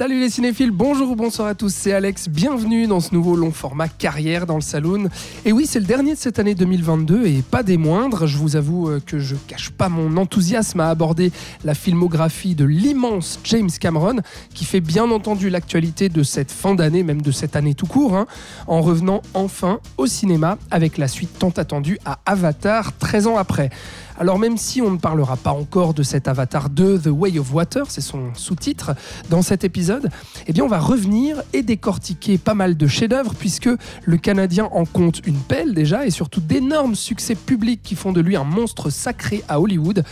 [0.00, 3.50] Salut les cinéphiles, bonjour ou bonsoir à tous, c'est Alex, bienvenue dans ce nouveau long
[3.50, 5.10] format carrière dans le Saloon.
[5.44, 8.56] Et oui, c'est le dernier de cette année 2022 et pas des moindres, je vous
[8.56, 11.32] avoue euh, que je cache pas mon enthousiasme à aborder
[11.64, 14.20] la filmographie de l'immense James Cameron,
[14.54, 18.16] qui fait bien entendu l'actualité de cette fin d'année, même de cette année tout court,
[18.16, 18.26] hein,
[18.68, 23.68] en revenant enfin au cinéma avec la suite tant attendue à Avatar 13 ans après.
[24.20, 27.54] Alors même si on ne parlera pas encore de cet Avatar 2, The Way of
[27.54, 28.94] Water, c'est son sous-titre,
[29.30, 30.10] dans cet épisode,
[30.46, 33.70] eh bien on va revenir et décortiquer pas mal de chefs-d'œuvre puisque
[34.04, 38.20] le Canadien en compte une pelle déjà et surtout d'énormes succès publics qui font de
[38.20, 40.04] lui un monstre sacré à Hollywood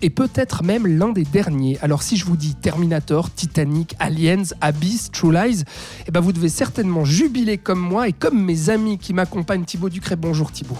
[0.00, 1.76] et peut-être même l'un des derniers.
[1.82, 5.64] Alors si je vous dis Terminator, Titanic, Aliens, Abyss, True Lies,
[6.08, 9.66] eh ben vous devez certainement jubiler comme moi et comme mes amis qui m'accompagnent.
[9.66, 10.78] Thibaut Ducret, bonjour Thibaut.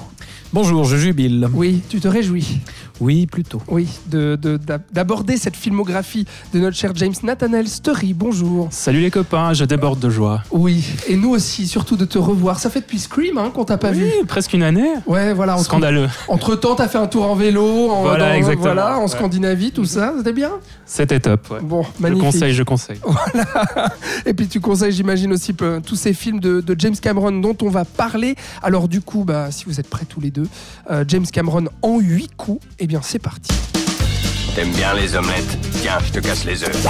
[0.53, 1.49] Bonjour, je jubile.
[1.55, 2.59] Oui, tu te réjouis
[3.01, 3.63] Oui, plutôt.
[3.69, 4.61] Oui, de- de-
[4.93, 8.13] d'aborder cette filmographie de notre cher James Nathaniel Story.
[8.13, 8.69] Bonjour.
[8.71, 10.43] Salut les copains, je déborde de joie.
[10.51, 12.59] Oui, et nous aussi, surtout de te revoir.
[12.61, 14.05] Ça fait depuis Scream hein, qu'on t'a pas vu.
[14.05, 14.91] Oui, presque une année.
[15.07, 15.55] Ouais, voilà.
[15.55, 16.09] Entre, Scandaleux.
[16.29, 18.63] entre temps, t'as fait un tour en vélo, en, Voilà, dans- exactement.
[18.65, 19.09] voilà, en Ouais.
[19.09, 20.13] Scandinavie, tout ça.
[20.19, 20.51] C'était bien
[20.85, 21.51] C'était top.
[21.51, 21.61] ouais.
[21.63, 22.25] Bon, Je magnifique.
[22.25, 23.01] conseille, je conseille.
[24.27, 27.57] Et puis tu conseilles, j'imagine aussi peu- tous ces films de, de James Cameron dont
[27.63, 28.35] on va parler.
[28.63, 30.47] Alors du coup, bah, si vous êtes prêts tous les deux,
[30.91, 33.53] euh, James Cameron en 8 coups, eh bien c'est parti.
[34.57, 35.59] T'aimes bien les omelettes?
[35.81, 36.87] Tiens, je te casse les œufs.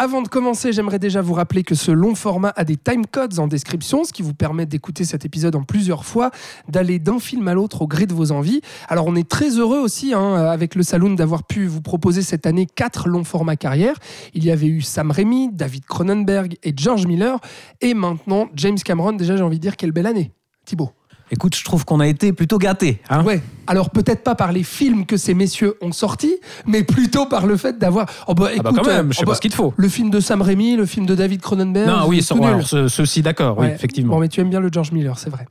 [0.00, 3.46] Avant de commencer, j'aimerais déjà vous rappeler que ce long format a des timecodes en
[3.46, 6.32] description, ce qui vous permet d'écouter cet épisode en plusieurs fois,
[6.68, 8.62] d'aller d'un film à l'autre au gré de vos envies.
[8.88, 12.46] Alors on est très heureux aussi hein, avec le Saloon d'avoir pu vous proposer cette
[12.46, 13.94] année quatre longs formats carrière.
[14.34, 17.38] Il y avait eu Sam Raimi, David Cronenberg et George Miller,
[17.80, 19.12] et maintenant James Cameron.
[19.12, 20.32] Déjà j'ai envie de dire quelle belle année,
[20.64, 20.90] Thibaut.
[21.30, 23.00] Écoute, je trouve qu'on a été plutôt gâtés.
[23.10, 23.42] Hein Ouais.
[23.66, 27.56] Alors peut-être pas par les films que ces messieurs ont sortis, mais plutôt par le
[27.56, 28.06] fait d'avoir.
[28.26, 29.56] Oh bah, Ah bah écoute, quand même, je sais oh pas pas ce qu'il te
[29.56, 29.74] faut.
[29.76, 31.88] Le film de Sam Raimi, le film de David Cronenberg.
[31.88, 34.14] Non, oui, alors, ceux-ci, d'accord, oui, effectivement.
[34.14, 35.46] Bon, mais tu aimes bien le George Miller, c'est vrai.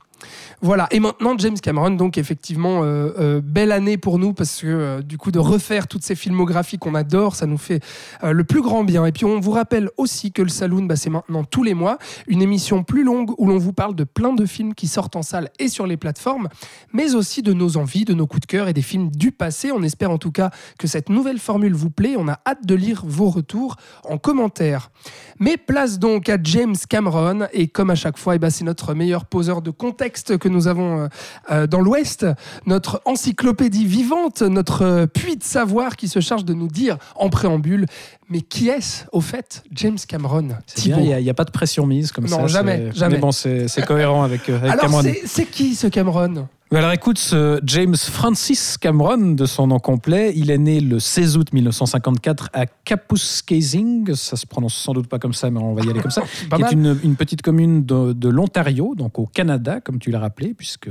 [0.60, 0.88] Voilà.
[0.90, 5.02] Et maintenant, James Cameron, donc effectivement, euh, euh, belle année pour nous parce que euh,
[5.02, 7.80] du coup, de refaire toutes ces filmographies qu'on adore, ça nous fait
[8.22, 9.06] le plus grand bien.
[9.06, 11.98] Et puis, on vous rappelle aussi que le Saloon, bah, c'est maintenant tous les mois
[12.26, 15.22] une émission plus longue où l'on vous parle de plein de films qui sortent en
[15.22, 16.48] salle et sur les plateformes,
[16.92, 19.70] mais aussi de nos envies, de nos coups de cœur et des films du passé.
[19.72, 22.16] On espère en tout cas que cette nouvelle formule vous plaît.
[22.18, 24.90] On a hâte de lire vos retours en commentaire.
[25.38, 29.24] Mais place donc à James Cameron et comme à chaque fois, ben, c'est notre meilleur
[29.24, 31.08] poseur de contexte que nous avons euh,
[31.50, 32.26] euh, dans l'Ouest,
[32.66, 37.28] notre encyclopédie vivante, notre euh, puits de savoir qui se charge de nous dire en
[37.30, 37.86] préambule,
[38.28, 42.24] mais qui est-ce au fait James Cameron il n'y a, pas de pression mise comme
[42.26, 42.46] Non, ça.
[42.46, 43.14] jamais, c'est- jamais.
[43.16, 45.02] Mais bon, c'est cohérent avec, avec Alors Cameron.
[45.02, 46.48] c'est- c'est qui ce Cameron?
[46.70, 51.38] Alors écoute, ce James Francis Cameron, de son nom complet, il est né le 16
[51.38, 55.82] août 1954 à Kapuskasing, ça se prononce sans doute pas comme ça, mais on va
[55.82, 56.22] y aller comme ça,
[56.56, 60.20] qui est une, une petite commune de, de l'Ontario, donc au Canada, comme tu l'as
[60.20, 60.90] rappelé, puisque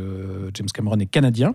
[0.56, 1.54] James Cameron est canadien.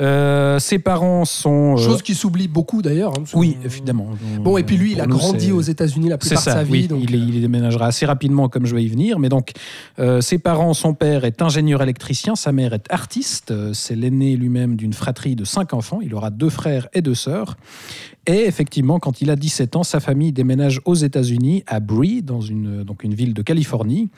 [0.00, 1.74] Euh, ses parents sont...
[1.74, 3.12] euh, Chose qui s'oublie beaucoup d'ailleurs.
[3.18, 4.08] hein, oui, évidemment.
[4.40, 6.70] Bon, et puis lui, il a nous, grandi aux États-Unis la plupart de sa vie.
[6.72, 6.88] oui.
[6.88, 9.18] donc, il, euh, il déménagera assez rapidement, comme je vais y venir.
[9.18, 9.50] Mais donc,
[9.98, 13.50] euh, ses parents, son père est ingénieur électricien, sa mère est artiste.
[13.50, 16.00] Euh, C'est l'aîné lui-même d'une fratrie de cinq enfants.
[16.02, 17.56] Il aura deux frères et deux sœurs.
[18.26, 22.40] Et effectivement, quand il a 17 ans, sa famille déménage aux États-Unis, à Bree, dans
[22.40, 24.10] une, donc une ville de Californie.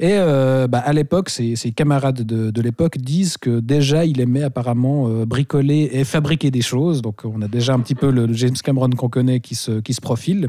[0.00, 5.08] Et euh, bah, à l'époque, ses, camarades de, l'époque disent que déjà, il aimait apparemment
[5.08, 7.02] euh, bricoler et fabriquer des choses.
[7.02, 9.94] Donc, on a déjà un petit peu le, James Cameron qu'on connaît qui se, qui
[9.94, 10.48] se profile.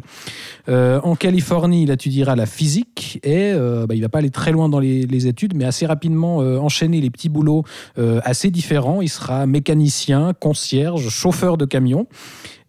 [0.68, 3.54] Euh, en Californie, il étudiera la physique et
[3.88, 7.00] bah, il va pas aller très loin dans les, les études, mais assez rapidement enchaîner
[7.00, 7.64] les petits boulots
[7.98, 9.02] assez différents.
[9.02, 12.08] Il sera mécanicien, concierge, chauffeur de camion.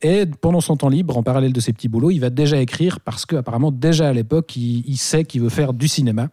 [0.02, 3.00] Et pendant son temps libre, en parallèle de ses petits boulots, il va déjà écrire
[3.00, 6.28] parce qu'apparemment, déjà à l'époque, il, il sait qu'il veut faire du cinéma.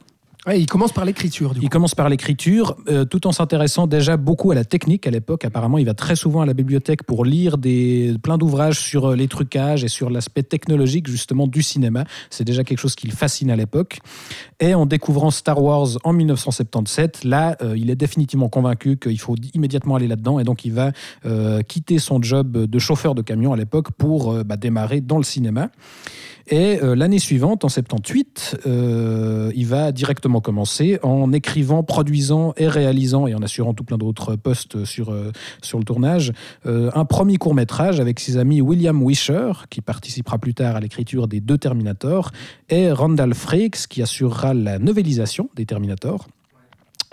[0.47, 1.53] Ouais, il commence par l'écriture.
[1.61, 5.45] Il commence par l'écriture, euh, tout en s'intéressant déjà beaucoup à la technique à l'époque.
[5.45, 9.15] Apparemment, il va très souvent à la bibliothèque pour lire des, plein d'ouvrages sur euh,
[9.15, 12.05] les trucages et sur l'aspect technologique justement du cinéma.
[12.29, 13.99] C'est déjà quelque chose qui le fascine à l'époque.
[14.59, 19.35] Et en découvrant Star Wars en 1977, là, euh, il est définitivement convaincu qu'il faut
[19.53, 20.39] immédiatement aller là-dedans.
[20.39, 20.91] Et donc, il va
[21.25, 25.23] euh, quitter son job de chauffeur de camion à l'époque pour bah, démarrer dans le
[25.23, 25.69] cinéma.
[26.47, 32.67] Et euh, l'année suivante, en 78, euh, il va directement commencer en écrivant, produisant et
[32.67, 35.31] réalisant, et en assurant tout plein d'autres postes sur, euh,
[35.61, 36.31] sur le tournage,
[36.65, 41.27] un premier court métrage avec ses amis William Wisher, qui participera plus tard à l'écriture
[41.27, 42.31] des deux Terminator,
[42.69, 46.27] et Randall Frakes, qui assurera la novélisation des Terminator.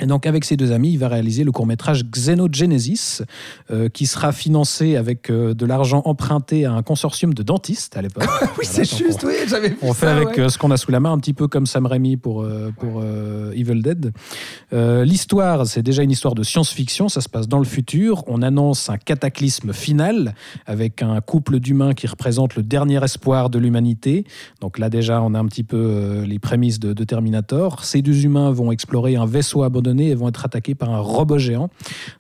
[0.01, 3.23] Et donc, avec ses deux amis, il va réaliser le court-métrage Xenogenesis,
[3.71, 8.03] euh, qui sera financé avec euh, de l'argent emprunté à un consortium de dentistes à
[8.03, 8.25] l'époque.
[8.59, 10.41] oui, c'est juste, on- oui, j'avais vu on fait ça, avec ouais.
[10.41, 12.71] euh, ce qu'on a sous la main, un petit peu comme Sam Raimi pour, euh,
[12.79, 13.03] pour
[13.55, 14.13] Evil Dead.
[14.73, 18.25] L'histoire, c'est déjà une histoire de science-fiction, ça se passe dans le futur.
[18.27, 20.35] On annonce un cataclysme final
[20.67, 24.25] avec un couple d'humains qui représente le dernier espoir de l'humanité.
[24.61, 27.85] Donc là déjà, on a un petit peu les prémices de, de Terminator.
[27.85, 31.39] Ces deux humains vont explorer un vaisseau abandonné et vont être attaqués par un robot
[31.39, 31.71] géant.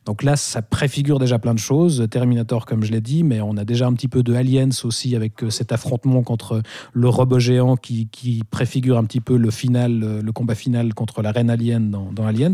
[0.07, 2.07] Donc là, ça préfigure déjà plein de choses.
[2.11, 5.17] Terminator, comme je l'ai dit, mais on a déjà un petit peu de Aliens aussi
[5.17, 6.63] avec euh, cet affrontement contre
[6.93, 10.95] le robot géant qui, qui préfigure un petit peu le final, euh, le combat final
[10.95, 12.53] contre la reine alien dans, dans Aliens.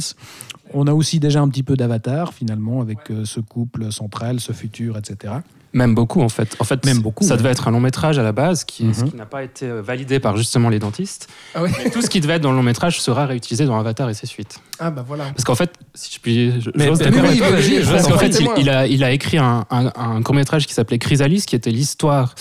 [0.75, 4.53] On a aussi déjà un petit peu d'Avatar finalement avec euh, ce couple central, ce
[4.53, 5.35] futur, etc.
[5.75, 6.57] Même beaucoup en fait.
[6.61, 7.39] En fait, Même beaucoup, ça ouais.
[7.39, 8.95] devait être un long métrage à la base qui, Mhm.
[8.95, 11.29] ce qui n'a pas été euh, validé par justement les dentistes.
[11.55, 11.71] Ah, ouais.
[11.85, 14.15] Mais tout ce qui devait être dans le long métrage sera réutilisé dans Avatar et
[14.15, 14.61] ses suites.
[14.81, 15.25] Ah, bah voilà.
[15.25, 16.97] Parce qu'en fait, si je puis, je- Mais- oui,
[17.91, 20.99] parce qu'en fait, il, il a, il a écrit un, un, court métrage qui s'appelait
[20.99, 22.35] Chrysalis, qui était l'histoire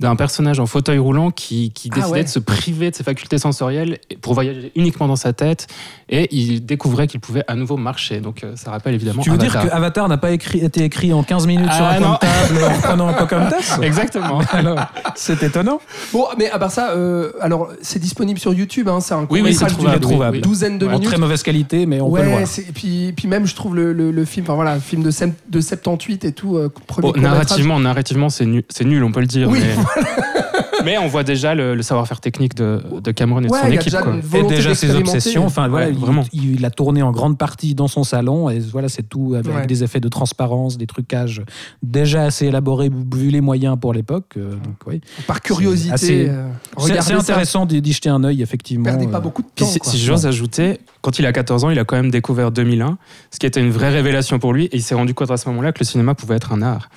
[0.00, 2.24] d'un personnage en fauteuil roulant qui, qui Ah décidait ouais.
[2.24, 5.68] de se priver de ses facultés sensorielles pour voyager uniquement dans sa tête,
[6.08, 8.20] et il découvrait qu'il pouvait à nouveau marcher.
[8.20, 9.22] Donc euh, ça rappelle évidemment.
[9.22, 11.94] Tu veux dire que Avatar n'a pas écrit, été écrit en 15 minutes sur Ah,
[11.96, 12.06] un non.
[12.06, 14.40] coin de table en prenant un Pocahontas Exactement.
[14.52, 14.78] Alors,
[15.14, 15.80] c'est étonnant.
[16.12, 19.40] Bon, mais à part ça, euh, alors c'est disponible sur YouTube, hein, c'est un Oui,
[19.42, 20.40] oui, c'est court-métrage d'une trouvable, trouvable.
[20.40, 21.08] douzaine de En minutes.
[21.08, 22.46] très mauvaise qualité, mais on peut le ouais, voir.
[22.46, 25.02] c'est- et puis, puis même je trouve le, le, le film, enfin voilà, le film
[25.02, 27.32] de, sem- de 78 et tout, euh, premier Bon, court-métrage.
[27.32, 29.48] narrativement, narrativement c'est nul, c'est nul, on peut le dire.
[29.48, 30.02] Oui, mais...
[30.84, 33.66] mais on voit déjà le, le savoir-faire technique de, de Cameron et de Ouais, son
[33.66, 33.84] il y a équipe.
[33.92, 34.12] déjà quoi.
[34.12, 35.46] une Et déjà ses obsessions.
[35.46, 36.24] Enfin, voilà, Ouais, vraiment.
[36.32, 39.54] il, il a tourné en grande partie dans son salon et voilà, c'est tout avec
[39.54, 39.66] Ouais.
[39.66, 41.42] des effets de transparence, des trucages
[41.82, 44.34] déjà assez élaborés vu les moyens pour l'époque.
[44.36, 44.54] euh,
[44.86, 45.00] oui.
[45.26, 46.28] Par curiosité, C'est
[46.96, 48.84] assez- euh, intéressant d'y jeter un œil, effectivement.
[48.84, 49.70] Perdez pas euh, beaucoup de Puis temps.
[49.70, 49.90] si, quoi.
[49.92, 52.98] si j'ose ajouter, quand il a 14 ans, il a quand même découvert 2001,
[53.30, 55.48] ce qui était une vraie révélation pour lui, et il s'est rendu compte à ce
[55.48, 56.88] moment-là que le cinéma pouvait être un art.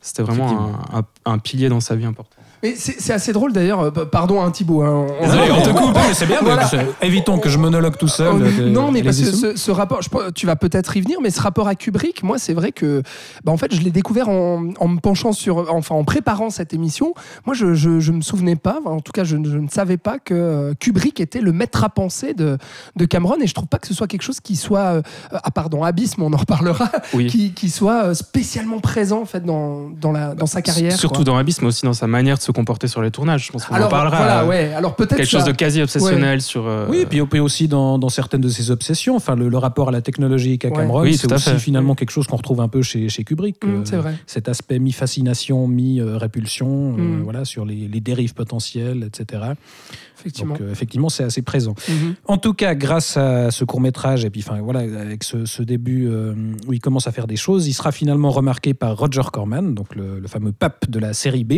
[0.00, 2.36] C'était vraiment un, un- un pilier dans sa vie important.
[2.70, 3.80] Mais c'est assez drôle d'ailleurs.
[3.80, 4.82] euh, pardon, hein, Thibaut.
[4.82, 6.38] hein, on- Désolé, on- te coupe, mais c'est bien.
[6.42, 6.68] Voilà.
[6.72, 8.42] mais Évitons que je monologue tout seul.
[8.42, 11.30] Euh, non, mais parce que ce, ce rapport, je tu vas peut-être y venir, mais
[11.30, 13.02] ce rapport à Kubrick, moi, c'est vrai que,
[13.44, 16.72] bah, en fait, je l'ai découvert en, en me penchant sur, enfin, en préparant cette
[16.74, 17.14] émission.
[17.46, 19.96] Moi, je, je, je me souvenais pas, en tout cas, je, ne- je ne savais
[19.96, 22.58] pas que euh, Kubrick était le maître à penser de,
[22.96, 25.02] de Cameron, et je trouve pas que ce soit quelque chose qui soit, euh,
[25.32, 27.26] ah pardon, Abyss, mais on en reparlera, Oui.
[27.26, 30.92] qui, qui soit spécialement présent en fait dans, dans, la, dans sa carrière.
[30.96, 31.24] Surtout quoi.
[31.24, 33.46] dans Abyss, mais aussi dans sa manière de se comporter sur les tournages.
[33.46, 34.16] Je pense qu'on en Alors parlera.
[34.16, 34.72] voilà, euh, ouais.
[34.74, 36.66] Alors peut-être Quelque chose de quasi obsessionnel sur.
[36.66, 39.58] euh, Oui, et puis, puis aussi dans, dans certaines de ses obsessions, enfin le, le
[39.58, 40.74] rapport à la technologie qu'a Ouais.
[40.74, 41.58] Cameron, Oui, c'est aussi fait.
[41.58, 43.62] finalement quelque chose qu'on retrouve un peu chez, chez Kubrick.
[43.64, 44.14] Hum, euh, c'est vrai.
[44.26, 47.22] Cet aspect mi-fascination, mi-répulsion, euh, Mm.
[47.22, 49.42] voilà, sur les, les dérives potentielles, etc.
[50.18, 50.54] Effectivement.
[50.54, 51.74] Donc euh, effectivement, c'est assez présent.
[51.88, 52.14] Mhm.
[52.26, 55.62] En tout cas, grâce à ce court métrage et puis enfin voilà, avec ce, ce
[55.62, 56.34] début euh,
[56.66, 59.94] où il commence à faire des choses, il sera finalement remarqué par Roger Corman, donc
[59.94, 61.54] le, le fameux pape de la série B.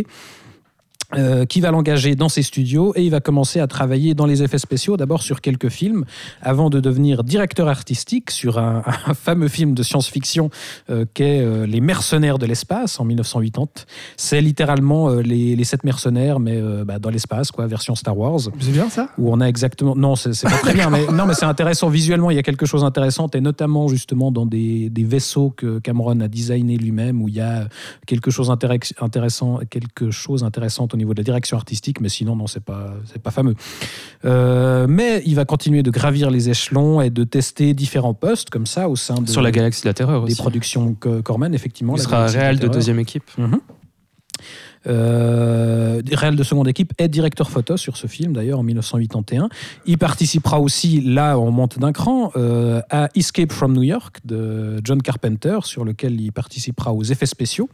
[1.15, 4.43] euh, qui va l'engager dans ses studios et il va commencer à travailler dans les
[4.43, 6.05] effets spéciaux, d'abord sur quelques films,
[6.43, 10.51] avant de devenir directeur artistique sur un, un fameux film de science-fiction
[10.91, 13.87] euh, qu'est euh, Les mercenaires de l'espace en 1980.
[14.17, 18.41] C'est littéralement euh, les, les sept mercenaires, mais bah, dans l'espace, quoi, version Star Wars
[18.61, 19.09] C'est bien ça?
[19.17, 22.31] Où on a exactement non c'est pas très bien mais non mais c'est intéressant visuellement
[22.31, 26.21] il y a quelque chose d'intéressant et notamment justement dans des, des vaisseaux que Cameron
[26.21, 27.69] a designé lui-même où il y a
[28.07, 32.63] quelque chose intéressant quelque chose intéressant niveau de la direction artistique mais sinon non c'est
[32.63, 33.55] pas c'est pas fameux
[34.25, 38.67] Euh, mais il va continuer de gravir les échelons et de tester différents postes comme
[38.67, 40.43] ça au sein de, Sur la galaxie de la terreur des aussi.
[40.43, 43.25] productions Co- Corman effectivement Il sera de réel de deuxième équipe.
[43.39, 43.61] Mhm.
[44.87, 49.49] Euh, réel de seconde équipe et directeur photo sur ce film d'ailleurs en 1981.
[49.87, 54.81] Il participera aussi, là on monte d'un cran, euh, à Escape from New York de
[54.85, 57.69] John Carpenter sur lequel il participera aux effets spéciaux.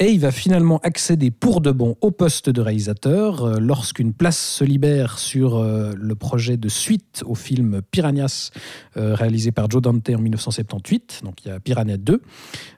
[0.00, 4.38] Et il va finalement accéder pour de bon au poste de réalisateur euh, lorsqu'une place
[4.38, 8.50] se libère sur euh, le projet de suite au film Piranhas,
[8.96, 11.20] euh, réalisé par Joe Dante en 1978.
[11.22, 12.20] Donc il y a Piranha 2.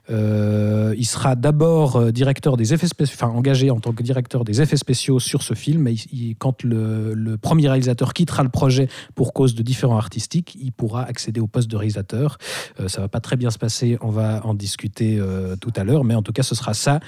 [0.09, 4.61] Euh, il sera d'abord directeur des effets spéciaux, enfin engagé en tant que directeur des
[4.61, 5.87] effets spéciaux sur ce film.
[5.87, 5.97] Et
[6.37, 11.39] quand le, premier réalisateur quittera le projet pour cause de différents artistiques, il pourra accéder
[11.39, 12.37] au poste de réalisateur.
[12.79, 15.19] Euh, ça va pas très bien se passer, on va en discuter
[15.61, 16.99] tout à l'heure, mais en tout cas, ce sera ça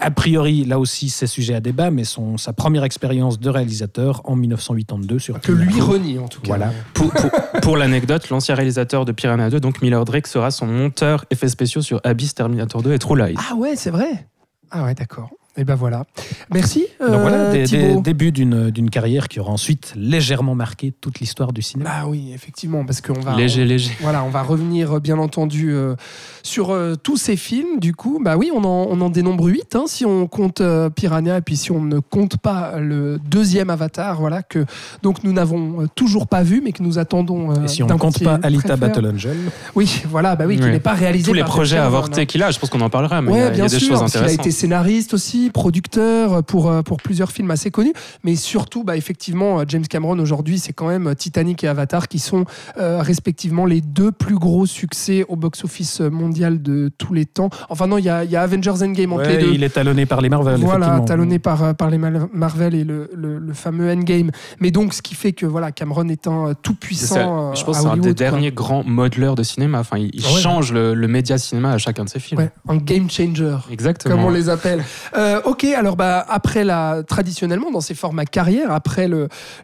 [0.00, 4.20] a priori, là aussi, c'est sujet à débat, mais son, sa première expérience de réalisateur
[4.24, 6.48] en 1982 sur Que lui renie en tout cas.
[6.48, 6.70] Voilà.
[6.94, 7.30] Pour, pour-
[7.62, 11.82] pour l'anecdote, l'ancien réalisateur de Piranha 2, donc Miller Drake, sera son monteur effets spéciaux
[11.82, 13.34] sur Abyss, Terminator 2 et True Lies.
[13.50, 14.28] Ah ouais, c'est vrai.
[14.70, 15.30] Ah ouais, d'accord.
[15.56, 16.04] Et ben voilà.
[16.52, 16.86] Merci.
[16.98, 21.20] Donc voilà, euh, des, des débuts d'une d'une carrière qui aura ensuite légèrement marqué toute
[21.20, 21.90] l'histoire du cinéma.
[21.92, 23.36] Ah oui, effectivement, parce qu'on va.
[23.36, 23.92] Léger, léger.
[24.00, 25.94] Voilà, on va revenir euh, bien entendu euh,
[26.42, 27.80] sur euh, tous ces films.
[27.80, 31.38] Du coup, bah oui, on en, on en dénombre 8 si on compte euh, Piranha
[31.38, 34.64] et puis si on ne compte pas le deuxième Avatar, voilà que
[35.02, 37.50] donc nous n'avons euh, toujours pas vu, mais que nous attendons.
[37.52, 38.76] euh, Et si on ne compte pas Alita.
[38.76, 39.36] Battle Angel,
[39.74, 42.24] Oui, voilà, bah oui, qui n'est pas réalisé Tous les par projets avortés hein.
[42.26, 43.68] qu'il a, je pense qu'on en parlera, mais il y a, il y bien a
[43.68, 44.46] des sûr, choses parce qu'il a intéressantes.
[44.46, 47.92] été scénariste aussi, producteur pour, euh, pour plusieurs films assez connus.
[48.24, 52.18] Mais surtout, bah, effectivement, euh, James Cameron aujourd'hui, c'est quand même Titanic et Avatar qui
[52.18, 52.44] sont
[52.78, 57.50] euh, respectivement les deux plus gros succès au box-office mondial de tous les temps.
[57.68, 59.52] Enfin, non, il y a, y a Avengers Endgame entre ouais, les deux.
[59.54, 60.60] il est talonné par les Marvel.
[60.60, 64.30] Voilà, talonné par, euh, par les Marvel et le, le- le fameux Endgame.
[64.60, 67.50] Mais donc, ce qui fait que voilà, Cameron est un euh, tout puissant.
[67.50, 68.12] euh, je pense que c'est un des quoi.
[68.12, 69.80] derniers grands modeleurs de cinéma.
[69.80, 70.40] Enfin, il, il Ouais.
[70.40, 72.40] change le, le média cinéma à chacun de ses films.
[72.40, 73.56] Ouais, un game changer.
[73.70, 74.14] Exactement.
[74.16, 74.82] comme on les appelle.
[75.16, 79.08] Euh, ok, alors bah, après la, traditionnellement, dans ces formats carrière, après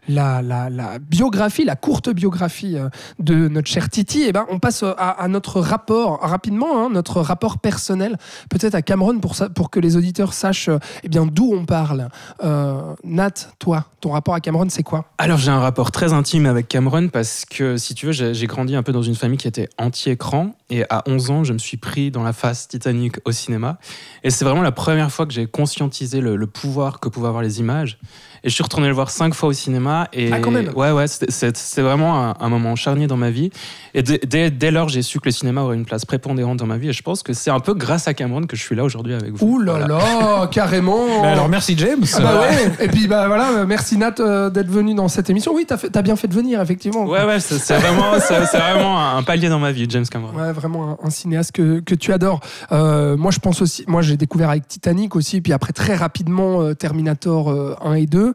[0.07, 5.27] la, biographie, la courte biographie euh, de notre cher Titi, eh ben, on passe à,
[5.27, 8.17] notre rapport, rapidement, hein, notre rapport personnel,
[8.49, 12.09] peut-être à Cameron, pour, que les auditeurs sachent euh, eh bien, d'où on parle.
[12.43, 15.05] Euh, Nat, toi, ton rapport à Cameron, c'est quoi?
[15.17, 18.75] Alors j'ai un rapport très intime avec Cameron parce que si tu veux j'ai grandi
[18.75, 21.77] un peu dans une famille qui était anti-écran et à 11 ans je me suis
[21.77, 23.79] pris dans la face Titanic au cinéma.
[24.23, 27.43] Et c'est vraiment la première fois que j'ai conscientisé le, le pouvoir que pouvaient avoir
[27.43, 27.99] les images
[28.43, 30.69] et je suis retourné le voir cinq fois au cinéma et Ah, quand même.
[30.75, 33.49] ouais ouais c'était- c'est c'est vraiment un, un moment charnier dans ma vie
[33.93, 36.77] et dès, dès, lors j'ai su que le cinéma aurait une place prépondérante dans ma
[36.77, 38.83] vie et je pense que c'est un peu grâce à Cameron que je suis là
[38.83, 39.45] aujourd'hui avec vous.
[39.45, 39.87] Ouh là Voilà.
[39.87, 42.03] là, carrément Mais alors merci James.
[42.15, 42.85] Ah bah ouais.
[42.85, 45.53] Et puis bah voilà, merci Nat euh, d'être venu dans cette émission.
[45.53, 47.05] Oui, t'as bien fait de venir, effectivement.
[47.05, 48.11] Ouais ouais c'est vraiment
[48.53, 50.33] vraiment un palier dans ma vie James Cameron.
[50.37, 52.39] Ouais, vraiment un, un cinéaste que, que tu adores.
[52.71, 53.83] Euh, moi, je pense aussi.
[53.87, 58.05] Moi, j'ai découvert avec Titanic aussi, puis après très rapidement euh, Terminator euh, 1 et
[58.05, 58.28] 2.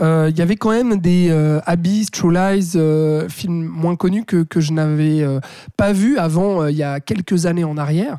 [0.00, 4.24] Euh, Il y avait quand même des euh, Abyss, True Lies, euh, films moins connus
[4.24, 5.24] que, que je n'avais
[5.76, 8.18] pas vus avant, il y a quelques années en arrière.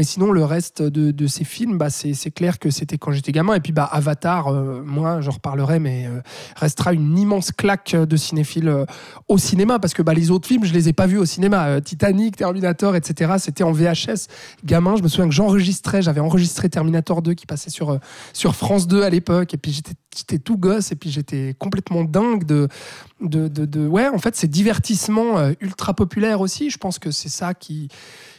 [0.00, 3.32] Mais sinon, le reste de, de ces films, bah, c'est clair que c'était quand j'étais
[3.32, 3.52] gamin.
[3.52, 6.22] Et puis, bah, Avatar, euh, moi, j'en reparlerai, mais euh,
[6.56, 8.86] restera une immense claque de cinéphile euh,
[9.28, 9.78] au cinéma.
[9.78, 11.66] Parce que bah, les autres films, je les ai pas vus au cinéma.
[11.66, 13.32] Euh, Titanic, Terminator, etc.
[13.36, 14.28] C'était en VHS.
[14.64, 17.98] Gamin, je me souviens que j'enregistrais, j'avais enregistré Terminator 2 qui passait sur, euh,
[18.32, 19.52] sur France 2 à l'époque.
[19.52, 19.82] Et puis,
[20.16, 20.92] j'étais tout gosse.
[20.92, 22.68] Et puis, j'étais complètement dingue de,
[23.20, 26.70] de, de, de- Ouais, en fait, c'est divertissement ultra populaire aussi.
[26.70, 27.88] Je pense que c'est ça qui,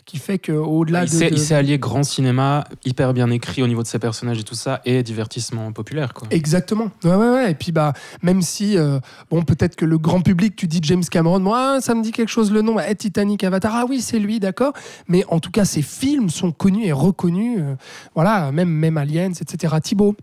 [0.06, 1.16] qui fait qu'au-delà il de.
[1.16, 4.40] s'est de- il s'est allié grand cinéma, hyper bien écrit au niveau de ses personnages
[4.40, 6.14] et tout ça, et divertissement populaire.
[6.14, 6.28] Quoi.
[6.32, 6.90] Exactement.
[7.04, 7.52] Ouais, ouais, ouais.
[7.52, 11.04] Et puis, bah, même si, euh, bon, peut-être que le grand public, tu dis James
[11.10, 14.20] Cameron, moi, ça me dit quelque chose le nom, Eh, Titanic, Avatar, ah oui, c'est
[14.20, 14.74] lui, d'accord.
[15.08, 17.60] Mais en tout cas, ses films sont connus et reconnus.
[17.62, 17.76] euh,
[18.16, 19.76] voilà, même, même Aliens, etc.
[19.82, 20.16] Thibaut.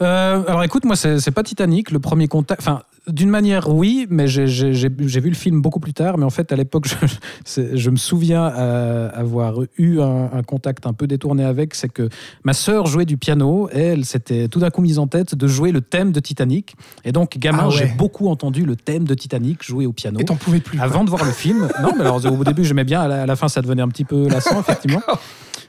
[0.00, 2.60] Euh, alors écoute, moi c'est c'est pas Titanic, le premier contact.
[2.62, 6.18] Enfin, d'une manière oui, mais j'ai- vu le film beaucoup plus tard.
[6.18, 6.86] Mais en fait, à l'époque,
[7.46, 11.74] je, me souviens euh, avoir eu un, un contact un peu détourné avec.
[11.74, 12.08] C'est que
[12.44, 15.46] ma sœur jouait du piano et elle s'était tout d'un coup mise en tête de
[15.48, 16.74] jouer le thème de Titanic.
[17.04, 17.74] Et donc, gamin, Ah ouais.
[17.76, 20.18] j'ai beaucoup entendu le thème de Titanic jouer au piano.
[20.20, 20.78] Et t'en pouvais plus.
[20.78, 20.86] quoi.
[20.86, 23.26] Avant de voir le film, non, mais alors au début j'aimais bien, à la, à
[23.26, 25.02] la fin ça devenait un petit peu lassant, effectivement.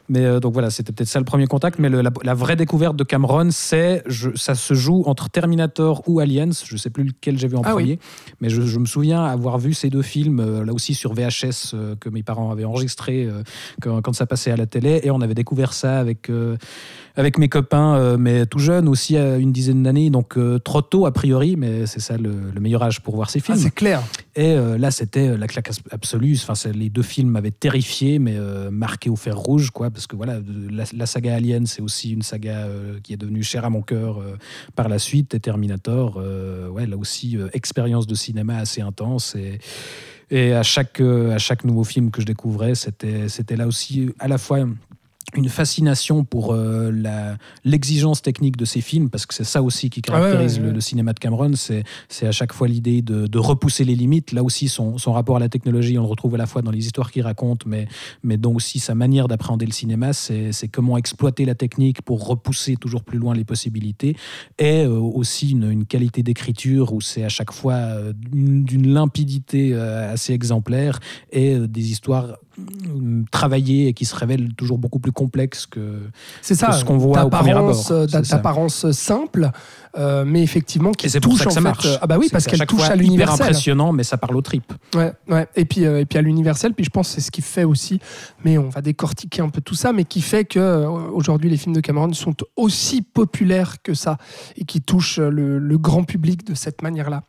[0.10, 1.80] Mais euh, donc voilà, c'était peut-être ça le premier contact.
[1.80, 4.04] Mais le- la, la vraie découverte de Cameron, c'est
[4.36, 6.50] ça se joue entre Terminator ou Aliens.
[6.66, 7.84] Je sais plus lequel j'ai vu en Ah oui.
[7.84, 8.00] premier,
[8.42, 11.74] mais je, je me souviens avoir vu ces deux films euh, là aussi sur VHS
[11.74, 13.30] euh, que mes parents avaient enregistré
[13.82, 16.30] quand, quand ça passait à la télé, et on avait découvert ça avec
[17.20, 20.82] avec mes copains, euh, mais tout jeunes aussi à une dizaine d'années, donc euh, trop
[20.82, 23.58] tôt a priori, mais c'est ça le, le meilleur âge pour voir ces Ah, films.
[23.58, 24.02] c'est clair.
[24.38, 26.40] Et euh, là, c'était la claque absolue.
[26.42, 28.38] Enfin, les deux films m'avaient terrifié, mais
[28.72, 29.90] marqué au fer rouge, quoi.
[29.90, 30.40] Parce que voilà,
[30.72, 32.68] la, la saga Alien, c'est aussi une saga
[33.04, 34.22] qui est devenue chère à mon cœur
[34.76, 35.34] par la suite.
[35.34, 36.22] Et Terminator,
[36.72, 39.36] ouais, là aussi, expérience de cinéma assez intense.
[39.36, 39.60] Et,
[40.32, 44.28] et à chaque, à chaque nouveau film que je découvrais, c'était c'était là aussi à
[44.28, 44.60] la fois
[45.36, 46.92] une fascination pour euh,
[47.64, 50.62] l'exigence technique de ces films, parce que c'est ça aussi qui Ah ouais, caractérise ouais,
[50.62, 50.70] ouais.
[50.70, 51.84] Le, le cinéma de Cameron, c'est
[52.22, 54.32] à chaque fois l'idée de, de repousser les limites.
[54.32, 56.72] Là aussi, son, son rapport à la technologie, on le retrouve à la fois dans
[56.72, 57.88] les histoires qu'il raconte, mais,
[58.24, 62.76] mais dont aussi sa manière d'appréhender le cinéma, c'est comment exploiter la technique pour repousser
[62.76, 64.16] toujours plus loin les possibilités,
[64.58, 69.74] et euh, aussi une, une qualité d'écriture où c'est à chaque fois euh, d'une limpidité
[69.76, 71.00] assez exemplaire,
[71.32, 76.00] et des histoires mm, travaillées et qui se révèlent toujours beaucoup plus complexe que,
[76.42, 77.68] C'est ça, que ce qu'on voit au premier abord.
[77.68, 78.36] d'apparence, euh, C'est ça.
[78.38, 79.50] d'apparence simple,
[79.98, 81.86] euh, mais effectivement qui Et c'est pour touche ça que en ça fait, marche.
[81.88, 83.42] euh, ah bah oui, C'est parce qu'elle touche fois à hyper l'universel.
[83.48, 84.74] impressionnant, mais ça parle aux tripes.
[84.96, 85.48] Ouais, ouais.
[85.56, 87.64] Et puis, euh, et puis à l'universel, puis je pense que c'est ce qui fait
[87.66, 88.00] aussi,
[88.46, 91.58] mais on va décortiquer un peu tout ça, mais qui fait que euh, aujourd'hui les
[91.58, 94.18] films de Cameron sont aussi populaires que ça
[94.58, 97.24] et qui touchent le, le grand public de cette manière-là.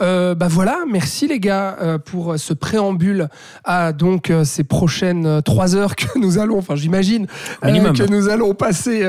[0.00, 3.28] Euh, bah voilà, merci les gars euh, pour ce préambule
[3.64, 7.26] à donc euh, ces prochaines trois heures que nous allons, enfin j'imagine,
[7.92, 9.06] que nous allons passer,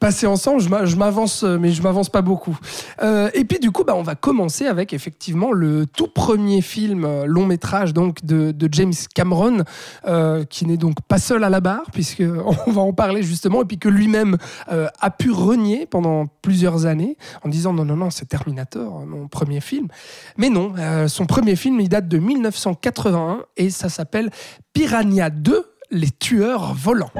[0.00, 0.60] passer ensemble.
[0.60, 2.58] Je m'a- Je m'avance, mais je m'avance pas beaucoup.
[3.02, 7.46] Et puis du coup, bah, on va commencer avec effectivement le tout premier film long
[7.46, 9.64] métrage donc de, de James Cameron,
[10.50, 12.22] qui n'est donc pas seul à la barre, puisque
[12.66, 14.36] on va en parler justement, et puis que lui-même
[14.68, 19.60] a pu renier pendant plusieurs années en disant non non non c'est Terminator, mon premier
[19.60, 19.88] film.
[20.36, 24.30] Mais non, euh, son premier film il date de 1981 et ça s'appelle
[24.72, 27.10] Piranha 2, les tueurs volants.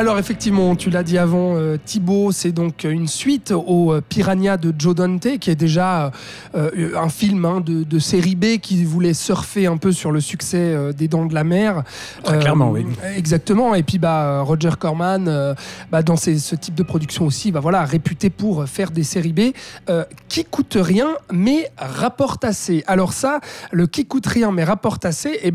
[0.00, 4.56] Alors effectivement, tu l'as dit avant, euh, Thibaut, c'est donc une suite au euh, Piranha
[4.56, 6.10] de Joe Dante, qui est déjà
[6.54, 10.20] euh, un film hein, de, de série B qui voulait surfer un peu sur le
[10.22, 11.82] succès des Dents de la Mer.
[12.24, 12.86] Très clairement, oui.
[13.14, 13.74] Exactement.
[13.74, 15.54] Et puis bah, Roger Corman,
[15.92, 19.34] bah, dans ces- ce type de production aussi, bah, voilà, réputé pour faire des séries
[19.34, 19.52] B
[19.90, 22.84] euh, qui coûtent rien mais rapportent assez.
[22.86, 23.40] Alors ça,
[23.70, 25.52] le qui coûte rien mais rapporte assez, eh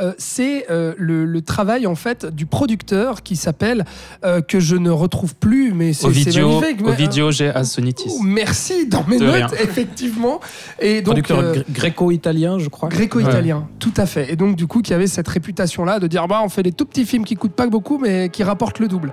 [0.00, 3.81] euh, c'est le, le travail en fait du producteur qui s'appelle
[4.24, 6.86] euh, que je ne retrouve plus, mais c'est Au c'est vidéo, magnifique.
[6.86, 8.08] au vidéo, j'ai Assonitis.
[8.08, 9.48] euh, merci dans mes De notes, rien.
[9.62, 10.40] effectivement.
[10.80, 12.88] Et donc, Producteur euh, gr- gréco-italien, je crois.
[12.88, 14.32] Gréco-italien, tout à fait.
[14.32, 16.84] Et donc, du coup, qui avait cette réputation-là de dire bah, on fait des tout
[16.86, 19.12] petits films qui coûtent pas beaucoup, mais qui rapportent le double.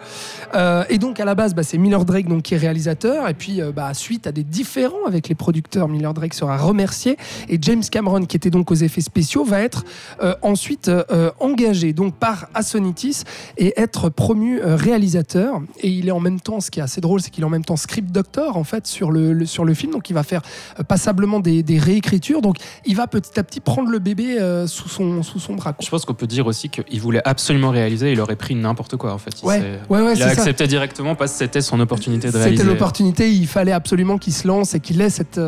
[0.56, 3.28] Euh, et donc, à la base, bah, c'est Miller Drake donc, qui est réalisateur.
[3.30, 7.18] Et puis, euh, bah, suite à des différends avec les producteurs, Miller Drake sera remercié.
[7.50, 9.84] Et James Cameron, qui était donc aux effets spéciaux, va être
[10.24, 13.24] euh, ensuite euh, engagé donc, par Assonitis
[13.58, 15.62] et être promu euh, réalisateur.
[15.82, 17.50] Et il est en même temps, ce qui est assez drôle, c'est qu'il est en
[17.52, 19.92] même temps script doctor en fait sur le, le- sur le film.
[19.94, 20.42] Donc, il va faire
[20.80, 22.42] euh, passablement des, des réécritures.
[22.42, 25.74] Donc, il va petit à petit prendre le bébé euh, sous, son, sous son bras.
[25.74, 25.84] quoi.
[25.86, 29.14] Je pense qu'on peut dire aussi qu'il voulait absolument réaliser, il aurait pris n'importe quoi
[29.14, 29.32] en fait.
[29.42, 30.32] Il, Ouais, s'est- ouais, ouais, il a ça.
[30.42, 32.64] accepté directement parce que c'était son opportunité de C'était réaliser.
[32.64, 35.40] l'opportunité, il fallait absolument qu'il se lance et qu'il ait cette,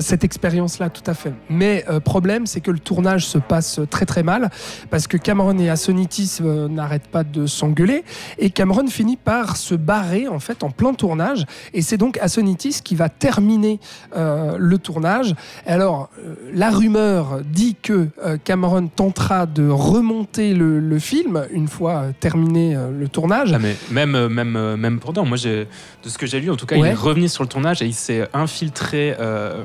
[0.00, 1.32] cette expérience-là, tout à fait.
[1.48, 4.50] Mais euh, problème, c'est que le tournage se passe très très mal
[4.90, 8.04] parce que Cameron et Assonitis euh, n'arrêtent pas de s'engueuler
[8.38, 12.80] et Cameron finit par se barrer en fait en plein tournage et c'est donc Assonitis
[12.82, 13.80] qui va terminer
[14.16, 15.34] euh, le tournage.
[15.66, 21.68] Alors, euh, la rumeur dit que euh, Cameron tentera de remonter le, le film une
[21.68, 23.52] fois terminé le tournage.
[23.54, 25.66] Ah, mais même, même, même pendant, moi, de
[26.08, 26.88] ce que j'ai lu, en tout cas, Ouais.
[26.88, 29.62] il est revenu sur le tournage et il s'est infiltré euh,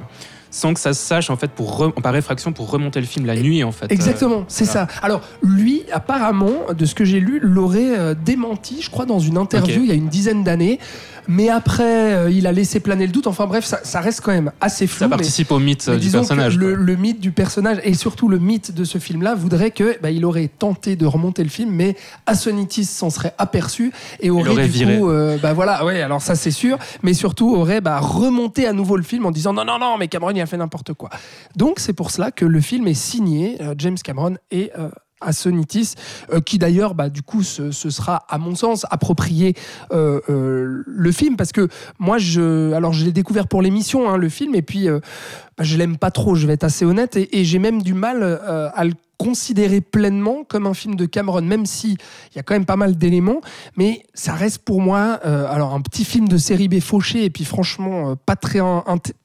[0.52, 3.26] sans que ça se sache, en fait, pour re- par réfraction, pour remonter le film
[3.26, 3.92] la nuit, en fait.
[3.92, 4.88] Exactement, c'est voilà.
[4.88, 5.00] ça.
[5.04, 9.38] Alors, lui, apparemment, de ce que j'ai lu, l'aurait euh, démenti, je crois, dans une
[9.38, 10.80] interview il y a une dizaine d'années.
[11.32, 13.28] Mais après, euh, il a laissé planer le doute.
[13.28, 14.98] Enfin bref, ça, ça reste quand même assez flou.
[15.00, 16.58] Ça mais- participe au mythe euh, du personnage.
[16.58, 20.10] le, le mythe du personnage et surtout le mythe de ce film-là voudrait que bah,
[20.10, 24.64] il aurait tenté de remonter le film, mais Assonitis s'en serait aperçu et aurait, l'aurait
[24.66, 24.98] du viré.
[24.98, 28.74] coup, euh, bah voilà, ouais, alors ça c'est sûr, mais surtout aurait bah, remonté à
[28.74, 31.12] nouveau le film en disant non non non, mais Cameron il a fait n'importe quoi.
[31.56, 34.72] Donc c'est pour cela que le film est signé euh, James Cameron et
[35.24, 35.96] euh, Assonitis,
[36.34, 39.56] euh, qui d'ailleurs, bah, du coup, ce, sera, à mon sens, approprié
[39.92, 41.68] euh, euh, le film, parce que
[42.00, 45.78] moi, je, alors je l'ai découvert pour l'émission, hein, le film, et puis bah, je
[45.78, 48.94] l'aime pas trop, je vais être assez honnête, et, j'ai même du mal à le
[49.18, 51.98] considérer pleinement comme un film de Cameron, même si
[52.32, 53.42] il y a quand même pas mal d'éléments,
[53.76, 57.44] mais ça reste pour moi alors un petit film de série B fauché et puis
[57.44, 58.60] franchement pas très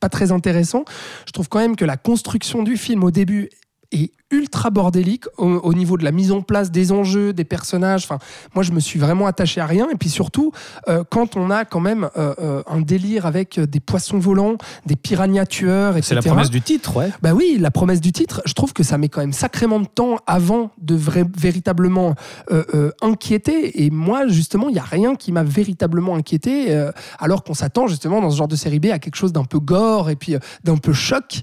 [0.00, 0.84] pas très intéressant.
[1.26, 3.50] Je trouve quand même que la construction du film au début
[3.92, 8.04] est ultra bordélique au, au niveau de la mise en place des enjeux, des personnages.
[8.04, 8.18] Enfin,
[8.54, 9.88] moi, je me suis vraiment attaché à rien.
[9.92, 10.50] Et puis surtout,
[10.88, 14.56] euh, quand on a quand même euh, euh, un délire avec des poissons volants,
[14.86, 16.08] des piranhas tueurs, etc.
[16.08, 17.10] C'est la promesse du titre, ouais.
[17.22, 19.86] Bah oui, la promesse du titre, je trouve que ça met quand même sacrément de
[19.86, 22.14] temps avant de vrai- véritablement
[22.50, 23.84] euh, inquiéter.
[23.84, 26.74] Et moi, justement, il n'y a rien qui m'a véritablement inquiété,
[27.18, 29.58] alors qu'on s'attend justement dans ce genre de série B à quelque chose d'un peu
[29.60, 31.40] gore et puis d'un peu choc.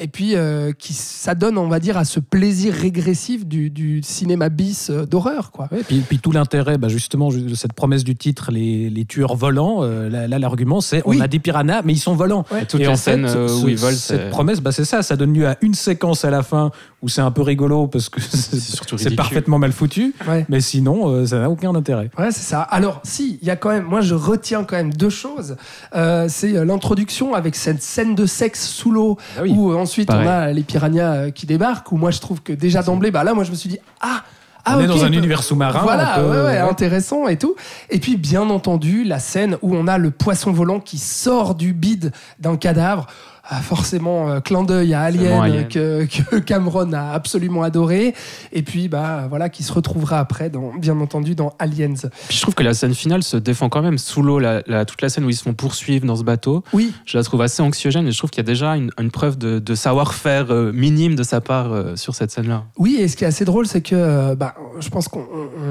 [0.00, 0.34] Et puis,
[0.78, 5.04] qui s'adonne, on va dire, à ce ce plaisir régressif du, du cinéma bis euh,
[5.04, 5.68] d'horreur, quoi.
[5.70, 9.04] Ouais, puis, puis tout l'intérêt, bah, justement, ju- de cette promesse du titre, les, les
[9.04, 11.18] tueurs volants, euh, là, là, l'argument, c'est Oui.
[11.18, 12.46] on a des piranhas, mais ils sont volants.
[12.50, 12.62] Ouais.
[12.62, 15.02] Et toutes Et en fait, ce- où ils volent, cette c'est promesse, bah, c'est ça,
[15.02, 16.70] ça donne lieu à une séquence à la fin
[17.02, 19.16] où c'est un peu rigolo parce que c'est surtout c'est ridicule.
[19.16, 20.46] parfaitement mal foutu, Ouais.
[20.48, 22.10] mais sinon, euh, ça n'a aucun intérêt.
[22.18, 22.62] Ouais, c'est ça.
[22.62, 25.56] Alors, si, il y a quand même, moi je retiens quand même deux choses.
[25.94, 29.52] Euh, c'est l'introduction avec cette scène de sexe sous l'eau, Ah oui.
[29.54, 30.26] où euh, ensuite Pareil.
[30.26, 33.24] on a les piranhas euh, qui débarquent, où moi je trouve que déjà d'emblée, bah
[33.24, 34.22] là, moi je me suis dit, ah,
[34.68, 35.80] ah, on est dans un univers sous-marin.
[35.82, 36.58] Voilà, peut- ouais, ouais.
[36.58, 37.54] intéressant et tout.
[37.88, 41.72] Et puis, bien entendu, la scène où on a le poisson volant qui sort du
[41.72, 43.06] bide d'un cadavre.
[43.48, 45.68] Ah, forcément, euh, clin d'œil à Alien.
[45.68, 48.14] Que, que Cameron a absolument adoré.
[48.52, 51.94] Et puis, bah, voilà, qui se retrouvera après, dans, bien entendu, dans Aliens.
[52.28, 54.38] Puis je trouve que la scène finale se défend quand même sous l'eau.
[54.40, 57.16] La, la- toute la scène où ils se font poursuivre dans ce bateau, Oui, je
[57.18, 59.58] la trouve assez anxiogène et je trouve qu'il y a déjà une, une preuve de,
[59.60, 62.64] de savoir-faire euh, minime de sa part euh, sur cette scène-là.
[62.78, 65.24] Oui, et ce qui est assez drôle, c'est que euh, bah, je pense qu'on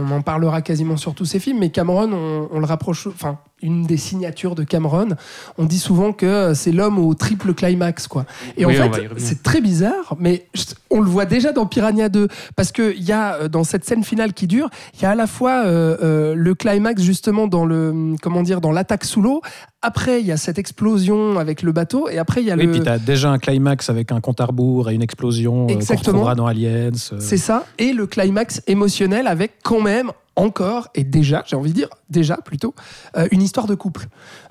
[0.07, 3.37] on en parlera quasiment sur tous ces films, mais Cameron, on, on le rapproche, enfin,
[3.61, 5.09] une des signatures de Cameron,
[5.57, 8.25] on dit souvent que c'est l'homme au triple climax, quoi.
[8.57, 10.47] Et Oui, en fait, c'est très bizarre, mais
[10.89, 14.03] on le voit déjà dans Piranha 2, parce qu'il y a, euh, dans cette scène
[14.03, 17.65] finale qui dure, il y a à la fois euh, euh, le climax, justement, dans
[17.65, 19.41] le, comment dire, dans l'attaque sous l'eau,
[19.85, 22.65] après, il y a cette explosion avec le bateau, et après, il y a Oui,
[22.65, 22.71] le...
[22.71, 25.73] puis t'as déjà un climax avec un compte à rebours et une explosion euh, qu'on
[25.73, 25.99] Exactement.
[26.19, 26.91] retrouvera dans Aliens.
[27.13, 27.17] euh.
[27.19, 31.75] C'est ça, et le climax émotionnel avec quand même encore et déjà, j'ai envie de
[31.75, 32.75] dire déjà plutôt,
[33.15, 34.07] euh, une histoire de couple.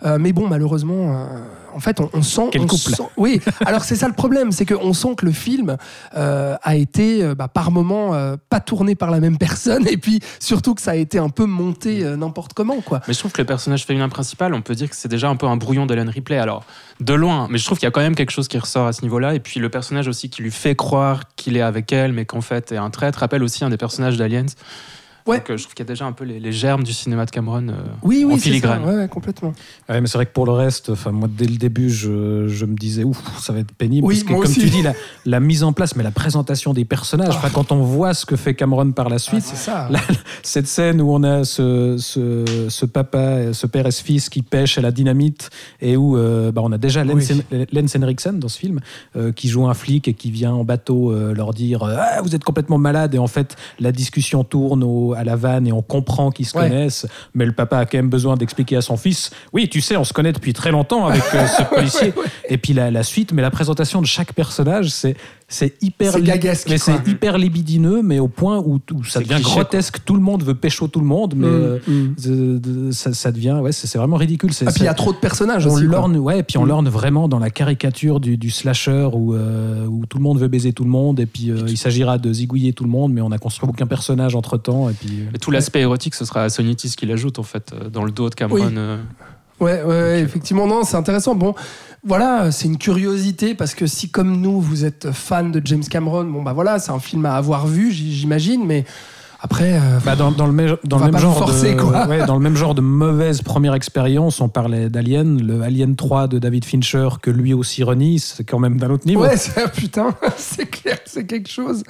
[0.07, 1.27] Euh, mais bon, malheureusement, euh,
[1.75, 2.49] en fait, on, on sent.
[2.53, 3.38] Quel on couple sent- Oui.
[3.66, 5.77] Alors c'est ça le problème, c'est qu'on sent que le film
[6.16, 9.99] euh, a été euh, bah, par moments euh, pas tourné par la même personne, et
[9.99, 13.01] puis surtout que ça a été un peu monté euh, n'importe comment, quoi.
[13.07, 15.37] Mais je trouve que le personnage féminin principal, on peut dire que c'est déjà un
[15.37, 16.38] peu un brouillon d'Ellen Ripley.
[16.38, 16.64] Alors,
[17.00, 18.92] de loin, mais je trouve qu'il y a quand même quelque chose qui ressort à
[18.92, 19.34] ce niveau-là.
[19.34, 22.40] Et puis le personnage aussi qui lui fait croire qu'il est avec elle, mais qu'en
[22.40, 24.46] fait est un traître, rappelle aussi un des personnages d'Aliens.
[25.26, 25.38] Ouais.
[25.38, 27.24] Donc euh, je trouve qu'il y a déjà un peu les, les germes du cinéma
[27.24, 27.68] de Cameron.
[27.68, 28.44] euh, Oui, oui, en c'est ça.
[28.50, 28.84] filigrane.
[28.84, 29.54] Ouais, ouais, complètement.
[29.88, 32.66] Ouais, mais c'est vrai que pour le reste, enfin moi dès le début, je, je
[32.66, 34.60] me disais ouf, ça va être pénible Oui, parce que moi comme aussi.
[34.60, 34.92] tu dis, la,
[35.24, 37.34] la mise en place, mais la présentation des personnages.
[37.37, 39.88] Enfin, quand on voit ce que fait Cameron par la Ah, suite, c'est ça.
[39.90, 40.00] la-
[40.42, 44.42] cette scène où on a ce, ce, ce papa, ce père et ce fils qui
[44.42, 45.48] pêchent à la dynamite
[45.80, 47.90] et où euh, bah, on a déjà Lance, Oui.
[47.96, 48.80] Henriksen dans ce film
[49.16, 52.34] euh, qui joue un flic et qui vient en bateau euh, leur dire Ah, vous
[52.34, 55.83] êtes complètement malade et en fait la discussion tourne au- à la vanne et on
[55.83, 56.68] comprend qu'ils se Ouais.
[56.68, 59.31] connaissent mais le papa a quand même besoin d'expliquer à son fils.
[59.53, 62.12] Oui tu sais on se connaît depuis très longtemps avec euh, ce policier.
[62.48, 65.16] et puis la, la suite mais la présentation de chaque personnage c'est
[65.54, 66.12] c'est hyper
[66.68, 70.20] mais c'est hyper libidineux mais au point où, où ça devient cliché, grotesque tout le
[70.20, 71.74] monde veut pécho tout le monde mais Mm,
[72.26, 72.92] euh, mm.
[72.92, 75.18] ça, ça devient ouais c'est vraiment ridicule c'est Ah, puis il y a trop de
[75.18, 75.84] personnages on aussi.
[75.84, 76.68] lorne, ouais, et puis on Mm.
[76.68, 80.48] lorne vraiment dans la caricature du, du slasher où, euh, où tout le monde veut
[80.48, 83.20] baiser tout le monde et puis euh, il s'agira de zigouiller tout le monde, mais
[83.20, 84.88] on n'a construit aucun personnage entre temps.
[84.88, 88.04] Et puis, euh, Et tout l'aspect érotique, ce sera Sonitis qui l'ajoute en fait dans
[88.04, 88.66] le dos de Cameron.
[88.66, 88.74] Oui.
[89.64, 91.35] Ouais, effectivement, non, c'est intéressant.
[91.35, 91.55] Bon,
[92.05, 96.24] voilà, c'est une curiosité parce que si, comme nous, vous êtes fan de James Cameron,
[96.24, 98.85] bon, bah voilà, c'est un film à avoir vu, j'imagine, mais
[99.44, 99.74] après.
[99.74, 101.80] euh, bah, dans, dans le, me- dans On le va même pas genre forcer, de,
[101.80, 102.07] quoi.
[102.09, 106.26] ouais, dans le même genre de mauvaise première expérience, on parlait d'Alien, le Alien 3
[106.28, 109.22] de David Fincher que lui aussi renie, c'est quand même d'un autre niveau.
[109.22, 111.85] Ouais, c'est, putain, c'est clair, c'est quelque chose.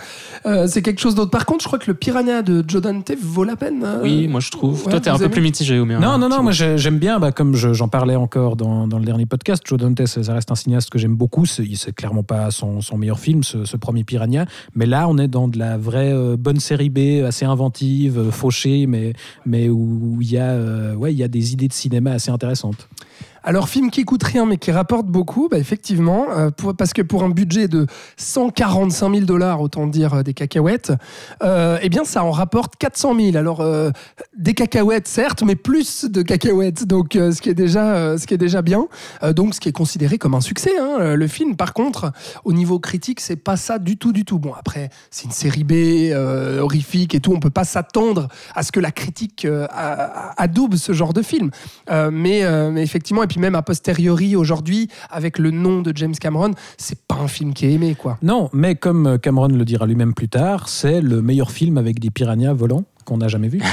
[0.47, 1.31] Euh, c'est quelque chose d'autre.
[1.31, 3.83] Par contre, je crois que le Piranha de Joe Dante vaut la peine.
[3.85, 4.85] euh, Oui, moi je trouve.
[4.85, 6.79] ouais, Toi, t'es un peu plus mitigé ou bien Non, non, non, Thibaut moi j'ai-
[6.79, 10.05] j'aime bien, bah, comme je- j'en parlais encore dans, dans le dernier podcast, Joe Dante,
[10.07, 11.47] ça reste un cinéaste que j'aime beaucoup.
[11.47, 14.47] C'est c'est clairement pas son, son meilleur film, ce, ce premier Piranha.
[14.75, 18.87] Mais là, on est dans de la vraie euh, bonne série B, assez inventive, fauchée,
[18.87, 19.13] mais,
[19.47, 22.89] mais où il y, euh, ouais, il y a des idées de cinéma assez intéressantes.
[23.47, 27.25] Alors, film qui coûte rien mais qui rapporte beaucoup, bah, effectivement, euh, parce que pour
[27.25, 30.93] un budget de 145 000 dollars, autant dire euh, des cacahuètes,
[31.43, 33.37] euh, eh bien, ça en rapporte 400 000.
[33.37, 33.63] Alors,
[34.37, 38.39] des cacahuètes, certes, mais plus de cacahuètes, donc ce, qui est déjà, ce qui est
[38.39, 38.87] déjà bien.
[39.35, 40.73] Donc, ce qui est considéré comme un succès.
[40.81, 41.15] hein.
[41.15, 42.13] Le film, par contre,
[42.45, 44.39] au niveau critique, c'est pas ça du tout, du tout.
[44.39, 46.13] Bon, après, c'est une série B,
[46.61, 49.47] horrifique et tout, on peut pas s'attendre à ce que la critique
[50.37, 51.51] adoube ce genre de film.
[51.91, 57.17] Mais, mais effectivement, même a posteriori aujourd'hui, avec le nom de James Cameron, c'est pas
[57.17, 58.19] un film qui est aimé, quoi.
[58.23, 62.11] Non, mais comme Cameron le dira lui-même plus tard, c'est le meilleur film avec des
[62.11, 63.61] piranhas volants qu'on n'a jamais vu.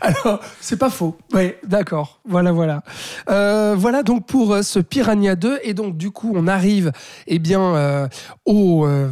[0.00, 1.16] Alors, c'est pas faux.
[1.34, 2.20] Oui, d'accord.
[2.28, 2.82] Voilà, voilà.
[3.28, 5.60] Euh, voilà donc pour euh, ce Piranha 2.
[5.64, 6.92] Et donc, du coup, on arrive
[7.26, 8.08] eh bien, euh,
[8.44, 8.86] au.
[8.86, 9.08] euh,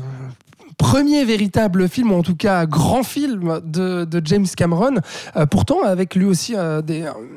[0.76, 4.96] premier véritable film, ou en tout cas grand film de, James Cameron.
[5.36, 6.82] Euh, pourtant, avec lui aussi euh,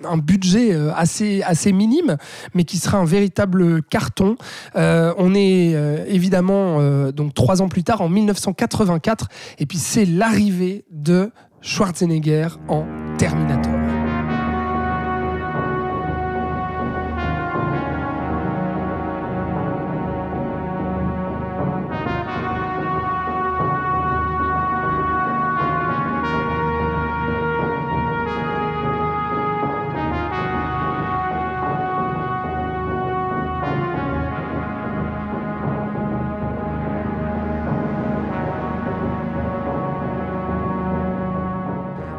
[0.08, 2.18] un budget euh, assez, minime,
[2.54, 4.36] mais qui sera un véritable carton.
[4.76, 5.76] On est
[6.08, 9.28] évidemment donc trois ans plus tard, en 1984,
[9.60, 12.86] et puis c'est l'arrivée de Schwarzenegger en
[13.18, 13.77] Terminator.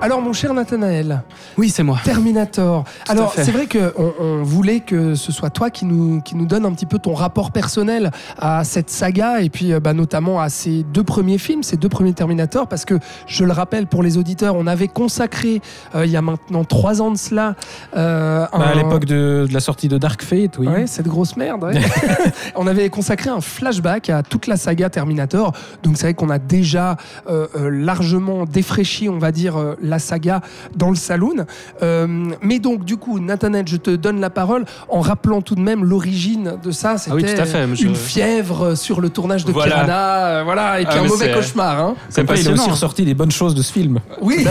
[0.08, 1.22] Alors mon cher Nathanaël,
[1.58, 1.98] Oui, c'est moi.
[2.02, 2.84] Terminator.
[3.10, 6.64] Alors, c'est vrai qu'on on voulait que ce soit toi qui nous, qui nous donne
[6.64, 10.48] un petit peu ton rapport personnel à cette saga et puis euh, bah, notamment à
[10.48, 12.94] ces deux premiers films, ces deux premiers Terminator, parce que
[13.26, 15.60] je le rappelle pour les auditeurs, on avait consacré
[15.94, 17.54] euh, il y a maintenant trois ans de cela.
[17.94, 20.68] euh, Bah, à l'époque de, de la sortie de Dark Fate, oui.
[20.68, 21.64] Ouais, cette grosse merde.
[21.64, 21.78] ouais.
[22.56, 25.52] on avait consacré un flashback à toute la saga Terminator.
[25.82, 26.96] Donc c'est vrai qu'on a déjà
[27.28, 30.40] euh, largement défraîchi, on va dire, euh, la saga
[30.76, 31.44] dans le saloon.
[31.82, 32.06] Euh,
[32.40, 35.84] mais donc du coup, Nathanaël, je te donne la parole en rappelant tout de même
[35.84, 36.96] l'origine de ça.
[36.98, 39.74] C'était Ah oui, tout à fait, mais je- une fièvre sur le tournage de Voilà.
[39.74, 41.80] Piranha, euh, voilà, et puis Ah, un mauvais cauchemar.
[41.80, 41.94] hein.
[42.08, 43.98] C'est Comme quoi, il a aussi ressorti des bonnes choses de ce film.
[44.22, 44.46] Oui.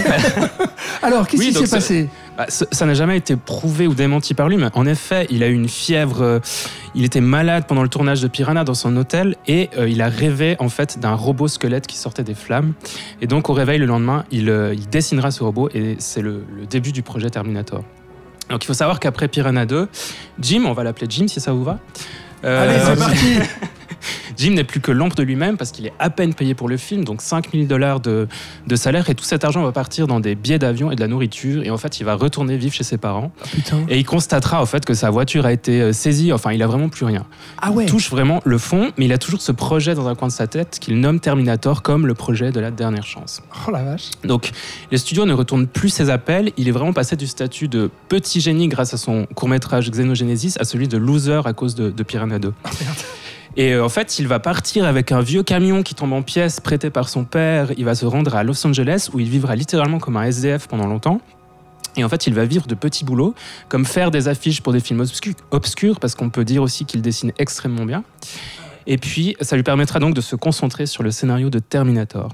[1.01, 2.09] Alors, qu'est-ce Oui, qui s'est c'est- passé?
[2.49, 5.53] Ça n'a jamais été prouvé ou démenti par lui, mais en effet, il a eu
[5.53, 6.21] une fièvre.
[6.21, 6.39] euh,
[6.95, 10.07] il était malade pendant le tournage de Piranha dans son hôtel et euh, il a
[10.09, 12.73] rêvé en fait d'un robot squelette qui sortait des flammes.
[13.21, 16.43] Et donc au réveil le lendemain, il, euh, il dessinera ce robot et c'est le,
[16.55, 17.83] le début du projet Terminator.
[18.49, 19.87] Donc il faut savoir qu'après Piranha 2,
[20.39, 21.79] Jim, on va l'appeler Jim si ça vous va.
[22.45, 23.33] euh, Allez, c'est parti.
[24.37, 26.77] Jim n'est plus que l'ombre de lui-même parce qu'il est à peine payé pour le
[26.77, 28.27] film, donc 5000 dollars de,
[28.67, 31.07] de salaire et tout cet argent va partir dans des billets d'avion et de la
[31.07, 33.85] nourriture et en fait il va retourner vivre chez ses parents Putain.
[33.89, 36.67] et il constatera en fait que sa voiture a été euh, saisie, enfin il a
[36.67, 37.25] vraiment plus rien.
[37.61, 37.85] Ah ouais.
[37.85, 40.33] Il touche vraiment le fond, mais il a toujours ce projet dans un coin de
[40.33, 43.41] sa tête qu'il nomme Terminator comme le projet de la dernière chance.
[43.67, 44.11] Oh la vache.
[44.23, 44.51] Donc,
[44.91, 46.51] les studios ne retournent plus ses appels.
[46.57, 50.63] Il est vraiment passé du statut de petit génie grâce à son court-métrage Xenogenesis à
[50.63, 52.53] celui de loser à cause de, de Piranha 2.
[53.57, 56.61] Et euh, en fait, il va partir avec un vieux camion qui tombe en pièces
[56.61, 57.71] prêté par son père.
[57.75, 60.85] Il va se rendre à Los Angeles où il vivra littéralement comme un SDF pendant
[60.85, 61.19] longtemps.
[61.97, 63.33] Et en fait, il va vivre de petits boulots,
[63.67, 67.01] comme faire des affiches pour des films obscurs, obscurs parce qu'on peut dire aussi qu'il
[67.01, 68.03] dessine extrêmement bien.
[68.85, 72.29] Et puis, ça lui permettra donc de se concentrer sur le scénario de Terminator.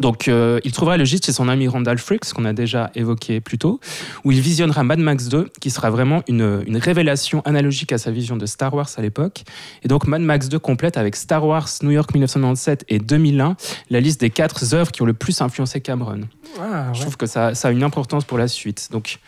[0.00, 3.40] Donc, euh, il trouvera le gîte chez son ami Randall Fricks, qu'on a déjà évoqué
[3.40, 3.80] plus tôt,
[4.24, 8.10] où il visionnera Mad Max 2, qui sera vraiment une, une révélation analogique à sa
[8.10, 9.44] vision de Star Wars à l'époque.
[9.82, 13.56] Et donc, Mad Max 2 complète avec Star Wars, New York 1997 et 2001
[13.90, 16.22] la liste des quatre œuvres qui ont le plus influencé Cameron.
[16.60, 18.88] Ah, Je trouve que ça, ça a une importance pour la suite.
[18.90, 19.18] Donc,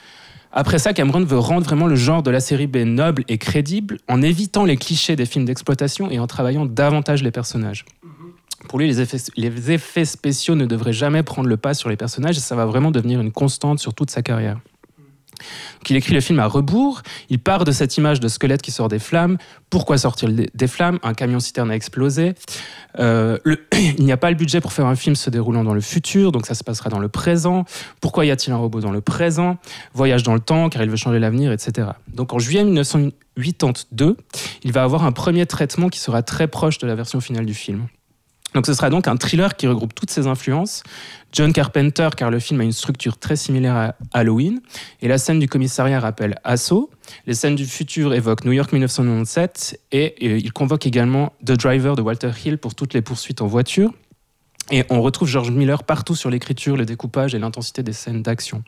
[0.53, 3.99] après ça, Cameron veut rendre vraiment le genre de la série B noble et crédible
[4.09, 7.85] en évitant les clichés des films d'exploitation et en travaillant davantage les personnages.
[8.69, 9.01] Pour lui, les
[9.71, 12.91] effets, spéciaux ne devraient jamais prendre le pas sur les personnages et ça va vraiment
[12.91, 14.59] devenir une constante sur toute sa carrière.
[15.39, 18.71] Donc, il écrit le film à rebours, il part de cette image de squelette qui
[18.71, 19.37] sort des flammes.
[19.71, 20.99] Pourquoi sortir des flammes?
[21.03, 22.35] Un camion-citerne a explosé.
[22.99, 23.39] Euh,
[23.99, 26.33] il n'y a pas le budget pour faire un film se déroulant dans le futur,
[26.33, 27.65] donc ça se passera dans le présent.
[28.01, 29.59] Pourquoi y a-t-il un robot dans le présent?
[29.95, 31.89] Voyage dans le temps, car il veut changer l'avenir, etc.
[32.09, 34.17] Donc en juillet 1982,
[34.65, 37.55] il va avoir un premier traitement qui sera très proche de la version finale du
[37.55, 37.89] film.
[38.57, 40.83] Donc ce sera donc un thriller qui regroupe toutes ces influences.
[41.31, 44.63] John Carpenter, car le film a une structure très similaire à Halloween,
[45.03, 46.89] et la scène du commissariat rappelle Assaut.
[47.27, 51.97] Les scènes du futur évoquent New York 1997, et, euh, il convoque également The Driver
[51.97, 53.93] de Walter Hill pour toutes les poursuites en voiture.
[54.71, 58.65] Et on retrouve George Miller partout sur l'écriture, le découpage et l'intensité des scènes d'action.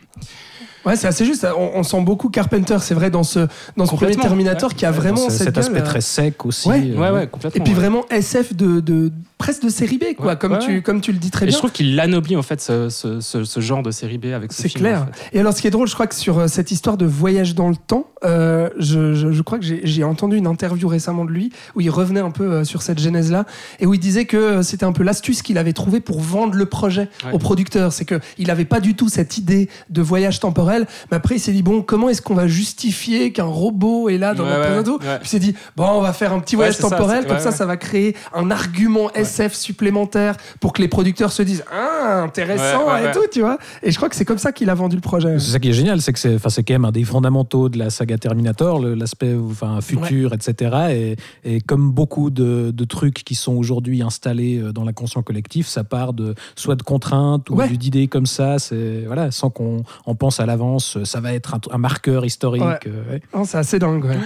[0.87, 1.47] Ouais, c'est assez juste.
[1.57, 3.41] On, on sent beaucoup Carpenter, c'est vrai, dans ce,
[3.77, 6.01] dans ce premier Terminator qui a vraiment Dans ce- cette cet aspect gueule, euh, très
[6.01, 6.69] sec aussi.
[6.69, 6.81] Ouais.
[6.95, 7.79] euh, Ouais, ouais, Et puis ouais.
[7.79, 11.12] vraiment SF de, de presque de série B, quoi, Ouais, comme, ouais, tu, comme tu
[11.12, 11.59] le dis très Et je bien.
[11.59, 14.62] trouve qu'il anoblit en fait ce, ce- ce- ce genre de série B avec ce
[14.62, 15.03] C'est clair.
[15.03, 15.37] en fait.
[15.37, 17.55] Et alors, ce qui est drôle, je crois que sur euh, cette histoire de voyage
[17.55, 21.31] dans le temps, euh, je, je- je crois que j'ai entendu une interview récemment de
[21.31, 23.45] lui où il revenait un peu sur cette genèse-là
[23.81, 26.67] et où il disait que c'était un peu l'astuce qu'il avait trouvée pour vendre le
[26.67, 27.33] projet Ouais.
[27.33, 27.93] au producteur.
[27.93, 30.67] C'est qu'il n'avait pas du tout cette idée de voyage temporel
[31.11, 34.35] Mais après, il s'est dit bon, comment est-ce qu'on va justifier qu'un robot est là
[34.35, 35.18] dans Ouais, notre ouais, plateau ouais.
[35.18, 37.42] Puis il s'est dit bon, on va faire un petit voyage ça, temporel, comme ouais,
[37.42, 37.54] ça, ouais.
[37.57, 42.87] ça va créer un argument SF supplémentaire pour que les producteurs se disent ah intéressant
[42.87, 43.12] Ouais, ouais, et ouais.
[43.12, 43.59] tout, tu vois.
[43.83, 45.38] Et je crois que c'est comme ça qu'il a vendu le projet.
[45.38, 47.68] C'est ça qui est génial, c'est que c'est, enfin, c'est quand même un des fondamentaux
[47.68, 50.76] de la saga Terminator, l'aspect enfin, futur, etc.
[50.90, 51.16] Et,
[51.57, 55.85] et comme beaucoup de, de trucs qui sont aujourd'hui installés euh, dans l'inconscient collectif, ça
[55.85, 57.68] part de soit de contraintes ou Ouais.
[57.68, 61.61] d'idées comme ça, c'est voilà, sans qu'on on pense à l'avance, ça va être un,
[61.71, 62.62] un marqueur historique.
[62.62, 62.79] Ouais.
[62.87, 63.44] euh, ouais.
[63.44, 64.05] C'est assez dingue.
[64.05, 64.18] ouais.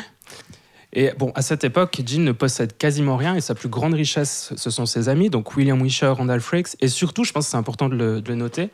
[0.94, 4.52] Et bon, à cette époque, Gene ne possède quasiment rien et sa plus grande richesse,
[4.56, 7.56] ce sont ses amis, donc William Wisher, Randall Frakes, et surtout, je pense que c'est
[7.56, 8.68] important de le, de le noter,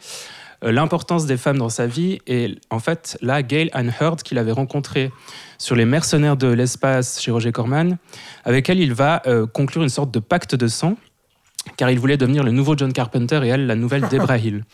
[0.64, 2.18] euh, l'importance des femmes dans sa vie.
[2.26, 5.12] Et en fait, là, Gail Ann Hurd, qu'il avait rencontrée
[5.58, 7.98] sur les mercenaires de l'espace chez Roger Corman,
[8.44, 10.96] avec elle, il va euh, conclure une sorte de pacte de sang.
[11.76, 14.64] Car il voulait devenir le nouveau John Carpenter et elle la nouvelle Debra Hill.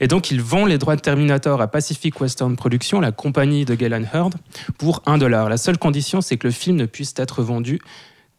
[0.00, 3.74] Et donc il vend les droits de Terminator à Pacific Western Productions, la compagnie de
[3.74, 4.34] Galen Hurd,
[4.78, 5.48] pour 1 dollar.
[5.48, 7.80] La seule condition, c'est que le film ne puisse être vendu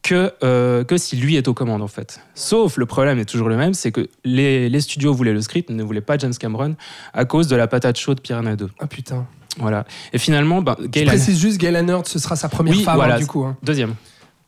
[0.04, 2.21] que, euh, que si lui est aux commandes, en fait.
[2.34, 5.69] Sauf, le problème est toujours le même, c'est que les, les studios voulaient le script,
[5.69, 6.76] ne voulaient pas James Cameron,
[7.13, 8.67] à cause de la patate chaude Piranha 2.
[8.80, 9.28] Ah putain.
[9.60, 9.86] Voilà.
[10.13, 11.10] Et finalement, ben, Je Galen...
[11.10, 13.15] précise juste, Gail Hurd, ce sera sa première Oui, femme voilà.
[13.15, 13.43] hein, du coup.
[13.43, 13.58] hein.
[13.62, 13.93] Deuxième.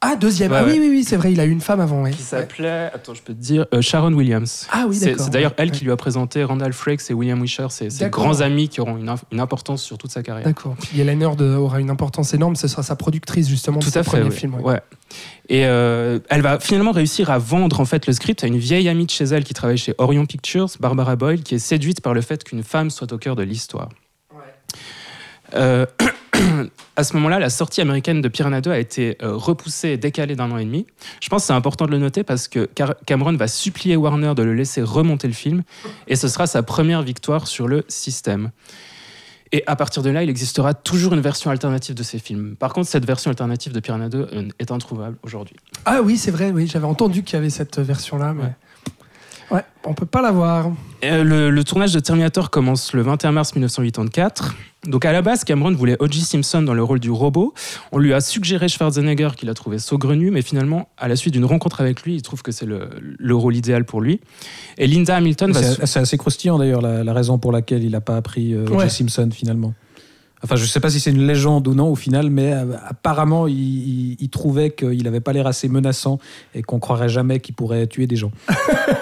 [0.06, 0.52] Ah deuxième.
[0.52, 0.80] Ouais, ah oui ouais.
[0.80, 2.02] oui oui, c'est vrai, il a eu une femme avant.
[2.04, 2.12] Ouais.
[2.12, 4.68] Qui s'appelait, attends, je peux te dire, euh, Sharon Williams.
[4.72, 5.26] Ah oui C'est d'accord.
[5.26, 5.76] c'est d'ailleurs elle Ouais.
[5.78, 8.98] qui lui a présenté Randall Frakes et William Wisher, ses, ses grands amis qui auront
[8.98, 10.46] une, une importance sur toute sa carrière.
[10.46, 10.76] D'accord.
[10.82, 12.56] Puis Helen Hurd aura une importance énorme.
[12.58, 14.10] Ce sera sa productrice justement de Tout ses à fait.
[14.12, 14.32] premiers ouais.
[14.32, 14.56] films.
[14.56, 14.62] ouais.
[14.74, 14.82] Ouais.
[15.50, 18.90] Et euh, elle va finalement réussir à vendre en fait le script à une vieille
[18.90, 22.14] amie de chez elle qui travaille chez Orion Pictures, Barbara Boyle, qui est séduite par
[22.14, 23.90] le fait qu'une femme soit au cœur de l'histoire.
[25.56, 25.86] Euh,
[26.96, 30.36] à ce moment-là, la sortie américaine de Piranha 2 a été euh, repoussée et décalée
[30.36, 30.86] d'un an et demi.
[31.22, 32.70] Je pense que c'est important de le noter parce que
[33.06, 35.64] Cameron va supplier Warner de le laisser remonter le film
[36.08, 38.52] et ce sera sa première victoire sur le système.
[39.52, 42.56] Et à partir de là, il existera toujours une version alternative de ces films.
[42.56, 45.56] Par contre, cette version alternative de Piranha 2 euh, est introuvable aujourd'hui.
[45.86, 46.52] Ah oui c'est vrai.
[46.52, 48.56] Oui j'avais entendu qu'il y avait cette version là, mais ouais,
[49.86, 50.72] on peut pas la voir.
[51.04, 54.56] Euh, Le, le tournage de Terminator commence le 21 mars 1984.
[54.88, 56.22] Donc à la base, Cameron voulait O.J.
[56.22, 57.54] Simpson dans le rôle du robot.
[57.92, 61.46] On lui a suggéré Schwarzenegger qu'il a trouvé saugrenu, mais finalement, à la suite d'une
[61.46, 64.20] rencontre avec lui, il trouve que c'est le, le rôle idéal pour lui.
[64.78, 65.54] Et Linda Hamilton.
[65.54, 68.66] C'est c'est assez croustillant d'ailleurs la, la raison pour laquelle il n'a pas appris euh,
[68.66, 68.76] O.J.
[68.76, 68.90] Ouais.
[68.90, 69.74] Simpson finalement.
[70.44, 72.66] Enfin, je ne sais pas si c'est une légende ou non au final, mais euh,
[72.88, 76.20] apparemment, il, il- il trouvait qu'il n'avait pas l'air assez menaçant
[76.54, 78.32] et qu'on croirait jamais qu'il pourrait tuer des gens.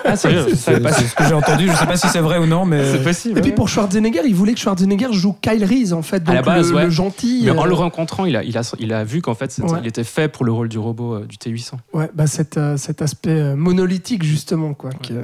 [0.03, 1.67] Ah, C'est ce que j'ai entendu.
[1.67, 3.37] Je ne sais pas si c'est vrai ou non, mais C'est possible.
[3.37, 6.33] Et puis pour Schwarzenegger, il voulait que Schwarzenegger joue Kyle Reese en fait, donc À
[6.33, 6.83] la base, le, ouais.
[6.85, 7.41] le gentil.
[7.45, 9.79] Mais en euh, le rencontrant, il a, il a, il a vu qu'en fait, Ouais.
[9.81, 11.73] il était fait pour le rôle du robot euh, du T800.
[11.93, 14.89] Ouais, bah cet, euh, cet aspect monolithique justement quoi.
[15.01, 15.23] qui, euh,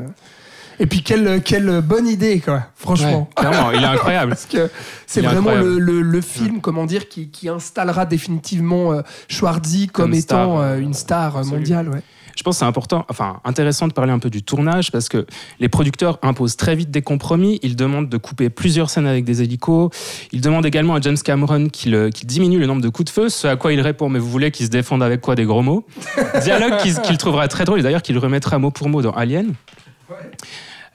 [0.80, 3.30] Et puis quelle, quelle bonne idée quoi, franchement.
[3.38, 4.30] Ouais, clairement, il est incroyable.
[4.34, 4.70] Parce que
[5.08, 10.06] c'est vraiment le, le- le film, comment dire, qui, qui installera définitivement euh, Schwarzy comme,
[10.06, 10.22] Comme étant
[10.58, 11.90] star, euh, une star mondiale.
[11.90, 12.02] Ouais.
[12.38, 15.26] Je pense que c'est important, enfin intéressant de parler un peu du tournage parce que
[15.60, 17.60] les producteurs imposent très vite des compromis.
[17.64, 19.90] Ils demandent de couper plusieurs scènes avec des hélicos.
[20.32, 23.10] Ils demandent également à James Cameron qu'il euh, qu'il diminue le nombre de coups de
[23.10, 23.30] feu.
[23.30, 25.64] Ce à quoi il répond Mais vous voulez qu'il se défende avec quoi Des gros
[25.64, 25.88] mots?
[26.44, 29.54] Dialogue qu'il trouvera très drôle et d'ailleurs qu'il remettra mot pour mot dans Alien.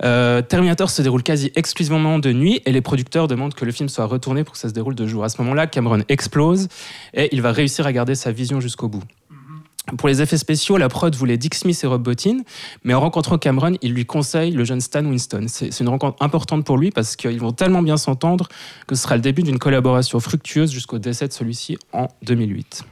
[0.04, 3.88] Euh, Terminator se déroule quasi exclusivement de nuit et les producteurs demandent que le film
[3.88, 5.24] soit retourné pour que ça se déroule de jour.
[5.24, 6.68] À ce moment-là, Cameron explose
[7.14, 9.02] et il va réussir à garder sa vision jusqu'au bout.
[9.98, 12.38] Pour les effets spéciaux, la prod voulait Dick Smith et Rob Bottin,
[12.84, 15.46] mais en rencontrant Cameron, il lui conseille le jeune Stan Winston.
[15.48, 18.48] C'est une rencontre importante pour lui parce qu'ils vont tellement bien s'entendre
[18.86, 22.84] que ce sera le début d'une collaboration fructueuse jusqu'au décès de celui-ci en 2008.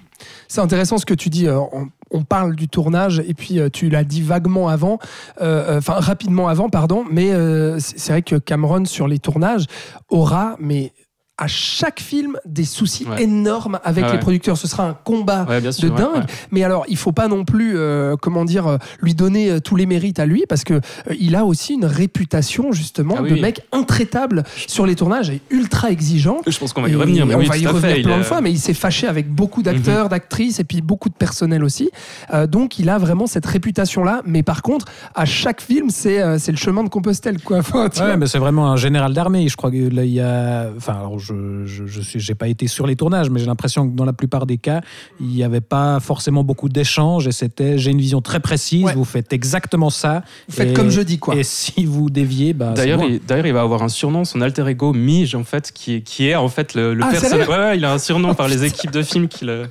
[0.48, 1.46] C'est intéressant ce que tu dis.
[1.46, 4.98] euh, on, on parle du tournage et puis euh, tu l'as dit vaguement avant,
[5.40, 7.04] euh, euh, enfin rapidement avant, pardon.
[7.10, 7.30] Mais
[7.78, 9.66] c'est vrai que Cameron sur les tournages
[10.08, 10.92] aura, mais
[11.40, 13.22] à chaque film, des soucis Ouais.
[13.24, 14.56] énormes avec Ah les producteurs.
[14.58, 16.14] Ce sera un combat Ouais, de dingue.
[16.14, 16.20] ouais.
[16.52, 19.74] Mais alors, il faut pas non plus, euh, comment dire, euh, lui donner euh, tous
[19.74, 20.80] les mérites à lui parce que euh,
[21.18, 23.40] il a aussi une réputation justement Ah oui, de oui.
[23.40, 26.38] mec intraitable sur les tournages et ultra exigeant.
[26.46, 27.24] Je pense qu'on va y revenir.
[27.26, 28.02] Mais on oui, va y revenir fait.
[28.02, 30.10] plein Il de fois, mais il s'est fâché avec beaucoup d'acteurs, Mhm.
[30.10, 31.90] d'actrices et puis beaucoup de personnel aussi.
[32.34, 34.22] Euh, donc il a vraiment cette réputation-là.
[34.26, 37.58] Mais par contre, à chaque film, c'est euh, c'est le chemin de Compostelle, quoi.
[37.58, 38.16] Enfin, tu Ouais, vois.
[38.18, 39.48] mais c'est vraiment un général d'armée.
[39.48, 40.68] Je crois que là, il y a.
[40.76, 41.29] Enfin, alors, je,
[41.64, 44.46] je, je j'ai pas été sur les tournages, mais j'ai l'impression que dans la plupart
[44.46, 44.80] des cas,
[45.20, 48.94] il n'y avait pas forcément beaucoup d'échanges et c'était j'ai une vision très précise, Ouais.
[48.94, 50.22] vous faites exactement ça.
[50.48, 51.36] Vous faites Et- comme je dis, quoi.
[51.36, 52.72] Et si vous déviez, bah.
[52.74, 55.94] D'ailleurs, il, d'ailleurs, il va avoir un surnom, son alter ego Mige, en fait, qui
[55.96, 57.48] est, qui est en fait le, le Ah, personnage.
[57.48, 59.66] Ouais, ouais, il a un surnom par les équipes de films qui le,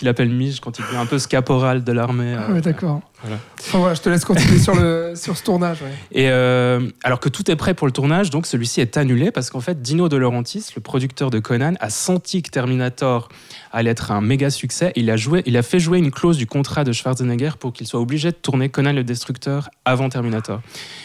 [0.00, 2.34] qu'il appelle Mige quand il devient un peu scaporal de l'armée.
[2.36, 3.00] Ah euh, ouais, d'accord.
[3.22, 3.36] Voilà.
[3.60, 5.82] Enfin, voilà, je te laisse continuer sur, le, sur ce tournage.
[5.82, 5.92] ouais.
[6.10, 9.50] Et euh, alors que tout est prêt pour le tournage, donc celui-ci est annulé parce
[9.50, 13.28] qu'en fait, Dino De Laurentiis, le producteur de Conan, a senti que Terminator
[13.72, 14.92] allait être un méga succès.
[14.96, 17.86] Il a, joué, il a fait jouer une clause du contrat de Schwarzenegger pour qu'il
[17.86, 20.60] soit obligé de tourner Conan le Destructeur avant Terminator.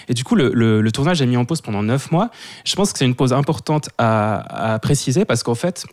[0.07, 2.29] Et du coup, le, le- le tournage est mis en pause pendant 9 mois.
[2.63, 5.85] Je pense que c'est une pause importante à, à préciser parce qu'en fait,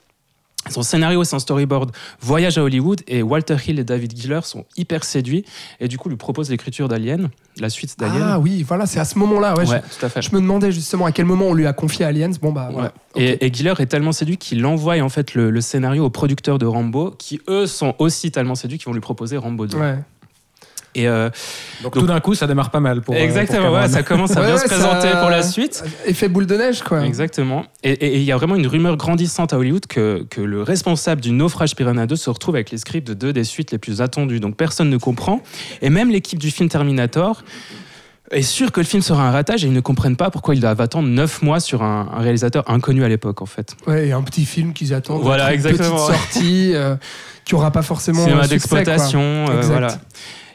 [0.71, 1.91] son scénario et son storyboard
[2.21, 5.45] voyagent à Hollywood et Walter Hill et David Giller sont hyper séduits
[5.81, 8.23] et du coup lui proposent l'écriture d'Alien, la suite d'Alien.
[8.23, 9.55] Ah oui, voilà, c'est à ce moment-là.
[9.57, 10.23] Ouais, je- tout à fait.
[10.23, 12.31] je, me demandais justement à quel moment on lui a confié Aliens.
[12.41, 12.89] Bon, bah, Ouais.
[13.17, 16.59] Et, et Giller est tellement séduit qu'il envoie en fait le, le scénario aux producteurs
[16.59, 19.77] de Rambo, qui eux sont aussi tellement séduits qu'ils vont lui proposer Rambo 2.
[19.77, 19.99] Ouais.
[20.95, 21.31] Et euh,
[21.83, 23.15] Donc, tout d'un coup, ça démarre pas mal pour.
[23.15, 25.43] euh, exactement, pour ouais, ça commence à Ouais, bien ouais, se présenter ça- pour la
[25.43, 25.83] suite.
[26.05, 27.05] Effet boule de neige, quoi.
[27.05, 27.65] Exactement.
[27.83, 31.31] Et il y a vraiment une rumeur grandissante à Hollywood que, que le responsable du
[31.33, 34.39] naufrage Piranha 2 se retrouve avec les scripts de deux des suites les plus attendues.
[34.41, 35.43] Donc personne ne comprend.
[35.81, 37.43] Et même l'équipe du film Terminator
[38.31, 40.61] est sûre que le film sera un ratage et ils ne comprennent pas pourquoi ils
[40.61, 43.77] doivent attendre 9 mois sur un, un réalisateur inconnu à l'époque en fait.
[43.87, 45.23] Ouais, et un petit film qu'ils attendent.
[45.23, 46.15] Voilà, une exactement, Petite ouais.
[46.17, 46.97] sortie euh,
[47.45, 48.23] qui aura pas forcément.
[48.25, 49.21] Cinéma d'exploitation,
[49.51, 49.99] euh, voilà.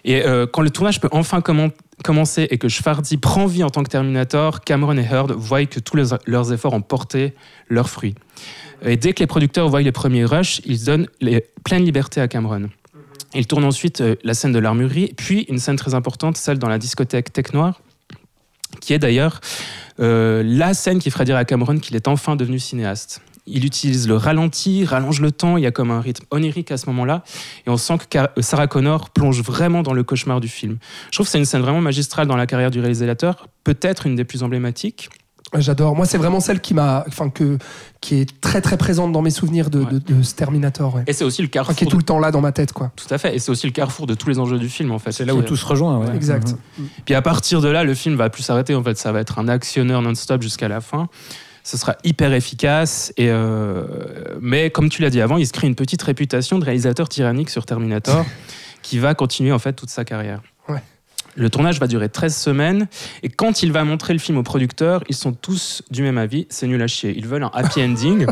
[0.08, 3.70] Et euh, quand le tournage peut enfin commen- commencer et que Schwarzy prend vie en
[3.70, 7.34] tant que Terminator, Cameron et Heard voient que tous leurs efforts ont porté
[7.68, 8.16] leurs fruits.
[8.84, 11.08] Et dès que les producteurs voient les premiers rushs, ils donnent
[11.66, 12.70] pleine liberté à Cameron.
[13.34, 16.70] Ils tournent ensuite euh, la scène de l'armurerie, puis une scène très importante, celle dans
[16.70, 17.82] la discothèque Tech Noir,
[18.80, 19.42] qui est d'ailleurs
[20.00, 23.22] euh, la scène qui fera dire à Cameron qu'il est enfin devenu cinéaste.
[23.48, 26.78] Il utilise le ralenti, rallonge le temps, il y a comme un rythme onirique à
[26.78, 27.24] ce moment-là,
[27.66, 30.78] et on sent que euh, Sarah Connor plonge vraiment dans le cauchemar du film.
[31.12, 34.16] Je trouve que c'est une scène vraiment magistrale dans la carrière du réalisateur, peut-être une
[34.16, 35.10] des plus emblématiques.
[35.56, 35.96] J'adore.
[35.96, 37.58] Moi, c'est vraiment celle qui m'a, enfin, que,
[38.02, 40.96] qui est très très présente dans mes souvenirs de, de, de ce Terminator.
[40.96, 41.04] Ouais.
[41.08, 41.76] Et c'est aussi le Enfin, carrefour.
[41.78, 42.92] qui est tout de- le temps là dans ma tête, quoi.
[42.98, 45.00] Tout à fait, et c'est aussi le carrefour de tous les enjeux du film en
[45.00, 45.14] fait.
[45.14, 46.00] C'est là où tout se rejoint.
[46.00, 46.14] ouais.
[46.14, 46.54] Exact.
[46.78, 46.88] Mhm.
[47.06, 48.76] Puis à partir de là, le film va plus s'arrêter.
[48.76, 51.08] En fait, ça va être un actionneur non-stop jusqu'à la fin.
[51.68, 53.12] Ce sera hyper efficace.
[53.18, 53.84] Et euh,
[54.40, 57.50] Mais comme tu l'as dit avant, il se crée une petite réputation de réalisateur tyrannique
[57.50, 58.26] sur Terminator
[58.82, 60.40] qui va continuer en fait toute sa carrière.
[60.70, 60.82] Ouais.
[61.36, 62.88] Le tournage va durer 13 semaines.
[63.22, 66.48] Et quand il va montrer le film aux producteurs, ils sont tous du même avis.
[66.50, 67.14] C'est nul à chier.
[67.18, 68.26] Ils veulent un happy ending.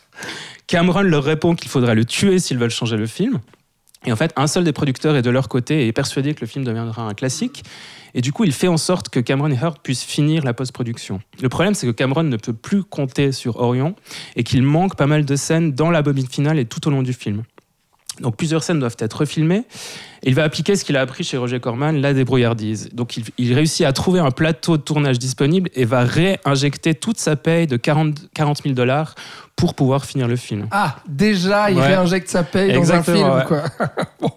[0.66, 3.40] Cameron leur répond qu'il faudra le tuer s'ils veulent changer le film.
[4.06, 6.40] Et en fait, un seul des producteurs est de leur côté et est persuadé que
[6.40, 7.64] le film deviendra un classique.
[8.14, 11.20] Et du coup, il fait en sorte que Cameron et Hurt puissent finir la post-production.
[11.42, 13.94] Le problème, c'est que Cameron ne peut plus compter sur Orion
[14.36, 17.02] et qu'il manque pas mal de scènes dans la bobine finale et tout au long
[17.02, 17.42] du film.
[18.20, 19.64] Donc plusieurs scènes doivent être refilmées.
[20.22, 22.88] Et il va appliquer ce qu'il a appris chez Roger Corman, la débrouillardise.
[22.94, 27.18] Donc il, il réussit à trouver un plateau de tournage disponible et va réinjecter toute
[27.18, 29.14] sa paye de 40, 40 000 dollars
[29.56, 30.68] pour pouvoir finir le film.
[30.70, 31.86] Ah, déjà, il Ouais.
[31.86, 33.44] réinjecte sa paye dans un film, ouais.
[33.46, 33.64] quoi.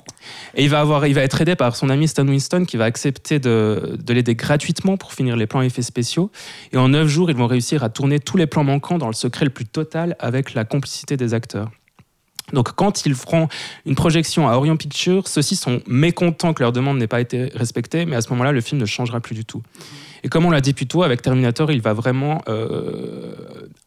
[0.56, 2.86] Et il va, avoir, il va être aidé par son ami Stan Winston qui va
[2.86, 6.32] accepter de, de l'aider gratuitement pour finir les plans effets spéciaux.
[6.72, 9.14] Et en 9 jours, ils vont réussir à tourner tous les plans manquants dans le
[9.14, 11.70] secret le plus total avec la complicité des acteurs.
[12.54, 13.48] Donc quand ils feront
[13.86, 18.06] une projection à Orion Pictures, ceux-ci sont mécontents que leur demande n'ait pas été respectée,
[18.06, 19.62] mais à ce moment-là, le film ne changera plus du tout.
[20.24, 23.34] Et comme on l'a dit plus tôt, avec Terminator, il va vraiment euh,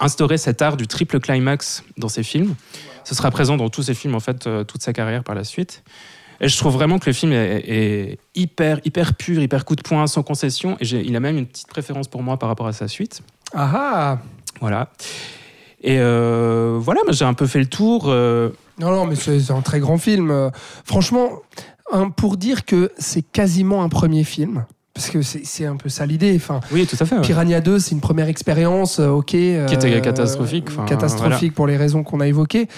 [0.01, 2.55] instaurer cet art du triple climax dans ses films.
[3.05, 5.45] Ce sera présent dans tous ses films, en fait, euh, toute sa carrière par la
[5.45, 5.83] suite.
[6.41, 9.83] Et je trouve vraiment que le film est, est hyper, hyper pur, hyper coup de
[9.83, 10.77] poing, sans concession.
[10.81, 13.23] Et il a même une petite préférence pour moi par rapport à sa suite.
[13.55, 14.19] Ah ah
[14.61, 14.91] Voilà.
[15.83, 18.05] Et euh, voilà, j'ai un peu fait le tour.
[18.07, 20.30] euh, Non, non, mais c'est un très grand film.
[20.30, 20.51] Euh,
[20.85, 21.30] Franchement,
[22.16, 24.64] pour dire que c'est quasiment un premier film,
[24.95, 26.33] parce que c'est un peu ça l'idée.
[26.37, 27.16] Enfin, oui, tout à fait.
[27.16, 27.20] ouais.
[27.22, 29.26] Piranha 2, c'est une première expérience, euh, ok.
[29.26, 29.39] Qui
[29.74, 32.68] était catastrophique, enfin, catastrophique pour les raisons qu'on a évoquées.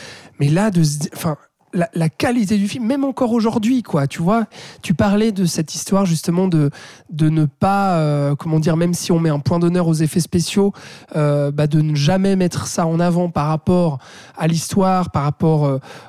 [0.40, 1.36] Mais là, de se di- enfin,
[1.75, 4.07] la, la qualité du film, même encore aujourd'hui, quoi.
[4.07, 4.47] Tu vois,
[4.83, 6.70] tu parlais de cette histoire justement de,
[7.11, 10.20] de ne pas, euh, comment dire, même si on met un point d'honneur aux effets
[10.20, 10.72] spéciaux,
[11.16, 13.99] euh, bah, de ne jamais mettre ça en avant par rapport
[14.39, 15.66] à l'histoire, par rapport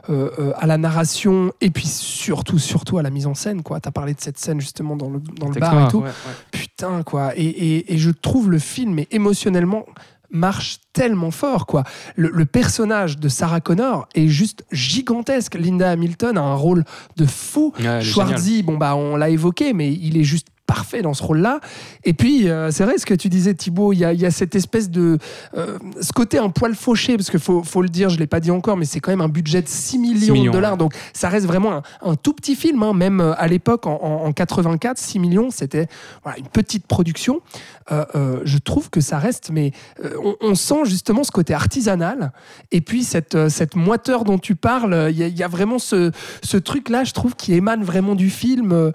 [0.09, 3.80] euh, à la narration, et puis surtout, surtout à la mise en scène, quoi.
[3.80, 6.05] Tu as parlé de cette scène justement dans le, dans le bar et tout ouais,
[6.05, 6.11] ouais.
[6.51, 9.86] putain quoi et, et- et je trouve le film mais émotionnellement
[10.32, 11.84] marche tellement fort quoi.
[12.15, 15.55] Le, le personnage de Sarah Connor est juste gigantesque.
[15.55, 16.84] Linda Hamilton a un rôle
[17.17, 17.73] de fou.
[17.80, 21.59] Ouais, Schwarzy bon bah on l'a évoqué mais il est juste parfait dans ce rôle-là.
[22.03, 24.26] Et puis, euh, c'est vrai ce que tu disais, Thibaut, il y a, il y
[24.26, 25.18] a cette espèce de.
[25.55, 28.28] euh, ce côté un poil fauché, parce qu'il faut, faut le dire, je ne l'ai
[28.28, 30.72] pas dit encore, mais c'est quand même un budget de 6 millions, millions, de dollars.
[30.74, 30.78] ouais.
[30.78, 33.99] Donc, ça reste vraiment un, un tout petit film, hein, même euh, à l'époque, en,
[34.01, 35.88] en- en 84, 6 millions, c'était
[36.24, 37.41] voilà, une petite production.
[37.91, 39.72] Euh, je trouve que ça reste, mais
[40.24, 42.32] on, on sent justement ce côté artisanal.
[42.72, 45.78] Et puis, cette, cette moiteur dont tu parles, il y, a- il y a vraiment
[45.78, 46.11] ce,
[46.41, 48.91] ce truc-là, je trouve, qui émane vraiment du film,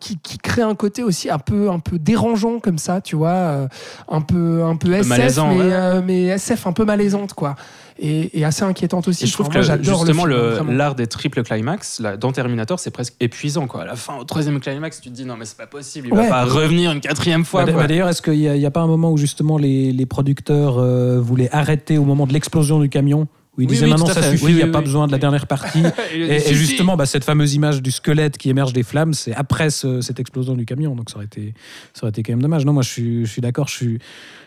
[0.00, 3.30] qui, qui crée un côté aussi un peu, un peu dérangeant comme ça, tu vois,
[3.30, 3.68] euh,
[4.08, 5.72] un peu, un peu SF, malaisant, mais, ouais.
[5.72, 7.56] euh, mais SF un peu malaisante, quoi.
[8.00, 9.24] Et, et assez inquiétante aussi.
[9.24, 13.14] Et je trouve Enfin, que justement l'art des triples climax là, dans Terminator c'est presque
[13.18, 13.82] épuisant quoi.
[13.82, 16.14] À la fin au troisième climax tu te dis non mais c'est pas possible il
[16.14, 16.28] Ouais.
[16.28, 17.64] va pas revenir une quatrième fois.
[17.64, 21.18] Bah, D'ailleurs, est-ce qu'il n'y a pas un moment où justement les, les producteurs euh,
[21.20, 23.26] voulaient arrêter au moment de l'explosion du camion
[23.58, 24.30] où ils Oui, disaient oui, maintenant ça fait.
[24.30, 25.82] suffit, Oui, il n'y a pas besoin de la dernière partie.
[26.14, 29.70] Il Et, justement, bah, cette fameuse image du squelette qui émerge des flammes, c'est après
[29.70, 30.94] ce- cette explosion du camion.
[30.94, 31.54] Donc ça aurait été,
[31.92, 32.64] ça aurait été quand même dommage.
[32.64, 33.68] Non, moi je suis, je suis d'accord.
[33.68, 33.98] Je suis,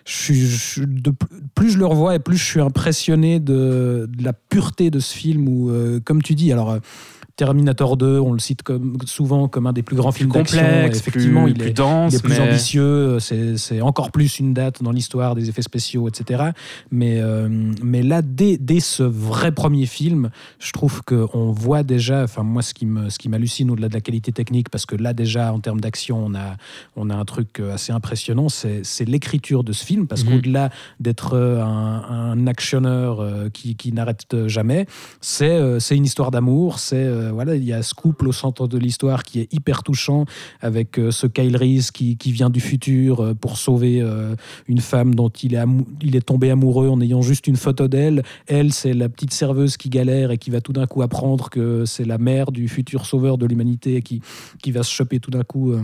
[0.05, 1.11] je suis, je suis- de,
[1.53, 5.13] plus je le revois et plus je suis impressionné de, de la pureté de ce
[5.15, 5.47] film.
[5.47, 6.71] Où, euh, comme tu dis, alors.
[6.71, 6.79] euh,
[7.45, 10.59] Terminator 2, on le cite comme, souvent comme un des plus grands plus films d'action.
[10.59, 14.11] complexe, Effectivement, plus, il plus est, dense, il est plus mais- ambitieux, c'est c'est encore
[14.11, 16.51] plus une date dans l'histoire des effets spéciaux, etc.
[16.91, 17.49] Mais, euh,
[17.81, 20.29] mais là, dès, dès ce vrai premier film,
[20.59, 22.85] je trouve qu'on voit déjà, enfin moi ce qui
[23.29, 26.57] m'hallucine au-delà de la qualité technique, parce que là déjà en termes d'action, on a,
[26.95, 30.29] on a un truc euh, assez impressionnant, c'est l'écriture de ce film, parce Mhm.
[30.31, 30.69] qu'au-delà
[30.99, 34.85] d'être euh, un, un actionneur euh, qui, qui n'arrête jamais,
[35.21, 38.67] c'est euh, une histoire d'amour, c'est euh, voilà, il y a ce couple au centre
[38.67, 40.25] de l'histoire qui est hyper touchant
[40.59, 44.35] avec euh, ce Kyle Reese qui, qui vient du futur euh, pour sauver euh,
[44.67, 45.63] une femme dont il est,
[46.01, 48.23] il est tombé amoureux en ayant juste une photo d'elle.
[48.47, 51.85] Elle, c'est la petite serveuse qui galère et qui va tout d'un coup apprendre que
[51.85, 54.21] c'est la mère du futur sauveur de l'humanité et qui,
[54.61, 55.71] qui va se choper tout d'un coup.
[55.71, 55.83] euh, euh,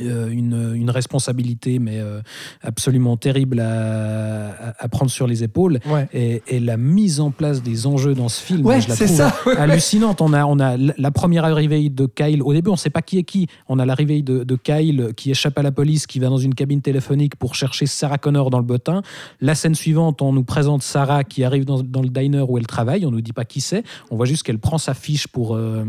[0.00, 2.20] une, une responsabilité mais euh,
[2.62, 6.08] absolument terrible à, à- prendre sur les épaules Ouais.
[6.12, 9.06] et, et la mise en place des enjeux dans ce film Ouais, je la trouve
[9.08, 9.34] ça.
[9.46, 10.20] ouais, hallucinante.
[10.20, 12.42] On a, on a la première arrivée de Kyle.
[12.42, 13.46] Au début, on ne sait pas qui est qui.
[13.68, 16.54] On a l'arrivée de, de Kyle qui échappe à la police, qui va dans une
[16.54, 19.02] cabine téléphonique pour chercher Sarah Connor dans le bottin.
[19.40, 22.66] La scène suivante, on nous présente Sarah qui arrive dans, dans le diner où elle
[22.66, 23.04] travaille.
[23.06, 23.82] On ne nous dit pas qui c'est.
[24.10, 25.84] On voit juste qu'elle prend sa fiche pour, euh,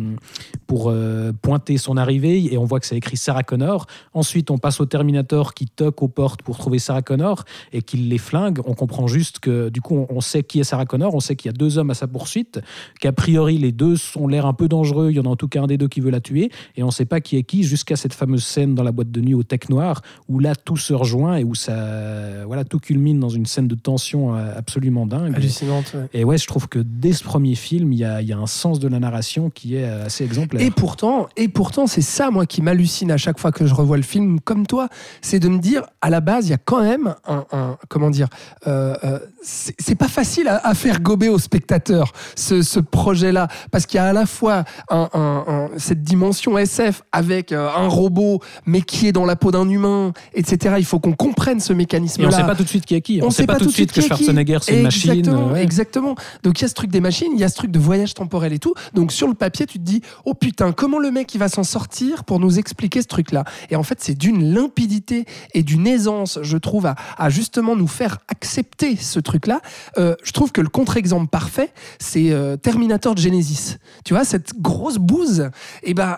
[0.67, 3.85] pour euh, pointer son arrivée et on voit que c'est écrit Sarah Connor.
[4.13, 7.97] Ensuite, on passe au Terminator qui toque aux portes pour trouver Sarah Connor et qui
[7.97, 8.59] les flingue.
[8.65, 11.13] On comprend juste que du coup, on, sait qui est Sarah Connor.
[11.15, 12.59] On sait qu'il y a deux hommes à sa poursuite
[12.99, 15.47] qu'a priori les deux ont l'air un peu dangereux, il y en a en tout
[15.47, 17.43] cas un des deux qui veut la tuer, et on ne sait pas qui est
[17.43, 20.55] qui jusqu'à cette fameuse scène dans la boîte de nuit au Tech Noir, où là
[20.55, 24.53] tout se rejoint et où ça, voilà, tout culmine dans une scène de tension euh,
[24.55, 25.35] absolument dingue.
[25.35, 25.93] Hallucinante.
[25.95, 26.07] ouais.
[26.13, 28.47] Et ouais, je trouve que dès ce premier film, il y a, y a un
[28.47, 30.61] sens de la narration qui est euh, assez exemplaire.
[30.61, 33.97] Et pourtant, et pourtant, c'est ça moi qui m'hallucine à chaque fois que je revois
[33.97, 34.89] le film, comme toi,
[35.21, 38.09] c'est de me dire à la base, il y a quand même un, un- comment
[38.09, 38.27] dire,
[38.67, 43.85] euh, euh, c'est pas facile à, à faire gober au spectateur ce, ce projet-là, parce
[43.85, 47.87] qu'il y a à la fois un- un- un- cette dimension SF avec euh, un
[47.87, 50.75] robot, mais qui est dans la peau d'un humain, etc.
[50.79, 52.27] Il faut qu'on comprenne ce Et mécanisme-là.
[52.27, 53.19] on ne sait pas tout de suite qui est qui.
[53.21, 54.01] On ne sait pas tout de suite que.
[54.01, 55.11] Schwarzenegger c'est une machine.
[55.11, 55.63] Exactement, ouais.
[55.63, 56.15] exactement.
[56.43, 58.13] Donc il y a ce truc des machines, il y a ce truc de voyage
[58.13, 58.73] temporel et tout.
[58.93, 61.63] Donc sur le papier, tu te dis, oh putain, comment le mec il va s'en
[61.63, 63.43] sortir pour nous expliquer ce truc-là?
[63.73, 68.19] Et en fait, c'est d'une limpidité et d'une aisance, je trouve, à, justement nous faire
[68.27, 69.61] accepter ce truc-là.
[69.97, 73.77] Euh, je trouve que le contre-exemple parfait, c'est euh, Terminator Genesis.
[74.05, 75.49] Tu vois, cette grosse bouse,
[75.81, 76.17] et ben.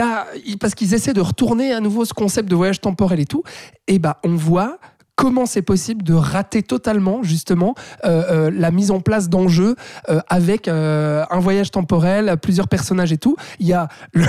[0.00, 3.26] A, il- parce qu'ils essaient de retourner à nouveau ce concept de voyage temporel et
[3.26, 3.42] tout,
[3.88, 4.78] et ben on voit
[5.16, 9.76] comment c'est possible de rater totalement justement euh, euh, la mise en place d'enjeux
[10.08, 13.36] euh, avec un voyage temporel, plusieurs personnages et tout.
[13.60, 14.24] Il y a le,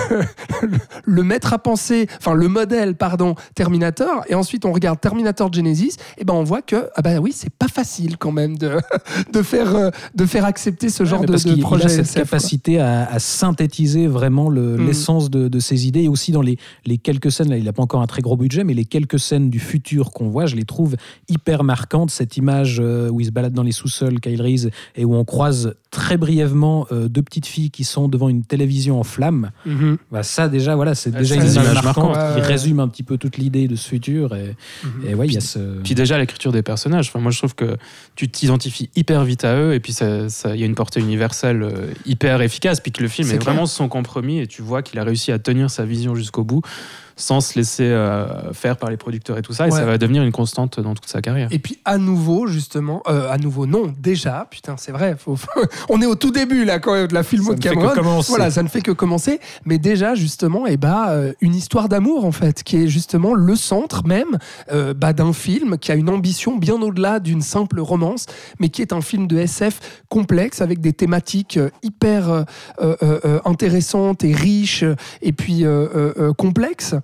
[0.61, 5.51] le- le maître à penser, enfin le modèle, pardon, Terminator, et ensuite on regarde Terminator
[5.51, 8.77] Genesis, et ben on voit que ah bah oui c'est pas facile quand même de,
[9.33, 11.85] de faire de faire accepter ce genre Ouais, de, qu'il- il projet.
[11.85, 14.87] a cette SF, capacité à, à synthétiser vraiment le- Mm.
[14.87, 17.71] l'essence de, de ses idées et aussi dans les, les quelques scènes, là il n'a
[17.73, 20.55] pas encore un très gros budget, mais les quelques scènes du futur qu'on voit, je
[20.55, 20.74] les trouve
[21.29, 22.11] hyper marquantes.
[22.11, 25.23] Cette image euh, où il se balade dans les sous-sols, Kyle Reese, et où on
[25.25, 29.51] croise très brièvement euh, deux petites filles qui sont devant une télévision en flammes.
[29.65, 29.97] Mhm.
[30.11, 32.35] Bah, ça déjà, voilà, c'est Ouais, déjà ça, une image marquante marquante.
[32.35, 34.35] qui résume un petit peu toute l'idée de ce futur.
[34.35, 34.55] Et,
[35.07, 35.59] et ouais, il y a Puis- ce...
[35.83, 37.07] Puis déjà l'écriture des personnages.
[37.09, 37.77] Enfin, moi je trouve que
[38.15, 40.99] tu t'identifies hyper vite à eux et puis ça- ça- il y a une portée
[40.99, 42.79] universelle euh, hyper efficace.
[42.81, 43.43] Puis que le film est, clair.
[43.53, 46.61] vraiment son compromis et tu vois qu'il a réussi à tenir sa vision jusqu'au bout.
[47.15, 49.67] Sans se laisser euh, faire par les producteurs et tout ça.
[49.67, 49.77] Et Ouais.
[49.79, 51.47] ça va devenir une constante dans toute sa carrière.
[51.51, 55.37] Et puis à nouveau, justement, euh, à nouveau, non, déjà, putain, c'est vrai, faut-
[55.89, 57.69] on est au tout début là quand même de la filmo Ça de ne fait
[57.69, 57.93] que Cameron.
[57.95, 58.29] commencer.
[58.29, 62.25] Voilà, ça ne fait que commencer, mais déjà justement, et bah, euh, une histoire d'amour
[62.25, 64.37] en fait, qui est justement le centre même
[64.71, 68.25] euh, bah, d'un film qui a une ambition bien au-delà d'une simple romance,
[68.59, 72.43] mais qui est un film de SF complexe avec des thématiques hyper euh,
[72.81, 74.83] euh, euh, intéressantes et riches,
[75.21, 76.95] et puis euh, euh, euh, complexes.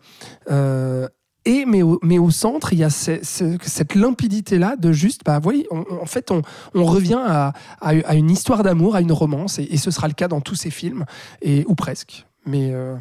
[0.50, 1.08] Euh,
[1.46, 5.22] et mais au, mais au centre, il y a ce- ce- cette limpidité-là de juste,
[5.26, 6.44] bah oui, en fait, on,
[6.86, 10.28] revient à, à- une histoire d'amour, à une romance, et, et ce sera le cas
[10.28, 11.06] dans tous ces films,
[11.42, 12.28] et, ou presque.
[12.46, 12.96] Mais euh,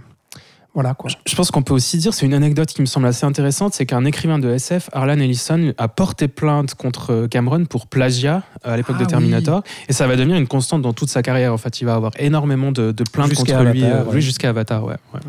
[0.74, 1.10] voilà quoi.
[1.26, 3.86] Je pense qu'on peut aussi dire, c'est une anecdote qui me semble assez intéressante, c'est
[3.86, 8.96] qu'un écrivain de SF, Harlan Ellison, a porté plainte contre Cameron pour plagiat à l'époque
[8.98, 11.52] Ah de Terminator, et ça va devenir une constante dans toute sa carrière.
[11.52, 14.20] En fait, il va avoir énormément de, de plaintes Jusqu'à contre lui, Avatar, euh, ouais.
[14.20, 14.96] jusqu'à Avatar, ouais.
[15.14, 15.20] ouais.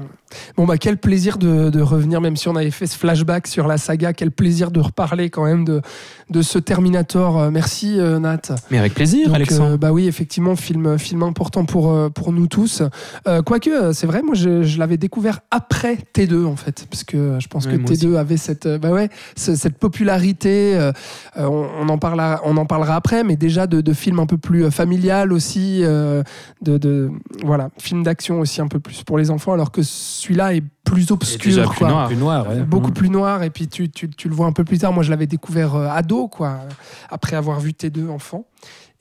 [0.56, 3.68] Bon bah quel plaisir de, de revenir, même si on avait fait ce flashback sur
[3.68, 5.82] la saga, quel plaisir de reparler quand même de,
[6.30, 7.38] de ce Terminator.
[7.40, 8.42] Euh, Merci euh, Nat.
[8.70, 9.74] Mais avec plaisir, Donc, Alexandre.
[9.74, 12.82] euh, bah oui, effectivement, film, film important pour, pour nous tous.
[13.28, 17.18] Euh, quoique, c'est vrai, moi, je, je l'avais découvert après T2, en fait, parce que
[17.18, 20.76] euh, je pense Ouais, que moi T2 avait cette, euh, bah ouais, ce- cette popularité.
[20.76, 20.92] euh,
[21.38, 24.38] on, on en parlera, on en parlera après, mais déjà de, de films un peu
[24.38, 26.24] plus familial aussi, euh,
[26.62, 27.10] de, de
[27.44, 31.12] voilà, film d'action aussi un peu plus pour les enfants, alors que celui-là est plus
[31.12, 31.90] obscur, déjà plus quoi.
[31.90, 32.08] noir.
[32.08, 32.62] Plus noir, ouais.
[32.64, 32.94] Beaucoup Mhm.
[32.94, 34.92] plus noir, et puis tu, tu, tu le vois un peu plus tard.
[34.94, 36.60] Moi, je l'avais découvert euh, ado, quoi,
[37.10, 38.46] après avoir vu tes deux enfants.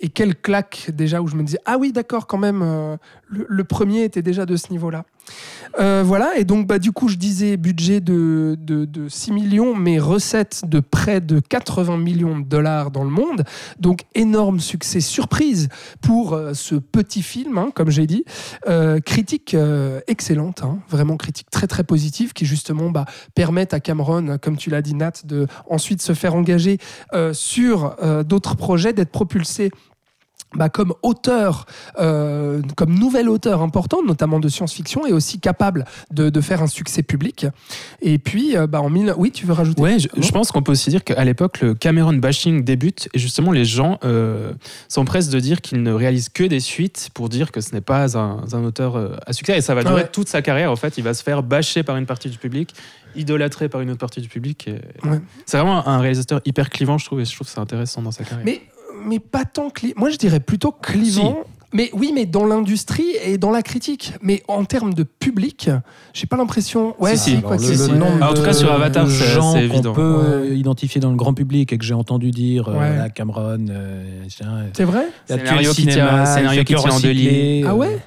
[0.02, 2.96] Et quelle claque déjà où je me disais, ah oui, d'accord, quand même, euh,
[3.28, 5.04] le, le premier était déjà de ce niveau-là.
[5.78, 9.74] Euh, voilà, et donc bah, du coup, je disais budget de, de, de 6 millions,
[9.74, 13.44] mais recettes de près de 80 millions de dollars dans le monde.
[13.78, 15.68] Donc énorme succès surprise
[16.00, 18.24] pour euh, ce petit film, hein, comme j'ai dit.
[18.68, 19.56] Euh, critique
[20.06, 23.04] excellente, hein, vraiment critique très très positive, qui justement bah,
[23.34, 26.78] permettent à Cameron, comme tu l'as dit Nat, de ensuite se faire engager
[27.32, 29.70] sur d'autres projets, d'être propulsé
[30.54, 31.66] bah, comme auteur,
[31.98, 36.66] euh, comme nouvel auteur important, notamment de science-fiction, et aussi capable de, de faire un
[36.66, 37.46] succès public.
[38.02, 39.14] Et puis, euh, bah, en mille...
[39.16, 42.14] oui, tu veux rajouter Ouais, je, pense qu'on peut aussi dire qu'à l'époque, le Cameron
[42.14, 44.52] bashing débute et justement les gens euh,
[44.88, 48.18] s'empressent de dire qu'il ne réalise que des suites pour dire que ce n'est pas
[48.18, 50.08] un, un auteur euh, à succès et ça va Ah durer ouais.
[50.12, 50.70] toute sa carrière.
[50.72, 52.74] En fait, il va se faire bâcher par une partie du public,
[53.14, 54.68] idolâtré par une autre partie du public.
[54.68, 55.20] et- Ouais.
[55.46, 58.10] C'est vraiment un réalisateur hyper clivant, je trouve, et je trouve que c'est intéressant dans
[58.10, 58.44] sa carrière.
[58.44, 58.62] Mais,
[59.04, 59.94] mais pas tant clivant.
[59.98, 61.44] Moi, je dirais plutôt clivant.
[61.72, 64.12] Mais oui, mais dans l'industrie et dans la critique.
[64.22, 65.70] Mais en termes de public,
[66.12, 66.96] j'ai pas l'impression.
[67.00, 67.42] Ouais, Si, si, si.
[67.42, 69.74] quoi que le, ce le Alors, en tout cas, sur Avatar, c'est- gens c'est qu'on
[69.74, 69.92] évident.
[69.92, 70.24] peut Ouais.
[70.50, 72.88] euh, identifier dans le grand public et que j'ai entendu dire, euh, Ouais.
[72.88, 76.64] voilà, Cameron, euh, tiens, C'est vrai il a tué Scénario le qui tient- cinéma, scénario
[76.64, 77.64] qui que tient en deux lignes.
[77.64, 77.98] Ah euh, ouais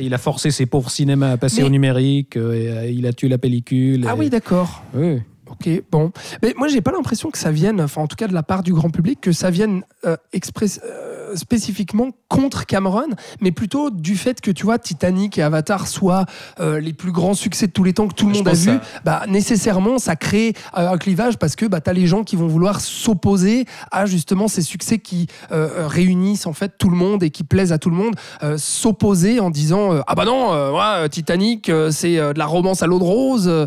[0.00, 2.90] Et il a forcé ses pauvres cinémas à passer Mais- au numérique, euh, et, euh,
[2.90, 4.04] il a tué la pellicule.
[4.08, 4.82] Ah et- oui, d'accord.
[4.94, 5.20] Oui.
[5.52, 6.12] Ok, bon.
[6.42, 8.62] Mais moi, j'ai pas l'impression que ça vienne, enfin, en tout cas de la part
[8.62, 13.08] du grand public, que ça vienne euh, express- euh, spécifiquement contre Cameron,
[13.40, 16.24] mais plutôt du fait que, tu vois, Titanic et Avatar soient
[16.60, 18.52] euh, les plus grands succès de tous les temps que tout le Je monde a
[18.52, 18.64] vu.
[18.66, 22.24] ça- Bah, nécessairement, ça crée euh, un clivage parce que bah, tu as les gens
[22.24, 26.96] qui vont vouloir s'opposer à justement ces succès qui euh, réunissent en fait tout le
[26.96, 30.72] monde et qui plaisent à tout le monde, euh, s'opposer en disant Ah bah non,
[30.74, 33.66] ouais, Titanic, c'est de la romance à l'eau de rose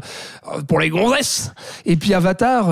[0.68, 1.52] pour les gonzesses.
[1.86, 2.70] Et puis Avatar,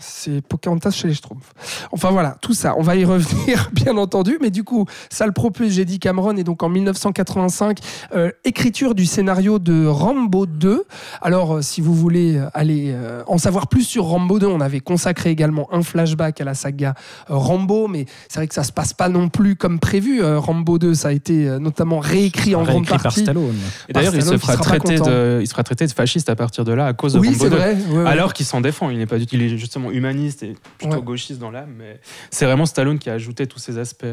[0.00, 1.52] c'est Pocahontas chez les Schtroumpfs.
[1.92, 5.32] Enfin voilà, tout ça, on va y revenir bien entendu, mais du coup, ça le
[5.32, 7.78] propulse, j'ai dit Cameron, et donc en 1985,
[8.14, 10.84] euh, écriture du scénario de Rambo 2.
[11.22, 14.60] Alors, euh, si vous voulez euh, aller euh, en savoir plus sur Rambo 2, on
[14.60, 16.94] avait consacré également un flashback à la saga
[17.28, 20.22] Rambo, mais c'est vrai que ça se passe pas non plus comme prévu.
[20.22, 23.20] Euh, Rambo 2, ça a été notamment réécrit en grande Réécrit par partie.
[23.22, 23.54] Stallone.
[23.88, 25.10] Et d'ailleurs, il se Stallone fera sera traiter content.
[25.10, 27.56] de, il fasciste à partir de là à cause de Oui, Rambo c'est 2.
[27.56, 27.76] vrai.
[27.90, 28.08] ouais, ouais.
[28.08, 30.96] Alors qu'il s'en défend, il n'est pas du tout, il est justement humaniste et plutôt
[30.96, 31.02] Ouais.
[31.02, 32.00] gauchiste dans l'âme, mais
[32.30, 34.04] c'est vraiment Stallone qui a ajouté tous ces aspects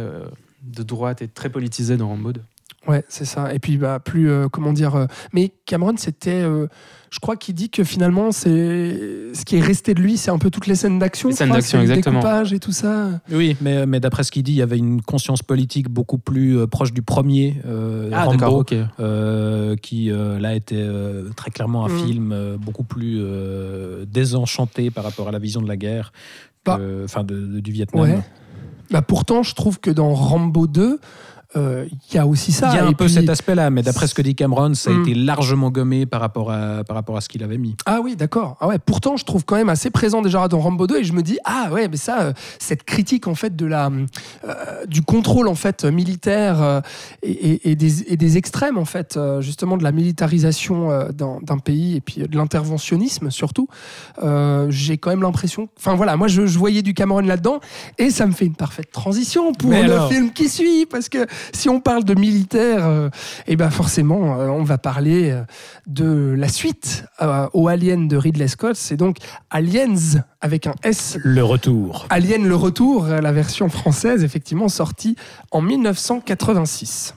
[0.64, 2.42] de droite et très politisés dans Rambo 2.
[2.88, 3.54] Ouais, c'est ça.
[3.54, 4.96] Et puis, bah, plus, euh, comment dire.
[4.96, 6.42] euh, mais Cameron, c'était.
[6.44, 6.68] euh,
[7.12, 8.50] je crois qu'il dit que finalement, c'est
[9.34, 11.30] ce qui est resté de lui, c'est un peu toutes les scènes d'action.
[11.30, 12.20] Les scènes d'action, exactement.
[12.20, 13.22] découpage et tout ça.
[13.32, 16.58] Oui, mais, mais d'après ce qu'il dit, il y avait une conscience politique beaucoup plus
[16.58, 18.76] euh, proche du premier euh, Rambo, ok.
[19.00, 22.06] euh, qui euh, là était euh, très clairement un Mm.
[22.06, 26.12] film euh, beaucoup plus euh, désenchanté par rapport à la vision de la guerre,
[26.66, 26.80] Bah.
[27.06, 28.04] enfin du Vietnam.
[28.04, 28.20] Ouais.
[28.92, 31.00] Bah, pourtant, je trouve que dans Rambo 2,
[31.56, 32.70] euh, il y a aussi ça.
[32.72, 34.74] Il y a un Et peu puis- cet aspect-là, mais d'après ce que dit Cameron,
[34.74, 35.02] ça a Mm.
[35.02, 37.76] été largement gommé par rapport à, par rapport à ce qu'il avait mis.
[37.86, 38.58] Ah oui, d'accord.
[38.60, 41.14] Ah ouais, pourtant, je trouve quand même assez présent déjà dans Rambo 2 et je
[41.14, 43.90] me dis ah ouais, mais ça, euh, cette critique en fait de la
[44.48, 46.82] euh, du contrôle en fait militaire
[47.22, 52.22] et, des, et des extrêmes en fait justement de la militarisation d'un pays et puis
[52.28, 53.68] de l'interventionnisme surtout.
[54.70, 55.70] J'ai quand même l'impression.
[55.78, 57.60] Enfin voilà, moi je, je voyais du Cameron là-dedans
[57.98, 61.10] et ça me fait une parfaite transition pour Mais le alors film qui suit parce
[61.10, 63.10] que si on parle de militaire, euh,
[63.48, 65.44] et ben forcément euh, on va parler euh,
[65.88, 68.76] de la suite euh, au Alien de Ridley Scott.
[68.76, 69.18] C'est donc
[69.50, 71.18] Aliens avec un S.
[71.24, 72.06] Le retour.
[72.10, 75.16] Alien le retour, la version française, effectivement sortie
[75.52, 77.16] en 1986.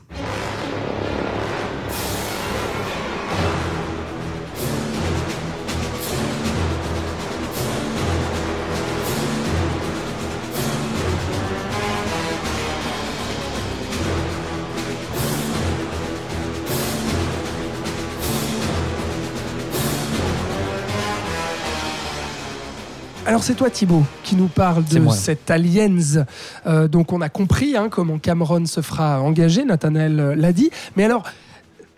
[23.36, 25.14] Alors c'est toi Thibaut qui nous parle de C'est moi.
[25.14, 26.24] cet Aliens.
[26.66, 30.70] Euh, donc on a compris hein, comment Cameron se fera engager, Nathanaël euh, l'a dit.
[30.96, 31.22] Mais alors,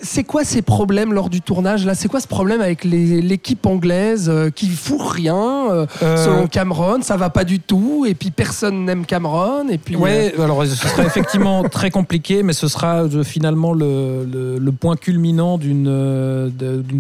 [0.01, 1.95] c'est quoi ces problèmes lors du tournage là?
[1.95, 7.03] C'est quoi ce problème avec l'équipe anglaise euh, qui fout rien euh, Euh, Selon Cameron,
[7.03, 8.05] ça va pas du tout.
[8.07, 9.69] Et puis personne n'aime Cameron.
[9.69, 13.73] Et puis euh, Ouais, alors ce sera effectivement très compliqué, mais ce sera euh, finalement
[13.73, 16.49] le, le- le point culminant d'une euh,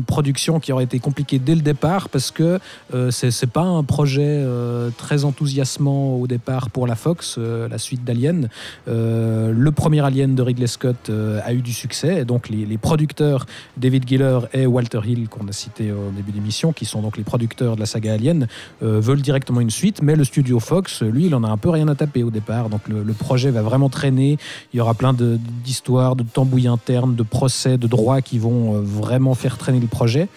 [0.07, 2.59] production qui aurait été compliquée dès le départ parce que
[2.94, 7.78] euh, c'est pas un projet euh, très enthousiasmant au départ pour la Fox, euh, la
[7.78, 8.49] suite d'Alien.
[8.88, 12.66] Euh, le premier Alien de Ridley Scott euh, a eu du succès, et donc les,
[12.66, 13.45] les producteurs
[13.76, 17.22] David Giller et Walter Hill qu'on a cité au début d'émission, qui sont donc les
[17.22, 18.49] producteurs de la saga Alien,
[18.82, 21.68] euh, veulent directement une suite, mais le studio Fox, lui, il en a un peu
[21.68, 22.70] rien à taper au départ.
[22.70, 24.39] Donc le, projet va vraiment traîner.
[24.72, 28.76] Il y aura plein de- d'histoires, de tambouilles internes, de procès, de droits qui vont
[28.76, 30.28] euh, vraiment faire traîner le projet.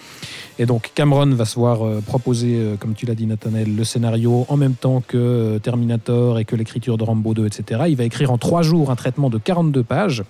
[0.59, 4.45] Et donc Cameron va se voir euh, proposer, comme tu l'as dit Nathanaël, le scénario
[4.49, 7.83] en même temps que Terminator et que l'écriture de Rambo 2, etc.
[7.87, 10.25] Il va écrire en trois jours un traitement de 42 pages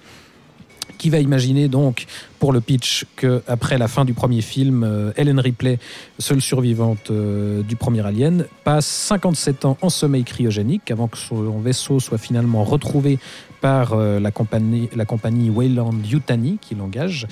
[1.02, 2.06] qui va imaginer donc
[2.38, 5.80] pour le pitch que après la fin du premier film, euh, Ellen Ripley,
[6.20, 11.58] seule survivante euh, du premier Alien, passe 57 ans en sommeil cryogénique avant que son
[11.58, 13.18] vaisseau soit finalement retrouvé
[13.62, 17.28] par euh, la compagnie, la compagnie Wayland Yutani qui l'engage.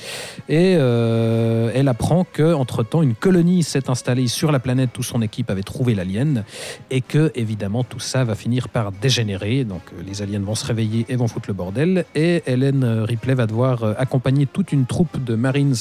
[0.48, 5.04] Et euh, elle apprend que entre temps une colonie s'est installée sur la planète où
[5.04, 6.44] son équipe avait trouvé l'alien
[6.92, 9.64] et que évidemment tout ça va finir par dégénérer.
[9.64, 12.06] Donc euh, les aliens vont se réveiller et vont foutre le bordel.
[12.16, 15.76] Et Helen euh, Ripley va devoir euh, accompagner toute une troupe de Marines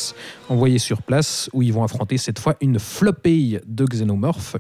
[0.49, 4.57] envoyés sur place où ils vont affronter cette fois une flopée de xénomorphes.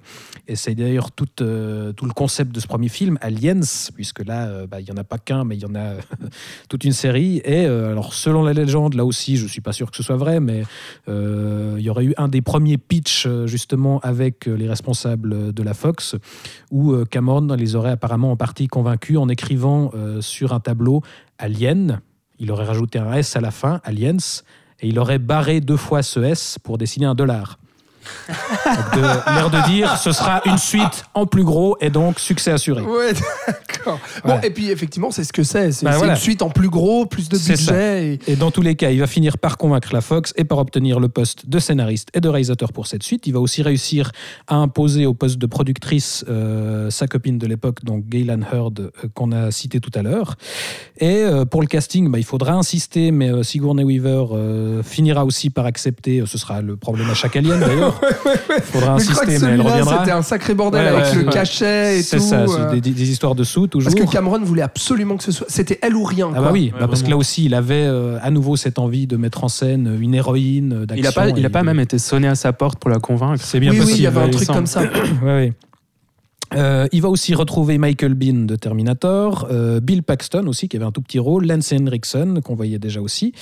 [0.46, 3.60] Et c'est d'ailleurs tout, euh, tout le concept de ce premier film, Aliens,
[3.94, 5.77] puisque là, euh, bah, il n'y en a pas qu'un, mais il y en a
[6.68, 7.38] toute une série.
[7.44, 10.02] Et euh, alors, selon la légende, là aussi, je ne suis pas sûr que ce
[10.02, 10.62] soit vrai, mais
[11.08, 15.52] euh, il y aurait eu un des premiers pitchs, euh, justement, avec euh, les responsables
[15.52, 16.16] de la Fox,
[16.70, 21.02] où euh, Cameron les aurait apparemment en partie convaincus en écrivant euh, sur un tableau
[21.38, 22.00] Alien.
[22.38, 24.42] Il aurait rajouté un S à la fin, Aliens,
[24.80, 27.58] et il aurait barré deux fois ce S pour dessiner un dollar.
[28.96, 32.82] L'air de dire, ce sera une suite en plus gros et donc succès assuré.
[32.82, 33.12] Ouais,
[33.46, 33.98] d'accord.
[34.24, 35.72] Bon, et puis effectivement, c'est ce que c'est.
[35.72, 36.12] C'est Bah, voilà.
[36.14, 38.18] une suite en plus gros, plus de budget.
[38.26, 38.32] Et...
[38.32, 41.00] Et dans tous les cas, il va finir par convaincre la Fox et par obtenir
[41.00, 43.26] le poste de scénariste et de réalisateur pour cette suite.
[43.26, 44.12] Il va aussi réussir
[44.46, 48.90] à imposer au poste de productrice euh, sa copine de l'époque, donc Gaylan Hurd, euh,
[49.14, 50.36] qu'on a cité tout à l'heure.
[50.98, 55.66] Et euh, pour le casting, bah, il faudra insister, mais Sigourney Weaver finira aussi par
[55.66, 56.22] accepter.
[56.26, 57.97] Ce sera le problème à chaque alien d'ailleurs.
[58.56, 59.98] Il faudra Mais je crois que insister, mais elle celui-là, reviendra.
[60.00, 61.32] c'était un sacré bordel Ouais, avec ouais, le ouais.
[61.32, 62.22] cachet et C'est tout.
[62.22, 63.92] ça, c'est euh, des, histoires de sous toujours.
[63.92, 65.46] Parce que Cameron voulait absolument que ce soit.
[65.48, 66.28] C'était elle ou rien.
[66.32, 66.42] Ah quoi.
[66.46, 69.06] bah oui, Ouais, bah parce que là aussi, il avait euh, à nouveau cette envie
[69.06, 71.04] de mettre en scène une héroïne euh, d'action.
[71.04, 73.42] Il a pas, il a pas même été sonné à sa porte pour la convaincre.
[73.44, 73.92] C'est bien oui, possible.
[73.94, 74.82] oui, il y avait un truc comme ça.
[75.22, 75.52] Ouais, ouais.
[76.54, 80.86] Euh, il va aussi retrouver Michael Bean de Terminator, euh, Bill Paxton aussi qui avait
[80.86, 83.32] un tout petit rôle, Lance Henriksen qu'on voyait déjà aussi.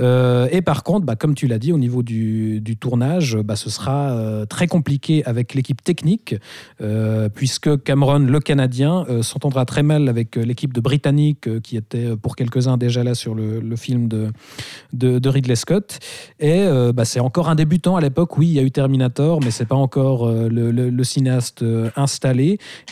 [0.00, 3.70] Euh, et par contre, bah, comme tu l'as dit, au niveau du, tournage, bah, ce
[3.70, 6.36] sera très compliqué avec l'équipe technique,
[7.34, 12.36] puisque Cameron, le Canadien, s'entendra très mal avec l'équipe de Britanniques euh, qui était pour
[12.36, 15.98] quelques-uns déjà là sur le, film de, Ridley Scott.
[16.40, 18.38] Et bah, c'est encore un débutant à l'époque.
[18.38, 21.90] Oui, il y a eu Terminator, mais c'est pas encore le, cinéaste euh,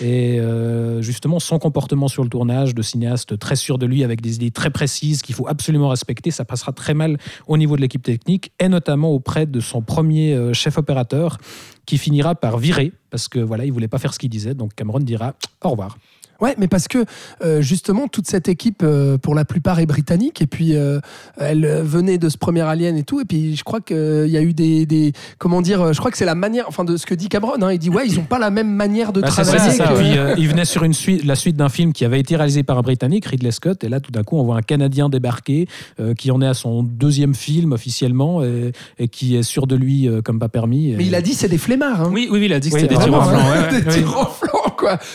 [0.00, 4.20] Et euh, justement, son comportement sur le tournage de cinéaste très sûr de lui, avec
[4.20, 7.80] des idées très précises qu'il faut absolument respecter, ça passera très mal au niveau de
[7.80, 11.38] l'équipe technique et notamment auprès de son premier euh, chef opérateur
[11.86, 14.54] qui finira par virer parce que voilà, il voulait pas faire ce qu'il disait.
[14.54, 15.96] Donc Cameron dira au revoir.
[16.40, 17.04] Ouais, mais parce que
[17.44, 20.42] euh, justement, toute cette équipe, euh, pour la plupart, est britannique.
[20.42, 21.00] Et puis, euh,
[21.38, 23.20] elle venait de ce premier Alien et tout.
[23.20, 26.18] Et puis, je crois qu'il y a eu des, des- Comment dire Je crois que
[26.18, 26.64] c'est la manière.
[26.68, 27.54] Enfin, de ce que dit Cameron.
[27.62, 29.72] hein, il dit Ouais, ils n'ont pas la même manière de Bah, c'est travailler.
[29.72, 32.04] ça, que- Et puis, euh, il venait sur une suite, la suite d'un film qui
[32.04, 34.56] avait été réalisé par un Britannique, Ridley Scott, et là tout d'un coup on voit
[34.56, 35.66] un Canadien débarquer
[36.00, 39.76] euh, qui en est à son deuxième film officiellement et, et qui est sûr de
[39.76, 40.94] lui euh, comme pas permis.
[40.96, 42.02] Mais il a dit c'est des flemmards.
[42.02, 42.10] Hein.
[42.12, 43.38] Oui, oui, oui, il a dit que Oui, c'était des Vraiment, flanc.
[43.38, 44.04] hein, ouais, ouais.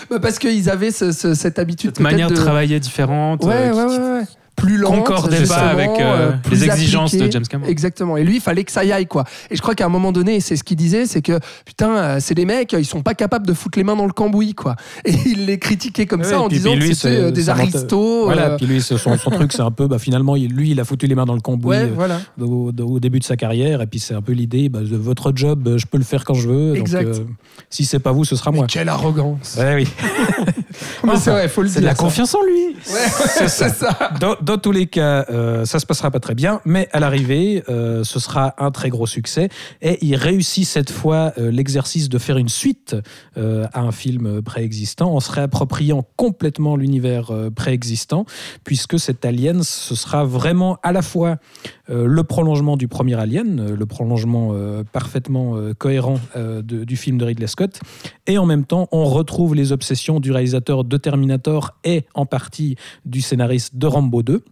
[0.09, 1.91] Bah, Parce qu'ils avaient ce- ce- cette habitude.
[1.95, 3.43] Cette manière de travailler différente.
[3.43, 4.25] Ouais, euh, ouais, qui- ouais, ouais.
[4.61, 4.95] Plus lente.
[4.95, 7.27] concordait pas avec euh, plus les exigences appliquée.
[7.27, 7.67] de James Cameron.
[7.69, 8.15] Exactement.
[8.17, 9.23] Et lui, il fallait que ça y aille, quoi.
[9.49, 12.17] Et je crois qu'à un moment donné, c'est ce qu'il disait, c'est que putain, euh,
[12.19, 14.75] c'est des mecs, ils sont pas capables de foutre les mains dans le cambouis, quoi.
[15.05, 17.21] Et il les critiquait comme Ouais, ça en puis- disant puis lui, que c'était c'est-
[17.21, 18.25] euh, des aristos.
[18.25, 20.83] Voilà, euh, puis lui, son, son truc, c'est un peu, bah, finalement, lui, il a
[20.85, 22.19] foutu les mains dans le cambouis ouais, euh, voilà.
[22.39, 25.31] au, au début de sa carrière, et puis c'est un peu l'idée, bah, de votre
[25.35, 26.75] job, euh, je peux le faire quand je veux.
[26.75, 27.05] Exact.
[27.05, 27.23] Donc, euh,
[27.69, 28.67] si c'est pas vous, ce sera Mais moi.
[28.67, 29.57] quelle arrogance.
[29.59, 29.87] Ouais, oui.
[31.03, 31.75] Mais c'est vrai, faut le dire.
[31.75, 32.75] C'est de la confiance en lui.
[32.91, 33.97] Ouais, c'est ça.
[34.19, 37.63] Dans, dans tous les cas, euh, ça se passera pas très bien, mais à l'arrivée,
[37.69, 39.49] euh, ce sera un très gros succès.
[39.81, 42.95] Et il réussit cette fois euh, l'exercice de faire une suite
[43.37, 48.25] euh, à un film préexistant en se réappropriant complètement l'univers préexistant,
[48.63, 51.37] puisque cet Alien, ce sera vraiment à la fois
[51.91, 57.17] le prolongement du premier Alien, euh, le prolongement euh, parfaitement euh, cohérent euh, du film
[57.17, 57.79] de Ridley Scott,
[58.27, 62.75] et en même temps, on retrouve les obsessions du réalisateur de Terminator et en partie
[63.05, 64.43] du scénariste de Rambo 2.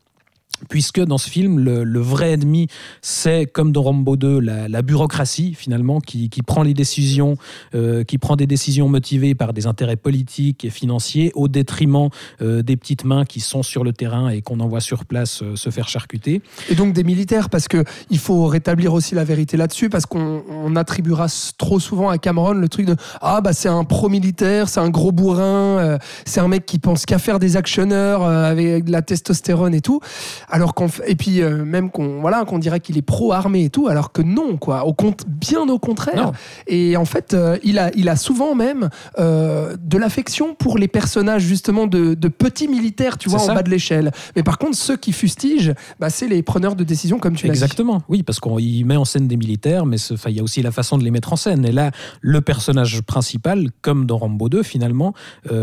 [0.68, 2.68] Puisque dans ce film, le, vrai ennemi,
[3.02, 7.38] c'est comme dans Rambo 2, la, bureaucratie finalement, qui, qui prend les décisions,
[7.76, 12.10] euh, qui prend des décisions motivées par des intérêts politiques et financiers, au détriment
[12.42, 15.56] euh, des petites mains qui sont sur le terrain et qu'on envoie sur place euh,
[15.56, 16.42] se faire charcuter.
[16.70, 20.44] Et donc des militaires, parce que il faut rétablir aussi la vérité là-dessus, parce qu'on
[20.50, 24.80] on attribuera trop souvent à Cameron le truc de ah bah c'est un pro-militaire, c'est
[24.80, 29.02] un gros bourrin, c'est un mec qui pense qu'à faire des actionneurs avec de la
[29.02, 30.00] testostérone et tout,
[30.50, 33.88] alors qu'on et puis euh, même qu'on voilà qu'on dirait qu'il est pro-armée et tout,
[33.88, 36.28] alors que non quoi, au compte bien au contraire.
[36.28, 36.32] Non.
[36.68, 40.88] Et en fait, euh, il a il a souvent même euh, de l'affection pour les
[40.88, 43.54] personnages justement de, de petits militaires, tu vois, en ça.
[43.54, 44.12] bas de l'échelle.
[44.36, 47.54] Mais par contre, ceux qui fustigent, bah, c'est les preneurs de décision, comme tu l'as
[47.54, 47.58] dit.
[47.58, 50.72] Exactement, oui, parce qu'il met en scène des militaires, mais il y a aussi la
[50.72, 51.66] façon de les mettre en scène.
[51.66, 51.92] Et là,
[52.22, 55.14] le personnage principal, comme dans Rambo 2, finalement,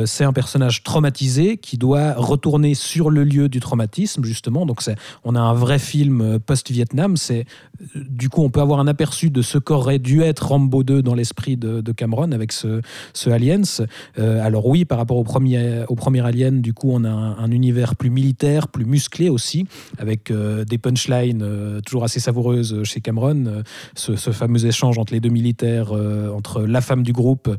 [0.04, 4.66] c'est un personnage traumatisé qui doit retourner sur le lieu du traumatisme, justement.
[4.66, 7.16] Donc, c'est- on a un vrai film euh, post-Vietnam.
[7.16, 7.44] C'est
[7.80, 11.02] euh, du coup, on peut avoir un aperçu de ce qu'aurait dû être Rambo 2
[11.02, 12.80] dans l'esprit de, Cameron avec ce,
[13.14, 13.62] ce Aliens.
[14.18, 15.86] Euh, alors oui, par rapport au premier,
[16.20, 19.66] Alien, du coup, on a un, un univers plus militaire, plus musclé aussi,
[19.98, 21.44] avec des punchlines
[21.86, 23.62] toujours assez savoureuses chez Cameron.
[23.94, 27.54] Ce, fameux échange entre les deux militaires, entre la femme du groupe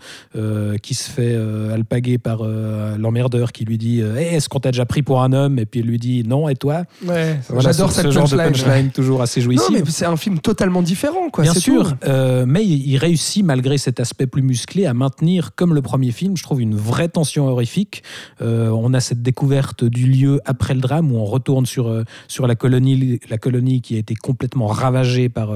[0.82, 1.36] qui se fait
[1.72, 5.60] alpaguer par l'emmerdeur qui lui dit Hey, Est-ce qu'on t'a déjà pris pour un homme?
[5.60, 6.84] Et puis il lui dit Non, et toi?
[7.08, 8.52] Ouais, Voilà, j'adore ce, cette ce genre punchline.
[8.52, 9.70] de punchline toujours assez Non, jouissif.
[9.72, 11.44] mais c'est un film totalement différent, quoi.
[11.44, 15.82] Bien sûr, euh, mais il réussit malgré cet aspect plus musclé à maintenir, comme le
[15.82, 18.04] premier film, je trouve une vraie tension horrifique.
[18.42, 22.04] Euh, on a cette découverte du lieu après le drame où on retourne sur, euh,
[22.28, 25.50] sur la, colonie, la colonie qui a été complètement ravagée par,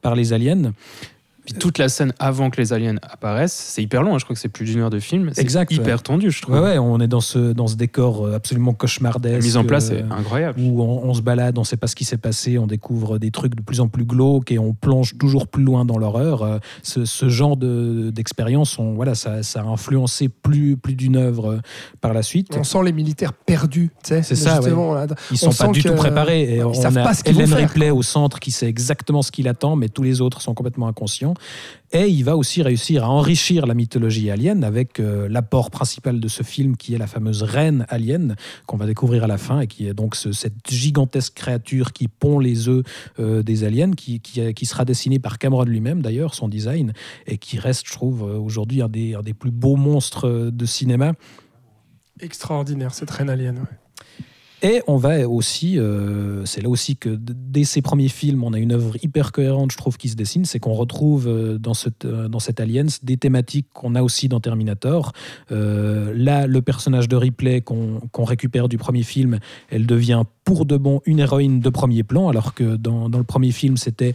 [0.00, 0.72] par les aliens.
[1.44, 4.14] Puis toute la scène avant que les aliens apparaissent, c'est hyper long.
[4.14, 5.30] hein, Je crois que c'est plus d'une heure de film.
[5.34, 6.02] C'est Exact, hyper ouais.
[6.02, 6.54] tendu, je trouve.
[6.54, 9.42] Ouais, ouais, on est dans ce, dans ce décor euh, absolument La cauchemardesque.
[9.42, 10.60] mise en place euh, est incroyable.
[10.60, 13.18] où on, on se balade, on ne sait pas ce qui s'est passé, on découvre
[13.18, 16.42] des trucs de plus en plus glauques et on plonge toujours plus loin dans l'horreur.
[16.42, 21.16] Euh, Ce, ce genre de- d'expérience, on- voilà, ça, ça a influencé plus, plus d'une
[21.16, 21.60] œuvre euh,
[22.00, 22.56] par la suite.
[22.56, 24.22] On sent les militaires perdus, tu sais.
[24.22, 25.06] C'est ça, justement, là.
[25.32, 26.42] Ils on sont pas du tout préparés.
[26.42, 29.22] Et ils on savent a pas ce qu'ils faire, Ripley au centre qui sait exactement
[29.22, 31.31] ce qu'il attend, mais tous les autres sont complètement inconscients.
[31.94, 36.28] Et il va aussi réussir à enrichir la mythologie alien avec euh, l'apport principal de
[36.28, 38.34] ce film qui est la fameuse reine alien
[38.66, 42.08] qu'on va découvrir à la fin et qui est donc ce- cette gigantesque créature qui
[42.08, 42.82] pond les œufs
[43.18, 46.94] euh, des aliens, qui, qui, qui sera dessinée par Cameron lui-même d'ailleurs, son design,
[47.26, 50.50] et qui reste, je trouve, euh, aujourd'hui un des, un des plus beaux monstres euh,
[50.50, 51.12] de cinéma.
[52.20, 53.66] Extraordinaire, cette reine alien.
[54.64, 58.60] Et on va aussi, euh, c'est là aussi que dès ses premiers films, on a
[58.60, 62.04] une œuvre hyper cohérente, je trouve, qui se dessine, c'est qu'on retrouve euh, dans, cette,
[62.04, 65.12] euh, dans cette Alliance des thématiques qu'on a aussi dans Terminator.
[65.50, 70.76] Euh, là, le personnage de Ripley qu'on récupère du premier film, elle devient pour de
[70.76, 74.14] bon une héroïne de premier plan, alors que dans le premier film, c'était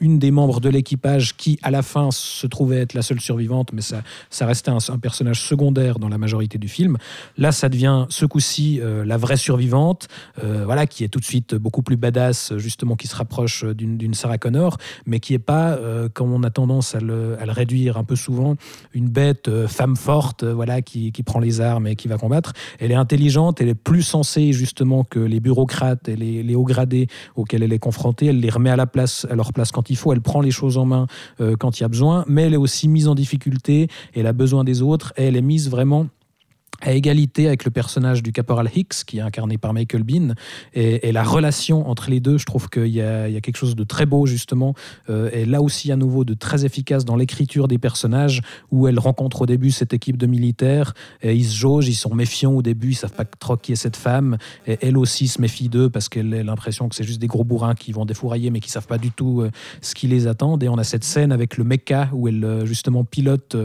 [0.00, 3.72] une des membres de l'équipage qui, à la fin, se trouvait être la seule survivante,
[3.72, 6.98] mais ça, ça restait un, personnage secondaire dans la majorité du film.
[7.36, 10.08] Là, ça devient ce coup-ci euh, la vraie survivante,
[10.42, 14.14] euh, voilà, qui est tout de suite beaucoup plus badass, justement, qui se rapproche d'une
[14.14, 14.76] Sarah Connor,
[15.06, 18.04] mais qui est pas, euh, comme on a tendance à le, à le réduire un
[18.04, 18.56] peu souvent,
[18.94, 22.52] une bête femme forte, voilà, qui, qui prend les armes et qui va combattre.
[22.78, 26.64] Elle est intelligente, elle est plus sensée justement que les bureaucrates et les, les hauts
[26.64, 28.26] gradés auxquels elle est confrontée.
[28.26, 30.12] Elle les remet à la place, à leur place quand faut.
[30.12, 31.06] Elle prend les choses en main
[31.40, 33.88] euh, quand il y a besoin, mais elle est aussi mise en difficulté.
[34.14, 36.08] Elle a besoin des autres et elle est mise vraiment
[36.80, 40.34] à égalité avec le personnage du caporal Hicks, qui est incarné par Michael Bean,
[40.74, 44.06] et, la relation entre les deux, je trouve qu'il y, a quelque chose de très
[44.06, 44.74] beau, justement,
[45.10, 48.98] euh, et là aussi, à nouveau, de très efficace dans l'écriture des personnages, où elle
[48.98, 52.62] rencontre au début cette équipe de militaires, et ils se jaugent, ils sont méfiants au
[52.62, 55.90] début, ils savent pas trop qui est cette femme, et elle aussi se méfie d'eux,
[55.90, 58.70] parce qu'elle a l'impression que c'est juste des gros bourrins qui vont défourailler, mais qui
[58.70, 59.50] savent pas du tout euh,
[59.80, 62.66] ce qui les attend, et on a cette scène avec le mecha, où elle, euh,
[62.66, 63.56] justement, pilote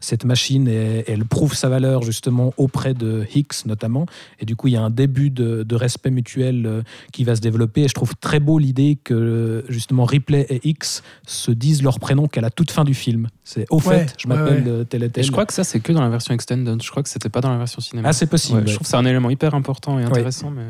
[0.00, 4.06] cette machine, et elle prouve sa valeur, justement, auprès de Hicks notamment.
[4.40, 6.82] Et du coup, il y a un début de, de respect mutuel euh,
[7.12, 7.82] qui va se développer.
[7.82, 11.98] Et je trouve très beau l'idée que euh, justement Ripley et Hicks se disent leur
[11.98, 13.28] prénom qu'à la toute fin du film.
[13.44, 14.70] C'est au Ouais, fait, je ouais, m'appelle ouais.
[14.70, 15.24] euh, tel et Et tel.
[15.24, 16.82] je crois que ça, c'est que dans la version extended.
[16.82, 18.08] Je crois que c'était pas dans la version cinéma.
[18.08, 18.58] Ah, c'est possible.
[18.58, 18.68] Ouais, ouais.
[18.68, 20.50] Je trouve que c'est un élément hyper important et intéressant.
[20.50, 20.62] Mais...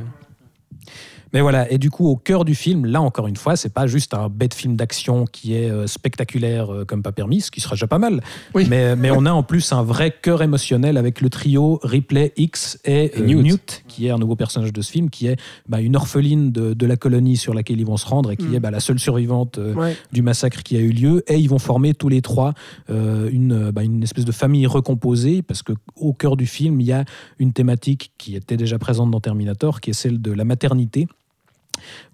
[1.32, 3.86] Mais voilà, et du coup, au cœur du film, là encore une fois, c'est pas
[3.86, 7.60] juste un bête film d'action qui est euh, spectaculaire euh, comme pas permis, ce qui
[7.60, 8.22] serait déjà pas mal.
[8.54, 8.66] Oui.
[8.70, 12.78] Mais, mais on a en plus un vrai cœur émotionnel avec le trio Ripley, X
[12.84, 13.42] et, Et euh, Newt.
[13.44, 13.84] Newt.
[13.88, 15.36] qui est un nouveau personnage de ce film, qui est
[15.68, 18.46] bah, une orpheline de, de la colonie sur laquelle ils vont se rendre et qui
[18.46, 18.54] Mm.
[18.54, 19.96] est bah, la seule survivante Ouais.
[20.12, 21.24] du massacre qui a eu lieu.
[21.28, 22.54] Et ils vont former tous les trois
[22.88, 26.92] une, bah, une espèce de famille recomposée, parce que au cœur du film, il y
[26.92, 27.04] a
[27.38, 31.08] une thématique qui était déjà présente dans Terminator, qui est celle de la maternité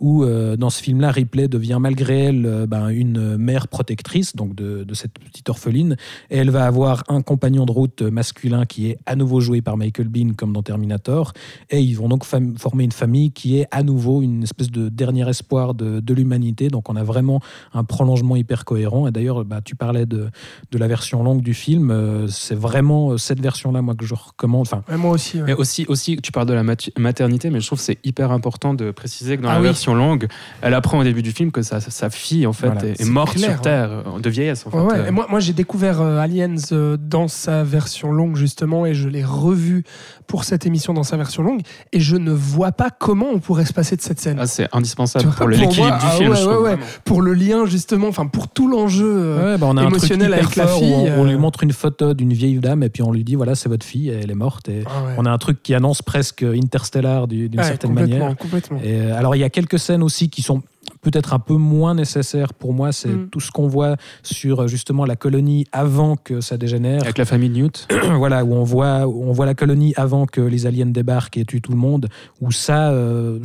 [0.01, 4.55] où euh, dans ce film-là, Ripley devient malgré elle euh, ben, une mère protectrice donc
[4.55, 5.97] de, de cette petite orpheline,
[6.31, 9.77] et elle va avoir un compagnon de route masculin qui est à nouveau joué par
[9.77, 11.33] Michael Bean comme dans Terminator,
[11.71, 14.89] et ils vont donc fam- former une famille qui est à nouveau une espèce de
[14.89, 17.41] dernier espoir de, de l'humanité, donc on a vraiment
[17.73, 20.29] un prolongement hyper cohérent, et d'ailleurs bah, tu parlais de,
[20.71, 24.63] de la version longue du film, euh, c'est vraiment cette version-là moi que je recommande,
[24.63, 25.39] enfin moi aussi.
[25.39, 25.45] ouais.
[25.47, 28.75] Mais aussi, aussi, tu parles de la maternité, mais je trouve que c'est hyper important
[28.75, 29.67] de préciser que dans Ah la oui.
[29.69, 30.27] version longue,
[30.61, 32.83] elle apprend au début du film que sa, sa fille, en fait, Voilà.
[32.99, 34.77] est, morte clair, sur Terre, euh, de vieillesse, en fait.
[34.79, 35.09] Ouais, ouais.
[35.09, 39.09] Et moi, moi j'ai découvert euh, Aliens euh, dans sa version longue, justement, et je
[39.09, 39.85] l'ai revu
[40.27, 41.61] pour cette émission dans sa version longue,
[41.93, 44.39] et je ne vois pas comment on pourrait se passer de cette scène.
[44.41, 46.31] ah, c'est indispensable vois, pour l'équilibre du ah film,
[46.63, 46.77] ouais.
[47.05, 49.05] Pour le lien, justement, enfin, pour tout l'enjeu.
[49.07, 51.63] euh, Ouais, bah, on a un truc émotionnel avec la fille, on, on lui montre
[51.63, 54.31] une photo d'une vieille dame et puis on lui dit voilà c'est votre fille elle
[54.31, 55.15] est morte et ah ouais.
[55.19, 58.37] on a un truc qui annonce presque Interstellar du- d'une Ouais, certaine complètement, manière.
[58.37, 58.79] complètement.
[58.85, 60.63] Et, alors il y a quelques scènes aussi qui sont
[61.03, 63.29] peut-être un peu moins nécessaires pour moi, c'est Mm.
[63.31, 67.03] tout ce qu'on voit sur euh, justement la colonie avant que ça dégénère.
[67.03, 67.89] Avec la famille Newt.
[68.17, 71.45] voilà où on voit où on voit la colonie avant que les aliens débarquent et
[71.45, 72.09] tuent tout le monde.
[72.41, 73.41] Où ça, euh,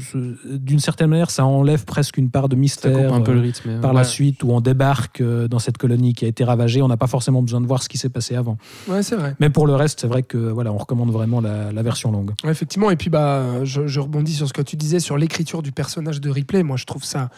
[0.45, 3.13] d'une certaine manière, ça enlève presque une part de Ça mystère.
[3.13, 3.71] un peu euh, le rythme.
[3.71, 3.97] mais, par ouais.
[3.97, 6.97] la suite, où on débarque euh, dans cette colonie qui a été ravagée, on n'a
[6.97, 8.57] pas forcément besoin de voir ce qui s'est passé avant.
[8.87, 9.35] Ouais, c'est vrai.
[9.39, 12.31] Mais pour le reste, c'est vrai que voilà, on recommande vraiment la, la version longue.
[12.43, 15.63] Ouais, effectivement, et puis bah, je, je rebondis sur ce que tu disais sur l'écriture
[15.63, 16.61] du personnage de Ripley.
[16.61, 17.29] Moi, je trouve ça,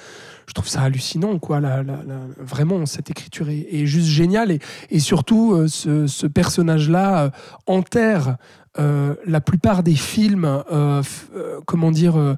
[0.49, 1.61] je trouve ça hallucinant, quoi.
[2.39, 4.57] Vraiment, cette écriture est, juste géniale,
[4.89, 7.29] et, surtout, euh, ce, personnage-là euh,
[7.67, 8.37] enterre
[8.79, 10.63] euh, la plupart des films,
[11.67, 12.35] comment dire.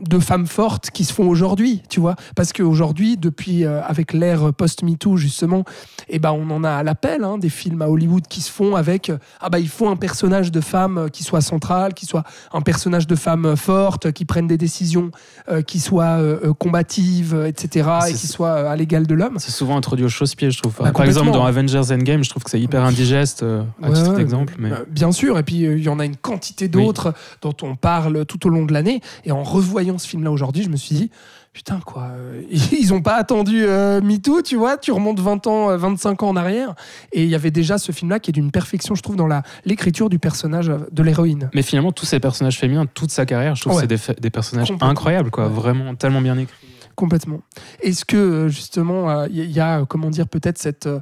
[0.00, 4.52] De femmes fortes qui se font aujourd'hui, tu vois, parce qu'aujourd'hui, depuis euh, avec l'ère
[4.52, 5.64] post-MeToo justement,
[6.08, 8.76] eh ben on en a à l'appel hein, des films à Hollywood qui se font
[8.76, 12.06] avec euh, ah bah il faut un personnage de femme euh, qui soit central, qui
[12.06, 15.10] soit un personnage de femme forte, qui prenne des décisions,
[15.50, 16.18] euh, qui soit
[16.58, 17.88] combative, etc.
[18.08, 19.36] et qui soit à l'égal de l'homme.
[19.38, 20.74] C'est souvent introduit au chausse-pied, je trouve.
[20.80, 24.14] Bah, Par exemple, dans Avengers Endgame, je trouve que c'est hyper indigeste, à Ouais, titre
[24.14, 24.54] d'exemple.
[24.58, 24.72] Mais...
[24.72, 28.26] Euh, Bien sûr, et puis il y en a une quantité d'autres dont on parle
[28.26, 29.00] tout au long de l'année.
[29.28, 31.10] Et en revoyant ce film-là aujourd'hui, je me suis dit,
[31.52, 32.40] putain, quoi, euh,
[32.72, 36.28] ils ont pas attendu euh, MeToo, tu vois, tu remontes 20 ans, euh, 25 ans
[36.30, 36.74] en arrière.
[37.12, 39.42] Et il y avait déjà ce film-là qui est d'une perfection, je trouve, dans la-
[39.66, 41.50] l'écriture du personnage euh, de l'héroïne.
[41.54, 43.86] Mais finalement, tous ces personnages féminins, toute sa carrière, je trouve Ouais.
[43.86, 45.46] que c'est des, personnages incroyables, quoi.
[45.46, 45.52] Ouais.
[45.52, 46.54] Vraiment tellement bien écrits.
[46.98, 47.42] Complètement.
[47.80, 50.98] Est-ce que euh, justement il y, a euh, comment dire peut-être cette euh,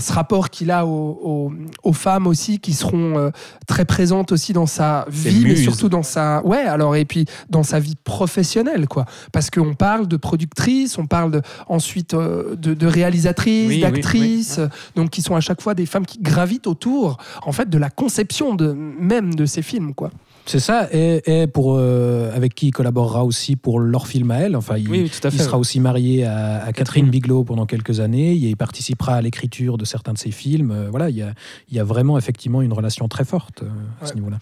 [0.00, 3.30] ce rapport qu'il a aux, aux- aux femmes aussi qui seront euh,
[3.66, 7.62] très présentes aussi dans sa vie mais surtout dans sa ouais alors et puis dans
[7.62, 9.04] sa vie professionnelle quoi.
[9.32, 14.54] Parce qu'on parle de productrices on parle de, ensuite euh, de, de réalisatrices Oui, d'actrices
[14.56, 17.68] oui, euh, donc qui sont à chaque fois des femmes qui gravitent autour en fait
[17.68, 20.10] de la conception de même de ces films quoi
[20.46, 24.40] C'est ça, et, et pour, euh, avec qui il collaborera aussi pour leur film à
[24.40, 24.56] elle.
[24.56, 25.42] Enfin, il, Oui, tout à il fait.
[25.42, 26.74] sera aussi marié à, à Catherine
[27.06, 27.10] Catherine.
[27.10, 28.34] Bigelow pendant quelques années.
[28.34, 30.70] Il participera à l'écriture de certains de ses films.
[30.70, 31.32] Euh, voilà, il y, a,
[31.70, 33.68] il y a vraiment effectivement une relation très forte euh,
[34.02, 34.38] à ce niveau-là.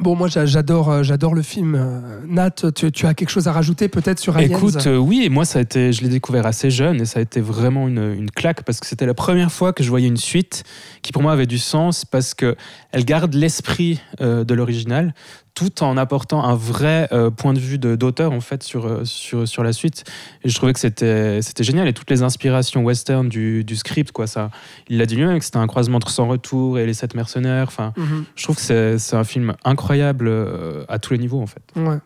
[0.00, 1.74] Bon, moi j'a- j'adore, euh, j'adore le film.
[1.76, 5.28] Euh, Nat, tu, tu as quelque chose à rajouter peut-être sur Aliens Écoute, euh, oui,
[5.30, 8.12] moi ça a été, je l'ai découvert assez jeune et ça a été vraiment une,
[8.12, 10.64] une claque parce que c'était la première fois que je voyais une suite
[11.02, 12.56] qui pour moi avait du sens parce que
[12.92, 15.14] elle garde l'esprit euh, de l'original
[15.54, 19.04] tout en apportant un vrai euh, point de vue de- d'auteur en fait sur, euh,
[19.04, 20.02] sur, sur la suite.
[20.42, 24.26] Et je trouvais que c'était génial et toutes les inspirations western du, du script quoi
[24.26, 24.50] ça.
[24.88, 27.66] Il l'a dit lui-même que c'était un croisement entre Sans Retour et Les Sept Mercenaires.
[27.68, 28.24] Enfin, Mhm.
[28.34, 31.62] je trouve que c'est c'est un film incroyable euh, à tous les niveaux en fait.
[31.76, 31.98] Ouais.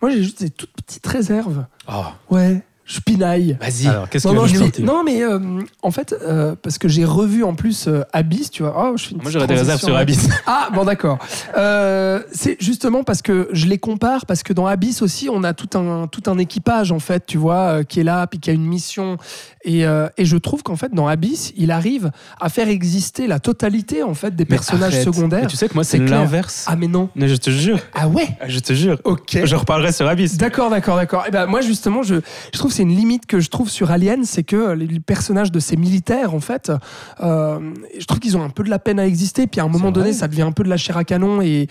[0.00, 1.66] Moi j'ai juste des toutes petites réserves.
[1.92, 3.56] Oh, Ouais, je pinaille.
[3.60, 3.86] vas-y.
[3.88, 5.38] Alors, qu'est-ce Non, que non, tu je veux dis- dire non, mais euh,
[5.82, 8.74] en fait, euh, parce que j'ai revu en plus euh, Abyss, tu vois.
[8.92, 9.96] Oh, je fais une Moi j'aurais des réserves sur.
[9.96, 10.28] Abyss.
[10.46, 11.18] Ah, bon, d'accord.
[11.56, 15.54] Euh, c'est justement parce que je les compare, parce que dans Abyss aussi, on a
[15.54, 18.50] tout un, tout un équipage, en fait, tu vois, euh, qui est là, puis qui
[18.50, 19.16] a une mission.
[19.64, 22.10] Et, euh, et je trouve qu'en fait, dans Abyss, il arrive
[22.40, 25.04] à faire exister la totalité, en fait, des Mais personnages arrête.
[25.04, 25.40] secondaires.
[25.42, 26.18] Mais tu sais que moi, C'est c'est clair.
[26.20, 26.64] l'inverse.
[26.68, 27.08] Ah, mais non.
[27.14, 27.78] Mais je te jure.
[27.94, 28.98] Ah ouais Je te jure.
[29.04, 29.38] Ok.
[29.44, 30.36] Je reparlerai sur Abyss.
[30.36, 31.24] D'accord, d'accord, d'accord.
[31.26, 32.16] Et ben moi justement, je,
[32.52, 35.52] je trouve c'est une limite que je trouve sur Alien, c'est que les, les personnages
[35.52, 36.72] de ces militaires, en fait,
[37.20, 37.60] euh,
[37.98, 39.46] je trouve qu'ils ont un peu de la peine à exister.
[39.46, 41.68] Puis à un moment donné, ça devient un peu de la chair à canon et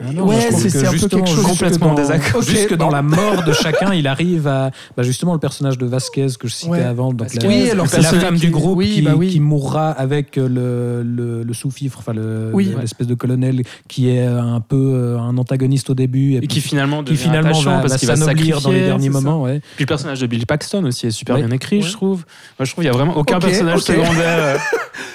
[0.00, 2.40] Ah non, ouais, c'est un peu quelque chose complètement désaccord.
[2.42, 2.92] Ok, Jusque dans bon.
[2.92, 4.70] la mort de chacun, il arrive à.
[4.96, 6.82] bah, justement, le personnage de Vasquez que je citais Ouais.
[6.82, 7.40] avant, donc Vasquez.
[7.40, 9.28] la, Oui, alors la femme qui- du groupe oui, qui, bah oui.
[9.28, 12.72] qui mourra avec le, le, le sous-fifre, enfin le- Oui.
[12.74, 16.38] le- l'espèce de colonel qui est un peu euh, un antagoniste au début et, Et
[16.40, 19.42] puis qui finalement qui finalement va, parce va s'anoblir dans les derniers moments.
[19.42, 19.60] Ouais.
[19.76, 21.42] Puis le personnage de Bill Paxton aussi est super Ouais.
[21.42, 21.82] bien écrit, Ouais.
[21.82, 22.24] je trouve.
[22.58, 24.56] Moi, je trouve qu'il y a vraiment aucun personnage secondaire euh,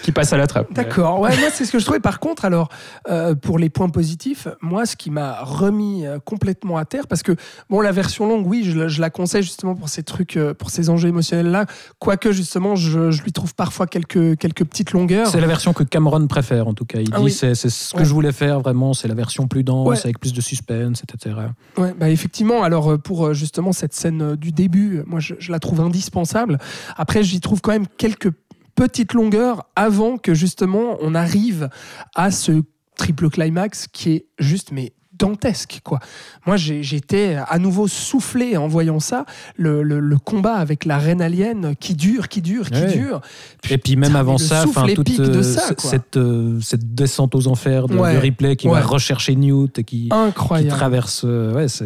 [0.04, 0.74] qui passe à la trappe.
[0.74, 2.00] D'accord, ouais, moi c'est ce que je trouvais.
[2.02, 2.68] Par contre, alors,
[3.10, 7.22] euh, pour les points positifs, moi ce qui m'a remis euh, complètement à terre, parce
[7.22, 7.34] que,
[7.70, 10.56] bon, la version longue, oui, je, la- je la conseille justement pour ces trucs, euh,
[10.56, 11.68] pour ces enjeux émotionnels-là,
[12.00, 15.28] quoique justement, je, je lui trouve parfois quelques, quelques petites longueurs.
[15.28, 17.00] C'est la version que Cameron préfère en tout cas.
[17.00, 17.32] Il Ah dit oui.
[17.32, 18.06] c'est ce que Ouais.
[18.06, 19.98] je voulais faire vraiment, c'est la version plus dense, Ouais.
[20.04, 21.36] avec plus de suspense, etc.
[21.78, 25.60] Ouais, bah effectivement, alors euh, pour justement cette scène du début, moi je, je la
[25.60, 26.58] trouve indispensable.
[26.98, 28.32] Après, j'y trouve quand même quelques
[28.76, 31.70] petites longueurs avant que justement on arrive
[32.16, 32.64] à ce
[32.98, 36.00] triple climax qui est juste mais dantesque quoi.
[36.48, 39.26] Moi j'étais à nouveau soufflé en voyant ça,
[39.56, 42.91] le, le- le combat avec la reine alien qui dure, qui dure, qui Ouais.
[42.98, 43.22] dure.
[43.70, 47.48] Et puis même avant ça, enfin, toute de euh, ça, cette, euh, cette descente aux
[47.48, 48.14] enfers de, Ouais.
[48.16, 48.80] de Ripley qui Ouais.
[48.80, 50.10] va rechercher Newt et qui,
[50.70, 51.22] traverse.
[51.26, 51.86] euh, ouais, c'est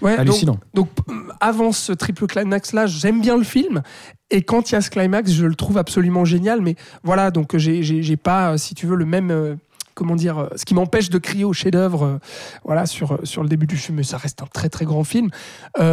[0.00, 0.58] donc- hallucinant.
[0.74, 1.02] Donc, p-
[1.40, 3.82] avant ce triple climax-là, j'aime bien le film.
[4.30, 6.60] Et quand il y a ce climax, je le trouve absolument génial.
[6.62, 9.56] Mais voilà, donc j'ai- pas, si tu veux, le même.
[9.94, 12.18] Comment dire euh, Ce qui m'empêche de crier au chef-d'œuvre, euh,
[12.64, 15.04] voilà, sur, euh, sur le début du film, mais ça reste un très très grand
[15.04, 15.30] film.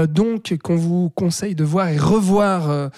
[0.10, 2.89] Donc, qu'on vous conseille de voir et revoir,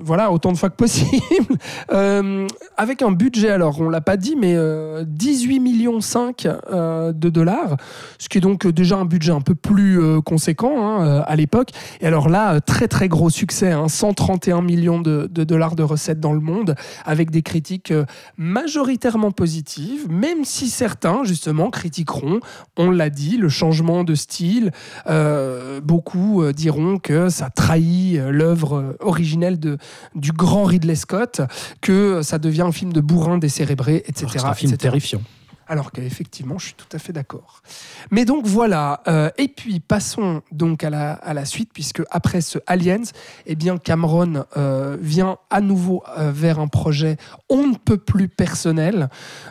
[0.00, 1.56] voilà, autant de fois que possible.
[2.76, 7.28] Avec un budget, alors, on l'a pas dit, mais euh, 18 millions 5 euh, de
[7.28, 7.76] dollars,
[8.18, 11.70] ce qui est donc déjà un budget un peu plus conséquent hein, à l'époque.
[12.00, 16.32] Et alors là, très très gros succès, hein, 131 millions de, dollars de recettes dans
[16.32, 16.74] le monde,
[17.04, 17.92] avec des critiques
[18.38, 22.40] majoritairement positives, même si certains, justement, critiqueront,
[22.76, 24.72] on l'a dit, le changement de style.
[25.06, 29.78] Euh, beaucoup euh, diront que ça trahit euh, l'œuvre originelle de,
[30.14, 31.40] du grand Ridley Scott,
[31.80, 34.26] que ça devient un film de bourrin décérébré, etc.
[34.26, 34.88] que c'est un film etc.
[34.90, 35.22] terrifiant.
[35.70, 37.62] Alors qu'effectivement, je suis tout à fait d'accord.
[38.10, 39.02] Mais donc voilà.
[39.06, 43.04] euh, et puis passons donc à la, suite, puisque après ce Aliens,
[43.46, 47.18] eh bien Cameron euh, vient à nouveau euh, vers un projet
[47.48, 49.10] on ne peut plus personnel.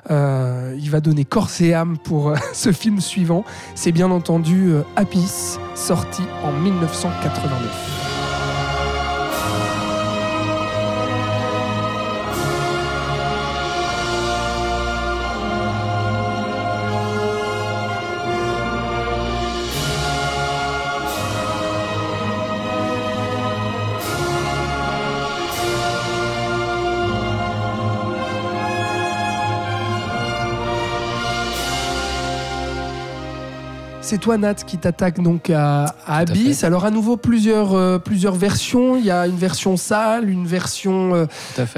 [0.10, 3.46] Il va donner corps et âme pour ce film suivant.
[3.76, 8.19] C'est bien entendu Abyss, sorti en 1989.
[34.10, 36.64] C'est toi Nat qui t'attaque donc à, à Tout à Abyss.
[36.64, 38.98] Alors à nouveau plusieurs, euh, plusieurs versions.
[38.98, 41.26] Il y a une version sale, une version euh.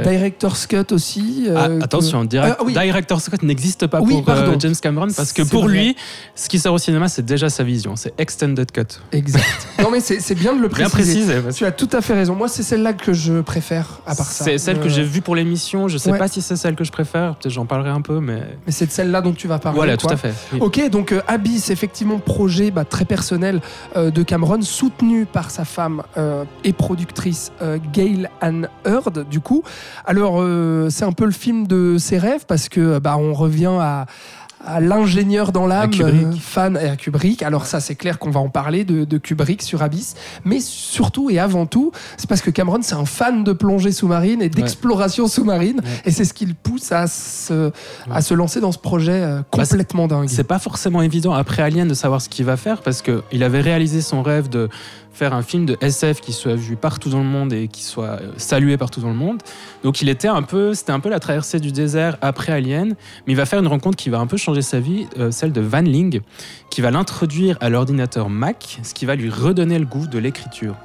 [0.01, 1.47] Director's Cut aussi.
[1.49, 2.71] Ah, euh, que- attention, direct, Ah, oui.
[2.73, 5.73] Director's Cut n'existe pas Oui, pour euh, James Cameron parce que pour vrai.
[5.73, 5.95] lui,
[6.35, 7.97] ce qui sort au cinéma, c'est déjà sa vision.
[7.97, 8.99] C'est Extended Cut.
[9.11, 9.67] Exact.
[9.83, 11.13] non mais c'est bien de le Bien préciser.
[11.25, 11.41] précisé.
[11.41, 12.33] parce que Tu as tout à fait raison.
[12.33, 14.45] Moi, c'est celle-là que je préfère, à part ça.
[14.45, 15.89] C'est celle que j'ai vue pour l'émission.
[15.89, 16.17] Je sais ouais.
[16.17, 17.35] pas si c'est celle que je préfère.
[17.35, 19.75] Peut-être j'en parlerai un peu, mais Mais c'est de celle-là dont tu vas parler.
[19.75, 20.07] voilà, quoi.
[20.09, 20.33] tout à fait.
[20.53, 20.59] Oui.
[20.61, 23.61] Ok, donc Abyss, effectivement, projet bah, très personnel
[23.95, 29.39] euh, de Cameron, soutenu par sa femme euh, et productrice euh, Gail Ann Hurd, du
[29.39, 29.63] coup.
[30.05, 30.43] Alors,
[30.89, 34.05] c'est un peu le film de ses rêves parce que bah, on revient à
[34.79, 37.43] l'ingénieur dans l'âme, À euh, fan et à Kubrick.
[37.43, 41.29] Alors ça, c'est clair qu'on va en parler de, de Kubrick sur Abyss, mais surtout
[41.29, 45.27] et avant tout, c'est parce que Cameron, c'est un fan de plongée sous-marine et d'exploration
[45.27, 46.01] sous-marine, Ouais.
[46.05, 47.71] et c'est ce qui le pousse à se,
[48.11, 50.27] à se lancer dans ce projet euh, Bah, complètement dingue.
[50.29, 53.43] C'est pas forcément évident après Alien de savoir ce qu'il va faire parce que il
[53.43, 54.69] avait réalisé son rêve de
[55.13, 58.19] faire un film de SF qui soit vu partout dans le monde et qui soit
[58.21, 59.41] euh, salué partout dans le monde.
[59.83, 62.95] Donc il était un peu, c'était un peu la traversée du désert après Alien,
[63.25, 65.51] mais il va faire une rencontre qui va un peu changer sa vie, euh, celle
[65.51, 66.21] de Van Ling,
[66.69, 70.75] qui va l'introduire à l'ordinateur Mac, ce qui va lui redonner le goût de l'écriture.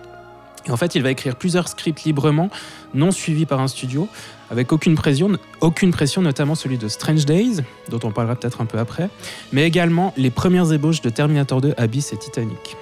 [0.66, 2.50] Et en fait, il va écrire plusieurs scripts librement,
[2.92, 4.08] non suivis par un studio,
[4.50, 7.58] avec aucune pression, aucune pression, notamment celui de Strange Days,
[7.88, 9.08] dont on parlera peut-être un peu après,
[9.52, 12.76] mais également les premières ébauches de Terminator 2, Abyss et Titanic.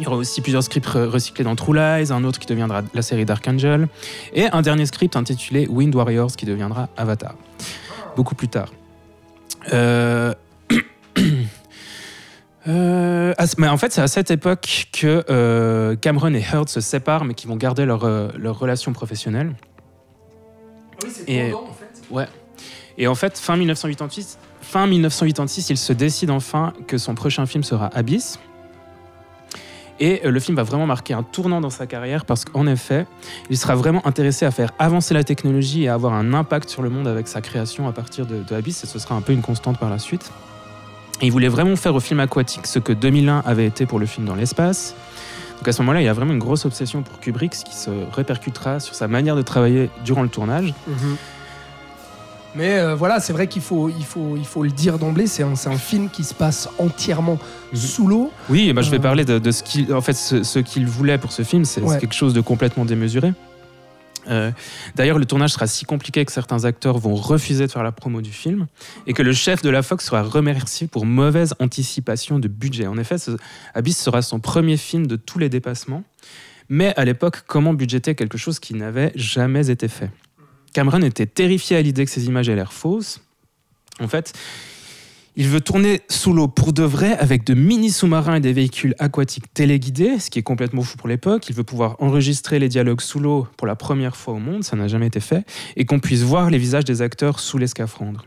[0.00, 2.80] Il y aura aussi plusieurs scripts re- recyclés dans True Lies, un autre qui deviendra
[2.94, 3.86] la série Dark Angel,
[4.32, 7.34] et un dernier script intitulé Wind Warriors qui deviendra Avatar,
[8.16, 8.72] beaucoup plus tard.
[9.74, 10.32] Euh,
[12.68, 17.24] euh, mais en fait, c'est à cette époque que euh, Cameron et Hurd se séparent,
[17.24, 18.06] mais qui vont garder leur,
[18.38, 19.54] leur relation professionnelle.
[21.28, 21.52] Et-
[22.10, 22.26] Ouais.
[22.98, 27.62] Et en fait, fin 1986, fin 1986, il se décide enfin que son prochain film
[27.62, 28.38] sera Abyss.
[30.00, 33.06] Et euh, le film va vraiment marquer un tournant dans sa carrière parce qu'en effet,
[33.50, 36.82] il sera vraiment intéressé à faire avancer la technologie et à avoir un impact sur
[36.82, 39.42] le monde avec sa création à partir de, Abyss, et ce sera un peu une
[39.42, 40.32] constante par la suite.
[41.20, 44.06] Et il voulait vraiment faire au film aquatique ce que 2001 avait été pour le
[44.06, 44.94] film dans l'espace.
[45.58, 47.90] Donc à ce moment-là, il a vraiment une grosse obsession pour Kubrick, ce qui se
[48.12, 50.72] répercutera sur sa manière de travailler durant le tournage.
[50.88, 51.16] Mhm.
[52.56, 55.44] Mais euh, voilà, c'est vrai qu'il faut, il faut, il faut le dire d'emblée, c'est
[55.44, 57.38] un, un film qui se passe entièrement
[57.72, 57.78] Mhm.
[57.78, 58.32] sous l'eau.
[58.48, 59.00] Oui, bah, je vais Euh.
[59.00, 61.80] parler de, de ce qu'il en fait, ce, ce qu'il voulait pour ce film, c'est
[61.80, 61.98] c'est Ouais.
[61.98, 63.32] quelque chose de complètement démesuré.
[64.28, 64.50] Euh,
[64.96, 68.20] D'ailleurs, le tournage sera si compliqué que certains acteurs vont refuser de faire la promo
[68.20, 68.66] du film
[69.06, 72.86] et que le chef de la Fox sera remercié pour mauvaise anticipation de budget.
[72.86, 73.30] En effet, ce,
[73.74, 76.02] Abyss sera son premier film de tous les dépassements.
[76.68, 80.10] Mais à l'époque, comment budgéter quelque chose qui n'avait jamais été fait?
[80.72, 83.20] Cameron était terrifié à l'idée que ces images aient l'air fausses.
[84.00, 84.32] En fait,
[85.36, 88.94] il veut tourner sous l'eau pour de vrai avec de mini sous-marins et des véhicules
[88.98, 91.48] aquatiques téléguidés, ce qui est complètement fou pour l'époque.
[91.48, 94.76] Il veut pouvoir enregistrer les dialogues sous l'eau pour la première fois au monde, ça
[94.76, 98.26] n'a jamais été fait, et qu'on puisse voir les visages des acteurs sous les scaphandres.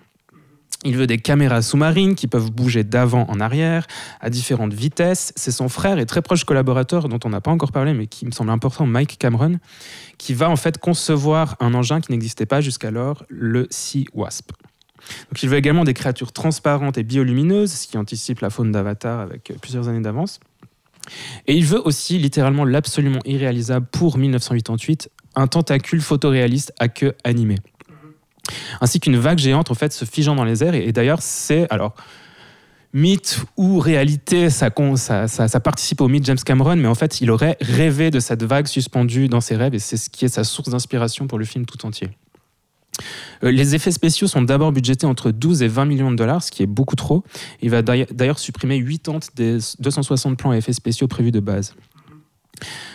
[0.83, 3.87] Il veut des caméras sous-marines qui peuvent bouger d'avant en arrière,
[4.19, 5.33] à différentes vitesses.
[5.35, 8.25] C'est son frère et très proche collaborateur, dont on n'a pas encore parlé, mais qui
[8.25, 9.59] me semble important, Mike Cameron,
[10.17, 14.51] qui va en fait concevoir un engin qui n'existait pas jusqu'alors, le Sea Wasp.
[15.29, 19.19] Donc il veut également des créatures transparentes et biolumineuses, ce qui anticipe la faune d'Avatar
[19.19, 20.39] avec euh, plusieurs années d'avance.
[21.47, 27.57] Et il veut aussi, littéralement l'absolument irréalisable pour 1988, un tentacule photoréaliste à queue animée.
[28.81, 30.75] Ainsi qu'une vague géante en fait se figeant dans les airs.
[30.75, 31.95] Et, d'ailleurs, c'est alors
[32.93, 38.11] mythe ou réalité, ça, participe au mythe James Cameron, mais en fait, il aurait rêvé
[38.11, 41.25] de cette vague suspendue dans ses rêves, et c'est ce qui est sa source d'inspiration
[41.25, 42.09] pour le film tout entier.
[43.43, 46.51] Euh, Les effets spéciaux sont d'abord budgétés entre 12 et 20 millions de dollars, ce
[46.51, 47.23] qui est beaucoup trop.
[47.63, 51.73] Il va d'ailleurs d'ailleurs supprimer 80 des 260 plans à effets spéciaux prévus de base.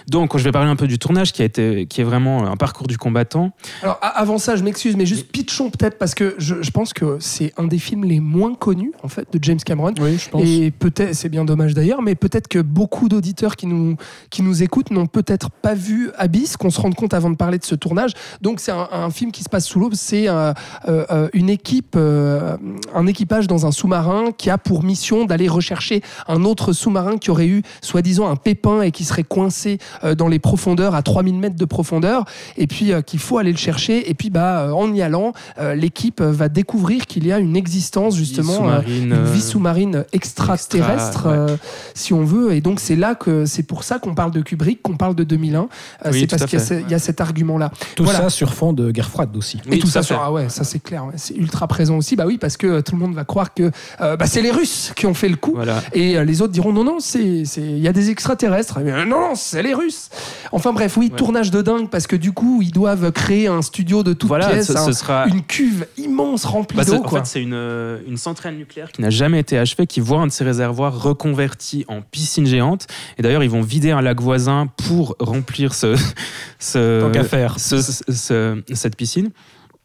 [0.09, 2.57] Donc, je vais parler un peu du tournage qui, a été, qui est vraiment un
[2.57, 3.53] parcours du combattant.
[3.83, 7.19] Alors avant ça, je m'excuse, mais juste pitchons peut-être parce que je, je pense que
[7.21, 9.95] c'est un des films les moins connus en fait de James Cameron.
[10.01, 10.43] Oui, je pense.
[10.45, 13.97] Et peut-être, c'est bien dommage d'ailleurs, mais peut-être que beaucoup d'auditeurs qui nous,
[14.31, 17.59] qui nous écoutent n'ont peut-être pas vu Abyss, qu'on se rende compte avant de parler
[17.59, 18.13] de ce tournage.
[18.41, 20.53] Donc c'est un, un film qui se passe sous l'eau, c'est euh,
[20.89, 22.57] euh, une équipe, euh,
[22.95, 27.31] un équipage dans un sous-marin qui a pour mission d'aller rechercher un autre sous-marin qui
[27.31, 31.03] aurait eu soi-disant un pépin et qui serait coincé coincé euh, dans les profondeurs à
[31.03, 32.25] 3000 mètres de profondeur
[32.57, 34.09] et puis euh, qu'il faut aller le chercher.
[34.11, 37.57] Et puis bah, euh, en y allant, euh, l'équipe va découvrir qu'il y a une
[37.57, 41.37] existence justement, euh, une vie sous-marine extraterrestre, extra, ouais.
[41.37, 41.57] euh,
[41.95, 42.53] si on veut.
[42.53, 45.25] Et donc c'est là que c'est pour ça qu'on parle de Kubrick, qu'on parle de
[45.25, 45.69] 2001.
[46.07, 46.81] Euh, Oui, c'est parce qu'il y a fait.
[46.81, 47.71] ce- il y, a cet argument-là.
[47.97, 48.21] Tout Voilà.
[48.21, 49.59] ça sur fond de guerre froide aussi.
[49.67, 51.97] Et Oui, tout tout ça, sur- ah ouais, ça c'est clair, ouais, c'est ultra présent
[51.97, 52.15] aussi.
[52.17, 53.71] Bah oui, parce que euh, tout le monde va croire que
[54.01, 55.53] euh, bah, c'est les Russes qui ont fait le coup.
[55.55, 55.83] Voilà.
[55.93, 58.79] Et euh, les autres diront non, non, c'est, c'est, il y a des extraterrestres.
[58.81, 60.11] Eh bien, non, non, c'est les Russes.
[60.53, 61.17] Enfin bref, oui, Ouais.
[61.17, 64.49] tournage de dingue parce que du coup, ils doivent créer un studio de toutes Voilà,
[64.49, 65.27] pièces, ce, ce un- sera.
[65.29, 67.03] une cuve immense remplie Bah, d'eau.
[67.05, 70.21] en fait, c'est une, euh, une centrale nucléaire qui n'a jamais été achevée, qui voit
[70.21, 72.87] un de ses réservoirs reconverti en piscine géante.
[73.19, 75.95] Et d'ailleurs, ils vont vider un lac voisin pour remplir ce,
[77.13, 77.57] Tant faire.
[77.59, 79.31] cette piscine.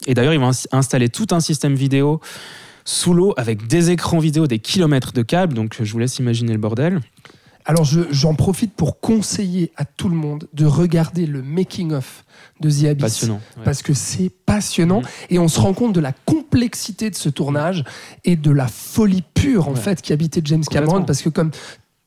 [0.08, 2.20] Et d'ailleurs, ils vont ins- installer tout un système vidéo
[2.86, 5.54] sous l'eau avec des écrans vidéo, des kilomètres de câbles.
[5.54, 7.00] Donc, je vous laisse imaginer le bordel.
[7.66, 12.24] Alors je- j'en profite pour conseiller à tout le monde de regarder le making-of
[12.60, 13.02] de The Abyss.
[13.04, 13.42] Passionnant.
[13.58, 13.64] ouais.
[13.64, 15.08] parce que c'est passionnant Mhm.
[15.30, 17.84] et on se rend compte de la complexité de ce tournage
[18.26, 19.80] et de la folie pure en Ouais.
[19.80, 21.52] fait qui habitait James Cameron parce que comme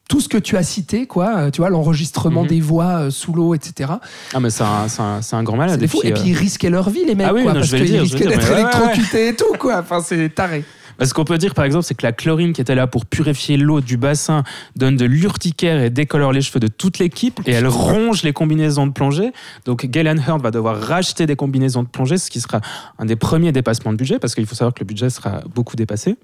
[0.09, 2.49] tout ce que tu as cité, quoi, euh, tu vois, l'enregistrement Mhm.
[2.49, 3.91] des voix euh, sous l'eau, etc.
[4.35, 5.81] Ah, mais c'est un, un- un grand malade.
[5.81, 6.01] des fous.
[6.05, 8.27] Et puis ils risquaient leur vie, les mecs, Ah oui, quoi, non, parce qu'ils risquaient
[8.27, 9.79] d'être ouais, électrocutés et tout, quoi.
[9.81, 10.65] Enfin, c'est taré.
[11.03, 13.57] Ce qu'on peut dire par exemple, c'est que la chlorine qui était là pour purifier
[13.57, 14.45] l'eau du bassin
[14.77, 18.87] donne de l'urticaire et décolore les cheveux de toute l'équipe et elle ronge les combinaisons
[18.87, 19.33] de plongée.
[19.65, 22.61] Donc Galen Hurd va devoir racheter des combinaisons de plongée, ce qui sera
[22.99, 25.77] un des premiers dépassements de budget parce qu'il faut savoir que le budget sera beaucoup
[25.77, 26.17] dépassé.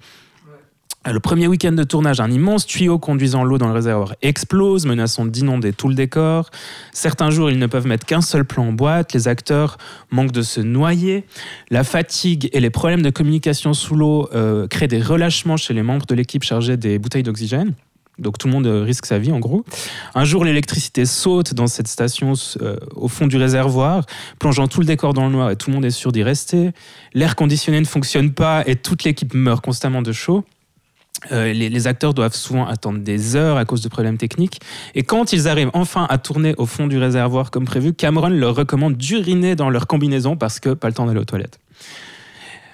[1.11, 5.25] Le premier week-end de tournage, un immense tuyau conduisant l'eau dans le réservoir explose, menaçant
[5.25, 6.49] d'inonder tout le décor.
[6.93, 9.11] Certains jours, ils ne peuvent mettre qu'un seul plan en boîte.
[9.11, 9.77] Les acteurs
[10.11, 11.25] manquent de se noyer.
[11.69, 15.83] La fatigue et les problèmes de communication sous l'eau euh, créent des relâchements chez les
[15.83, 17.73] membres de l'équipe chargés des bouteilles d'oxygène.
[18.17, 19.65] Donc tout le monde euh, risque sa vie en gros.
[20.15, 22.31] Un jour, l'électricité saute dans cette station
[22.61, 24.05] euh, au fond du réservoir,
[24.39, 26.71] plongeant tout le décor dans le noir et tout le monde est sûr d'y rester.
[27.13, 30.45] L'air conditionné ne fonctionne pas et toute l'équipe meurt constamment de chaud.
[31.31, 34.59] Euh, les, acteurs doivent souvent attendre des heures à cause de problèmes techniques.
[34.93, 38.55] Et quand ils arrivent enfin à tourner au fond du réservoir comme prévu, Cameron leur
[38.55, 41.59] recommande d'uriner dans leur combinaison parce que pas le temps d'aller aux toilettes.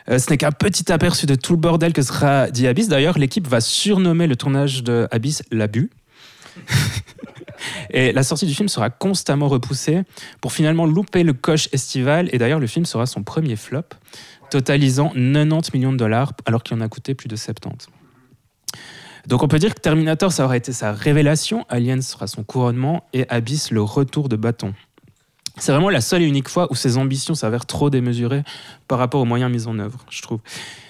[0.10, 2.88] Euh, ce n'est qu'un petit aperçu de tout le bordel que sera The Abyss.
[2.88, 5.92] D'ailleurs, l'équipe va surnommer le tournage de Abyss l'abus.
[7.92, 10.04] Et la sortie du film sera constamment repoussée
[10.42, 12.30] pour finalement louper le coche estival.
[12.32, 13.84] Et d'ailleurs, le film sera son premier flop,
[14.50, 17.90] totalisant 90 millions de dollars alors qu'il en a coûté plus de 70.
[19.28, 23.04] Donc on peut dire que Terminator, ça aurait été sa révélation, Alien sera son couronnement
[23.14, 24.74] et Abyss le retour de bâton.
[25.58, 28.44] C'est vraiment la seule et unique fois où ses ambitions s'avèrent trop démesurées
[28.88, 30.40] par rapport aux moyens mis en œuvre, je trouve.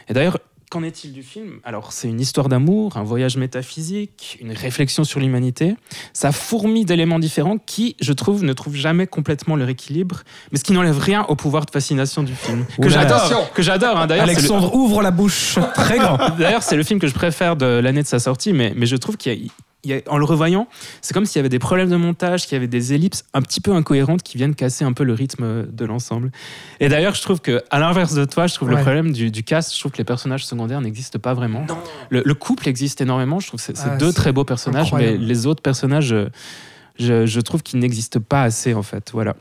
[0.08, 0.38] Et d'ailleurs,
[0.70, 1.60] qu'en est-il du film?
[1.64, 5.76] Alors, c'est une histoire d'amour, un voyage métaphysique, une réflexion sur l'humanité.
[6.14, 10.22] Ça fourmille d'éléments différents qui, je trouve, ne trouvent jamais complètement leur équilibre,
[10.52, 12.66] mais ce qui n'enlève rien au pouvoir de fascination du film.
[12.78, 12.90] Que Oula.
[12.90, 14.08] j'adore Que j'adore hein.
[14.08, 16.18] D'ailleurs, c'est le- Alexandre ouvre la bouche très grand.
[16.38, 18.96] D'ailleurs, c'est le film que je préfère de l'année de sa sortie, mais, mais je
[18.96, 19.50] trouve qu'il y a-
[20.08, 20.68] en le revoyant,
[21.02, 23.42] c'est comme s'il y avait des problèmes de montage, qu'il y avait des ellipses un
[23.42, 26.32] petit peu incohérentes qui viennent casser un peu le rythme de l'ensemble.
[26.82, 28.76] Et d'ailleurs, je trouve que, à l'inverse de toi, je trouve Ouais.
[28.76, 31.66] le problème du, du cast, je trouve que les personnages secondaires n'existent pas vraiment.
[32.10, 35.20] Le, le couple existe énormément, je trouve que c'est Ah, deux très beaux personnages, incroyable.
[35.20, 36.30] mais les autres personnages, euh,
[37.00, 39.12] je, je trouve qu'ils n'existent pas assez, en fait.
[39.14, 39.36] Voilà.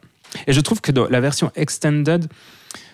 [0.47, 2.27] Et je trouve que dans la version extended,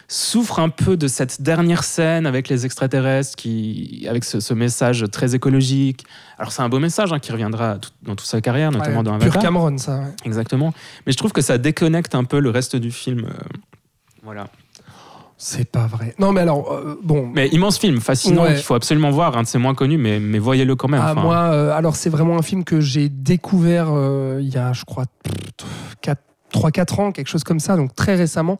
[0.09, 5.05] souffre un peu de cette dernière scène avec les extraterrestres, qui, avec ce, ce message
[5.11, 6.05] très écologique.
[6.39, 9.03] Alors c'est un beau message hein, qui reviendra tout- dans toute sa carrière, notamment Ouais,
[9.05, 9.43] dans pur Avatar.
[9.43, 9.99] Cameron, ça.
[9.99, 10.15] ouais.
[10.25, 10.73] Exactement.
[11.07, 13.25] Mais je trouve que ça déconnecte un peu le reste du film.
[13.25, 13.33] euh,
[14.23, 14.47] voilà.
[15.37, 16.15] C'est pas vrai.
[16.19, 17.29] Non, mais alors, euh, bon.
[17.35, 18.55] Mais immense film, fascinant, Ouais.
[18.55, 19.37] qu'il faut absolument voir.
[19.37, 21.03] Un de ses moins connus, mais, mais voyez-le quand même.
[21.05, 24.73] Ah, moi, euh, alors c'est vraiment un film que j'ai découvert euh, il y a,
[24.73, 25.05] je crois,
[26.55, 28.57] 3-4 ans, quelque chose comme ça, donc très récemment.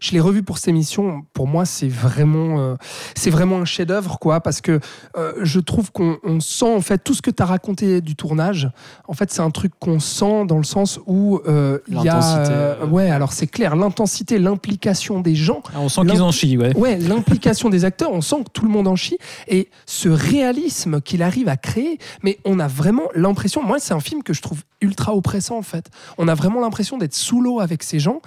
[0.00, 1.22] Je l'ai revu pour cette émission.
[1.32, 2.74] Pour moi, c'est vraiment, euh,
[3.14, 4.80] c'est vraiment un chef-d'œuvre, quoi, parce que
[5.16, 8.16] euh, je trouve qu'on on sent en fait tout ce que tu as raconté du
[8.16, 8.70] tournage.
[9.08, 12.14] En fait, c'est un truc qu'on sent dans le sens où euh, il y a,
[12.14, 12.86] L'intensité, euh.
[12.86, 15.62] ouais, alors c'est clair, l'intensité, l'implication des gens.
[15.74, 16.76] Ah, on sent qu'ils en chient, ouais.
[16.76, 19.18] Ouais, l'implication des acteurs, on sent que tout le monde en chie.
[19.48, 24.00] Et ce réalisme qu'il arrive à créer, mais on a vraiment l'impression, moi c'est un
[24.00, 25.86] film que je trouve ultra oppressant en fait.
[26.18, 28.20] On a vraiment l'impression d'être sous l'eau avec ces gens.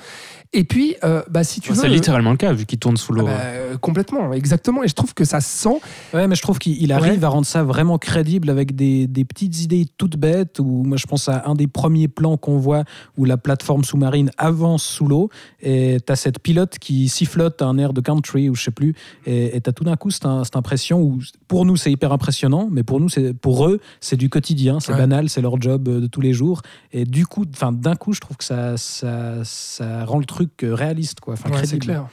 [0.51, 1.75] Et puis, euh, bah, si tu veux.
[1.79, 3.25] C'est littéralement le cas, vu qu'il tourne sous l'eau.
[3.27, 4.83] Ah bah, euh, complètement, exactement.
[4.83, 5.79] Et je trouve que ça se sent.
[6.11, 7.23] Ouais, mais je trouve qu'il arrive Ouais.
[7.25, 10.57] à rendre ça vraiment crédible avec des, des petites idées toutes bêtes.
[10.59, 12.83] Où moi, je pense à un des premiers plans qu'on voit
[13.15, 15.29] où la plateforme sous-marine avance sous l'eau
[15.61, 18.95] et t'as cette pilote qui sifflote à un air de country ou je sais plus.
[19.27, 22.81] Et t'as tout d'un coup cette, cette impression où pour nous c'est hyper impressionnant, mais
[22.81, 24.97] pour nous, c'est pour eux, c'est du quotidien, c'est Ouais.
[24.97, 26.63] banal, c'est leur job euh, de tous les jours.
[26.91, 30.38] Et du coup, enfin d'un coup, je trouve que ça, ça, ça rend le truc
[30.63, 31.33] euh, réaliste, quoi.
[31.33, 32.07] Enfin, Ouais, c'est clair.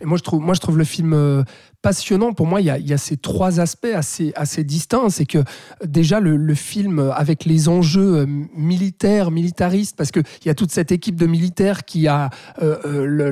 [0.00, 1.42] Et moi, je trouve, moi, je trouve le film euh,
[1.82, 2.32] passionnant.
[2.32, 5.10] Pour moi, il y a, ces trois aspects assez, assez distincts.
[5.10, 5.38] C'est que
[5.84, 8.26] déjà, le, film, euh, avec les enjeux euh,
[8.56, 12.30] militaires, militaristes, parce qu'il y a toute cette équipe de militaires qui a
[12.62, 13.30] euh,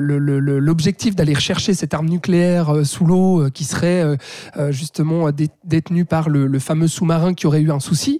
[0.59, 4.17] l'objectif d'aller rechercher cette arme nucléaire sous l'eau qui serait
[4.69, 8.19] justement dé- détenue par le, fameux sous-marin qui aurait eu un souci.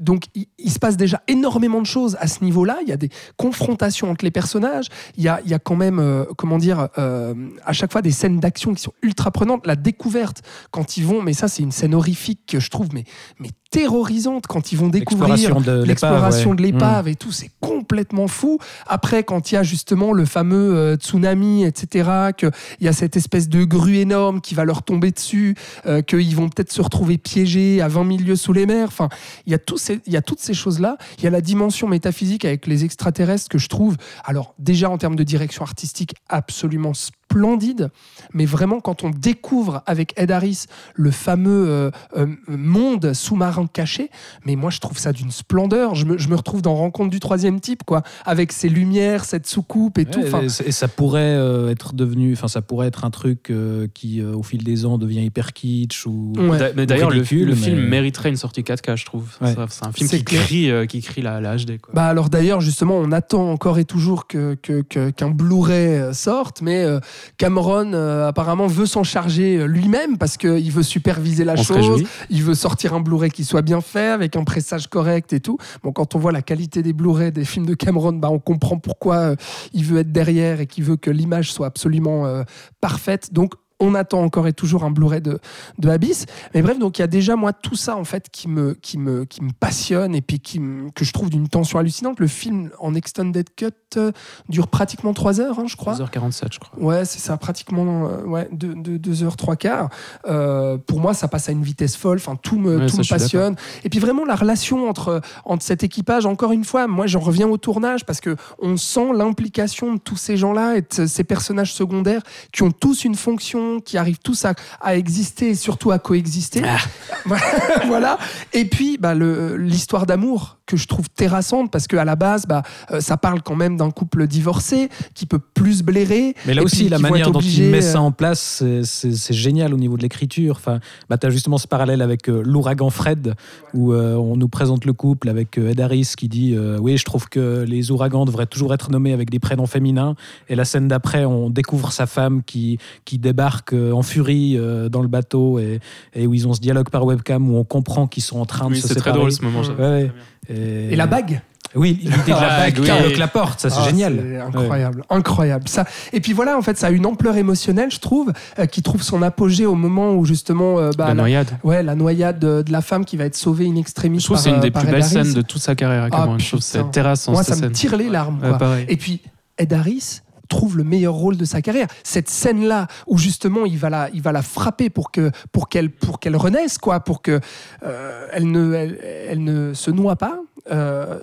[0.00, 2.78] Donc, il, se passe déjà énormément de choses à ce niveau-là.
[2.82, 4.86] Il y a des confrontations entre les personnages.
[5.16, 8.38] Il y a, il y a quand même, comment dire, à chaque fois des scènes
[8.38, 9.66] d'action qui ultra prenantes.
[9.66, 13.04] La découverte, quand ils vont, mais ça, c'est une scène horrifique que je trouve, mais,
[13.38, 16.22] mais terrorisante quand ils vont découvrir L'exploration de l'épave,
[16.54, 16.62] ouais.
[16.72, 18.58] l'épave et tout, c'est complètement fou.
[18.86, 22.50] Après, quand il y a justement le fameux euh, tsunami, etc., qu'il
[22.80, 25.56] y a cette espèce de grue énorme qui va leur tomber dessus,
[25.86, 28.86] euh, qu'ils vont peut-être se retrouver piégés à 20 000 lieues sous les mers.
[28.88, 29.08] Enfin,
[29.46, 30.96] il y a, ces- il y a toutes ces choses-là.
[31.18, 34.98] Il y a la dimension métaphysique avec les extraterrestres que je trouve, alors déjà en
[34.98, 36.94] termes de direction artistique, absolument
[37.38, 37.90] splendide,
[38.32, 44.10] mais vraiment quand on découvre avec Ed Harris le fameux euh, euh, monde sous-marin caché,
[44.46, 45.94] mais moi je trouve ça d'une splendeur.
[45.96, 49.46] Je me, je me retrouve dans Rencontre du troisième type, quoi, avec ses lumières, cette
[49.48, 50.20] soucoupe et tout.
[50.24, 53.88] Enfin, et, et ça pourrait euh, être devenu, enfin ça pourrait être un truc euh,
[53.94, 56.32] qui euh, au fil des ans devient hyper kitsch ou.
[56.36, 56.58] Ouais.
[56.58, 59.28] D'a- Mais d'ailleurs, le, ridicule, le mais- film mériterait une sortie 4K, je trouve.
[59.40, 59.54] Ouais.
[59.54, 61.78] Ça- C'est un film C'est qui crie, euh, qui crie la, la HD.
[61.80, 61.94] Quoi.
[61.94, 66.60] Bah alors d'ailleurs justement on attend encore et toujours que que- que- qu'un Blu-ray sorte,
[66.62, 67.00] mais euh,
[67.36, 72.04] Cameron euh, apparemment veut s'en charger euh, lui-même parce qu'il veut superviser la On chose,
[72.30, 75.58] il veut sortir un Blu-ray qui soit bien fait avec un pressage correct et tout.
[75.82, 78.78] Bon quand on voit la qualité des Blu-ray des films de Cameron, bah on comprend
[78.78, 79.36] pourquoi euh,
[79.72, 82.44] il veut être derrière et qu'il veut que l'image soit absolument
[82.80, 83.32] parfaite.
[83.32, 85.38] Donc on attend encore et toujours un Blu-ray de,
[85.78, 86.26] de Abyss.
[86.54, 88.98] Mais bref, donc il y a déjà moi tout ça en fait qui me, qui
[88.98, 92.20] me, qui me passionne et puis qui me- que je trouve d'une tension hallucinante.
[92.20, 94.12] Le film en extended cut euh,
[94.48, 95.94] dure pratiquement 3 heures, hein, je crois.
[95.94, 96.78] 2h47, je crois.
[96.78, 99.88] Ouais, c'est ça, pratiquement euh, ouais, 2 heures, 3 quarts.
[100.26, 102.18] Euh, pour moi, ça passe à une vitesse folle.
[102.18, 103.56] Enfin, tout me, Ouais, tout ça, me passionne.
[103.84, 107.48] Et puis vraiment, la relation entre, entre cet équipage, encore une fois, moi, j'en reviens
[107.48, 111.72] au tournage parce que on sent l'implication de tous ces gens-là et de ces personnages
[111.74, 112.22] secondaires
[112.52, 116.62] qui ont tous une fonction, qui arrivent tous à, à exister et surtout à coexister.
[117.86, 118.18] voilà.
[118.52, 123.00] Et puis, bah, l'histoire d'amour que je trouve terrassante parce qu'à la base, bah, euh,
[123.00, 126.34] ça parle quand même d'un couple divorcé qui peut plus blairer.
[126.46, 129.74] Mais là aussi, puis la manière dont il met euh, ça en place, c'est- génial
[129.74, 130.56] au niveau de l'écriture.
[130.56, 130.80] Enfin,
[131.10, 133.34] bah, tu as justement ce parallèle avec euh, l'ouragan Fred,
[133.74, 136.96] où euh, on nous présente le couple avec euh, Ed Harris qui dit euh, Oui,
[136.96, 140.14] je trouve que les ouragans devraient toujours être nommés avec des prénoms féminins.
[140.48, 144.88] Et la scène d'après, on découvre sa femme qui, qui débarque euh, en furie euh,
[144.88, 145.80] dans le bateau et,
[146.14, 148.66] et où ils ont ce dialogue par webcam où on comprend qu'ils sont en train
[148.66, 149.18] Oui, de se c'est très séparer.
[149.18, 149.62] drôle ce moment.
[149.78, 150.10] Ouais.
[150.48, 151.40] Et la bague
[151.74, 152.86] Oui, l'idée de la Ah, bague oui.
[152.88, 154.42] qui bloque la porte, ça c'est Ah, génial.
[154.54, 155.68] Incroyable, incroyable.
[155.68, 155.84] Ça.
[156.12, 159.02] Et puis voilà, en fait, ça a une ampleur émotionnelle, je trouve, euh, qui trouve
[159.02, 161.48] son apogée au moment où justement, euh, bah, La noyade.
[161.64, 164.20] ouais, la noyade de, de la femme qui va être sauvée in extremis.
[164.20, 166.28] Je trouve que c'est une des plus belles scènes de toute sa carrière à Ah,
[166.38, 166.60] je trouve putain.
[166.84, 168.38] c'est terrassant Moi, cette ça me tire les larmes.
[168.40, 168.58] Quoi.
[168.88, 169.20] Et puis,
[169.58, 170.20] Ed Harris
[170.54, 171.88] trouve le meilleur rôle de sa carrière.
[172.04, 175.90] Cette scène-là où justement il va la, il va la frapper pour que, pour qu'elle,
[175.90, 177.40] pour qu'elle renaisse, quoi, pour que
[177.82, 180.38] euh, elle ne, elle, ne se noie pas.
[180.70, 181.18] Euh,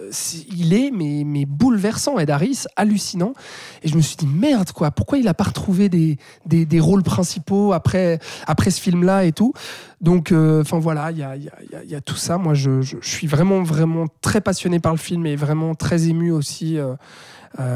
[0.56, 3.34] il est mais, mais bouleversant, Ed Harris, hallucinant.
[3.82, 4.92] Et je me suis dit merde, quoi.
[4.92, 9.32] Pourquoi il a pas retrouvé des, des, des rôles principaux après, après ce film-là et
[9.32, 9.54] tout.
[10.00, 12.38] Donc, euh, enfin voilà, il y a, y a- y a- tout ça.
[12.38, 16.32] Moi, je, je- suis vraiment, vraiment très passionné par le film et vraiment très ému
[16.32, 16.78] aussi.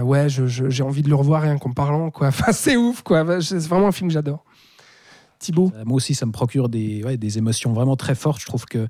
[0.03, 2.29] Ouais, je- je- j'ai envie de le revoir rien qu'en parlant, quoi.
[2.53, 3.41] C'est ouf, quoi.
[3.41, 4.43] C'est vraiment un film que j'adore.
[5.39, 8.41] Thibaut Euh, Moi aussi, ça me procure des, ouais, des émotions vraiment très fortes.
[8.41, 8.87] Je trouve que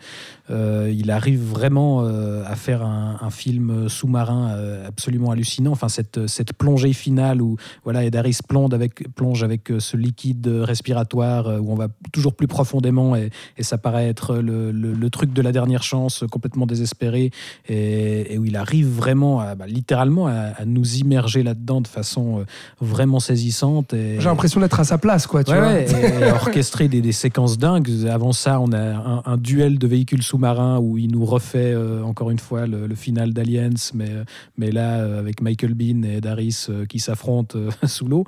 [0.49, 5.71] euh, il arrive vraiment euh, à faire un, un film sous-marin euh, absolument hallucinant.
[5.71, 10.47] Enfin, cette, cette plongée finale où voilà, Ed Harris plonge avec, plonge avec ce liquide
[10.47, 15.09] respiratoire où on va toujours plus profondément et, et ça paraît être le, le- le
[15.09, 17.31] truc de la dernière chance, complètement désespéré,
[17.67, 21.87] et, et où il arrive vraiment, à, bah, littéralement, à, à nous immerger là-dedans de
[21.87, 22.43] façon euh,
[22.81, 23.93] vraiment saisissante.
[23.93, 25.43] Et, J'ai l'impression d'être à sa place, quoi.
[25.43, 25.85] Tu Ouais, vois ouais,
[26.19, 27.89] et alors, orchestré des, des séquences dingues.
[28.09, 32.03] Avant ça, on a un, un duel de véhicules sous-marins où il nous refait euh,
[32.03, 34.11] encore une fois le, le final d'Aliens, mais,
[34.57, 38.25] mais là euh, avec Michael Bean et Daris euh, qui s'affrontent euh, sous l'eau.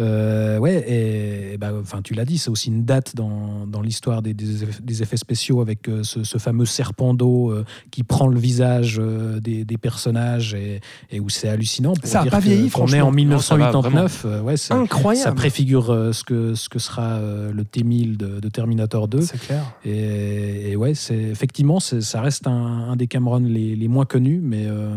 [0.00, 3.82] Euh, ouais, et, et bah, enfin, tu l'as dit, c'est aussi une date dans, dans
[3.82, 7.64] l'histoire des, des, effets, des effets spéciaux avec euh, ce, ce fameux serpent d'eau euh,
[7.90, 10.80] qui prend le visage euh, des, des personnages et,
[11.10, 11.94] et où c'est hallucinant.
[11.94, 13.12] Pour Ça a dire pas vieilli, est en franchement.
[13.12, 14.22] Non, ça va, 1989.
[14.26, 15.36] euh, ouais, c'est- ça Incroyable.
[15.36, 19.20] préfigure euh, ce, que, ce que sera euh, le T-1000 de, de Terminator 2.
[19.22, 19.62] C'est clair.
[19.84, 22.52] Et, et ouais, c'est effectivement, c'est- ça reste un,
[22.90, 24.96] un des Cameron les, les moins connus, mais, euh,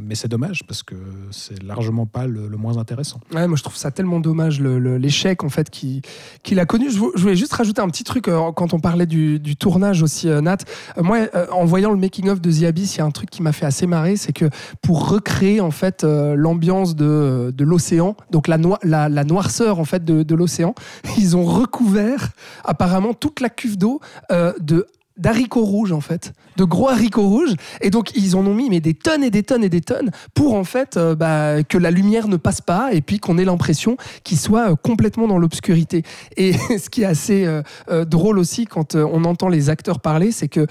[0.00, 0.94] mais c'est dommage parce que
[1.30, 3.20] c'est largement pas le, le moins intéressant.
[3.34, 6.02] Ouais, moi je trouve ça tellement dommage le- le- l'échec en fait qui-
[6.42, 6.90] qu'il a connu.
[6.90, 9.56] Je, vou- je voulais juste rajouter un petit truc euh, quand on parlait du, du
[9.56, 10.58] tournage aussi, euh, Nat.
[10.96, 13.10] Euh, moi, euh, en voyant le making of de The Abyss, il y a un
[13.10, 14.46] truc qui m'a fait assez marrer, c'est que
[14.82, 19.78] pour recréer en fait euh, l'ambiance de, de l'océan, donc la, noi- la, la noirceur
[19.78, 20.74] en fait de, de l'océan,
[21.18, 22.30] ils ont recouvert
[22.64, 24.00] apparemment toute la cuve d'eau
[24.32, 24.86] euh, de
[25.18, 27.54] d'haricots rouges en fait, de gros haricots rouges.
[27.80, 30.10] Et donc ils en ont mis mais des tonnes et des tonnes et des tonnes
[30.34, 33.44] pour en fait euh, bah, que la lumière ne passe pas et puis qu'on ait
[33.44, 36.02] l'impression qu'il soit euh, complètement dans l'obscurité.
[36.36, 40.48] Et ce qui est assez euh, drôle aussi quand on entend les acteurs parler, c'est
[40.48, 40.66] que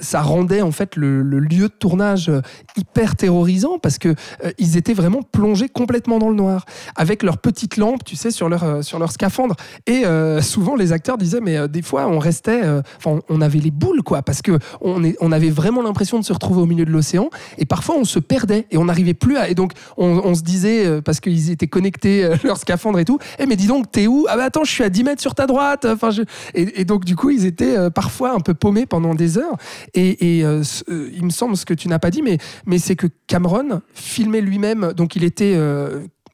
[0.00, 2.30] ça rendait en fait le, lieu de tournage
[2.76, 4.14] hyper terrorisant parce que
[4.58, 6.64] ils étaient vraiment plongés complètement dans le noir
[6.96, 9.56] avec leurs petites lampes, tu sais, sur leur sur leur scaphandre.
[9.86, 10.04] Et
[10.40, 12.62] souvent les acteurs disaient mais des fois on restait,
[12.98, 16.24] enfin on avait les boules quoi, parce que on, est, on avait vraiment l'impression de
[16.24, 17.28] se retrouver au milieu de l'océan
[17.58, 20.42] et parfois on se perdait et on n'arrivait plus à et donc on, on se
[20.42, 23.90] disait euh, parce qu'ils étaient connectés euh, leur scaphandre et tout, eh mais dis donc
[23.90, 24.26] t'es où?
[24.28, 25.84] Ah bah attends je suis à 10 mètres sur ta droite.
[25.84, 26.22] Enfin je...
[26.54, 29.56] et, et donc du coup ils étaient euh, parfois un peu paumés pendant des heures
[29.94, 33.06] et, euh, il me semble ce que tu n'as pas dit mais mais c'est que
[33.26, 35.56] Cameron filmait lui-même donc il était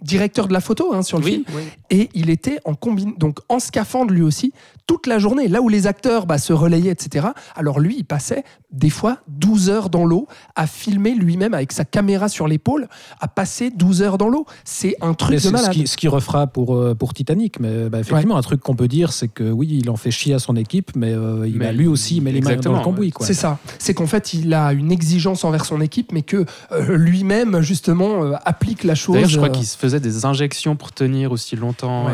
[0.00, 1.44] directeur de la photo hein, sur le film
[1.90, 4.52] et il était en combine donc en scaphandre lui aussi
[4.88, 8.42] toute la journée là où les acteurs bah, se relayaient etc alors lui il passait
[8.72, 12.88] des fois 12 heures dans l'eau à filmer lui-même avec sa caméra sur l'épaule
[13.20, 15.86] à passer 12 heures dans l'eau c'est un Mais truc de c'est ce malade qui,
[15.86, 17.60] ce qui refera pour, euh, pour Titanic.
[17.60, 20.34] Mais bah, effectivement, un truc qu'on peut dire, c'est que oui, il en fait chier
[20.34, 22.76] à son équipe, mais euh, il Mais a lui aussi il met les mains dans
[22.76, 23.12] le cambouis.
[23.20, 23.58] C'est ça.
[23.78, 28.24] C'est qu'en fait, il a une exigence envers son équipe, mais que euh, lui-même, justement,
[28.24, 29.14] euh, applique la chose.
[29.14, 32.06] D'ailleurs, je crois euh, qu'il se faisait des injections pour tenir aussi longtemps.
[32.06, 32.12] Ouais.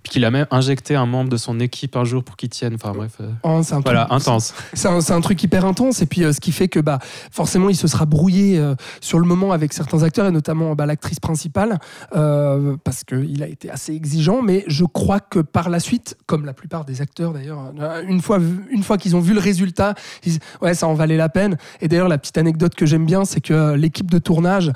[0.00, 2.48] Euh, puis qu'il a même injecté un membre de son équipe un jour pour qu'il
[2.48, 2.74] tienne.
[2.74, 3.12] Enfin bref.
[3.20, 4.54] euh, oh, c'est un voilà, truc- intense.
[4.74, 6.02] C'est un, truc hyper intense.
[6.02, 6.98] Et puis, euh, ce qui fait que, bah,
[7.30, 10.86] forcément, il se sera brouillé euh, sur le moment avec certains acteurs, et notamment bah,
[10.86, 11.78] l'actrice principale,
[12.16, 14.42] euh, parce qu'il a été assez exigeant.
[14.42, 17.72] Mais je crois que par la suite, comme la plupart des acteurs d'ailleurs,
[18.06, 18.38] une fois,
[18.70, 19.94] une fois qu'ils ont vu le résultat,
[20.24, 21.56] ils disent Ouais, ça en valait la peine.
[21.80, 24.72] Et d'ailleurs, la petite anecdote que j'aime bien, c'est que l'équipe de tournage,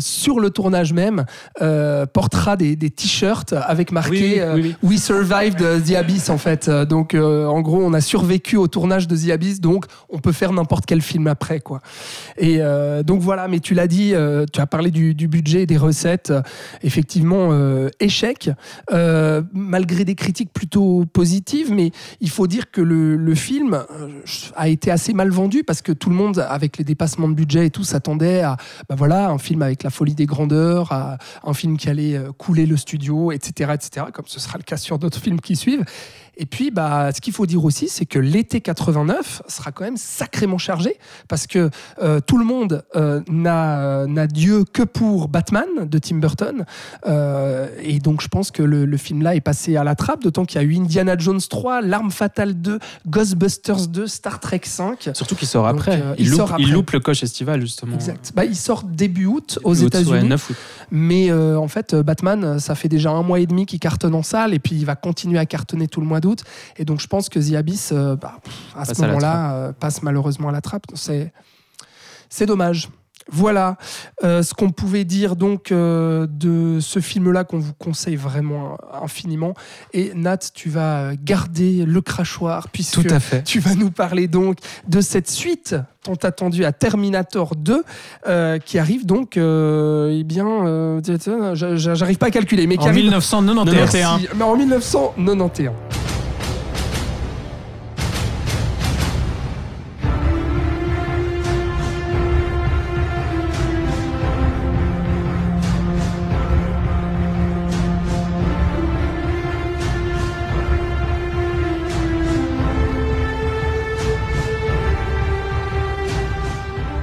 [0.00, 1.24] sur le tournage même,
[2.12, 4.90] portera des, des t-shirts avec marqué Oui, euh, oui, oui.
[4.90, 6.68] We survived The Abyss en fait.
[6.68, 10.18] Euh, Donc euh, en gros, on a survécu au tournage de The Abyss, donc on
[10.18, 11.80] peut faire n'importe quel film après quoi.
[12.36, 15.62] Et euh, donc voilà, mais tu l'as dit, euh, tu as parlé du, du budget
[15.62, 16.30] et des recettes.
[16.30, 16.42] Euh,
[16.82, 18.50] effectivement, euh, échec,
[18.92, 21.90] euh, malgré des critiques plutôt positives, mais
[22.20, 24.08] il faut dire que le, le film euh,
[24.56, 27.66] a été assez mal vendu parce que tout le monde, avec les dépassements de budget
[27.66, 28.56] et tout, s'attendait à
[28.88, 32.32] bah voilà, un film avec la folie des grandeurs, à un film qui allait euh,
[32.32, 35.84] couler le studio, etc., etc., comme ce sera le cas sur d'autres films qui suivent.
[36.38, 39.96] Et puis, bah, ce qu'il faut dire aussi, c'est que l'été 89 sera quand même
[39.96, 40.96] sacrément chargé
[41.26, 41.68] parce que
[42.00, 46.64] euh, tout le monde euh, n'a n'a Dieu que pour Batman de Tim Burton.
[47.06, 50.44] Euh, et donc, je pense que le, le film-là est passé à la trappe, d'autant
[50.44, 52.78] qu'il y a eu Indiana Jones 3, L'Arme Fatale 2,
[53.08, 55.10] Ghostbusters 2, Star Trek 5.
[55.14, 56.00] Surtout qu'il sort après.
[56.00, 56.74] euh, il, il loupe, sort il après.
[56.74, 57.94] loupe le coche estival, justement.
[57.94, 58.32] Exact.
[58.34, 60.28] Bah, il sort début août aux ouais, États-Unis.
[60.28, 60.56] 9 août.
[60.90, 63.78] Mais euh, en fait, euh, Batman, euh, ça fait déjà un mois et demi qu'il
[63.78, 66.27] cartonne en salle et puis il va continuer à cartonner tout le mois d'août.
[66.76, 69.72] Et donc, je pense que The Abyss, euh, bah, pff, à ce Passe moment-là, euh,
[69.72, 70.84] passe malheureusement à la trappe.
[70.94, 71.32] C'est,
[72.28, 72.88] c'est dommage.
[73.30, 73.76] Voilà
[74.24, 79.52] euh, ce qu'on pouvait dire donc euh, de ce film-là qu'on vous conseille vraiment infiniment.
[79.92, 83.42] Et Nat, tu vas garder le crachoir puisque Tout à fait.
[83.44, 84.56] tu vas nous parler donc
[84.86, 87.84] de cette suite tant attendue à Terminator 2
[88.28, 90.98] euh, qui arrive donc, eh bien,
[91.52, 93.74] j'a- j'a- j'arrive pas à calculer, mais qui En arrive 1991.
[93.76, 94.28] Merci.
[94.36, 95.72] Mais en 1991.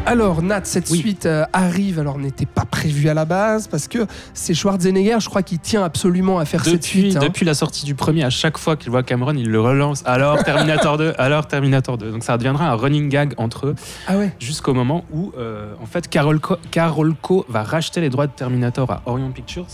[0.07, 0.99] Alors Nat, cette Oui.
[0.99, 4.05] suite euh, arrive, alors n'était pas prévue à la base parce que
[4.35, 7.15] c'est Schwarzenegger, je crois, qui tient absolument à faire cette suite.
[7.17, 7.19] hein.
[7.21, 10.03] depuis la sortie du premier, à chaque fois qu'il voit Cameron, il le relance.
[10.05, 12.11] Alors Terminator 2, alors Terminator 2.
[12.11, 13.75] Donc ça deviendra un running gag entre eux
[14.07, 14.31] Ah ouais.
[14.39, 18.31] jusqu'au moment où, euh, en fait, Carol Co, Carol Co va racheter les droits de
[18.33, 19.65] Terminator à Orion Pictures,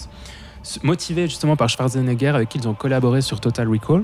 [0.82, 4.04] motivé justement par Schwarzenegger avec qui ils ont collaboré sur Total Recall.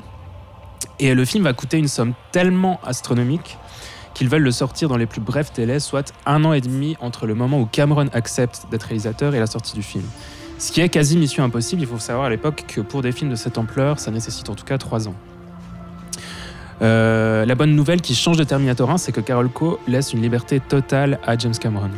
[0.99, 3.57] Et le film va coûter une somme tellement astronomique
[4.17, 7.27] qu'ils veulent le sortir dans les plus brefs délais, soit un an et demi entre
[7.27, 10.03] le moment où Cameron accepte d'être réalisateur et la sortie du film.
[10.57, 13.29] Ce qui est quasi mission impossible, il faut savoir à l'époque que pour des films
[13.29, 15.13] de cette ampleur, ça nécessite en tout cas trois ans.
[16.81, 20.21] Euh, la bonne nouvelle qui change de Terminator 1, c'est que Carol Co laisse une
[20.23, 21.91] liberté totale à James Cameron.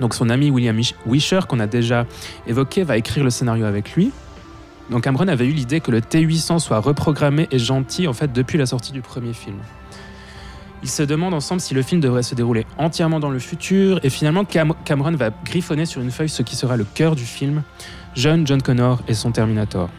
[0.00, 2.06] Donc son ami William Wish- Wisher, qu'on a déjà
[2.48, 4.10] évoqué, va écrire le scénario avec lui.
[4.90, 8.58] Donc Cameron avait eu l'idée que le T800 soit reprogrammé et gentil en fait depuis
[8.58, 9.56] la sortie du premier film.
[10.82, 14.08] Ils se demandent ensemble si le film devrait se dérouler entièrement dans le futur et
[14.10, 17.62] finalement Cam- Cameron va griffonner sur une feuille ce qui sera le cœur du film,
[18.14, 19.90] jeune John Connor et son Terminator.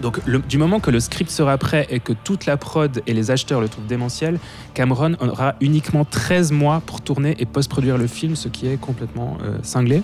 [0.00, 3.12] Donc le- du moment que le script sera prêt et que toute la prod et
[3.12, 4.38] les acheteurs le trouvent démentiel,
[4.74, 9.38] Cameron aura uniquement 13 mois pour tourner et post-produire le film, ce qui est complètement
[9.44, 10.02] euh, cinglé.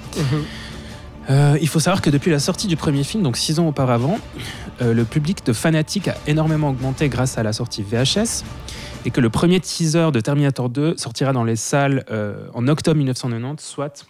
[1.31, 4.19] Euh, il faut savoir que depuis la sortie du premier film, donc six ans auparavant,
[4.83, 8.45] euh, le public de fanatiques a énormément augmenté grâce à la sortie VHS
[9.05, 12.97] et que le premier teaser de Terminator 2 sortira dans les salles euh, en octobre
[12.97, 14.06] 1990, soit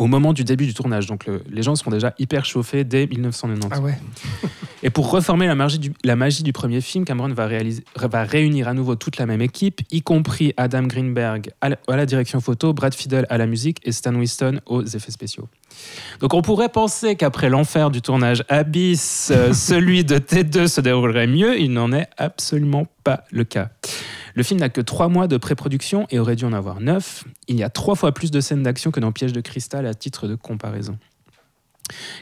[0.00, 1.06] au moment du début du tournage.
[1.06, 3.68] Donc le- les gens seront déjà hyper chauffés dès 1990.
[3.70, 3.98] Ah ouais.
[4.82, 8.24] Et pour reformer la magie du, la magie du premier film, Cameron va, réaliser- va
[8.24, 12.06] réunir à nouveau toute la même équipe, y compris Adam Greenberg à la, à la
[12.06, 15.48] direction photo, Brad Fiedel à la musique et Stan Winston aux effets spéciaux.
[16.20, 21.26] Donc on pourrait penser qu'après l'enfer du tournage Abyss, euh, celui de T2 se déroulerait
[21.26, 21.60] mieux.
[21.60, 23.68] Il n'en est absolument pas le cas.
[24.34, 27.24] Le film n'a que trois mois de pré-production et aurait dû en avoir neuf.
[27.48, 29.94] Il y a trois fois plus de scènes d'action que dans Piège de cristal à
[29.94, 30.98] titre de comparaison.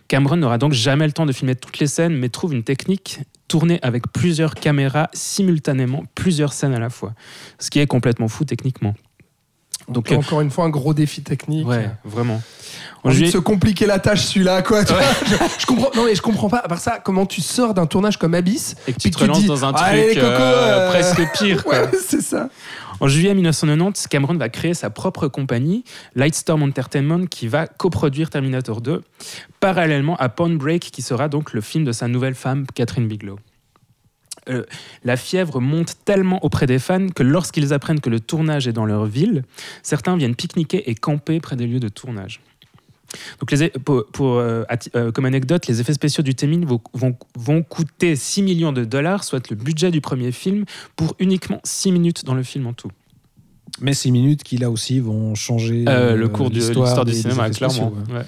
[0.09, 3.21] Cameron n'aura donc jamais le temps de filmer toutes les scènes, mais trouve une technique
[3.49, 7.15] tournée avec plusieurs caméras simultanément, plusieurs scènes à la fois.
[7.59, 8.95] Ce qui est complètement fou techniquement.
[9.89, 11.67] Donc, euh, Encore une fois, un gros défi technique.
[11.67, 12.41] ouais, vraiment.
[13.05, 14.85] En Envie de se compliquer la tâche celui-là quoi.
[14.85, 15.03] tu vois.
[15.25, 15.91] je, je comprends.
[15.95, 16.59] Non mais je comprends pas.
[16.59, 19.45] À part ça, comment tu sors d'un tournage comme Abyss et que tu te relances
[19.45, 21.63] dans un truc Allez, les cocos, euh, euh, presque pire.
[21.65, 21.83] quoi.
[21.83, 22.49] Ouais, c'est ça.
[23.01, 25.85] En juillet 1990, Cameron va créer sa propre compagnie,
[26.17, 29.03] Lightstorm Entertainment, qui va coproduire Terminator 2,
[29.61, 33.39] parallèlement à Pawn Break, qui sera donc le film de sa nouvelle femme, Catherine Bigelow.
[34.49, 34.65] Euh,
[35.05, 38.87] la fièvre monte tellement auprès des fans que lorsqu'ils apprennent que le tournage est dans
[38.87, 39.45] leur ville,
[39.83, 42.41] certains viennent pique-niquer et camper près des lieux de tournage.
[43.41, 44.65] Donc les, pour, pour, euh,
[44.95, 48.85] euh, comme anecdote, les effets spéciaux du T-1000 vont, vont, vont coûter 6 millions de
[48.85, 50.65] dollars, soit le budget du premier film,
[50.95, 52.91] pour uniquement 6 minutes dans le film en tout.
[53.81, 57.75] Mais ces minutes qui là aussi vont changer le cours de l'histoire du cinéma, clairement.
[57.75, 58.19] spéciaux, ouais.
[58.19, 58.27] ouais.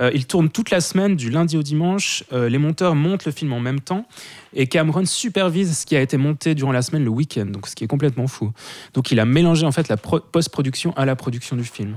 [0.00, 2.24] Euh, il tourne toute la semaine, du lundi au dimanche.
[2.32, 4.06] Euh, les monteurs montent le film en même temps.
[4.54, 7.76] Et Cameron supervise ce qui a été monté durant la semaine le week-end, donc ce
[7.76, 8.50] qui est complètement fou.
[8.94, 11.96] Donc il a mélangé en fait la pro- post-production à la production du film.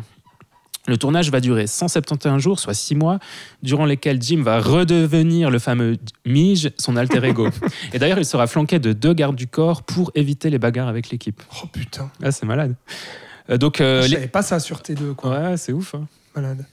[0.86, 3.20] Le tournage va durer 171 jours, soit 6 mois,
[3.62, 7.48] durant lesquels Jim va redevenir le fameux Mige, son alter ego.
[7.94, 11.10] Et d'ailleurs, il sera flanqué de deux gardes du corps pour éviter les bagarres avec
[11.10, 11.42] l'équipe.
[11.64, 12.12] Oh putain.
[12.22, 12.76] Ah, c'est malade.
[13.50, 15.40] Euh, donc, euh, je les- savais pas ça sur T2 quoi.
[15.40, 15.96] ouais, c'est ouf.
[15.96, 16.06] hein.
[16.36, 16.66] Malade.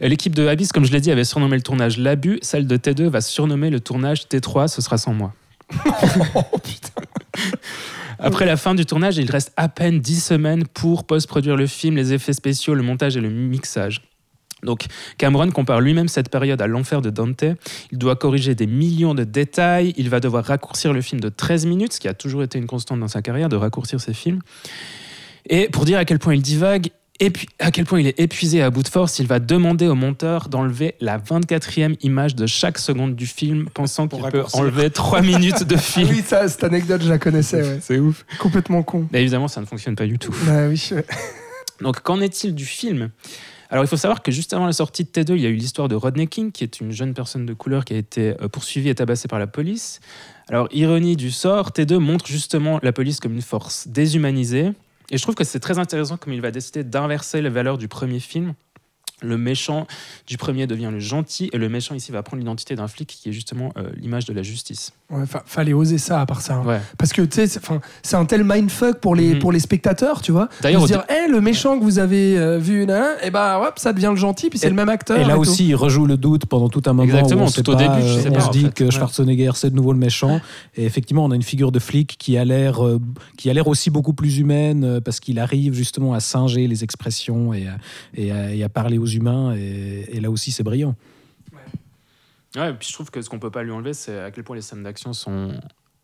[0.00, 2.38] L'équipe de Abyss, comme je l'ai dit, avait surnommé le tournage l'abus.
[2.42, 5.32] Celle de T2 va surnommer le tournage T3, ce sera sans moi.
[6.34, 7.02] Oh putain.
[8.18, 11.96] Après la fin du tournage, il reste à peine 10 semaines pour post-produire le film,
[11.96, 14.02] les effets spéciaux, le montage et le mixage.
[14.62, 14.86] Donc
[15.18, 17.44] Cameron compare lui-même cette période à l'enfer de Dante.
[17.92, 21.66] Il doit corriger des millions de détails, il va devoir raccourcir le film de 13
[21.66, 24.40] minutes, ce qui a toujours été une constante dans sa carrière, de raccourcir ses films.
[25.48, 28.18] Et pour dire à quel point il divague, et puis à quel point il est
[28.18, 32.46] épuisé à bout de force, il va demander au monteur d'enlever la 24e image de
[32.46, 36.08] chaque seconde du film, pensant qu'il peut enlever 3 minutes de Ah film.
[36.10, 37.62] oui, ça, cette anecdote, je la connaissais.
[37.62, 37.78] Ouais.
[37.80, 38.24] C'est ouf.
[38.38, 39.06] Complètement con.
[39.12, 40.34] Mais évidemment, ça ne fonctionne pas du tout.
[40.46, 40.90] Bah oui.
[41.80, 43.10] Donc, qu'en est-il du film?
[43.70, 45.54] Alors, il faut savoir que juste avant la sortie de T2, il y a eu
[45.56, 48.46] l'histoire de Rodney King, qui est une jeune personne de couleur qui a été euh,
[48.48, 50.00] poursuivie et tabassée par la police.
[50.48, 54.72] Alors, ironie du sort, T2 montre justement la police comme une force déshumanisée.
[55.10, 57.88] Et je trouve que c'est très intéressant comme il va décider d'inverser les valeurs du
[57.88, 58.54] premier film.
[59.24, 59.86] Le méchant
[60.26, 63.28] du premier devient le gentil et le méchant ici va prendre l'identité d'un flic qui
[63.28, 64.92] est justement euh, l'image de la justice.
[65.10, 66.54] Ouais, fa- fallait oser ça à part ça.
[66.56, 66.64] hein.
[66.66, 66.80] Ouais.
[66.98, 69.38] Parce que tu sais, c'est- un tel mindfuck pour les, Mhm.
[69.40, 70.48] pour les spectateurs, tu vois.
[70.62, 72.82] D'ailleurs, de au se dire, Eh, le méchant que vous avez euh, vu,
[73.22, 75.18] et bah, hop, ça devient le gentil, puis c'est le même acteur.
[75.18, 77.04] Et là aussi, il rejoue le doute pendant tout un moment.
[77.04, 78.50] Exactement, où on sait tout au pas, début, tu euh, sais on pas, se en
[78.50, 78.74] dit fait.
[78.74, 78.90] que Ouais.
[78.90, 80.40] Schwarzenegger, c'est de nouveau le méchant.
[80.76, 82.98] Et effectivement, on a une figure de flic qui a l'air, euh,
[83.36, 86.82] qui a l'air aussi beaucoup plus humaine euh, parce qu'il arrive justement à singer les
[86.84, 87.76] expressions et à,
[88.14, 89.54] et à- et à parler aux humains.
[89.56, 90.94] Et, et là aussi, c'est brillant.
[92.56, 94.44] Ouais, et puis je trouve que ce qu'on peut pas lui enlever, c'est à quel
[94.44, 95.52] point les scènes d'action sont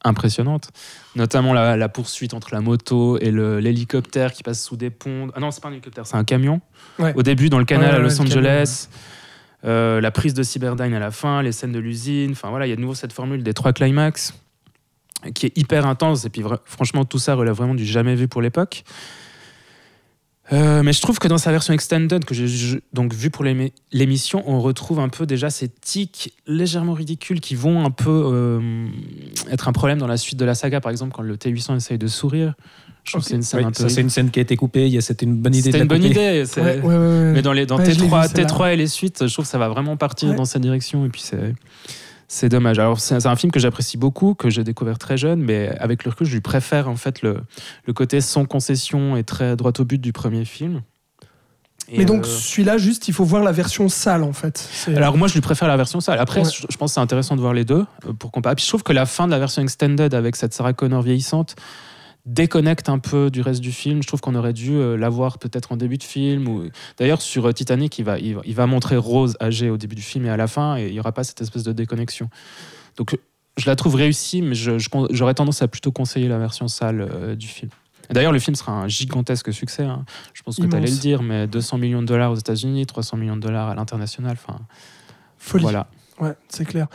[0.02, 0.70] impressionnantes.
[1.14, 5.30] Notamment la, la poursuite entre la moto et l'hélicoptère qui passe sous des ponts.
[5.34, 6.60] Ah non, c'est pas un hélicoptère, c'est un camion.
[6.98, 7.12] Ouais.
[7.14, 8.88] Au début, dans le canal Ouais, à ouais, Los Angeles.
[9.64, 12.70] Euh, la prise de Cyberdyne à la fin, les scènes de l'usine, enfin voilà, il
[12.70, 14.34] y a de nouveau cette formule des trois climax
[15.34, 18.40] qui est hyper intense et puis franchement tout ça relève vraiment du jamais vu pour
[18.40, 18.84] l'époque.
[20.52, 23.72] Euh, mais je trouve que dans sa version extended que j'ai donc vu pour l'émi-
[23.92, 28.86] l'émission, on retrouve un peu déjà ces tics légèrement ridicules qui vont un peu euh,
[29.50, 30.80] être un problème dans la suite de la saga.
[30.80, 32.54] Par exemple, quand le T800 essaye de sourire,
[33.04, 33.82] je trouve que c'est une scène Oui, un peu.
[33.84, 35.00] ça, c'est une scène qui a été coupée.
[35.00, 36.44] C'était une bonne idée C'était une bonne idée.
[36.56, 38.48] Ouais, ouais, mais dans, les, dans Ouais, je l'ai T3, vu, celle-là.
[38.48, 41.06] T3 et les suites, je trouve que ça va vraiment partir dans cette direction.
[41.06, 41.54] Et puis c'est,
[42.32, 42.78] c'est dommage.
[42.78, 46.12] Alors c'est, un film que j'apprécie beaucoup, que j'ai découvert très jeune, mais avec le
[46.12, 47.38] recul, je lui préfère en fait le,
[47.86, 50.82] le côté sans concession et très droit au but du premier film.
[51.88, 54.70] Et, Mais donc, euh, celui-là, juste, il faut voir la version sale, en fait.
[54.94, 56.20] Alors moi je lui préfère la version sale.
[56.20, 56.48] Après Ouais.
[56.48, 58.54] je, je pense que c'est intéressant de voir les deux euh, pour comparer.
[58.54, 61.56] Puis je trouve que la fin de la version extended avec cette Sarah Connor vieillissante
[62.26, 64.02] déconnecte un peu du reste du film.
[64.02, 66.48] Je trouve qu'on aurait dû euh, l'avoir peut-être en début de film.
[66.48, 66.64] Ou...
[66.98, 69.94] D'ailleurs sur euh, Titanic il va, il, va, il va montrer Rose âgée au début
[69.96, 72.28] du film et à la fin et il n'y aura pas cette espèce de déconnexion.
[72.96, 73.16] Donc
[73.56, 76.68] je la trouve réussie mais je- je con- j'aurais tendance à plutôt conseiller la version
[76.68, 77.70] sale euh, du film.
[78.10, 79.84] D'ailleurs, le film sera un gigantesque succès.
[79.84, 80.04] hein.
[80.34, 83.16] Je pense que tu allais le dire, mais 200 millions de dollars aux États-Unis, 300
[83.16, 84.36] millions de dollars à l'international.
[85.38, 85.62] Folie.
[85.62, 85.86] voilà.
[86.20, 86.86] Ouais, c'est clair.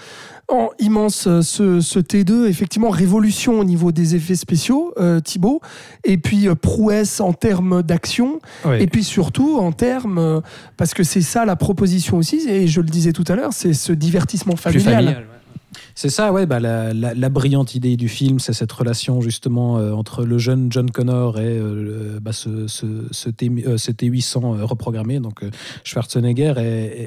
[0.48, 5.62] En immense, euh, ce, ce T2, effectivement, révolution au niveau des effets spéciaux, euh, Thibaut,
[6.04, 8.84] et puis euh, prouesse en termes d'action, Ouais.
[8.84, 10.42] et puis surtout en termes, euh,
[10.78, 13.74] parce que c'est ça la proposition aussi, et je le disais tout à l'heure, c'est
[13.74, 15.06] ce divertissement Plus familial.
[15.06, 15.16] ouais.
[15.98, 16.46] C'est ça, ouais.
[16.46, 20.38] Bah, la, la- la brillante idée du film, c'est cette relation justement euh, entre le
[20.38, 25.46] jeune John Connor et euh, bah, euh, ce T800 euh, reprogrammé, donc
[25.86, 26.56] Schwarzenegger.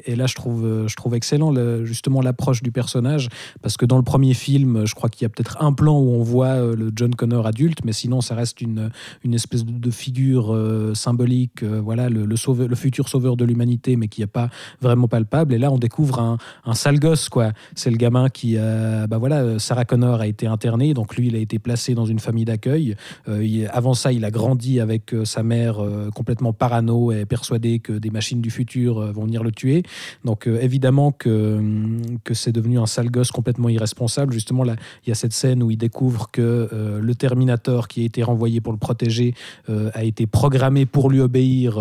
[0.06, 3.28] Et, là, je trouve, je trouve excellent le- justement l'approche du personnage,
[3.60, 6.08] parce que dans le premier film, je crois qu'il y a peut-être un plan où
[6.14, 8.90] on voit le John Connor adulte, mais sinon, ça reste une,
[9.22, 10.56] une espèce de, figure
[10.94, 14.48] symbolique, voilà, le, sauveur- le futur sauveur de l'humanité, mais qui n'est pas
[14.80, 15.52] vraiment palpable.
[15.52, 17.52] Et là, on découvre un, un sale gosse, quoi.
[17.74, 21.28] C'est le gamin qui, euh, bah voilà, euh, Sarah Connor a été internée, donc lui,
[21.28, 22.96] il a été placé dans une famille d'accueil.
[23.28, 25.78] Euh, avant ça, il a grandi avec sa mère
[26.14, 29.82] complètement parano et persuadé que des machines du futur vont venir le tuer.
[30.24, 34.32] Donc évidemment que, hum, que c'est devenu un sale gosse complètement irresponsable.
[34.32, 36.68] Justement, il y a cette scène où il découvre que
[37.00, 39.34] le Terminator qui a été renvoyé pour le protéger
[39.68, 41.78] a été programmé pour lui obéir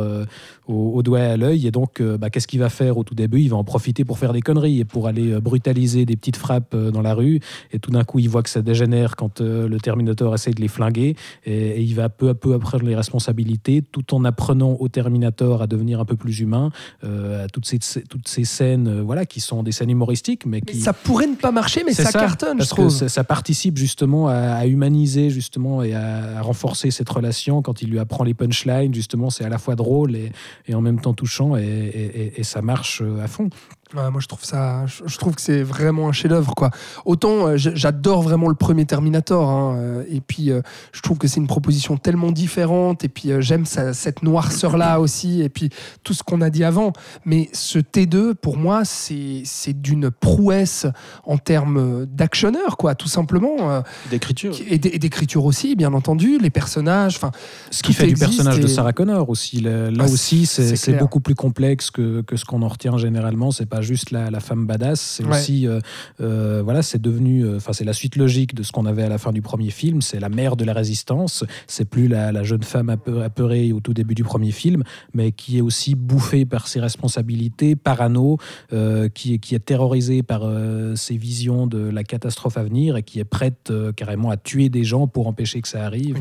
[0.67, 1.67] au, doigt et à l'œil.
[1.67, 3.41] Et donc, bah, qu'est-ce qu'il va faire au tout début?
[3.41, 6.75] Il va en profiter pour faire des conneries et pour aller brutaliser des petites frappes
[6.91, 7.39] dans la rue.
[7.71, 10.61] Et tout d'un coup, il voit que ça dégénère quand euh, le Terminator essaie de
[10.61, 11.15] les flinguer.
[11.45, 15.61] Et, et il va peu à peu prendre les responsabilités, tout en apprenant au Terminator
[15.61, 16.71] à devenir un peu plus humain.
[17.03, 20.61] euh, à toutes ces, toutes ces scènes, euh, voilà, qui sont des scènes humoristiques, mais
[20.65, 22.89] Mais qui ça pourrait ne pas marcher, mais c'est ça, cartonne, je que trouve.
[22.89, 27.81] ça, ça participe justement à, à humaniser justement et à, à renforcer cette relation quand
[27.81, 30.31] il lui apprend les punchlines justement c'est à la fois drôle et,
[30.67, 33.49] et en même temps touchant et, et- et- et ça marche euh, à fond
[33.95, 36.71] Ouais, moi, je trouve ça, je, trouve que c'est vraiment un chef-d'œuvre, quoi.
[37.05, 40.61] Autant euh, j'adore vraiment le premier Terminator, hein, euh, et puis euh,
[40.91, 45.47] je trouve que c'est une proposition tellement différente, et puis j'aime cette noirceur-là aussi, et
[45.47, 45.69] puis
[46.03, 46.91] tout ce qu'on a dit avant.
[47.23, 50.85] Mais ce T2, pour moi, c'est c'est d'une prouesse
[51.23, 54.53] en termes d'actionneur, quoi, tout simplement, D'écriture.
[54.67, 57.31] et d'écriture aussi, bien entendu, les personnages, enfin.
[57.71, 61.21] ce qui fait du personnage de Sarah Connor aussi là, là Ah, aussi c'est beaucoup
[61.21, 64.65] plus complexe que, que ce qu'on en retient généralement c'est pas juste la, la femme
[64.65, 65.31] badass c'est Ouais.
[65.37, 65.79] aussi euh,
[66.21, 69.09] euh, voilà c'est devenu euh, enfin c'est la suite logique de ce qu'on avait à
[69.09, 72.43] la fin du premier film c'est la mère de la résistance c'est plus la, la
[72.43, 74.83] jeune femme apeu- apeurée au tout début du premier film
[75.13, 78.37] mais qui est aussi bouffée par ses responsabilités parano
[78.73, 82.97] euh, qui, est, qui est terrorisée par euh, ses visions de la catastrophe à venir
[82.97, 86.17] et qui est prête carrément à tuer des gens pour empêcher que ça arrive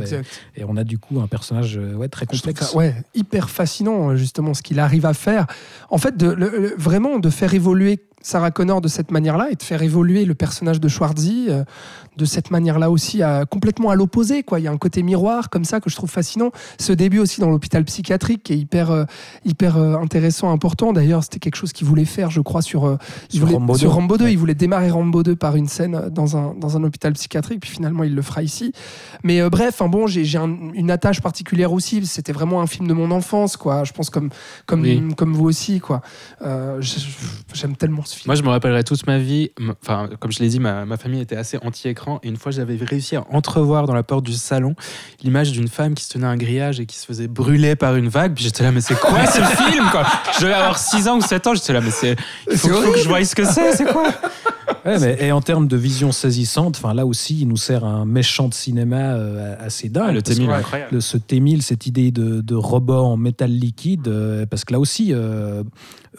[0.56, 4.16] et, on a du coup un personnage ouais, très complexe ça, ouais, hyper fascinant, euh,
[4.16, 5.46] justement, ce qu'il arrive à faire.
[5.90, 9.54] En fait, de, le- le- vraiment de faire évoluer Sarah Connor de cette manière-là et
[9.54, 11.64] de faire évoluer le personnage de Schwarzy euh,
[12.16, 14.42] de cette manière-là aussi, à- complètement à l'opposé.
[14.42, 14.58] quoi.
[14.60, 16.50] Il y a un côté miroir comme ça que je trouve fascinant.
[16.78, 19.04] Ce début aussi dans l'hôpital psychiatrique qui est hyper, euh,
[19.44, 20.92] hyper euh, intéressant, important.
[20.92, 22.96] D'ailleurs, c'était quelque chose qu'il voulait faire, je crois, sur, euh,
[23.30, 23.78] il Sur voulait- Rambo 2.
[23.78, 24.24] sur Rambo 2.
[24.24, 24.32] Ouais.
[24.32, 27.70] Il voulait démarrer Rambo 2 par une scène dans un, dans un hôpital psychiatrique, puis
[27.70, 28.72] finalement, il le fera ici.
[29.22, 32.04] Mais euh, bref, hein, bon, j'ai j'ai un- une attache particulière aussi.
[32.06, 33.84] C'était vraiment un film de mon enfance, quoi.
[33.84, 34.30] Je pense comme,
[34.66, 35.02] comme, Oui.
[35.16, 36.00] comme vous aussi, quoi.
[36.42, 36.80] Euh,
[37.52, 38.24] J'aime tellement ce film.
[38.26, 39.50] Moi, je me rappellerai toute ma vie.
[39.82, 42.05] Enfin, comme je l'ai dit, ma, ma famille était assez anti-écran.
[42.22, 44.74] Et une fois, j'avais réussi à entrevoir dans la porte du salon
[45.22, 47.96] l'image d'une femme qui se tenait à un grillage et qui se faisait brûler par
[47.96, 48.34] une vague.
[48.34, 50.04] Puis j'étais là, mais c'est quoi ce film quoi?
[50.36, 51.54] Je devais avoir 6 ans ou 7 ans.
[51.54, 52.16] J'étais là, mais c'est.
[52.50, 54.08] Il faut, que je voie ce que c'est, c'est quoi?
[54.84, 58.04] Ouais, mais, et en termes de vision saisissante, enfin là aussi, il nous sert un
[58.04, 60.06] méchant de cinéma euh, assez dingue.
[60.08, 60.90] Ah, Le parce T-1000 que est incroyable.
[60.94, 64.78] le- ce T-1000, cette idée de, de robot en métal liquide, euh, parce que là
[64.80, 65.64] aussi, euh,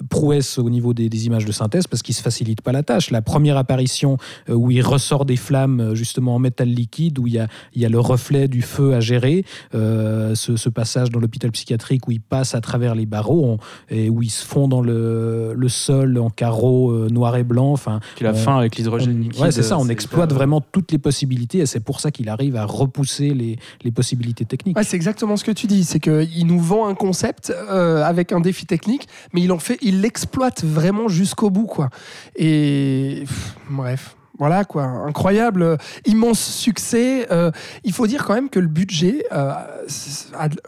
[0.10, 3.12] prouesse au niveau des, des images de synthèse, parce qu'il se facilite pas la tâche.
[3.12, 4.18] La première apparition
[4.50, 7.48] euh, où il ressort des flammes euh, justement en métal liquide, où il y a,
[7.74, 9.46] il y a le reflet du feu à gérer,
[9.76, 13.58] euh, ce, ce passage dans l'hôpital psychiatrique où il passe à travers les barreaux on-
[13.90, 17.72] et où il se fond dans le, le sol en carreaux euh, noir et blanc.
[17.72, 19.42] Enfin, Puis la on- fin avec l'hydrogène liquide.
[19.42, 22.56] ouais, c'est ça, on exploite vraiment toutes les possibilités et c'est pour ça qu'il arrive
[22.56, 24.78] à repousser les, les possibilités techniques.
[24.78, 25.84] Ouais, c'est exactement ce que tu dis.
[25.84, 29.78] C'est qu'il nous vend un concept euh, avec un défi technique, mais il en fait,
[29.88, 31.90] il l'exploite vraiment jusqu'au bout, quoi.
[32.36, 33.24] Et
[33.70, 34.16] bref.
[34.40, 37.26] Voilà quoi, incroyable, euh, immense succès.
[37.32, 37.50] Euh,
[37.84, 39.52] il faut dire quand même que le budget euh,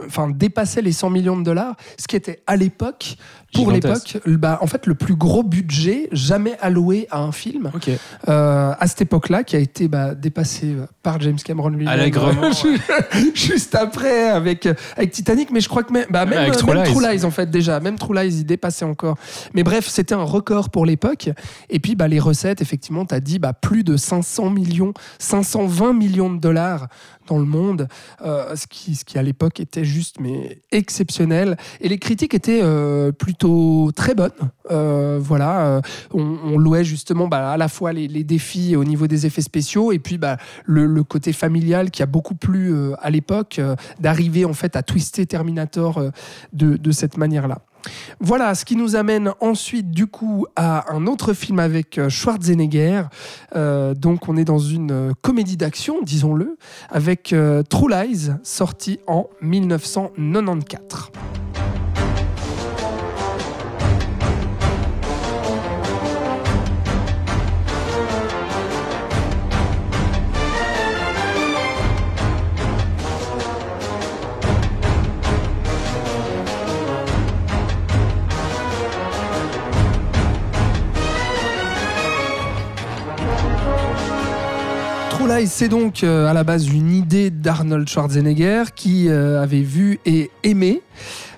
[0.03, 3.15] enfin, dépassait les 100 millions de dollars, ce qui était à l'époque,
[3.53, 7.71] pour l'époque, bah, en fait le plus gros budget jamais alloué à un film
[8.27, 11.87] euh, à cette époque-là, qui a été bah, dépassé euh, par James Cameron lui-même.
[11.87, 12.51] Allègrement,
[13.33, 16.83] Juste après, avec, avec Titanic, mais je crois que même, bah, même, euh, True même
[16.83, 16.91] Lies.
[16.91, 17.79] True Lies, en fait, déjà.
[17.79, 19.17] Même True Lies, il dépassait encore.
[19.53, 21.29] Mais bref, c'était un record pour l'époque.
[21.69, 25.93] Et puis, bah, les recettes, effectivement, tu as dit bah, plus de 500 millions, 520
[25.93, 26.87] millions de dollars
[27.29, 27.87] dans le monde,
[28.21, 31.57] euh, ce, qui, ce qui à l'époque était juste mais exceptionnel.
[31.79, 34.31] Et les critiques étaient euh, plutôt très bonnes.
[34.71, 35.81] Euh, voilà,
[36.13, 39.99] on, louait justement bah, à la fois les, défis au niveau des effets spéciaux et
[39.99, 43.61] puis bah, le, côté familial qui a beaucoup plu à l'époque
[43.99, 46.03] d'arriver en fait à twister Terminator
[46.53, 47.61] de cette manière-là.
[48.19, 53.03] Voilà, ce qui nous amène ensuite du coup à un autre film avec euh, Schwarzenegger.
[53.55, 56.57] Euh, donc on est dans une euh, comédie d'action, disons-le,
[56.89, 57.33] avec
[57.69, 61.11] True Lies, sorti en 1994.
[85.45, 90.31] C'est donc euh, à la base une idée d'Arnold Schwarzenegger qui euh, avait vu et
[90.43, 90.81] aimé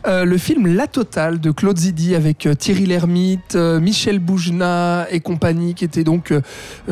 [0.07, 5.05] euh, le film La Totale de Claude Zidi avec euh, Thierry Lhermitte, euh, Michel Boujna
[5.11, 6.34] et compagnie, qui était donc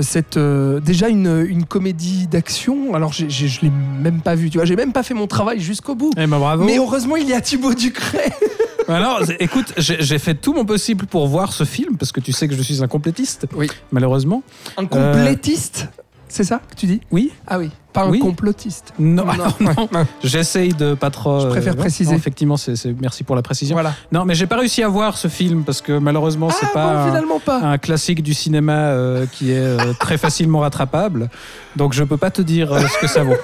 [0.01, 2.93] cette, déjà une, une comédie d'action.
[2.93, 3.25] Alors je
[3.61, 3.71] l'ai
[4.01, 6.11] même pas vu, tu vois, j'ai même pas fait mon travail jusqu'au bout.
[6.17, 6.63] Eh ben bravo.
[6.65, 8.31] Mais heureusement, il y a Thibaut Ducret.
[8.87, 12.19] Alors, c'est- écoute, j'ai j'ai fait tout mon possible pour voir ce film parce que
[12.19, 13.45] tu sais que je suis un complétiste.
[13.55, 13.67] Oui.
[13.91, 14.41] Malheureusement.
[14.77, 15.87] Un complétiste,
[16.29, 17.01] c'est ça que tu dis?
[17.11, 17.33] Oui.
[17.47, 18.19] Ah oui, pas un Oui.
[18.19, 18.93] complotiste.
[18.99, 20.05] Non, Non, alors non.
[20.23, 21.39] J'essaye de pas trop.
[21.41, 22.11] Je préfère euh, préciser.
[22.11, 23.75] non, effectivement, c'est c'est- merci pour la précision.
[23.75, 23.93] Voilà.
[24.11, 26.93] Non, mais j'ai pas réussi à voir ce film parce que malheureusement, c'est Ah pas
[26.93, 27.59] bon, un- finalement pas.
[27.61, 31.29] un, classique du cinéma euh, qui est euh, très facilement rattrapable.
[31.75, 33.35] Donc je peux pas te dire euh, ce que ça vaut.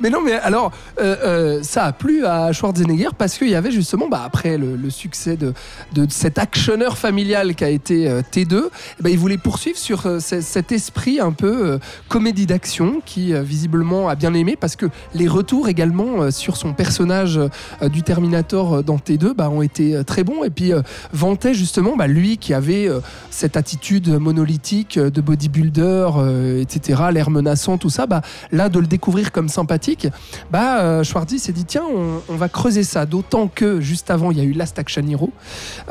[0.00, 3.70] Mais non, mais alors, euh, euh, ça a plu à Schwarzenegger parce qu'il y avait
[3.70, 5.52] justement, bah, après le, le succès de,
[5.92, 8.62] de cet actionneur familial qui a été euh, T2,
[8.98, 13.02] eh ben, il voulait poursuivre sur euh, ce- cet esprit un peu euh, comédie d'action
[13.04, 13.42] qui euh,
[13.76, 18.02] visiblement a bien aimé parce que les retours également euh, sur son personnage euh, du
[18.02, 20.82] Terminator euh, dans T2 bah, ont été euh, très bons et puis euh,
[21.12, 23.00] vantait justement bah, lui qui avait euh,
[23.30, 28.22] cette attitude monolithique euh, de bodybuilder, euh, etc., l'air menaçant, tout ça, bah,
[28.52, 30.08] là de le découvrir comme sympathique,
[30.50, 33.06] bah, euh, Schwarzy s'est dit tiens, on, on va creuser ça.
[33.06, 35.30] D'autant que juste avant, il y a eu Last Action Hero.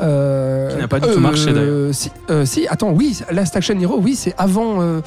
[0.00, 1.94] euh, Qui n'a pas du tout marché, d'ailleurs.
[1.94, 5.00] Si, euh, si, attends, oui, Last Action Hero, oui, c'est avant euh,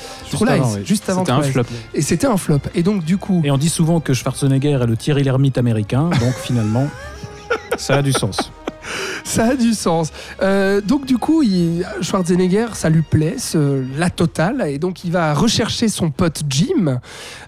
[0.48, 1.64] avant, juste avant C'était un flop.
[1.94, 2.60] Et c'était un flop.
[2.76, 6.10] Et donc, du coup, Et on dit souvent que Schwarzenegger est le Thierry Lhermitte américain,
[6.10, 6.88] donc finalement,
[7.78, 8.52] ça a du sens.
[9.24, 10.12] ça a du sens.
[10.42, 15.12] Euh, donc du coup, il- Schwarzenegger, ça lui plaît, ce- la totale, et donc il
[15.12, 17.00] va rechercher son pote Jim,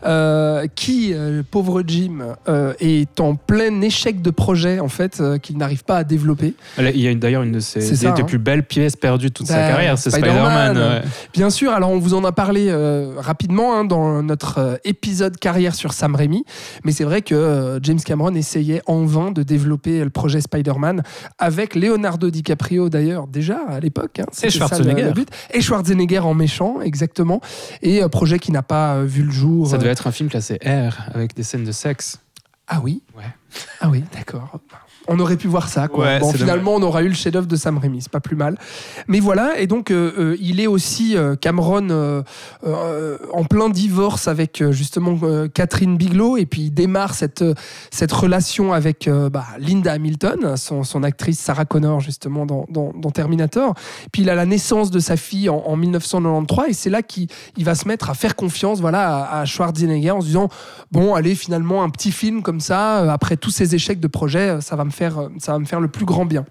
[0.06, 2.36] euh, qui, euh, pauvre Jim,
[2.80, 6.54] est en plein échec de projet en fait, qu'il n'arrive pas à développer.
[6.78, 8.14] Il y a d'ailleurs une de ses des, hein.
[8.28, 10.78] plus belles pièces perdues de toute sa Bah, carrière, c'est Spider-Man.
[10.78, 11.02] Ouais.
[11.34, 12.72] Bien sûr, alors on vous en a parlé
[13.18, 16.44] rapidement hein, dans notre épisode carrière sur Sam Raimi,
[16.84, 21.04] mais c'est vrai que James Cameron essayait en vain de développer le projet Spider-Man
[21.38, 24.20] avec Leonardo DiCaprio d'ailleurs déjà à l'époque.
[24.20, 25.12] hein, ça, le- Schwarzenegger.
[25.14, 25.30] but.
[25.53, 27.41] Et Schwarzenegger en méchant, exactement.
[27.82, 29.68] Et euh, projet qui n'a pas euh, vu le jour.
[29.68, 32.20] Ça euh, devait être un film classé R avec des scènes de sexe.
[32.68, 33.24] Ah oui Ouais.
[33.82, 34.60] Ah oui, d'accord.
[35.07, 35.88] On aurait pu voir ça.
[35.88, 36.06] Quoi.
[36.06, 38.57] Ouais, bon, finalement, on aura eu le chef-d'œuvre de Sam Raimi, c'est pas plus mal.
[39.07, 41.88] Mais voilà, et donc euh, euh, il est aussi euh, Cameron
[42.64, 45.18] euh, en plein divorce avec justement
[45.53, 47.44] Catherine Bigelow, et puis il démarre cette,
[47.90, 53.10] cette relation avec bah, Linda Hamilton, son, son actrice Sarah Connor justement dans, dans- dans
[53.11, 53.73] Terminator.
[54.11, 57.28] Puis il a la naissance de sa fille en, en 1993, et c'est là qu'il
[57.57, 60.49] il va se mettre à faire confiance voilà, à, à Schwarzenegger en se disant
[60.91, 64.76] bon, allez, finalement, un petit film comme ça, après tous ces échecs de projet, ça
[64.76, 66.46] va me faire, euh, ça va me faire le plus grand bien.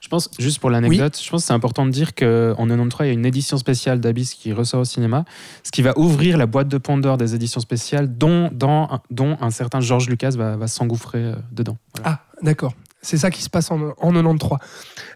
[0.00, 3.08] Je pense, juste pour l'anecdote, je pense que c'est important de dire qu'en 93, il
[3.08, 5.24] y a une édition spéciale d'Abyss qui ressort au cinéma,
[5.62, 9.50] ce qui va ouvrir la boîte de Pandore des éditions spéciales, dont, dans, dont un
[9.50, 11.76] certain George Lucas va, va s'engouffrer euh, dedans.
[11.94, 12.20] Voilà.
[12.20, 12.72] Ah, d'accord.
[13.00, 14.58] C'est ça qui se passe en, en 93.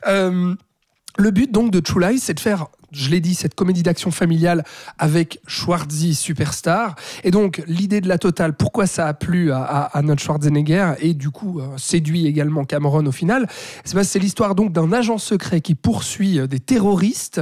[0.07, 0.55] Euh,
[1.18, 4.10] le but donc de True Lies, c'est de faire, je l'ai dit, cette comédie d'action
[4.10, 4.64] familiale
[4.98, 6.94] avec Schwarzy superstar.
[7.24, 11.14] Et donc l'idée de la totale, pourquoi ça a plu à, à- notre Schwarzenegger et
[11.14, 13.48] du coup euh, séduit également Cameron au final,
[13.84, 17.40] c'est c'est l'histoire donc d'un agent secret qui poursuit euh, des terroristes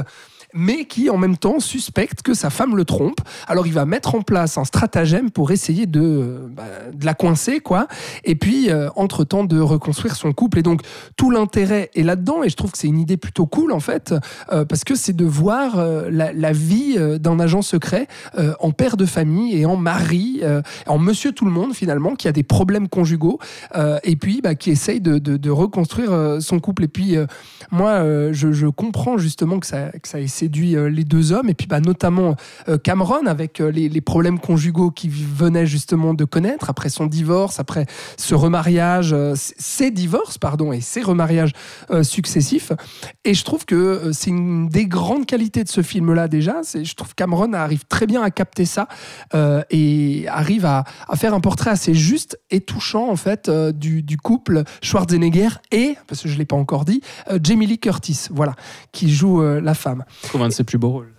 [0.55, 3.20] mais qui en même temps suspecte que sa femme le trompe.
[3.47, 7.14] Alors il va mettre en place un stratagème pour essayer de, euh, bah, de la
[7.14, 7.86] coincer, quoi.
[8.24, 10.60] Et puis, euh, entre-temps, de reconstruire son couple.
[10.60, 10.82] Et donc,
[11.16, 12.43] tout l'intérêt est là-dedans.
[12.43, 14.14] Et je trouve que c'est une idée plutôt cool, en fait,
[14.52, 15.76] euh, parce que c'est de voir
[16.10, 18.06] la, vie d'un agent secret
[18.60, 20.43] en père de famille et en mari,
[20.86, 23.39] en monsieur tout le monde, finalement, qui a des problèmes conjugaux,
[24.05, 26.85] et puis bah, qui essaye de, de- reconstruire son couple.
[26.85, 27.16] Et puis,
[27.70, 28.02] moi,
[28.32, 30.26] je, comprends justement que ça, que ça ait
[30.74, 32.36] euh, les deux hommes, et puis bah, notamment
[32.68, 37.58] euh, Cameron avec euh, les, problèmes conjugaux qu'il venait justement de connaître après son divorce,
[37.58, 37.86] après
[38.18, 41.52] ce remariage, ces divorces, pardon, et ces remariages
[42.02, 42.72] successifs.
[43.24, 46.60] Et je trouve que c'est une des grandes qualités de ce film-là déjà.
[46.62, 48.88] Je trouve Cameron arrive très bien à capter ça
[49.70, 50.84] et arrive à,
[51.14, 56.28] faire un portrait assez juste et touchant en fait du, couple Schwarzenegger et, parce que
[56.28, 57.00] je l'ai pas encore dit,
[57.42, 58.54] Jamie Lee Curtis, voilà,
[58.92, 60.04] qui joue la femme.
[60.35, 61.12] Trouve un de ses plus beaux rôles.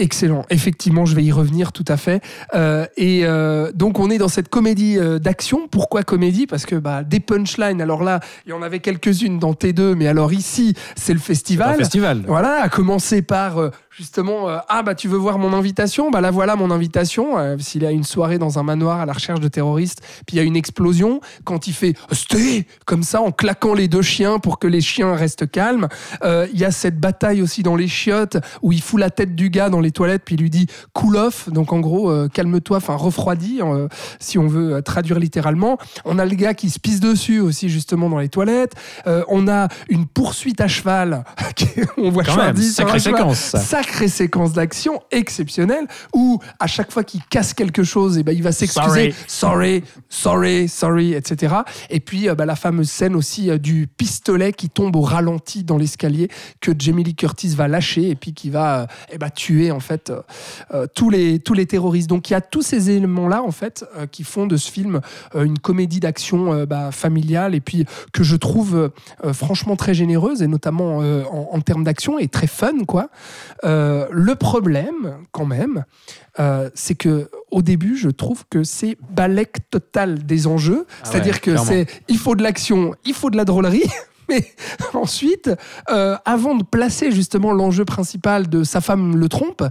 [0.00, 2.20] Excellent, effectivement, je vais y revenir tout à fait.
[2.54, 5.68] Euh, et euh, donc on est dans cette comédie euh, d'action.
[5.68, 6.48] Pourquoi comédie?
[6.48, 10.08] Parce que bah, des punchlines, alors là, il y en avait quelques-unes dans T2, mais
[10.08, 11.76] alors ici, c'est le Un festival.
[11.76, 12.24] festival.
[12.26, 16.10] Voilà, à commencer par euh, justement euh, ah bah tu veux voir mon invitation?
[16.10, 17.36] Bah là voilà mon invitation.
[17.38, 20.38] Euh, s'il a une soirée dans un manoir à la recherche de terroristes puis il
[20.38, 24.38] y a une explosion quand il fait sté comme ça en claquant les deux chiens
[24.38, 25.88] pour que les chiens restent calmes.
[26.22, 29.34] Euh, il y a cette bataille aussi dans les chiottes où il fout la tête
[29.34, 31.48] du gars dans les toilettes puis il lui dit cool off.
[31.50, 33.88] Donc en gros euh, calme-toi enfin refroidis euh,
[34.20, 35.76] si on veut euh, traduire littéralement.
[36.04, 38.74] On a le gars qui se pisse dessus aussi justement dans les toilettes.
[39.06, 41.24] Euh, on a une poursuite à cheval.
[41.96, 43.18] On voit Quand même, sacrée cheval.
[43.18, 43.38] séquence.
[43.38, 43.58] ça.
[43.88, 48.42] Sacrée séquence d'action exceptionnelle où à chaque fois qu'il casse quelque chose, et ben, il
[48.42, 49.14] va s'excuser.
[49.26, 51.54] Sorry, sorry, sorry, etc.
[51.88, 55.64] Et puis euh, bah, la fameuse scène aussi euh, du pistolet qui tombe au ralenti
[55.64, 56.28] dans l'escalier
[56.60, 59.80] que Jamie Lee Curtis va lâcher et puis qui va euh, eh ben, tuer en
[59.80, 60.12] fait
[60.94, 62.10] tous, les, tous les terroristes.
[62.10, 65.00] Donc il y a tous ces éléments-là en fait qui font de ce film
[65.34, 68.90] une comédie d'action bah, familiale et puis que je trouve
[69.32, 73.08] franchement très généreuse et notamment en, en termes d'action et très fun quoi.
[73.64, 73.77] Euh,
[74.10, 75.84] le problème, quand même,
[76.40, 80.86] euh, c'est que au début, je trouve que c'est balèque total des enjeux.
[80.88, 83.84] Ah C'est-à-dire ouais, que c'est il faut de l'action, il faut de la drôlerie.
[84.28, 84.44] Mais
[84.92, 85.50] ensuite,
[85.90, 89.64] euh, avant de placer justement l'enjeu principal de sa femme le trompe,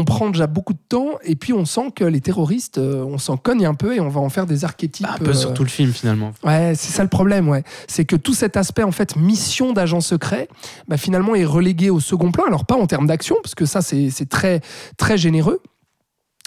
[0.00, 3.18] on prend déjà beaucoup de temps et puis on sent que les terroristes, euh, on
[3.18, 5.06] s'en cogne un peu et on va en faire des archétypes.
[5.06, 6.32] Un peu euh, sur tout le film finalement.
[6.42, 7.62] Ouais, c'est ça le problème, ouais.
[7.86, 10.48] C'est que tout cet aspect, en fait, mission d'agent secret,
[10.88, 12.44] bah, finalement, est relégué au second plan.
[12.46, 14.60] Alors, pas en termes d'action, parce que ça, c'est c'est très,
[14.96, 15.60] très généreux.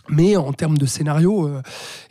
[0.09, 1.61] Mais en termes de scénario euh,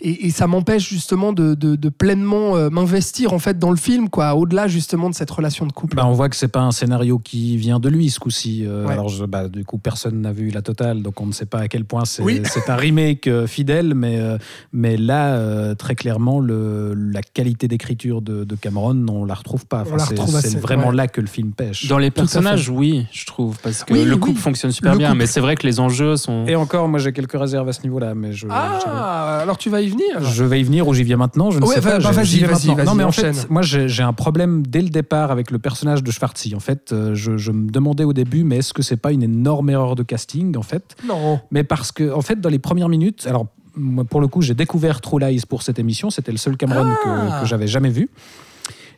[0.00, 3.76] et, et ça m'empêche justement de, de- de pleinement euh, m'investir en fait dans le
[3.76, 6.60] film quoi au-delà justement de cette relation de couple Bah, on voit que c'est pas
[6.62, 8.64] un scénario qui vient de lui ce coup-ci.
[8.66, 8.92] Euh, Ouais.
[8.94, 11.58] Alors je- bah, du coup personne n'a vu la totale, donc on ne sait pas
[11.60, 12.40] à quel point c'est Oui.
[12.44, 14.38] c'est un remake euh, fidèle, mais euh,
[14.72, 19.66] mais là euh, très clairement le, la qualité d'écriture de, de Cameron on la retrouve
[19.66, 19.84] pas.
[19.86, 20.96] On la c'est retrouve c'est assez, vraiment ouais.
[20.96, 21.86] là que le film pêche.
[21.88, 24.20] Dans les Tout personnages, oui, je trouve, parce que Oui, le oui.
[24.20, 25.18] couple fonctionne super Le bien, couple.
[25.18, 26.46] mais c'est vrai que les enjeux sont.
[26.46, 29.80] Et encore, moi j'ai quelques réserves à ce niveau-là, mais je ah alors tu vas
[29.80, 31.92] y venir Je vais y venir ou j'y viens maintenant, je ne Ouais, sais bah,
[31.92, 31.98] pas.
[31.98, 32.74] bah, vas-y, maintenant.
[32.74, 36.02] vas-y, Non, mais en fait, moi j'ai un problème dès le départ avec le personnage
[36.02, 36.54] de Schwarzy.
[36.54, 39.22] En fait, euh, je, je me demandais au début, mais est-ce que c'est pas une
[39.22, 40.96] énorme erreur de casting en fait?
[41.06, 44.42] Non Mais parce que, en fait, dans les premières minutes, alors moi, pour le coup,
[44.42, 46.10] j'ai découvert True Lies pour cette émission.
[46.10, 47.36] C'était le seul Cameron Ah.
[47.38, 48.10] que, que j'avais jamais vu.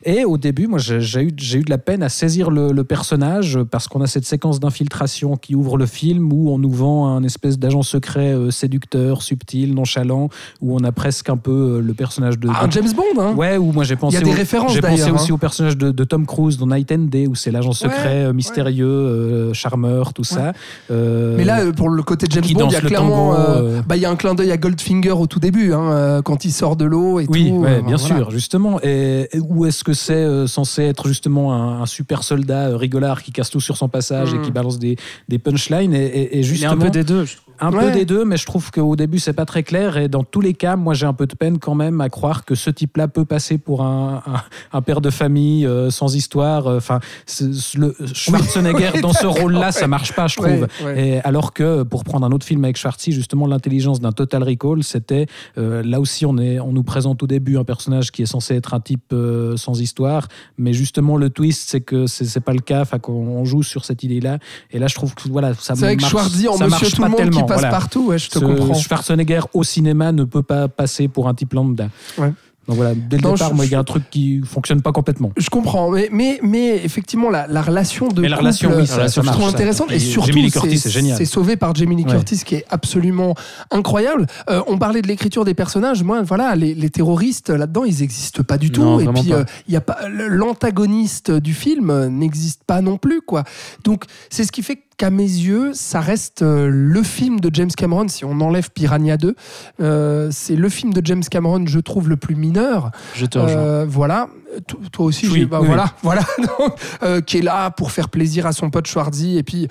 [0.05, 3.59] Et au début, moi, j'ai eu, eu de la peine à saisir le, le personnage
[3.71, 7.23] parce qu'on a cette séquence d'infiltration qui ouvre le film où on nous vend un
[7.25, 10.29] espèce d'agent secret euh, séducteur, subtil, nonchalant,
[10.61, 12.49] où on a presque un peu euh, le personnage de.
[12.55, 14.17] Ah, de- James Bond hein Ouais, ou moi j'ai pensé.
[14.17, 15.35] Il y a des références, J'ai pensé aussi hein.
[15.35, 18.33] au personnage de, de Tom Cruise dans Night and Day, où c'est l'agent secret euh,
[18.33, 20.53] mystérieux, euh, charmeur, tout ça.
[20.91, 23.41] Euh, Mais là, euh, pour le côté de James Bond, il y a clairement, tango,
[23.41, 23.83] euh, euh.
[23.87, 26.45] bah, il y a un clin d'œil à Goldfinger au tout début, hein, euh, quand
[26.45, 27.65] il sort de l'eau et Oui, tout.
[27.65, 28.17] euh, bien voilà.
[28.17, 28.81] sûr, justement.
[28.83, 32.77] Et, et où est-ce que c'est euh, censé être justement un, un super soldat euh,
[32.77, 34.97] rigolard qui casse tout sur son passage et qui balance des,
[35.29, 37.25] des punchlines et, et- et Il y a justement un peu des deux.
[37.25, 37.44] je trouve.
[37.61, 37.87] Un Ouais.
[37.87, 40.41] peu des deux, mais je trouve qu'au début c'est pas très clair et dans tous
[40.41, 43.09] les cas, moi j'ai un peu de peine quand même à croire que ce type-là
[43.09, 46.67] peut passer pour un, un- un père de famille euh, sans histoire.
[46.67, 49.73] Enfin, c'est- le Schwarzenegger oui, dans ce rôle-là, ouais.
[49.73, 50.67] ça marche pas, je trouve.
[50.85, 51.09] ouais.
[51.09, 54.83] Et alors que pour prendre un autre film avec Schwarzy, justement l'intelligence d'un Total Recall,
[54.83, 55.27] c'était
[55.59, 58.55] euh, là aussi on est, on nous présente au début un personnage qui est censé
[58.55, 60.29] être un type euh, sans histoire,
[60.59, 63.85] mais justement le twist c'est que c'est pas le cas, enfin qu'on on joue sur
[63.85, 64.39] cette idée-là.
[64.71, 67.05] Et là je trouve que voilà ça vrai que marche- Schwarzy en ça marche pas
[67.09, 67.71] le Monde qui passe voilà.
[67.71, 68.75] partout, ouais, je te Ce comprends.
[68.75, 71.89] Schwarzenegger au cinéma ne peut pas passer pour un type lambda.
[72.19, 72.33] Ouais.
[72.67, 75.31] Donc voilà, dès le Non, départ, il y a un truc qui fonctionne pas complètement.
[75.37, 78.87] Je comprends, mais, mais, mais effectivement, la, la relation de Mais la couple, relation, oui,
[78.87, 79.49] ça, relation, je trouve ça.
[79.51, 81.19] intéressante et Et surtout c'est c'est génial.
[81.19, 82.13] c'est sauvé par Jamie Lee Ouais.
[82.13, 83.35] Curtis qui est absolument
[83.71, 84.27] incroyable.
[84.49, 88.43] Euh, on parlait de l'écriture des personnages, moi voilà les, les terroristes là-dedans ils n'existent
[88.43, 92.63] pas du tout Non, et puis euh, y a pas l'antagoniste du film euh, n'existe
[92.65, 93.45] pas non plus quoi.
[93.85, 97.71] Donc c'est ce qui fait qu'à mes yeux ça reste euh, le film de James
[97.77, 99.35] Cameron si on enlève Piranha 2
[99.81, 103.61] euh, c'est le film de James Cameron je trouve le plus mineur Je te rejoins.
[103.61, 104.29] euh, voilà.
[104.69, 108.09] To- Toi aussi, Oui, bah, oui, voilà, voilà, Donc, euh, qui est là pour faire
[108.09, 109.67] plaisir à son pote Schwarzy et puis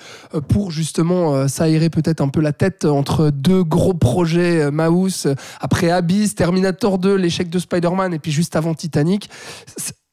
[0.48, 6.34] pour justement s'aérer peut-être un peu la tête entre deux gros projets euh, après Abyss,
[6.34, 9.30] Terminator 2, l'échec de Spider-Man et puis juste avant Titanic.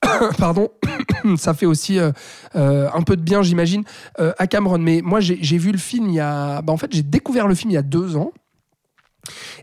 [0.38, 0.69] Pardon,
[1.38, 2.11] ça fait aussi euh,
[2.56, 3.84] euh, un peu de bien, j'imagine,
[4.19, 4.80] euh, à Cameron.
[4.80, 6.61] Mais moi, j'ai j'ai vu le film il y a.
[6.61, 8.32] bah, en fait, j'ai découvert le film il y a deux ans.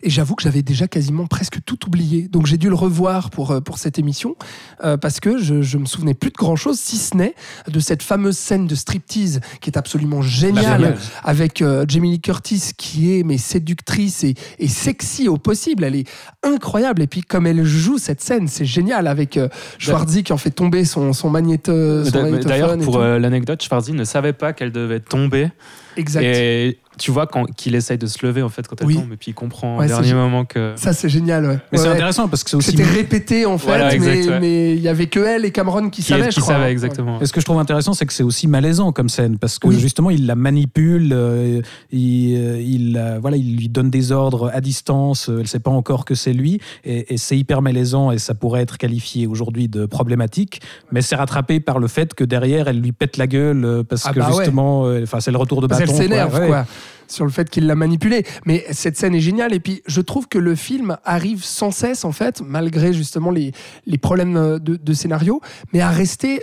[0.03, 2.29] Et j'avoue que j'avais déjà quasiment presque tout oublié.
[2.29, 4.37] Donc j'ai dû le revoir pour, euh, pour cette émission
[4.85, 7.35] euh, parce que je, je me souvenais plus de grand chose, si ce n'est
[7.67, 12.71] de cette fameuse scène de striptease qui est absolument géniale avec euh, Jamie Lee Curtis
[12.77, 15.85] qui est mais séductrice et, et sexy au possible.
[15.85, 16.09] Elle est
[16.43, 17.03] incroyable.
[17.03, 19.49] Et puis comme elle joue cette scène, c'est génial avec euh,
[19.79, 22.49] Schwarzy qui en fait tomber son, son, magnéto, son D'a- magnétophone.
[22.49, 25.51] D'ailleurs, pour euh, l'anecdote, Schwarzy ne savait pas qu'elle devait tomber.
[25.97, 26.23] exact.
[26.23, 28.95] Et tu vois quand, qu'il essaye de se lever en fait quand elle Oui.
[28.97, 30.73] tombe, et puis il comprend Ouais, au dernier moment que.
[30.77, 31.47] Ça c'est génial.
[31.47, 31.59] Ouais.
[31.73, 32.71] Mais c'est intéressant parce que c'est aussi.
[32.73, 36.03] C'était répété en fait, Voilà, exact, mais il y avait que elle et Cameron qui,
[36.03, 36.55] Qui, savaient, qui je crois.
[36.55, 37.21] savait exactement.
[37.21, 39.69] Et ce que je trouve intéressant, c'est que c'est aussi malaisant comme scène, parce que
[39.69, 39.79] Oui.
[39.79, 41.61] justement, il la manipule, euh,
[41.93, 45.47] il, euh, il, euh, voilà, il lui donne des ordres à distance, euh, elle ne
[45.47, 48.77] sait pas encore que c'est lui, et, et c'est hyper malaisant, et ça pourrait être
[48.79, 50.61] qualifié aujourd'hui de problématique,
[50.93, 54.13] mais c'est rattrapé par le fait que derrière, elle lui pète la gueule, parce Ah
[54.13, 54.37] que bah ouais.
[54.37, 55.93] justement, euh, enfin, c'est le retour de Parce bâton.
[55.93, 56.67] qu'elle s'énerve, quoi.
[57.11, 58.25] Sur le fait qu'il l'a manipulé.
[58.45, 59.55] Mais cette scène est géniale.
[59.55, 63.53] Et puis, je trouve que le film arrive sans cesse, en fait, malgré justement les,
[63.87, 65.41] les problèmes de, de scénario,
[65.73, 66.43] mais à rester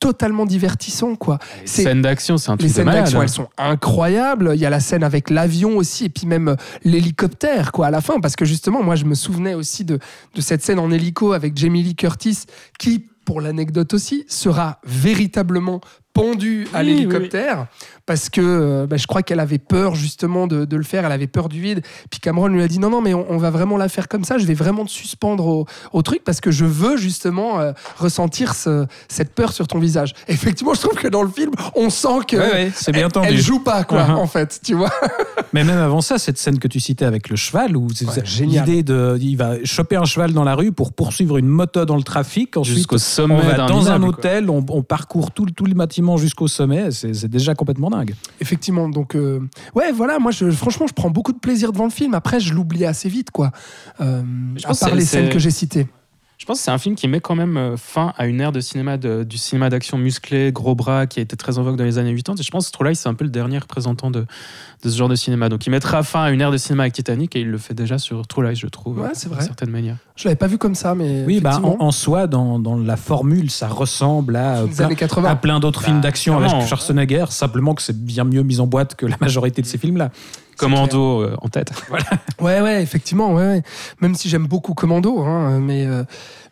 [0.00, 1.38] totalement divertissant, quoi.
[1.62, 4.52] Les scènes d'action, c'est un Les truc de scènes d'action, elles sont incroyables.
[4.54, 8.00] Il y a la scène avec l'avion aussi, et puis même l'hélicoptère, quoi, à la
[8.00, 8.20] fin.
[8.20, 9.98] Parce que justement, moi, je me souvenais aussi de,
[10.34, 12.44] de cette scène en hélico avec Jamie Lee Curtis,
[12.78, 15.80] qui, pour l'anecdote aussi, sera véritablement
[16.22, 17.66] pendue à Oui, l'hélicoptère.
[18.06, 21.12] Parce que euh, bah, je crois qu'elle avait peur justement de, de le faire, elle
[21.12, 21.82] avait peur du vide.
[22.10, 24.24] Puis Cameron lui a dit non, non, mais on, on va vraiment la faire comme
[24.24, 27.72] ça, je vais vraiment te suspendre au, au truc parce que je veux justement euh,
[27.98, 30.14] ressentir ce- cette peur sur ton visage.
[30.28, 33.12] Effectivement, je trouve que dans le film, on sent que Ouais, ouais, c'est bien elle,
[33.12, 33.26] tendu.
[33.28, 34.14] elle joue pas, quoi, Uh-huh.
[34.14, 34.90] en fait, tu vois.
[35.52, 38.24] Mais même avant ça, cette scène que tu citais avec le cheval, où c'est- Ouais,
[38.24, 38.64] génial.
[38.66, 41.96] l'idée de, il va choper un cheval dans la rue pour poursuivre une moto dans
[41.96, 45.44] le trafic, ensuite Jusqu'au sommet on va d'un dans un hôtel, on, on parcourt tout,
[45.44, 48.14] le- tout le bâtiment, jusqu'au sommet, c'est déjà complètement dingue.
[48.40, 49.40] Effectivement, donc euh,
[49.74, 52.14] ouais, voilà, moi je, franchement je prends beaucoup de plaisir devant le film.
[52.14, 53.52] Après, je l'oublie assez vite, quoi.
[54.00, 54.22] Euh,
[54.56, 55.86] Je à part les scènes que j'ai citées.
[56.38, 58.52] Je pense que c'est un film qui met quand même euh, fin à une ère
[58.52, 61.76] de cinéma de- du cinéma d'action musclé, gros bras, qui a été très en vogue
[61.76, 62.36] dans les années 80.
[62.38, 64.24] Et je pense que True Lies, c'est un peu le dernier représentant de,
[64.84, 65.48] de ce genre de cinéma.
[65.48, 67.74] Donc il mettra fin à une ère de cinéma avec Titanic et il le fait
[67.74, 69.96] déjà sur True Lies, je trouve, Ouais, euh, d'une certaine manière.
[70.14, 72.96] Je l'avais pas vu comme ça, mais Oui, bah, en, en soi, dans, dans la
[72.96, 75.28] formule, ça ressemble à, plein, années 80.
[75.28, 76.50] à plein d'autres Bah, films d'action avec.
[76.68, 80.10] Schwarzenegger, simplement que c'est bien mieux mis en boîte que la majorité de ces films-là.
[80.58, 81.72] Commando euh, en tête.
[82.40, 83.62] Ouais, ouais, effectivement, ouais, ouais.
[84.00, 86.04] Même si j'aime beaucoup Commando, hein, mais, euh,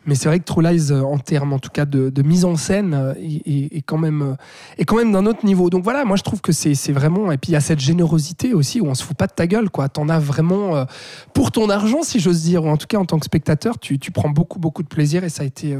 [0.07, 2.55] mais c'est vrai que True Lies, euh, en termes en tout cas de, mise en
[2.55, 4.37] scène, euh, est, quand même,
[4.79, 5.69] euh, même d'un autre niveau.
[5.69, 7.31] Donc voilà, moi je trouve que c'est c'est vraiment.
[7.31, 9.45] Et puis il y a cette générosité aussi où on se fout pas de ta
[9.45, 9.89] gueule, quoi.
[9.89, 10.85] T'en as vraiment
[11.33, 13.99] pour ton argent, si j'ose dire, ou en tout cas en tant que spectateur, tu,
[13.99, 15.77] tu prends beaucoup, beaucoup de plaisir et ça a été,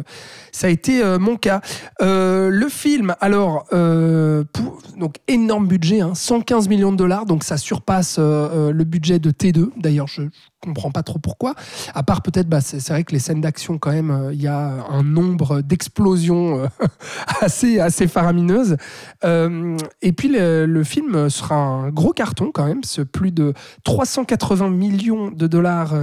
[0.52, 1.62] ça a été mon cas.
[2.00, 8.84] Le film, alors, donc énorme budget, hein, 115 millions de dollars, donc ça surpasse le
[8.84, 9.70] budget de T2.
[9.78, 10.24] D'ailleurs, je
[10.62, 11.54] comprends pas trop pourquoi.
[11.94, 14.48] À part peut-être, bah, c'est vrai que les scènes d'action, quand même, euh, il y
[14.48, 16.68] a un nombre d'explosions euh,
[17.42, 18.78] assez, assez faramineuses.
[19.24, 23.54] Euh, et puis le, film sera un gros carton quand même, c'est plus de
[23.84, 25.94] 380 millions de dollars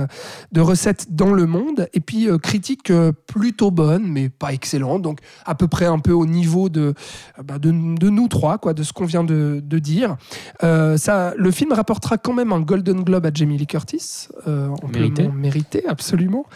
[0.53, 1.89] de recettes dans le monde.
[1.95, 2.93] Et puis critique
[3.27, 5.03] plutôt bonne, mais pas excellente.
[5.03, 6.95] Donc à peu près un peu au niveau de,
[7.43, 10.17] bah, de, nous trois, quoi, de ce qu'on vient de, de dire.
[10.61, 14.93] Ça, le film rapportera quand même un Golden Globe à Jamie Lee Curtis, euh, amplement
[14.93, 15.29] Mérité.
[15.29, 16.47] mérité, absolument.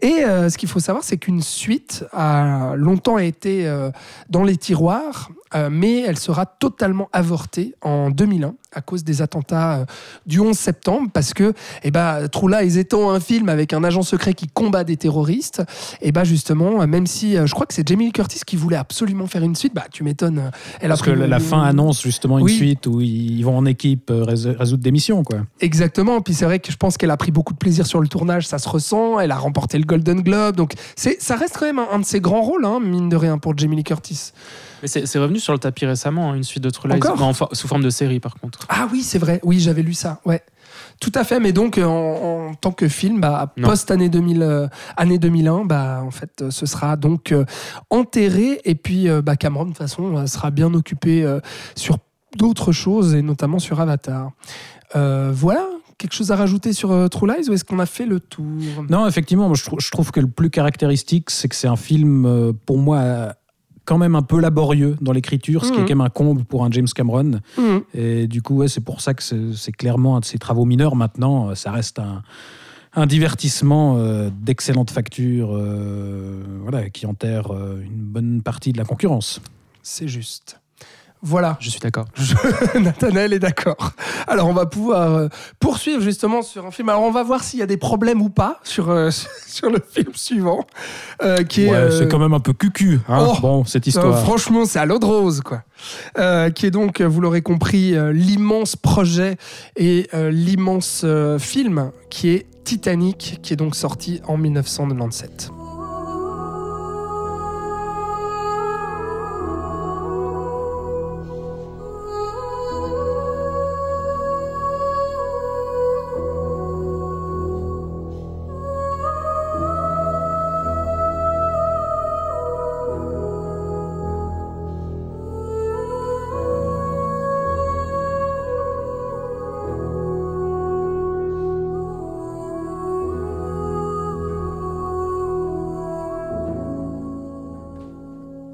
[0.00, 3.90] Et euh, ce qu'il faut savoir, c'est qu'une suite a longtemps été euh,
[4.28, 9.80] dans les tiroirs, euh, mais elle sera totalement avortée en 2001 à cause des attentats
[9.80, 9.84] euh,
[10.26, 11.52] du 11 septembre, parce que
[11.82, 15.62] eh ben, True étant un film avec un agent secret qui combat des terroristes,
[16.00, 18.56] et ben justement, euh, même si euh, je crois que c'est Jamie Lee Curtis qui
[18.56, 20.50] voulait absolument faire une suite, bah tu m'étonnes.
[20.80, 22.56] Elle a Parce que la, fin annonce justement une Oui.
[22.56, 25.22] suite où ils vont en équipe rés- résoudre des missions.
[25.22, 25.38] Quoi.
[25.60, 26.20] Exactement.
[26.20, 28.46] Puis c'est vrai que je pense qu'elle a pris beaucoup de plaisir sur le tournage,
[28.46, 29.20] ça se ressent.
[29.20, 32.20] Elle a remporté le Golden Globe, donc ça reste quand même un, un de ses
[32.20, 34.32] grands rôles, hein, mine de rien, pour Jamie Lee Curtis.
[34.82, 36.96] Mais c'est revenu sur le tapis récemment, hein, une suite de True Lies.
[36.96, 38.60] Encore Non, enfin, sous forme de série par contre.
[38.68, 39.40] Ah oui, c'est vrai.
[39.44, 40.20] Oui, j'avais lu ça.
[40.24, 40.42] Ouais.
[41.00, 44.42] Tout à fait, mais donc euh, en, en tant que film, bah, post année 2000,
[44.42, 47.44] euh, année 2001, bah en fait, euh, ce sera donc euh,
[47.90, 51.40] enterré et puis euh, bah, Cameron de toute façon sera bien occupé euh,
[51.74, 51.98] sur
[52.38, 54.30] d'autres choses et notamment sur Avatar.
[54.96, 55.66] Euh, voilà,
[55.98, 58.44] quelque chose à rajouter sur euh, True Lies ou est-ce qu'on a fait le tour?
[58.88, 61.76] Non, effectivement, moi, je, trou- je trouve que le plus caractéristique, c'est que c'est un
[61.76, 63.30] film, euh, pour moi, euh,
[63.84, 65.86] quand même un peu laborieux dans l'écriture, ce qui est Mhm.
[65.88, 67.40] quand même un comble pour un James Cameron.
[67.58, 67.82] Mhm.
[67.94, 70.94] Et du coup, ouais, c'est pour ça que c'est clairement un de ses travaux mineurs.
[70.96, 72.22] Maintenant, euh, ça reste un,
[72.94, 78.84] un divertissement euh, d'excellente facture euh, voilà, qui enterre euh, une bonne partie de la
[78.84, 79.40] concurrence.
[79.82, 80.60] C'est juste.
[81.24, 81.56] Voilà.
[81.60, 82.06] Je suis d'accord.
[82.80, 83.92] Nathanaël est d'accord.
[84.26, 85.28] Alors on va pouvoir euh,
[85.60, 86.88] poursuivre justement sur un film.
[86.88, 89.10] Alors on va voir s'il y a des problèmes ou pas sur, euh,
[89.46, 90.66] sur le film suivant.
[91.22, 93.86] euh, qui est, Ouais, euh, C'est quand même un peu cucu, hein, Oh, bon, cette
[93.86, 94.18] histoire.
[94.24, 95.62] franchement, c'est à l'eau de rose, quoi.
[96.50, 99.36] Qui est donc, vous l'aurez compris, l'immense projet
[99.76, 101.04] et l'immense
[101.38, 105.50] film qui est Titanic, qui est donc sorti en 1997.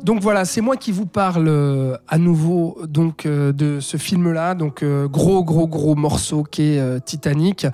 [0.08, 4.54] Donc voilà, c'est moi qui vous parle euh, à nouveau donc euh, de ce film-là,
[4.54, 7.66] donc euh, gros gros gros morceau qui est Titanic,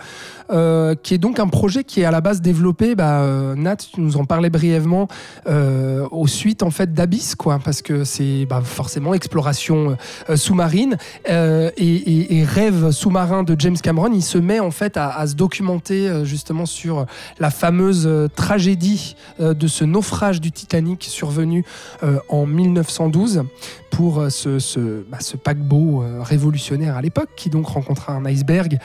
[0.50, 2.96] qui est donc un projet qui est à la base développé.
[2.96, 5.06] Bah, Nat, tu nous en parlais brièvement
[5.46, 9.96] aux suites en fait d'Abyss, quoi, parce que c'est bah, forcément exploration
[10.34, 14.10] sous-marine et, rêve sous-marin de James Cameron.
[14.12, 17.06] Il se met en fait à, à se documenter justement sur
[17.38, 21.64] la fameuse tragédie de ce naufrage du Titanic survenu
[22.28, 23.44] en 1912
[23.90, 28.24] pour euh, ce, ce, bah, ce paquebot euh, révolutionnaire à l'époque qui donc rencontra un
[28.24, 28.78] iceberg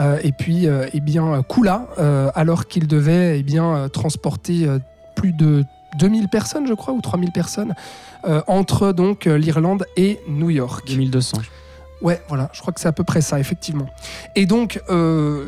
[0.00, 1.86] euh, et puis eh bien coula
[2.34, 4.66] alors qu'il devait eh bien transporter
[5.14, 5.64] plus de
[5.98, 7.74] 2000 personnes je crois ou 3000 personnes
[8.26, 10.86] euh, entre donc l'Irlande et New York.
[10.88, 11.38] 2200.
[12.02, 13.86] Ouais, voilà, je crois que c'est à peu près ça, effectivement.
[14.34, 15.46] Et donc, euh,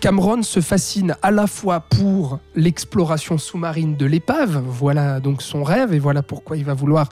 [0.00, 5.92] Cameron se fascine à la fois pour l'exploration sous-marine de l'épave, voilà donc son rêve,
[5.92, 7.10] et voilà pourquoi il va vouloir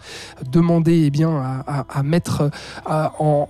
[0.51, 2.51] demander eh bien, à, mettre
[2.87, 3.47] en,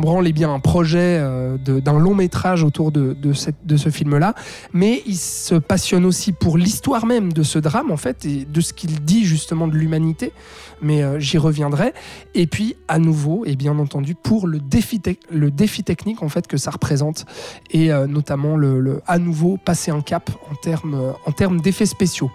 [0.00, 4.34] branle eh bien, un projet euh, d'un long métrage autour de, de, ce film-là,
[4.72, 8.60] mais il se passionne aussi pour l'histoire même de ce drame, en fait, et de
[8.60, 10.32] ce qu'il dit justement de l'humanité,
[10.80, 11.92] mais euh, j'y reviendrai,
[12.34, 15.00] et puis à nouveau, et bien entendu, pour le défi,
[15.30, 17.26] le défi technique en fait que ça représente.
[17.70, 18.75] Et euh, notamment le,
[19.06, 22.30] à nouveau passer un cap en termes en d'effets spéciaux.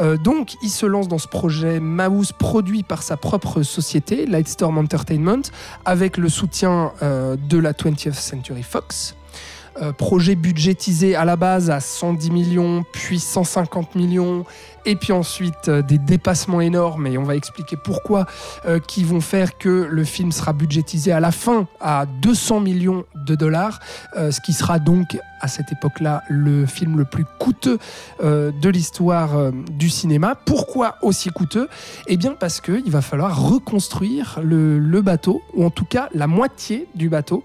[0.00, 4.78] Euh, donc, il se lance dans ce projet Mouse produit par sa propre société, Lightstorm
[4.78, 5.42] Entertainment,
[5.84, 9.16] avec le soutien euh, de la 20th Century Fox.
[9.80, 14.44] Euh, projet budgétisé à la base à 110 millions, puis 150 millions,
[14.84, 18.26] et puis ensuite euh, des dépassements énormes, et on va expliquer pourquoi,
[18.66, 23.04] euh, qui vont faire que le film sera budgétisé à la fin à 200 millions
[23.14, 23.80] de dollars,
[24.16, 27.80] euh, ce qui sera donc à cette époque-là le film le plus coûteux
[28.22, 30.36] de l'histoire du cinéma.
[30.36, 31.68] Pourquoi aussi coûteux?
[32.06, 36.86] Eh bien parce qu'il va falloir reconstruire le, bateau, ou en tout cas la moitié
[36.94, 37.42] du bateau,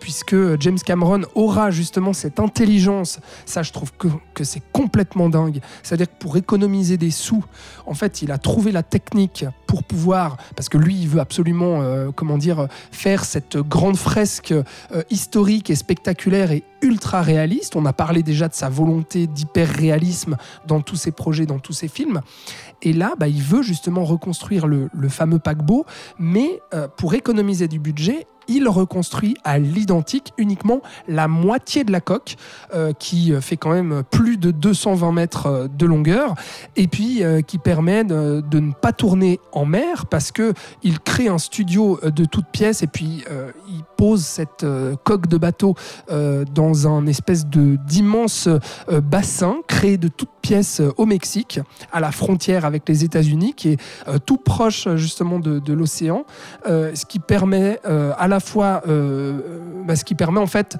[0.00, 3.20] puisque James Cameron aura justement cette intelligence.
[3.46, 5.62] Ça, je trouve que, que c'est complètement dingue.
[5.82, 7.44] C'est-à-dire que pour économiser des sous,
[7.86, 11.82] en fait, il a trouvé la technique pour pouvoir, parce que lui, il veut absolument,
[11.82, 17.76] euh, comment dire, faire cette grande fresque euh, historique et spectaculaire et ultra réaliste.
[17.76, 20.36] On a parlé déjà de sa volonté d'hyper-réalisme
[20.66, 22.20] dans tous ses projets, dans tous ses films.
[22.82, 25.84] Et là, bah, il veut justement reconstruire le, fameux paquebot,
[26.18, 32.00] mais euh, pour économiser du budget, il reconstruit à l'identique uniquement la moitié de la
[32.00, 32.36] coque,
[32.74, 36.34] euh, qui fait quand même plus de 220 mètres euh, de longueur,
[36.76, 40.52] et puis euh, qui permet de, ne pas tourner en mer, parce que
[40.82, 44.96] il crée un studio euh, de toutes pièces, et puis euh, il pose cette euh,
[45.04, 45.74] coque de bateau
[46.10, 51.60] euh, dans un espèce d'immense euh, bassin créé de toutes pièces euh, au Mexique,
[51.92, 55.72] à la frontière avec les États-Unis, qui est euh, tout proche euh, justement de, de
[55.72, 56.24] l'océan,
[56.66, 56.92] euh,
[57.84, 60.76] euh, fois, euh, bah, ce qui permet en fait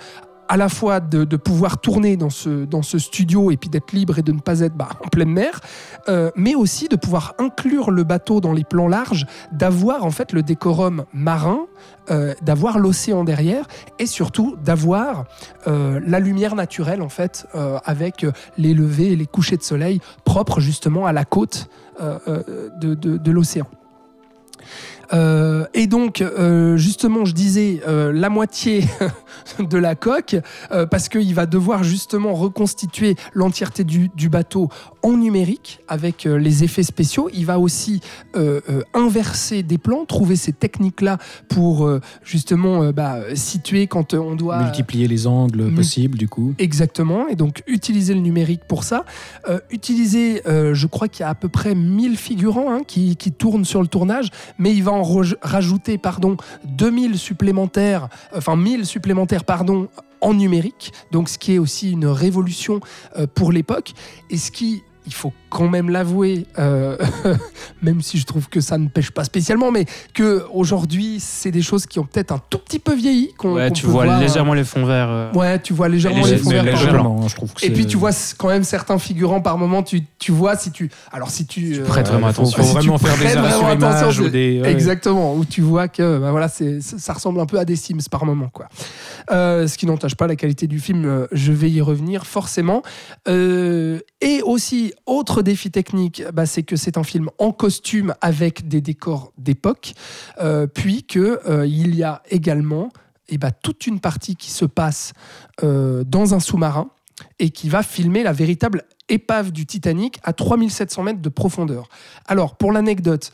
[0.49, 4.33] à la fois de, pouvoir tourner dans ce, studio et puis d'être libre et de
[4.33, 5.61] ne pas être bah, en pleine mer,
[6.09, 10.33] euh, mais aussi de pouvoir inclure le bateau dans les plans larges, d'avoir en fait
[10.33, 11.67] le décorum marin,
[12.11, 13.65] euh, d'avoir l'océan derrière
[14.01, 15.27] et surtout d'avoir
[15.67, 17.47] la lumière naturelle en fait
[17.85, 18.27] avec
[18.59, 21.69] les levées et les couchers de soleil propres justement à la côte
[22.01, 23.69] de l'océan.
[25.13, 28.85] Euh, et donc, euh, justement, je disais euh, la moitié
[29.59, 30.37] de la coque,
[30.73, 34.69] euh, parce qu'il va devoir justement reconstituer l'entièreté du, du bateau
[35.03, 37.31] en numérique avec euh, les effets spéciaux.
[37.33, 38.01] Il va aussi
[38.37, 38.61] euh,
[38.95, 41.19] inverser des plans, trouver ces techniques-là
[41.49, 44.63] pour euh, justement bah, situer quand on doit...
[44.63, 46.55] Multiplier les angles possibles, du coup.
[46.59, 49.05] Exactement, et donc utiliser le numérique pour ça.
[49.49, 53.17] Euh, utiliser, euh, je crois qu'il y a à peu près 1000 figurants hein, qui,
[53.17, 58.57] qui tournent sur le tournage, mais il va en rej- rajouter pardon, 2000 supplémentaires, enfin
[58.57, 59.89] 1000 supplémentaires pardon,
[60.21, 62.81] en numérique, donc ce qui est aussi une révolution
[63.17, 63.93] euh, pour l'époque,
[64.29, 66.97] et ce qui, il faut quand même l'avouer, euh,
[67.83, 71.63] même si je trouve que ça ne pêche pas spécialement, mais que aujourd'hui c'est des
[71.63, 73.31] choses qui ont peut-être un tout petit peu vieilli.
[73.45, 75.09] Ouais, tu vois voir, légèrement les fonds verts.
[75.11, 75.33] euh.
[75.33, 77.03] Ouais, tu vois légèrement les fonds verts par légèrement.
[77.11, 77.25] moment.
[77.25, 80.03] hein, je trouve que Et puis tu vois quand même certains figurants par moment, tu,
[80.19, 80.91] tu vois si tu.
[81.13, 81.73] Alors si tu.
[81.75, 82.63] Tu euh, prêtes vraiment faut- attention.
[82.63, 84.61] Faut Si vraiment faire des arrêts sur vraiment image attention, ou des.
[84.63, 84.71] ouais.
[84.73, 88.25] Exactement, où tu vois que bah voilà, ça, ressemble un peu à des Sims par
[88.25, 88.49] moment.
[88.53, 88.69] Quoi.
[89.33, 92.83] Euh, ce qui n'entache pas la qualité du film, euh, je vais y revenir forcément.
[93.29, 98.69] Euh, et aussi, autre défi technique, bah, c'est que c'est un film en costume avec
[98.69, 99.95] des décors d'époque,
[100.41, 102.91] euh, puis qu'il il y a également
[103.31, 105.13] eh bah, toute une partie qui se passe
[105.63, 106.91] euh, dans un sous-marin
[107.39, 111.89] et qui va filmer la véritable épave du Titanic à 3700 mètres de profondeur.
[112.27, 113.33] Alors, pour l'anecdote,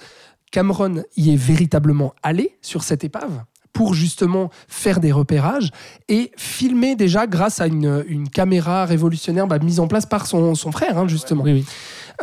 [0.50, 3.44] Cameron y est véritablement allé sur cette épave
[3.76, 5.68] pour justement faire des repérages
[6.08, 10.54] et filmer déjà grâce à une, une caméra révolutionnaire bah, mise en place par son,
[10.54, 11.44] son frère, hein, justement.
[11.44, 11.66] Oui, oui.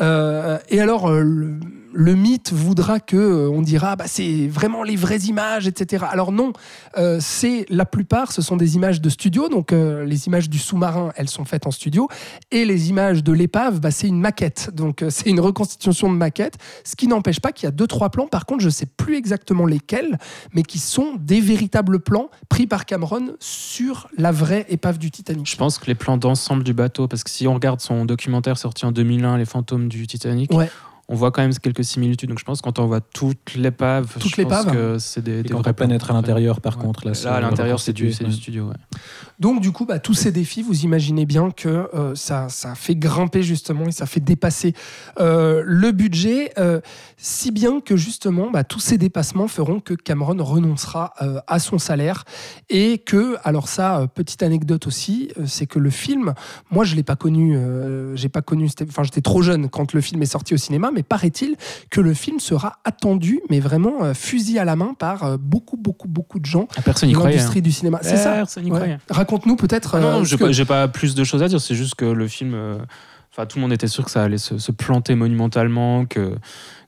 [0.02, 1.60] Euh, et alors, euh, le,
[1.94, 6.06] le mythe voudra que euh, on dira bah, c'est vraiment les vraies images, etc.
[6.10, 6.54] Alors non,
[6.98, 9.50] euh, c'est la plupart, ce sont des images de studio.
[9.50, 12.08] Donc euh, les images du sous-marin, elles sont faites en studio,
[12.52, 14.72] et les images de l'épave, bah, c'est une maquette.
[14.74, 16.58] Donc c'est une reconstitution de maquette.
[16.84, 18.28] Ce qui n'empêche pas qu'il y a deux trois plans.
[18.28, 20.18] Par contre, je sais plus exactement lesquels,
[20.54, 25.50] mais qui sont des véritables plans pris par Cameron sur la vraie épave du Titanic.
[25.50, 28.58] Je pense que les plans d'ensemble du bateau, parce que si on regarde son documentaire
[28.58, 30.70] sorti en 2001, Les fantômes du Titanic, Ouais.
[31.10, 32.30] On voit quand même quelques similitudes.
[32.30, 34.72] Donc je pense que quand on voit toute l'épave, Toute je pense l'épave.
[34.74, 36.84] que c'est des, Et des quand on pénètre à l'intérieur, par Ouais.
[36.84, 38.70] contre, là, Là, à l'intérieur, c'est du, du studio.
[38.70, 38.76] ouais.
[39.44, 42.96] Donc du coup, bah, tous ces défis, vous imaginez bien que euh, ça, ça fait
[42.96, 44.74] grimper justement et ça fait dépasser
[45.20, 46.80] euh, le budget, euh,
[47.18, 51.78] si bien que justement, bah, tous ces dépassements feront que Cameron renoncera euh, à son
[51.78, 52.24] salaire
[52.70, 56.34] et que, alors ça, euh, petite anecdote aussi, euh, c'est que le film,
[56.72, 59.92] moi je l'ai pas connu, euh, j'ai pas connu, c'était- enfin j'étais trop jeune quand
[59.92, 61.58] le film est sorti au cinéma, mais paraît-il
[61.90, 65.76] que le film sera attendu, mais vraiment euh, fusil à la main par euh, beaucoup,
[65.76, 67.36] beaucoup, beaucoup de gens Ah, Personne n'y de croyait.
[67.36, 68.00] l'industrie du cinéma.
[68.04, 68.32] C'est ça.
[68.36, 68.78] Personne n'y Ouais.
[68.78, 68.98] croyait.
[69.34, 69.96] Raconte-nous peut-être.
[69.96, 71.60] Ah non, euh, non, ce j'ai que- pas, j'ai pas plus de choses à dire.
[71.60, 72.54] C'est juste que le film.
[72.54, 72.78] euh,
[73.36, 76.36] Enfin, tout le monde était sûr que ça allait se, se planter monumentalement, que,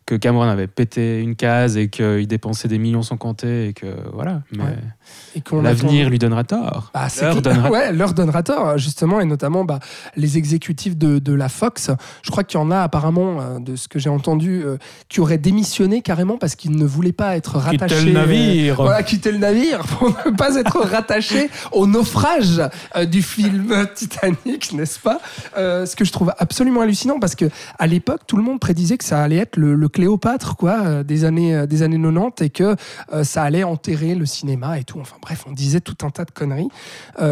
[0.06, 3.88] que Cameron avait pété une case et qu'il dépensait des millions sans compter et que
[4.14, 4.42] voilà.
[4.52, 5.62] Mais Ouais.
[5.64, 6.92] l'avenir lui donnera tort.
[6.94, 9.80] Bah, que- donnera- ouais, leur donnera tort, justement, et notamment bah,
[10.16, 11.90] les exécutifs de, de la Fox.
[12.22, 14.78] Je crois qu'il y en a apparemment, euh, de ce que j'ai entendu, euh,
[15.10, 18.06] qui auraient démissionné carrément parce qu'ils ne voulaient pas être Quitter rattachés.
[18.06, 18.80] le navire.
[18.80, 22.62] euh, voilà, quitter le navire pour ne pas être rattachés au naufrage
[22.96, 25.20] euh, du film Titanic, n'est-ce pas?
[25.56, 27.46] Ce que je trouve absolument hallucinant parce que
[27.80, 31.04] à l'époque, tout le monde prédisait que ça allait être le, le Cléopâtre quoi, euh,
[31.04, 32.76] des années euh, des années 90 et que
[33.14, 35.00] euh, ça allait enterrer le cinéma et tout.
[35.00, 36.68] Enfin bref, on disait tout un tas de conneries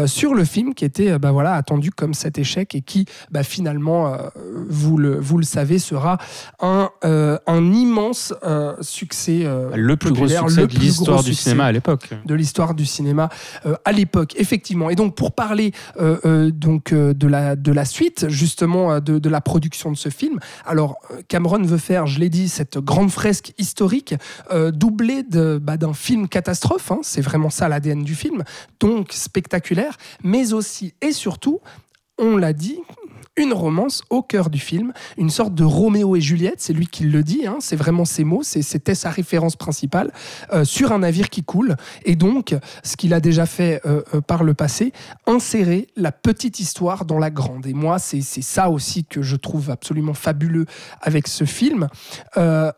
[0.06, 4.16] sur le film qui était bah, voilà, attendu comme cet échec et qui bah, finalement,
[4.68, 6.16] vous, le, vous le savez, sera
[6.60, 8.32] un, un immense
[8.80, 9.46] succès.
[9.74, 12.10] Le plus gros succès le de l'histoire du cinéma à l'époque.
[12.24, 13.28] de l'histoire du cinéma
[13.84, 14.88] à l'époque, effectivement.
[14.88, 19.90] Et donc, pour parler donc, de, la, de la suite, justement, de, de la production
[19.92, 24.14] de ce film, alors Cameron veut faire, je l'ai dit, cette grande fresque historique,
[24.50, 25.24] euh, doublée
[25.60, 28.44] bah, d'un film catastrophe, hein, c'est vraiment ça l'ADN du film,
[28.80, 31.60] donc spectaculaire, mais aussi et surtout,
[32.18, 32.78] on l'a dit,
[33.36, 37.04] une romance au cœur du film, une sorte de Roméo et Juliette, c'est lui qui
[37.04, 40.12] le dit, hein, c'est vraiment ses mots, c'était sa référence principale,
[40.52, 41.76] euh, sur un navire qui coule.
[42.04, 44.92] Et donc, ce qu'il a déjà fait euh, euh, par le passé,
[45.26, 47.66] insérer la petite histoire dans la grande.
[47.66, 50.66] Et moi, c'est ça aussi que je trouve absolument fabuleux
[51.00, 51.88] avec ce film.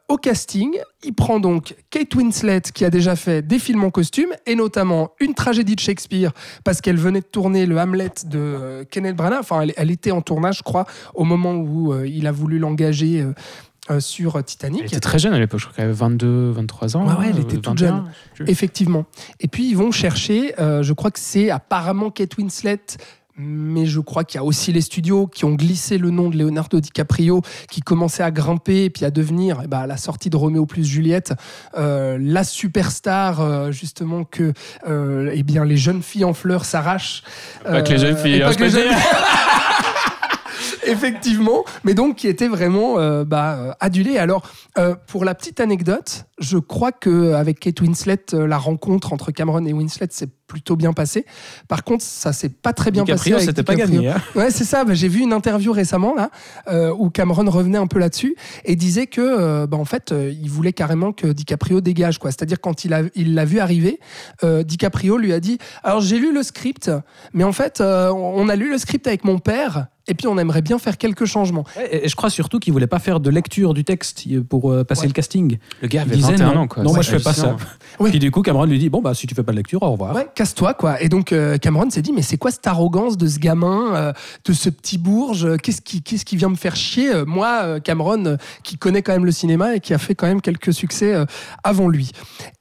[0.09, 4.31] Au casting, il prend donc Kate Winslet, qui a déjà fait des films en costume,
[4.47, 6.33] et notamment une tragédie de Shakespeare,
[6.65, 9.41] parce qu'elle venait de tourner le Hamlet de Kenneth Branagh.
[9.41, 12.59] Enfin, elle, elle était en tournage, je crois, au moment où euh, il a voulu
[12.59, 13.33] l'engager euh,
[13.91, 14.81] euh, sur Titanic.
[14.81, 17.07] Elle était très jeune à l'époque, je crois qu'elle avait 22, 23 ans.
[17.07, 18.05] Ouais, ouais, elle était toute 21.
[18.37, 18.49] jeune.
[18.49, 19.05] Effectivement.
[19.39, 22.81] Et puis ils vont chercher, euh, je crois que c'est apparemment Kate Winslet,
[23.39, 26.39] mais je crois qu'il y a aussi les studios qui ont glissé le nom de
[26.39, 30.31] Leonardo DiCaprio, qui commençait à grimper et puis à devenir, eh ben, à la sortie
[30.31, 31.35] de Roméo plus Juliette,
[31.77, 34.53] euh, la superstar justement que
[34.89, 37.23] eh bien, les jeunes filles en fleurs s'arrachent.
[37.63, 38.95] Pas que les jeunes filles, et pas hein, que les jeunes-
[40.87, 44.19] Effectivement, mais donc qui était vraiment euh, bah, euh, adulé.
[44.19, 44.43] Alors,
[44.79, 49.65] euh, pour la petite anecdote, je crois que avec Kate Winslet, la rencontre entre Cameron
[49.65, 51.27] et Winslet s'est plutôt bien passée.
[51.69, 53.45] Par contre, ça s'est pas très bien DiCaprio, passé.
[53.45, 54.01] avec c'était pas DiCaprio.
[54.03, 54.13] gagné.
[54.13, 54.23] hein.
[54.35, 54.85] Ouais, c'est ça.
[54.85, 56.31] Bah, J'ai vu une interview récemment là
[56.69, 60.33] euh, où Cameron revenait un peu là-dessus et disait que, euh, bah, en fait, euh,
[60.41, 62.31] il voulait carrément que DiCaprio dégage, quoi.
[62.31, 63.99] C'est-à-dire quand il a, il l'a vu arriver,
[64.45, 66.91] euh, DiCaprio lui a dit alors j'ai lu le script,
[67.33, 69.89] mais en fait, euh, on a lu le script avec mon père.
[70.09, 71.65] Et puis on aimerait bien faire quelques changements.
[71.77, 74.71] Ouais, Et et je crois surtout qu'il voulait pas faire de lecture du texte pour
[74.71, 75.07] euh, passer Ouais.
[75.09, 75.59] le casting.
[75.83, 76.67] Le gars Il avait disait 21 non, ans.
[76.69, 76.85] Quoi.
[76.85, 77.57] non, moi je fais pas ça.
[77.99, 78.11] Oui.
[78.11, 79.91] Puis du coup, Cameron lui dit bon bah si tu fais pas de lecture, au
[79.91, 80.15] revoir.
[80.15, 81.03] Ouais, casse-toi quoi.
[81.03, 84.13] Et donc euh, Cameron s'est dit mais c'est quoi cette arrogance de ce gamin, euh,
[84.45, 87.81] de ce petit bourge Qu'est-ce qui, qu'est-ce qui vient me faire chier Euh, Moi, euh,
[87.81, 90.73] Cameron, euh, qui connaît quand même le cinéma et qui a fait quand même quelques
[90.75, 91.25] succès euh,
[91.65, 92.13] avant lui.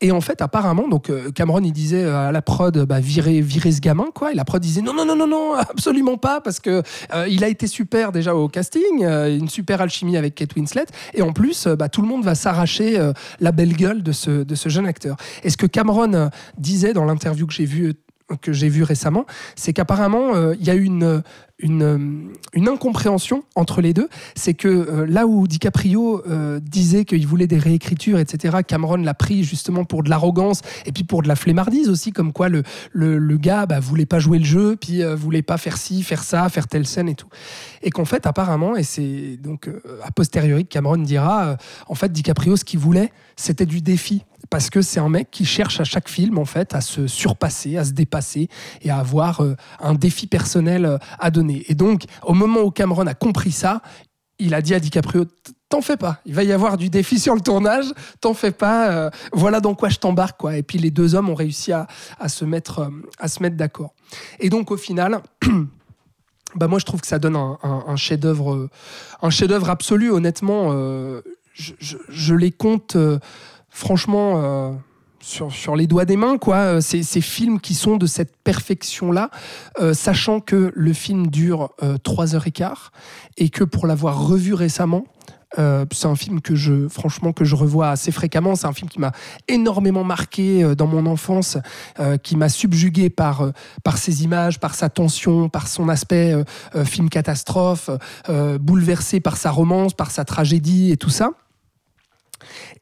[0.01, 3.41] Et en fait, apparemment, donc euh, Cameron il disait euh, à la prod bah, virez,
[3.41, 4.31] virez ce gamin quoi.
[4.31, 6.81] Et la prod disait non non non non non absolument pas parce que
[7.13, 10.85] euh, il a été super déjà au casting, euh, une super alchimie avec Kate Winslet
[11.13, 13.11] et en plus euh, bah, tout le monde va s'arracher euh,
[13.41, 15.17] la belle gueule de ce, de ce jeune acteur.
[15.43, 16.27] Et ce que Cameron euh,
[16.57, 17.93] disait dans l'interview que j'ai vue
[18.41, 19.25] que j'ai vu récemment,
[19.55, 21.21] c'est qu'apparemment euh, il y a une,
[21.59, 21.97] une, euh,
[22.53, 24.09] une incompréhension entre les deux.
[24.35, 29.13] C'est que euh, là où DiCaprio euh, disait qu'il voulait des réécritures, etc., Cameron l'a
[29.13, 32.63] pris justement pour de l'arrogance et puis pour de la flemmardise aussi, comme quoi le,
[32.91, 36.03] le, le gars bah, voulait pas jouer le jeu, puis euh, voulait pas faire ci,
[36.03, 37.29] faire ça, faire telle scène et tout.
[37.81, 39.69] Et qu'en fait, apparemment, et c'est donc
[40.03, 41.57] a posteriori que Cameron dira,
[41.87, 44.23] en fait, DiCaprio, ce qu'il voulait, c'était du défi.
[44.49, 47.77] Parce que c'est un mec qui cherche à chaque film, en fait, à se surpasser,
[47.77, 48.47] à se dépasser
[48.81, 49.41] et à avoir
[49.79, 51.44] un défi personnel à donner.
[51.49, 53.81] Et donc, au moment où Cameron a compris ça,
[54.39, 55.25] il a dit à DiCaprio
[55.67, 57.85] T'en fais pas, il va y avoir du défi sur le tournage,
[58.21, 60.39] t'en fais pas, euh, voilà dans quoi je t'embarque.
[60.53, 61.87] Et puis les deux hommes ont réussi à,
[62.19, 63.95] à se mettre, euh, se mettre d'accord.
[64.39, 65.21] Et donc au final,
[66.55, 68.69] bah moi je trouve que ça donne un, chef-d'œuvre,
[69.29, 70.11] chef-d'œuvre absolu.
[70.11, 71.21] Honnêtement, euh,
[71.55, 72.95] je, les compte
[73.69, 74.77] franchement
[75.25, 76.57] sur, sur les doigts des mains, quoi.
[76.57, 79.31] Euh, Ces, ces films qui sont de cette perfection-là,
[79.79, 82.73] euh, sachant que le film dure euh, 3h15
[83.37, 85.05] et que pour l'avoir revu récemment,
[85.57, 88.55] euh, c'est un film que je, franchement, que je revois assez fréquemment.
[88.55, 89.13] C'est un film qui m'a
[89.47, 91.57] énormément marqué euh, dans mon enfance,
[91.99, 93.51] euh, qui m'a subjugué par, euh,
[93.83, 96.35] par ses images, par sa tension, par son aspect
[96.85, 97.89] film catastrophe,
[98.59, 101.31] bouleversé par sa romance, par sa tragédie et tout ça.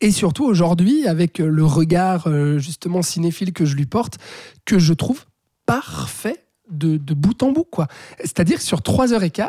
[0.02, 4.18] Et surtout aujourd'hui, avec euh, le regard euh, justement cinéphile que je lui porte,
[4.66, 5.26] que je trouve
[5.66, 7.66] parfait de, de bout en bout.
[7.70, 7.88] quoi.
[8.20, 9.48] C'est-à-dire sur 3h15,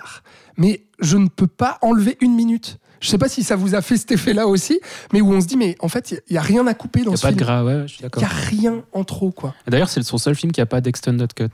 [0.57, 2.79] mais je ne peux pas enlever une minute.
[3.01, 4.81] Je sais pas si ça vous a fait cet effet-là aussi,
[5.13, 7.05] mais où on se dit, mais en fait, il n'y a, rien à couper Il
[7.05, 8.23] dans n'y a ce pas de gras, ouais, je suis Il d'accord.
[8.23, 9.55] n'y a rien en trop, quoi.
[9.67, 11.49] D'ailleurs, c'est son seul film qui n'a pas d'extended cut.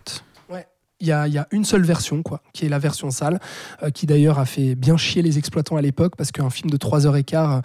[1.01, 3.41] Il y a, il y a une seule version, quoi, qui est la version sale,
[3.83, 6.77] euh, qui d'ailleurs a fait bien chier les exploitants à l'époque, parce qu'un film de
[6.77, 7.61] 3h15 euh,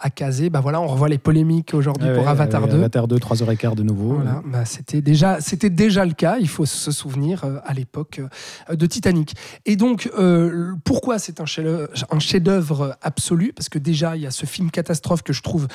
[0.00, 2.74] a casé, bah voilà, on revoit les polémiques aujourd'hui Ouais, pour ouais, Avatar ouais, 2.
[2.76, 4.14] Avatar 2, 3h15 de nouveau.
[4.14, 6.38] Voilà, bah, c'était déjà, c'était déjà le cas.
[6.40, 8.20] Il faut se souvenir euh, à l'époque
[8.70, 9.34] euh, de Titanic.
[9.66, 10.10] Et donc,
[10.84, 13.52] pourquoi c'est un chef- un chef-d'œuvre absolu?
[13.54, 15.68] Parce que déjà, il y a ce film catastrophe que je trouve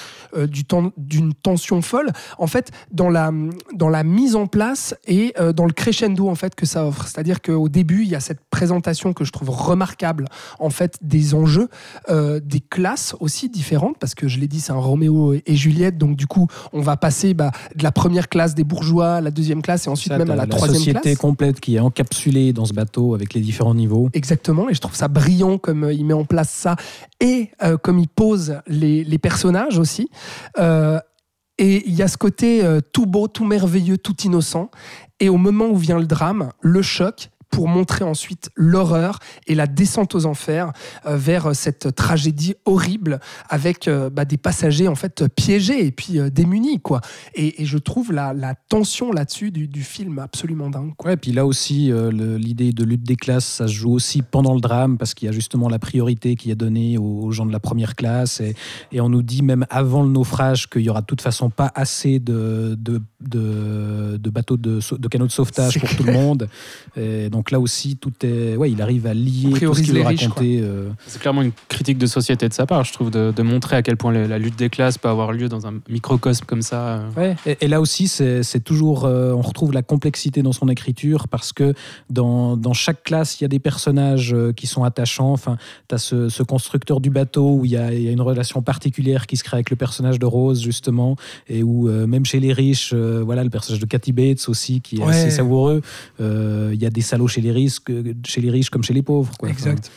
[0.47, 2.11] du temps- d'une tension folle.
[2.37, 3.31] En fait, dans la
[3.73, 7.04] dans la mise en place et dans le crescendo en fait que ça offre.
[7.07, 10.25] C'est-à-dire qu'au début, il y a cette présentation que je trouve remarquable
[10.59, 11.69] en fait des enjeux,
[12.09, 15.97] euh, des classes aussi différentes parce que je l'ai dit, c'est un Roméo et Juliette.
[15.97, 19.31] Donc du coup, on va passer bah, de la première classe des bourgeois à la
[19.31, 21.17] deuxième classe et ensuite Ça, même à la troisième société classe.
[21.17, 24.09] complète qui est encapsulée dans ce bateau avec les différents niveaux.
[24.13, 26.75] Exactement, et je trouve ça brillant comme euh, il met en place ça
[27.19, 30.09] et euh, comme il pose les, les personnages aussi.
[30.59, 30.99] Euh,
[31.57, 34.69] et il y a ce côté euh, tout beau, tout merveilleux, tout innocent.
[35.19, 39.67] Et au moment où vient le drame, le choc, pour montrer ensuite l'horreur et la
[39.67, 40.71] descente aux enfers
[41.05, 43.19] euh, vers euh, cette tragédie horrible
[43.49, 47.01] avec euh, bah, des passagers en fait piégés et puis euh, démunis quoi.
[47.33, 50.93] Et, et je trouve la, la tension là-dessus du, du film absolument dingue.
[50.95, 51.11] Quoi.
[51.11, 54.61] Ouais, puis là aussi, l'idée de lutte des classes, ça se joue aussi pendant le
[54.61, 57.51] drame, parce qu'il y a justement la priorité qui est donnée aux, aux gens de
[57.51, 58.39] la première classe.
[58.41, 58.55] Et,
[58.91, 61.71] et on nous dit même avant le naufrage qu'il y aura de toute façon pas
[61.75, 66.47] assez de, de, de, de bateaux de, de canaux de sauvetage pour tout le monde.
[66.95, 68.55] Et donc là aussi, tout est.
[68.55, 70.59] Ouais, il arrive à lier tout ce qu'il veut raconter.
[70.61, 73.75] euh, C'est clairement une critique de société de sa part, je trouve, de, de montrer
[73.75, 76.61] à quel point la, la lutte des classes peut avoir lieu dans un microcosme comme
[76.61, 76.81] ça.
[76.87, 77.09] euh.
[77.17, 77.35] Ouais.
[77.45, 81.51] Et, et là aussi, c'est toujours, euh, on retrouve la complexité dans son écriture parce
[81.51, 81.73] que
[82.09, 85.33] dans, dans chaque classe, il y a des personnages qui sont attachants.
[85.33, 85.57] Enfin,
[85.89, 88.21] tu as ce, ce constructeur du bateau où il y, a, il y a une
[88.21, 91.15] relation particulière qui se crée avec le personnage de Rose, justement,
[91.49, 94.79] et où euh, même chez les riches, euh, voilà, le personnage de Cathy Bates aussi,
[94.81, 95.09] qui est Ouais.
[95.09, 95.81] assez savoureux.
[96.21, 97.79] Euh, Il y a des salauds chez les, riches,
[98.25, 99.31] chez les riches comme chez les pauvres.
[99.37, 99.49] Quoi.
[99.49, 99.91] Exact.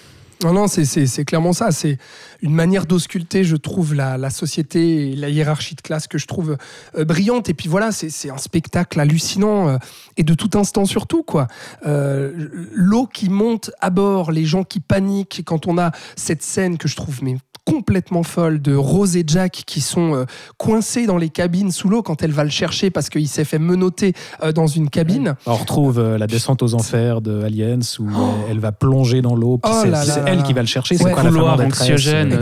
[0.45, 1.73] Non, non, c'est- clairement ça.
[1.73, 1.99] C'est
[2.43, 6.29] une manière d'ausculter, je trouve, la, la société et la hiérarchie de classe que je
[6.29, 6.57] trouve
[6.97, 7.49] euh, brillante.
[7.49, 9.79] Et puis voilà, c'est c'est un spectacle hallucinant euh,
[10.17, 11.25] et de tout instant surtout.
[11.25, 11.49] quoi.
[11.87, 16.79] Euh, L'eau qui monte à bord, les gens qui paniquent quand on a cette scène
[16.79, 17.37] que je trouve mais
[17.69, 20.25] complètement folle de Rose et Jack qui sont euh,
[20.57, 23.59] coincés dans les cabines sous l'eau quand elle va le chercher parce qu'il s'est fait
[23.59, 25.35] menotter euh, dans une cabine.
[25.45, 29.35] On retrouve euh, la descente aux enfers de Aliens où euh, elle va plonger dans
[29.35, 29.59] l'eau.
[29.59, 30.97] puis Oh c'est elle là qui va le chercher.
[30.97, 31.03] Ouais.
[31.05, 32.39] C'est pas la anxiogène,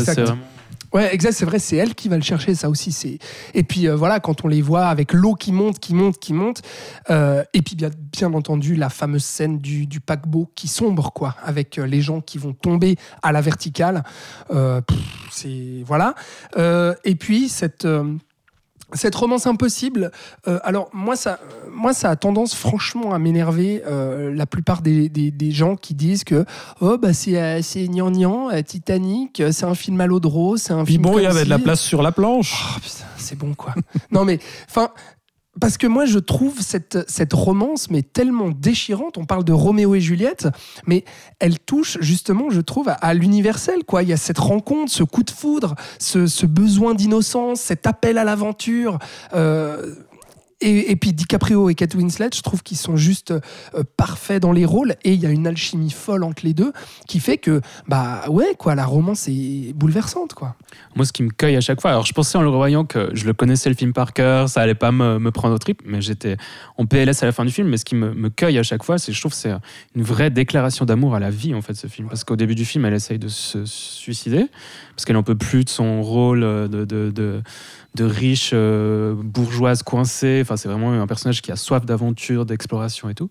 [0.92, 2.92] Ouais, exact, c'est vrai, c'est elle qui va le chercher, ça aussi.
[2.92, 3.18] c'est
[3.54, 6.32] Et puis euh, voilà, quand on les voit avec l'eau qui monte, qui monte, qui
[6.32, 6.62] monte,
[7.10, 11.34] euh, et puis bien, bien entendu la fameuse scène du, du paquebot qui sombre, quoi,
[11.42, 14.04] avec euh, les gens qui vont tomber à la verticale.
[15.30, 16.14] C'est voilà.
[17.04, 17.86] Et puis cette
[18.92, 20.12] cette romance impossible,
[20.46, 21.40] euh, alors moi ça,
[21.72, 25.94] moi ça a tendance franchement à m'énerver euh, la plupart des, des, des gens qui
[25.94, 26.44] disent que
[26.80, 30.62] oh bah c'est euh, c'est gnangnan, euh, Titanic, c'est un film à l'eau de rose,
[30.62, 32.54] c'est un Puis film bon, il y avait de la place sur la planche.
[32.54, 33.74] Oh, putain, c'est bon quoi.
[34.12, 34.38] non mais
[34.68, 34.90] enfin
[35.60, 39.18] parce que moi je trouve cette, cette romance mais tellement déchirante.
[39.18, 40.48] On parle de Roméo et Juliette,
[40.86, 41.04] mais
[41.38, 43.84] elle touche justement, je trouve, à, l'universel.
[43.84, 44.02] quoi.
[44.02, 48.18] Il y a cette rencontre, ce coup de foudre, ce, ce besoin d'innocence, cet appel
[48.18, 48.98] à l'aventure.
[49.34, 49.94] euh,
[50.60, 54.64] et, puis DiCaprio et Kate Winslet, je trouve qu'ils sont juste euh, parfaits dans les
[54.64, 56.72] rôles et il y a une alchimie folle entre les deux
[57.06, 60.56] qui fait que bah ouais quoi, la romance est bouleversante quoi.
[60.94, 63.10] Moi, ce qui me cueille à chaque fois, alors je pensais en le revoyant que
[63.12, 65.82] je le connaissais le film par cœur, ça allait pas me, me prendre au trip,
[65.84, 66.36] mais j'étais
[66.78, 67.68] en PLS à la fin du film.
[67.68, 69.52] Mais ce qui me, cueille à chaque fois, c'est je trouve c'est
[69.94, 72.08] une vraie déclaration d'amour à la vie, en fait, ce film.
[72.08, 74.46] Parce qu'au début du film, elle essaye de se suicider,
[74.94, 77.42] parce qu'elle en peut plus de son rôle de, de, de,
[77.96, 80.40] de riche euh, bourgeoise coincée.
[80.42, 83.28] Enfin, c'est vraiment un personnage qui a soif d'aventure, d'exploration et tout.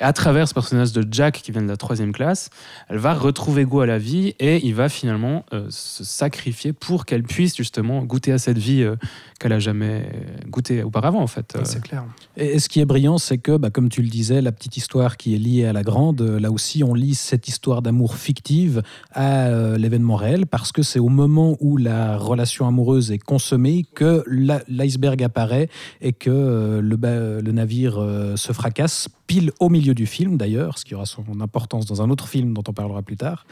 [0.00, 2.48] Et à travers ce personnage de Jack qui vient de la troisième classe,
[2.88, 7.04] elle va retrouver goût à la vie et il va finalement euh, se sacrifier pour
[7.04, 8.96] qu'elle puisse justement goûter à cette vie euh,
[9.38, 10.08] qu'elle a jamais
[10.48, 11.58] goûté auparavant en fait.
[11.64, 12.04] C'est clair.
[12.36, 15.16] Et ce qui est brillant, c'est que, bah, comme tu le disais, la petite histoire
[15.16, 18.82] qui est liée à la grande, euh, là aussi, on lit cette histoire d'amour fictive
[19.12, 23.84] à euh, l'événement réel, parce que c'est au moment où la relation amoureuse est consommée
[23.94, 25.68] que la- l'iceberg apparaît
[26.00, 26.96] et que euh, le,
[27.42, 31.24] le navire euh, se fracasse, pile au milieu du film d'ailleurs, ce qui aura son
[31.40, 33.46] importance dans un autre film dont on parlera plus tard.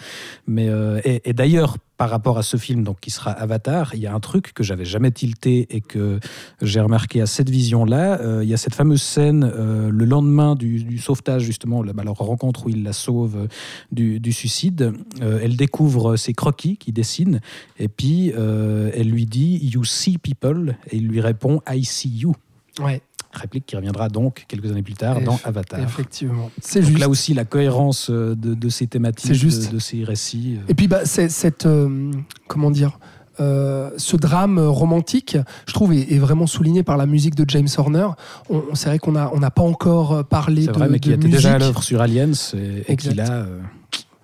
[0.46, 4.06] Mais, euh, et d'ailleurs, par rapport à ce film donc, qui sera Avatar, il y
[4.06, 6.18] a un truc que j'avais jamais tilté et que
[6.60, 8.20] j'ai remarqué à cette vision-là.
[8.20, 12.66] Euh, il y a cette fameuse scène euh, le lendemain du, sauvetage, justement, leur rencontre
[12.66, 13.46] où il la sauve
[13.92, 14.92] du, suicide.
[15.20, 17.40] Elle découvre ses croquis qu'il dessine
[17.78, 22.34] et puis elle lui dit You see people et il lui répond I see you.
[22.80, 25.80] Ouais, Réplique qui reviendra donc quelques années plus tard Eff- dans Avatar.
[25.80, 26.50] effectivement.
[26.60, 26.98] C'est juste.
[26.98, 29.68] là aussi, la cohérence euh, de, de ces thématiques, juste.
[29.70, 30.56] De, de ces récits.
[30.58, 31.66] euh, Et puis, bah, c'est- cette.
[31.66, 32.10] euh,
[32.48, 32.98] comment dire
[33.40, 37.66] euh, ce drame romantique, je trouve, est, est vraiment souligné par la musique de James
[37.78, 38.08] Horner.
[38.50, 40.88] On, on- c'est vrai qu'on n'a on n'a pas encore euh, parlé C'est de, vrai,
[40.90, 43.58] mais qui était déjà à l'œuvre sur Aliens et, et euh,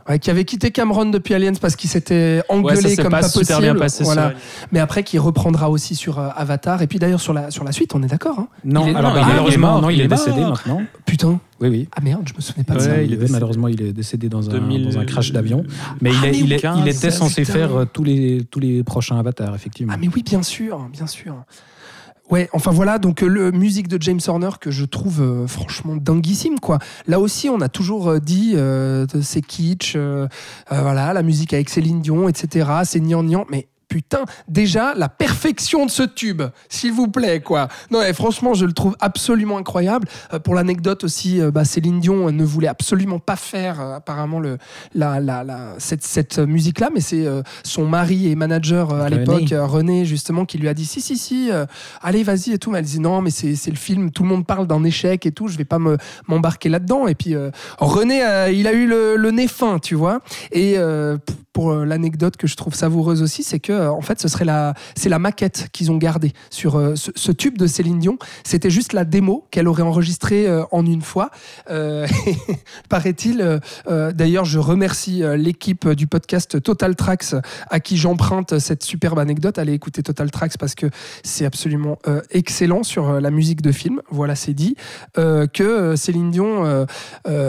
[0.09, 3.11] Ouais, qui avait quitté Cameron depuis Aliens parce qu'il s'était Ouais, engueulé ça s'est comme
[3.11, 3.63] pas, pas, super possible.
[3.63, 4.05] bien passé.
[4.05, 4.31] Voilà.
[4.31, 4.39] sur-
[4.73, 6.81] Mais après, qui reprendra aussi sur euh, Avatar.
[6.81, 8.39] Et puis d'ailleurs, sur la, sur la suite, on est d'accord.
[8.39, 9.95] hein Non, Il est- alors non, bah, il est- malheureusement, il est mort, non, il,
[9.97, 10.83] il est, est décédé maintenant.
[11.05, 11.41] Putain.
[11.61, 11.89] Oui, oui.
[11.95, 13.03] Ah merde, je me souvenais pas de Ouais, ça.
[13.03, 13.33] il est décédé.
[13.33, 15.65] malheureusement, il est décédé dans un, 2000, dans un crash d'avion.
[16.01, 17.53] Mais il, Ah, est- mais il, est- aucun, il était censé putain.
[17.53, 19.93] faire euh, tous les, tous les prochains avatars, effectivement.
[19.95, 21.35] Ah mais oui, bien sûr, bien sûr.
[22.31, 25.97] Ouais, enfin voilà, donc euh, le musique de James Horner que je trouve euh, franchement
[25.97, 26.79] dinguissime quoi.
[27.07, 29.97] Là aussi, on a toujours euh, dit euh, c'est kitsch,
[30.71, 32.69] voilà, la musique avec Céline Dion, etc.
[32.85, 37.69] C'est gnangnan, mais putain, déjà la perfection de ce tube, s'il vous plaît quoi.
[37.91, 40.07] Non, et franchement, je le trouve absolument incroyable.
[40.33, 43.97] Euh, pour l'anecdote aussi, euh, bah, Céline Dion euh, ne voulait absolument pas faire euh,
[43.97, 44.59] apparemment le
[44.95, 47.27] la, la, la- cette, cette musique là, mais c'est
[47.63, 51.51] son mari et manager à l'époque René justement qui lui a dit si si si
[52.03, 54.47] allez vas-y et tout mais elle dit non mais c'est le film tout le monde
[54.47, 55.97] parle d'un échec et tout je vais pas me
[56.27, 57.35] m'embarquer là-dedans et puis
[57.79, 58.19] René
[58.53, 60.21] il a eu le, le nez fin tu vois
[60.53, 60.77] et
[61.53, 64.75] pour l'anecdote que je trouve savoureuse aussi c'est que euh, en fait ce serait la
[64.95, 68.71] c'est la maquette qu'ils ont gardée sur euh, ce, ce tube de Céline Dion c'était
[68.71, 71.31] juste la démo qu'elle aurait enregistrée euh, en une fois
[72.89, 77.35] paraît-il d'ailleurs je remercie l'équipe du podcast Total Tracks
[77.71, 79.59] à qui j'emprunte cette superbe anecdote.
[79.59, 80.87] Allez écouter Total Tracks parce que
[81.23, 81.99] c'est absolument
[82.31, 84.01] excellent sur la musique de film.
[84.11, 84.77] Voilà, c'est dit.
[85.15, 86.87] Que Céline Dion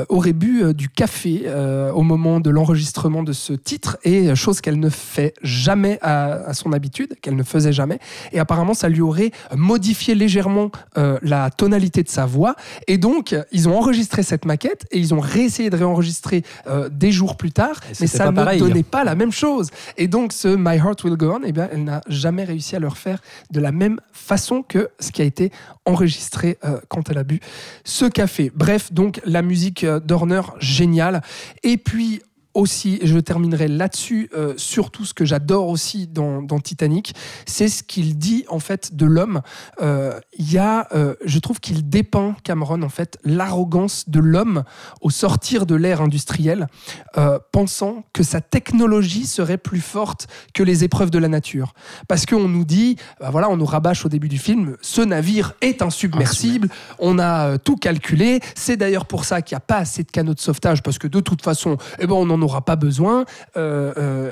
[0.09, 1.45] aurait bu du café
[1.93, 6.53] au moment de l'enregistrement de ce titre et chose qu'elle ne fait jamais à, à
[6.53, 7.99] son habitude, qu'elle ne faisait jamais.
[8.31, 12.55] Et apparemment, ça lui aurait modifié légèrement euh, la tonalité de sa voix.
[12.87, 17.11] Et donc, ils ont enregistré cette maquette et ils ont réessayé de réenregistrer euh, des
[17.11, 18.59] jours plus tard, mais ça ne pareil.
[18.59, 19.69] donnait pas la même chose.
[19.97, 22.79] Et donc, ce My Heart Will Go On, eh bien, elle n'a jamais réussi à
[22.79, 23.19] le refaire
[23.51, 25.51] de la même façon que ce qui a été
[25.85, 27.39] enregistré euh, quand elle a bu
[27.83, 28.51] ce café.
[28.53, 31.21] Bref, donc la musique d'Horner, géniale.
[31.63, 32.21] Et puis
[32.53, 37.13] aussi, je terminerai là-dessus, euh, surtout ce que j'adore aussi dans, dans Titanic,
[37.45, 39.41] c'est ce qu'il dit en fait de l'homme.
[39.81, 44.63] Euh, Il y a, euh, je trouve qu'il dépeint Cameron en fait l'arrogance de l'homme
[45.01, 46.67] au sortir de l'ère industrielle,
[47.51, 51.73] pensant que sa technologie serait plus forte que les épreuves de la nature.
[52.07, 55.53] Parce qu'on nous dit, bah voilà, on nous rabâche au début du film, ce navire
[55.61, 58.39] est insubmersible, on a tout calculé.
[58.55, 61.07] C'est d'ailleurs pour ça qu'il n'y a pas assez de canaux de sauvetage, parce que
[61.07, 63.25] de toute façon, eh ben, on n'en aura pas besoin,
[63.57, 64.31] euh, euh,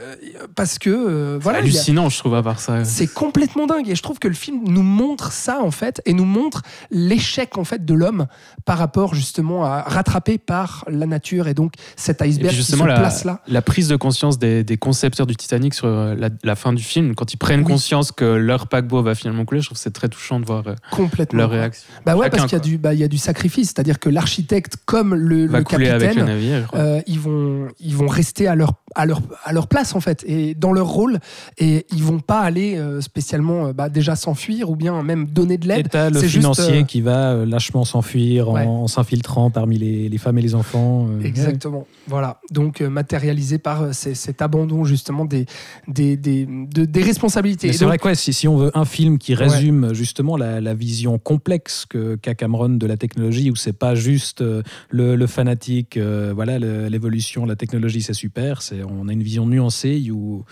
[0.55, 1.59] parce que euh, voilà.
[1.59, 2.83] a- hallucinant, je trouve, à part ça.
[2.83, 6.13] c'est complètement dingue et je trouve que le film nous montre ça en fait et
[6.13, 6.61] nous montre
[6.91, 8.27] l'échec en fait de l'homme
[8.65, 12.61] par rapport justement à rattrapé par la nature et donc cet Et iceberg qui se
[12.61, 13.41] justement, la, place là.
[13.47, 17.15] la prise de conscience des, des concepteurs du Titanic sur la, la fin du film,
[17.15, 17.65] quand ils prennent Oui.
[17.71, 21.39] conscience que leur paquebot va finalement couler, je trouve c'est très touchant de voir Complètement.
[21.39, 21.85] leur réaction.
[22.05, 23.99] Bah ouais, Chacun, parce qu'il y a du, bah, il y a du sacrifice, c'est-à-dire
[23.99, 26.69] que l'architecte comme le, va le couler capitaine, le navire.
[26.75, 30.23] euh, ils vont, ils vont rester à leur, à leur, à leur place en fait
[30.27, 31.19] et dans leur rôle
[31.57, 35.57] et ils vont pas aller euh, spécialement euh, bah, déjà s'enfuir ou bien même donner
[35.57, 35.89] de Et l'aide.
[35.89, 38.63] t'as le juste, financier euh, qui va lâchement s'enfuir en, Ouais.
[38.65, 41.07] en s'infiltrant parmi les, les femmes et les enfants.
[41.09, 41.85] euh, Exactement.
[42.07, 42.39] Voilà.
[42.51, 45.45] Donc matérialisé par ces- cet abandon justement des,
[45.87, 47.67] des, des, de- des responsabilités.
[47.67, 49.93] Mais Et c'est donc, vrai que ouais, si, si on veut un film qui résume
[49.93, 54.41] justement la, la vision complexe que qu'a Cameron de la technologie, où c'est pas juste
[54.41, 58.61] le, le fanatique, euh, voilà, le- l'évolution, la technologie, c'est super.
[58.61, 60.43] C'est on a une vision nuancée où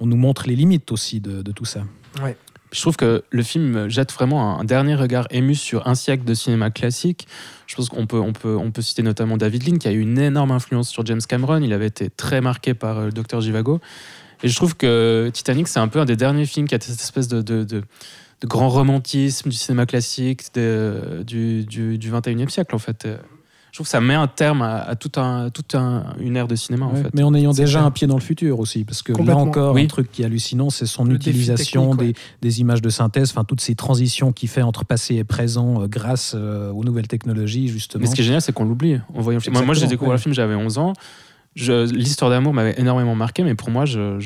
[0.00, 1.84] on nous montre les limites aussi de, de tout ça.
[2.72, 6.34] Je trouve que le film jette vraiment un dernier regard ému sur un siècle de
[6.34, 7.28] cinéma classique.
[7.68, 10.00] Je pense qu'on peut, on peut, on peut citer notamment David Lean, qui a eu
[10.00, 11.62] une énorme influence sur James Cameron.
[11.62, 13.80] Il avait été très marqué par euh, le Docteur Givago.
[14.42, 17.00] Et je trouve que Titanic, c'est un peu un des derniers films qui a cette
[17.00, 17.82] espèce de, de, de-
[18.40, 23.06] de grand romantisme du cinéma classique de- du, du, du 21e siècle, en fait.
[23.74, 26.46] Je trouve que ça met un terme à, à toute un, toute un- une ère
[26.46, 27.10] de cinéma, en fait.
[27.12, 27.86] Mais en ayant déjà clair.
[27.86, 29.82] un pied dans le futur aussi, parce que là encore, Oui.
[29.82, 33.42] un truc qui est hallucinant, c'est son Le utilisation des, des images de synthèse, enfin
[33.42, 37.66] toutes ces transitions qu'il fait entre passé et présent euh, grâce euh, aux nouvelles technologies,
[37.66, 38.02] justement.
[38.02, 39.54] Mais ce qui est génial, c'est qu'on l'oublie en voyant le film.
[39.54, 40.18] Moi, moi, j'ai découvert ouais.
[40.18, 40.92] le film, j'avais 11 ans.
[41.56, 44.18] L'histoire d'amour m'avait énormément marqué, mais pour moi, je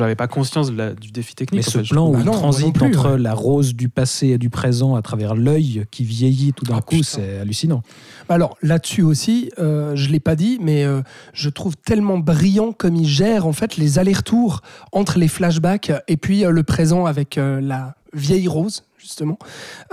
[0.00, 1.62] n'avais pas conscience de la- du défi technique.
[1.62, 1.84] Mais en ce fait.
[1.84, 3.18] Je plan où Bah il non, moi non transite plus, entre ouais.
[3.18, 6.82] la rose du passé et du présent à travers l'œil qui vieillit tout d'un Ah,
[6.82, 7.82] coup, c'est hallucinant.
[8.28, 11.02] Alors là-dessus aussi, euh, je l'ai pas dit, mais euh,
[11.32, 16.16] je trouve tellement brillant comme il gère en fait les allers-retours entre les flashbacks et
[16.16, 19.38] puis euh, le présent avec euh, la vieille Rose justement.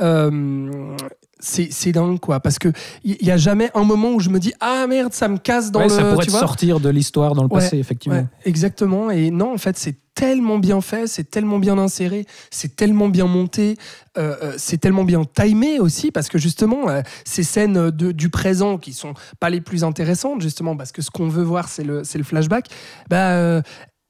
[0.02, 0.96] Euh,
[1.42, 2.72] c'est dingue quoi, parce que
[3.04, 5.38] il y, y a jamais un moment où je me dis ah merde ça me
[5.38, 7.60] casse dans Ouais, le ça pourrait tu te vois sortir de l'histoire dans le Ouais,
[7.60, 8.18] passé, effectivement.
[8.18, 9.10] Ouais, exactement.
[9.12, 13.26] Et non, en fait, c'est tellement bien fait, c'est tellement bien inséré, c'est tellement bien
[13.26, 13.78] monté,
[14.18, 18.30] euh, euh, c'est tellement bien timé aussi, parce que justement, euh, ces scènes de, du
[18.30, 21.84] présent qui sont pas les plus intéressantes, justement, parce que ce qu'on veut voir, c'est
[21.84, 22.68] le, le flashback,
[23.10, 23.62] bah, euh,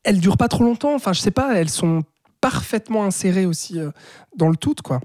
[0.04, 0.96] elles durent pas trop longtemps.
[0.96, 2.02] Enfin, je sais pas, elles sont
[2.42, 3.80] parfaitement insérées aussi
[4.36, 5.00] dans le tout, quoi.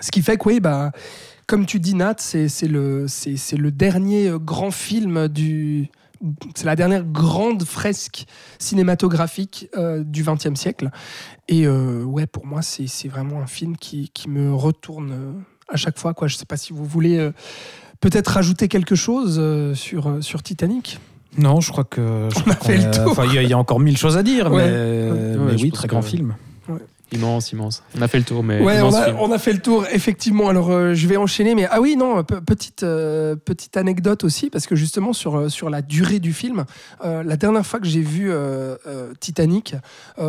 [0.00, 0.92] Ce qui fait que, oui, bah,
[1.46, 5.88] comme tu dis, Nat, c'est le, le dernier euh, grand film du.
[6.54, 8.26] C'est la dernière grande fresque
[8.58, 10.90] cinématographique euh, du XXe siècle.
[11.48, 15.98] Et euh, ouais, pour moi, c'est vraiment un film qui, qui me retourne à chaque
[15.98, 16.12] fois.
[16.14, 16.28] Quoi.
[16.28, 17.32] Je sais pas si vous voulez euh,
[18.00, 19.40] peut-être rajouter quelque chose
[19.74, 21.00] sur, sur Titanic.
[21.38, 22.28] Non, je crois que.
[22.32, 23.12] je On crois a fait le tour.
[23.12, 24.70] enfin, Il y, y a encore mille choses à dire, Ouais.
[24.70, 26.34] mais, Ouais, mais oui, très grand film.
[27.12, 27.82] Immense, immense.
[27.98, 30.48] On a fait le tour, mais Ouais, on a, on a fait le tour, effectivement.
[30.48, 34.48] Alors, euh, je vais enchaîner, mais ah oui, non, pe- petite, euh, petite anecdote aussi,
[34.50, 36.64] parce que justement, sur, euh, sur la durée du film,
[37.04, 38.30] euh, la dernière fois que j'ai vu
[39.20, 39.74] Titanic,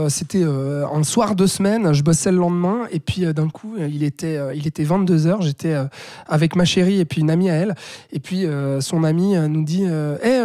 [0.10, 4.40] c'était un soir de semaine, je bossais le lendemain, et puis d'un coup, il était,
[4.56, 5.76] il était 22h, j'étais
[6.28, 7.76] avec ma chérie et puis une amie à elle,
[8.12, 8.46] et puis
[8.80, 9.86] son amie nous dit
[10.24, 10.42] Eh,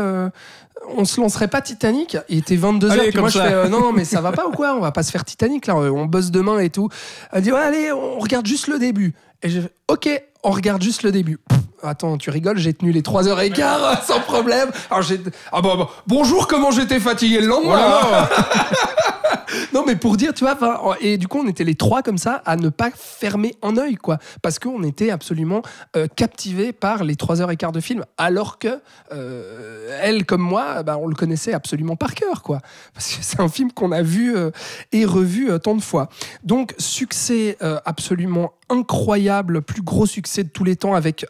[0.97, 3.81] on se lancerait pas Titanic Il était 22h, Allez, puis moi je fais euh, Non,
[3.81, 4.75] non, mais ça va pas ou quoi?
[4.75, 6.89] On va pas se faire Titanic là, on bosse demain et tout.
[7.33, 9.15] Elle dit ouais, allez, on regarde juste le début.
[9.43, 11.39] Et j'ai fait ok, on regarde juste le début.
[11.49, 14.71] Pff, attends, tu rigoles, j'ai tenu les 3 heures et quart sans problème.
[14.91, 15.21] Alors j'ai
[15.53, 17.79] ah bah, bah, bonjour, comment j'étais fatigué le lendemain.
[17.79, 18.29] hein.
[19.73, 22.43] non mais pour dire, tu vois, et du coup on était les trois comme ça
[22.45, 25.63] à ne pas fermer un œil quoi, parce qu'on était absolument
[25.97, 28.81] euh, captivés par les 3 heures et quart de film, alors que
[29.13, 32.61] euh, elle comme moi, bah, on le connaissait absolument par cœur quoi,
[32.95, 34.51] parce que c'est un film qu'on a vu euh,
[34.93, 36.09] et revu tant de fois.
[36.45, 41.27] Donc succès absolument incroyable, plus gros succès de tous les temps avec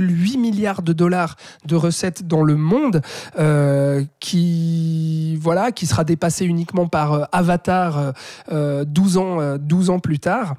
[0.00, 3.02] 1,8 milliard de dollars de recettes dans le monde,
[3.38, 8.12] euh, qui voilà, qui sera dépassé uniquement par euh, Avatar euh,
[8.50, 10.54] euh, 12 ans, euh, 12 ans plus tard.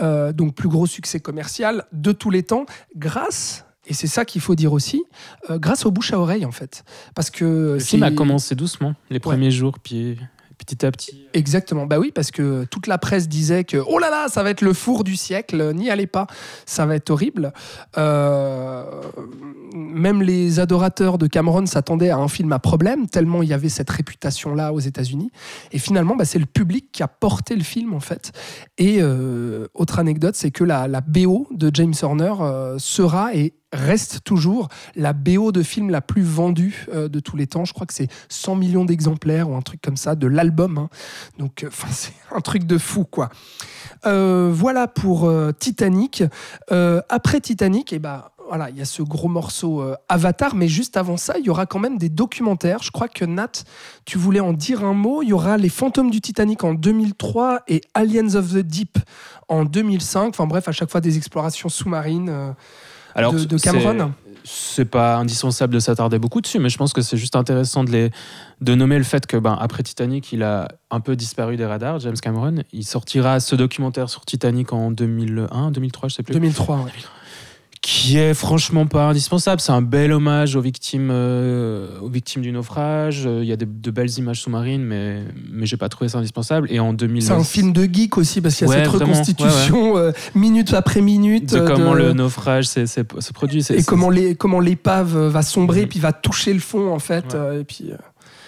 [0.00, 4.54] Donc plus gros succès commercial de tous les temps, grâce et c'est ça qu'il faut
[4.54, 5.02] dire aussi,
[5.50, 8.94] euh, grâce au bouche à oreille en fait, parce que Le film a commencé doucement,
[9.10, 10.18] les premiers jours, puis
[10.58, 11.26] petit à petit.
[11.32, 14.50] Exactement, bah oui, parce que toute la presse disait que oh là là, ça va
[14.50, 16.26] être le four du siècle, n'y allez pas,
[16.66, 17.52] ça va être horrible.
[17.96, 18.84] Euh,
[19.74, 23.68] même les adorateurs de Cameron s'attendaient à un film à problème, tellement il y avait
[23.68, 25.30] cette réputation-là aux États-Unis.
[25.72, 28.32] Et finalement, bah, c'est le public qui a porté le film en fait.
[28.78, 33.54] Et euh, autre anecdote, c'est que la, la BO de James Horner euh, sera et
[33.72, 37.64] reste toujours la BO de film la plus vendue euh, de tous les temps.
[37.64, 40.78] Je crois que c'est 100 millions d'exemplaires ou un truc comme ça de l'album.
[40.78, 40.88] hein.
[41.38, 43.30] Donc, euh, c'est un truc de fou, quoi.
[44.06, 46.22] Euh, voilà pour Titanic.
[46.70, 51.16] Après Titanic, et ben voilà, il y a ce gros morceau Avatar, mais juste avant
[51.16, 52.82] ça, il y aura quand même des documentaires.
[52.82, 53.64] Je crois que Nat,
[54.04, 55.22] tu voulais en dire un mot.
[55.22, 58.98] Il y aura Les Fantômes du Titanic en 2003 et Aliens of the Deep
[59.48, 60.28] en 2005.
[60.28, 62.54] Enfin bref, à chaque fois des explorations sous-marines.
[63.14, 64.12] Alors, de- Cameron
[64.44, 67.90] C'est pas indispensable de s'attarder beaucoup dessus, mais je pense que c'est juste intéressant de,
[67.90, 68.10] les,
[68.60, 71.98] de nommer le fait que, ben, après Titanic, il a un peu disparu des radars,
[72.00, 72.62] James Cameron.
[72.72, 76.32] Il sortira ce documentaire sur Titanic en 2001, 2003, je sais plus.
[76.32, 76.76] 2003.
[76.76, 76.92] ouais.
[77.90, 79.62] Qui est franchement pas indispensable.
[79.62, 83.22] C'est un bel hommage aux victimes, euh, aux victimes du naufrage.
[83.26, 86.18] Euh, Il y a des- de belles images sous-marines, mais, mais j'ai pas trouvé ça
[86.18, 86.70] indispensable.
[86.70, 88.92] Et en 2000, C'est un film de geek aussi parce qu'il y a Ouais, cette
[88.92, 93.64] reconstitution euh, minute après minute de comment de- le naufrage se produit.
[93.70, 97.60] Et comment les comment l'épave va sombrer puis va toucher le fond en fait euh,
[97.60, 97.90] et puis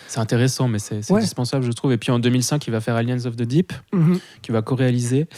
[0.06, 1.92] C'est intéressant, mais c'est indispensable, je trouve.
[1.92, 4.18] Et puis en 2005, il va faire Aliens of the Deep, mhm.
[4.42, 5.28] qui va co-réaliser.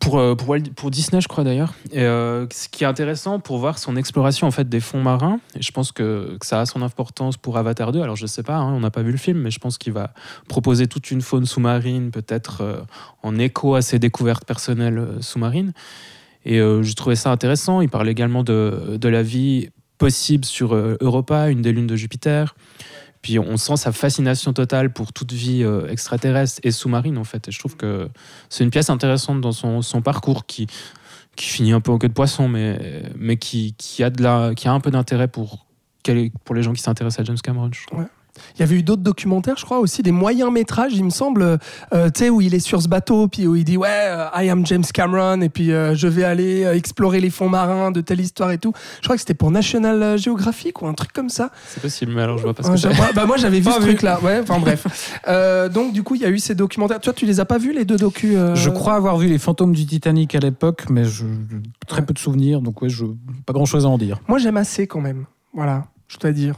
[0.00, 1.74] Pour, euh, pour, Disney, je crois d'ailleurs.
[1.92, 5.40] Et euh, ce qui est intéressant pour voir son exploration en fait des fonds marins,
[5.54, 8.00] et je pense que, que ça a son importance pour Avatar 2.
[8.00, 9.92] Alors je sais pas, hein, on n'a pas vu le film, mais je pense qu'il
[9.92, 10.12] va
[10.48, 12.80] proposer toute une faune sous-marine, peut-être euh,
[13.22, 15.72] en écho à ses découvertes personnelles sous-marines.
[16.44, 17.80] Et j'ai trouvé ça intéressant.
[17.80, 22.54] Il parle également de, de la vie possible sur Europa, une des lunes de Jupiter.
[23.26, 27.48] Puis on sent sa fascination totale pour toute vie euh, extraterrestre et sous-marine en fait.
[27.48, 28.08] Et je trouve que
[28.48, 30.68] c'est une pièce intéressante dans son, son parcours qui,
[31.34, 34.54] qui finit un peu en queue de poisson, mais, mais qui, qui a, de la,
[34.54, 35.66] qui a un peu d'intérêt pour,
[36.44, 37.68] pour les gens qui s'intéressent à James Cameron.
[37.72, 38.04] Je trouve.
[38.56, 41.42] Il y avait eu d'autres documentaires, je crois, aussi des moyens métrages, il me semble,
[41.42, 44.26] euh, tu sais, où il est sur ce bateau, puis où il dit ouais, euh,
[44.34, 47.90] I am James Cameron, et puis euh, je vais aller euh, explorer les fonds marins
[47.90, 48.72] de telle histoire et tout.
[49.00, 51.50] Je crois que c'était pour National Geographic ou un truc comme ça.
[51.68, 52.94] C'est possible, mais alors je vois pas ce que c'est.
[52.94, 54.20] moi, bah, moi, j'avais vu Pas ce truc-là.
[54.22, 54.86] Ouais, enfin bref.
[55.28, 57.00] Euh, donc du coup, il y a eu ces documentaires.
[57.00, 59.38] Toi, tu les as pas vus les deux docus euh, Je crois avoir vu les
[59.38, 61.24] fantômes du Titanic à l'époque, mais je,
[61.86, 63.04] très peu de souvenirs, donc ouais, je,
[63.44, 64.20] pas grand chose à en dire.
[64.28, 65.26] Moi, j'aime assez quand même.
[65.54, 66.56] Voilà, je dois dire.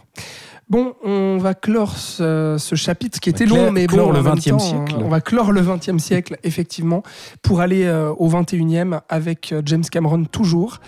[0.70, 4.22] Bon, on va clore ce, ce chapitre qui était long, mais bon, clore le en
[4.22, 4.96] même 20e temps, siècle.
[4.98, 7.02] On va clore le 20e siècle, effectivement,
[7.40, 10.80] pour aller euh, au 21e avec euh, James Cameron toujours.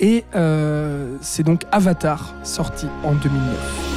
[0.00, 3.95] Et euh, c'est donc Avatar, sorti en 2009.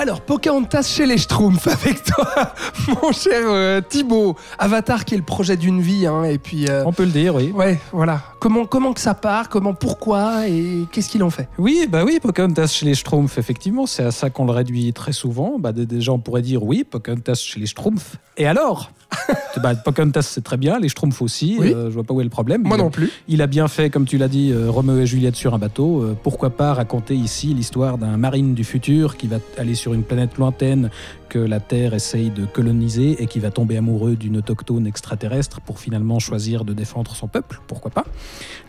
[0.00, 2.54] Alors, Pocahontas chez les Schtroumpfs avec toi,
[3.02, 4.34] mon cher euh, Thibaut.
[4.58, 6.70] Avatar qui est le projet d'une vie, hein, et puis...
[6.70, 7.52] euh, On peut le dire, oui.
[7.54, 8.22] Ouais, voilà.
[8.38, 11.50] Comment, comment que ça part Comment, pourquoi Et qu'est-ce qu'il en fait?
[11.58, 15.12] Oui, bah oui, Pocahontas chez les Schtroumpfs, effectivement, c'est à ça qu'on le réduit très
[15.12, 15.58] souvent.
[15.58, 18.16] Bah, des, des gens pourraient dire oui, Pocahontas chez les Schtroumpfs.
[18.38, 18.90] Et alors?
[19.62, 21.56] bah, Pocahontas, c'est très bien, les Schtroumpfs aussi.
[21.58, 21.72] Oui.
[21.74, 22.62] euh, je vois pas où est le problème.
[22.62, 23.10] Moi Il non plus.
[23.28, 26.02] Il a bien fait, comme tu l'as dit, euh, Roméo et Juliette sur un bateau.
[26.02, 30.02] Euh, pourquoi pas raconter ici l'histoire d'un marine du futur qui va aller sur une
[30.02, 30.90] planète lointaine
[31.30, 35.78] que la Terre essaye de coloniser et qui va tomber amoureux d'une autochtone extraterrestre pour
[35.78, 37.60] finalement choisir de défendre son peuple.
[37.68, 38.04] Pourquoi pas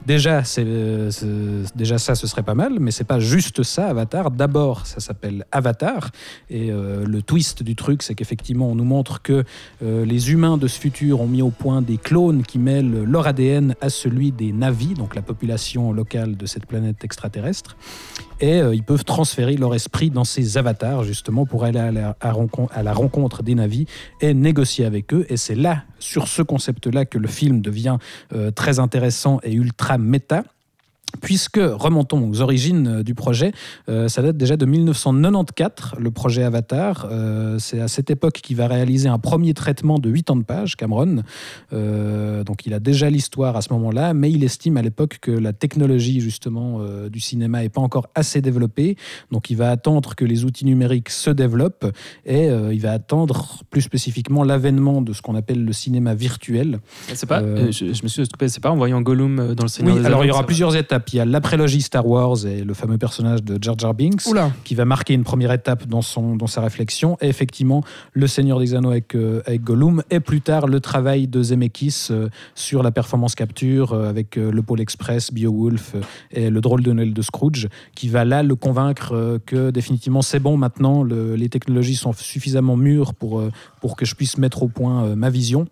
[0.05, 1.11] Déjà, euh,
[1.75, 4.29] déjà ça, ce serait pas mal, mais c'est pas juste ça, Avatar.
[4.29, 6.11] D'abord, ça s'appelle Avatar.
[6.49, 9.43] Et euh, le twist du truc, c'est qu'effectivement, on nous montre que
[9.83, 13.25] euh, les humains de ce futur ont mis au point des clones qui mêlent leur
[13.25, 17.75] ADN à celui des Navis, donc la population locale de cette planète extraterrestre.
[18.41, 22.93] Et euh, ils peuvent transférer leur esprit dans ces avatars, justement, pour aller à la,
[22.93, 23.85] rencontre des Navis
[24.19, 25.25] et négocier avec eux.
[25.29, 27.97] Et c'est là, sur ce concept-là, que le film devient
[28.33, 30.43] euh, très intéressant et ultra méta.
[31.19, 33.51] Puisque, remontons aux origines euh, du projet,
[33.89, 37.07] euh, ça date déjà de 1994, le projet Avatar.
[37.11, 41.23] Euh, c'est à cette époque qu'il va réaliser un premier traitement de 80 pages, Cameron.
[41.73, 45.31] Euh, donc il a déjà l'histoire à ce moment-là, mais il estime à l'époque que
[45.31, 48.95] la technologie justement du cinéma n'est pas encore assez développée.
[49.31, 51.85] Donc il va attendre que les outils numériques se développent
[52.25, 56.79] et il va attendre plus spécifiquement l'avènement de ce qu'on appelle le cinéma virtuel.
[57.13, 59.97] C'est pas, je, je me suis coupé, c'est pas en voyant Gollum dans le Seigneur
[59.97, 60.90] Oui, alors il y aura plusieurs étapes.
[60.91, 64.51] Il y a l'aprélogie Star Wars et le fameux personnage de Jar Jar Binks Oula.
[64.65, 67.17] qui va marquer une première étape dans, son, dans sa réflexion.
[67.21, 67.81] Et effectivement,
[68.13, 70.03] le Seigneur des Anneaux avec, euh, avec Gollum.
[70.09, 74.61] Et plus tard, le travail de Zemeckis euh, sur la performance capture euh, avec le
[74.61, 75.95] Pôle Express, Beowulf
[76.31, 80.39] et le drôle de Noël de Scrooge, qui va là le convaincre que définitivement c'est
[80.39, 83.41] bon maintenant, le- les technologies sont suffisamment mûres pour,
[83.79, 85.67] pour que je puisse mettre au point ma vision.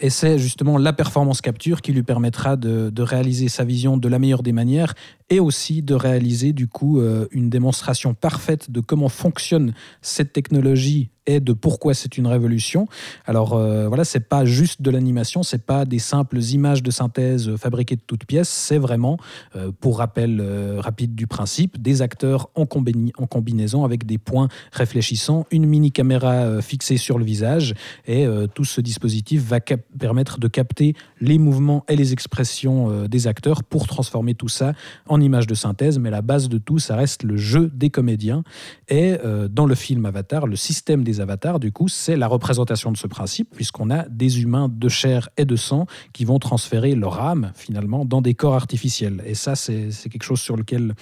[0.00, 4.18] Et c'est justement la performance capture qui lui permettra de, réaliser sa vision de la
[4.18, 4.94] meilleure des manières
[5.30, 11.10] et aussi de réaliser du coup euh, une démonstration parfaite de comment fonctionne cette technologie
[11.26, 12.86] et de pourquoi c'est une révolution.
[13.26, 17.48] Alors euh, voilà, c'est pas juste de l'animation, c'est pas des simples images de synthèse
[17.48, 19.18] euh, fabriquées de toutes pièces, c'est vraiment,
[19.54, 24.18] euh, pour rappel euh, rapide du principe, des acteurs en, combini- en combinaison avec des
[24.18, 27.74] points réfléchissants, une mini caméra fixée sur le visage
[28.06, 33.62] et tout ce dispositif va permettre de capter les mouvements et les expressions des acteurs
[33.62, 34.72] pour transformer tout ça
[35.06, 35.98] en images de synthèse.
[35.98, 38.42] Mais la base de tout, ça reste le jeu des comédiens.
[38.88, 39.16] Et
[39.50, 43.06] dans le film Avatar, le système des avatars, du coup, c'est la représentation de ce
[43.06, 47.52] principe, puisqu'on a des humains de chair et de sang qui vont transférer leur âme,
[47.54, 49.22] finalement, dans des corps artificiels.
[49.26, 50.94] Et ça, c'est c'est quelque chose sur lequel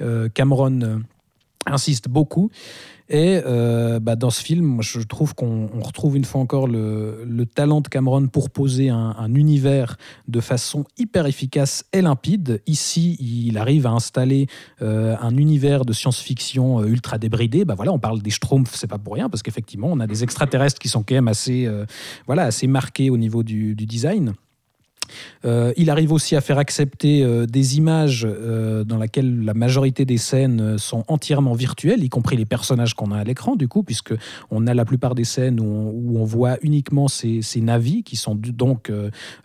[0.00, 0.98] euh, Cameron euh,
[1.66, 2.50] insiste beaucoup.
[3.12, 7.24] Et euh, bah, dans ce film, je trouve qu'on on retrouve une fois encore le,
[7.28, 12.62] le talent de Cameron pour poser un, un univers de façon hyper efficace et limpide.
[12.66, 14.46] Ici, il arrive à installer
[14.80, 17.66] euh, un univers de science-fiction euh, ultra débridé.
[17.66, 20.22] Bah voilà, on parle des Schtroumpfs, c'est pas pour rien, parce qu'effectivement, on a des
[20.22, 21.68] extraterrestres qui sont quand même assez,
[22.26, 24.32] voilà, assez marqués au niveau du design.
[25.44, 30.04] Euh, il arrive aussi à faire accepter euh, des images euh, dans lesquelles la majorité
[30.04, 33.82] des scènes sont entièrement virtuelles, y compris les personnages qu'on a à l'écran, du coup,
[33.82, 34.14] puisque
[34.50, 38.34] on a la plupart des scènes où on, voit uniquement ces, ces navis qui sont
[38.36, 38.92] donc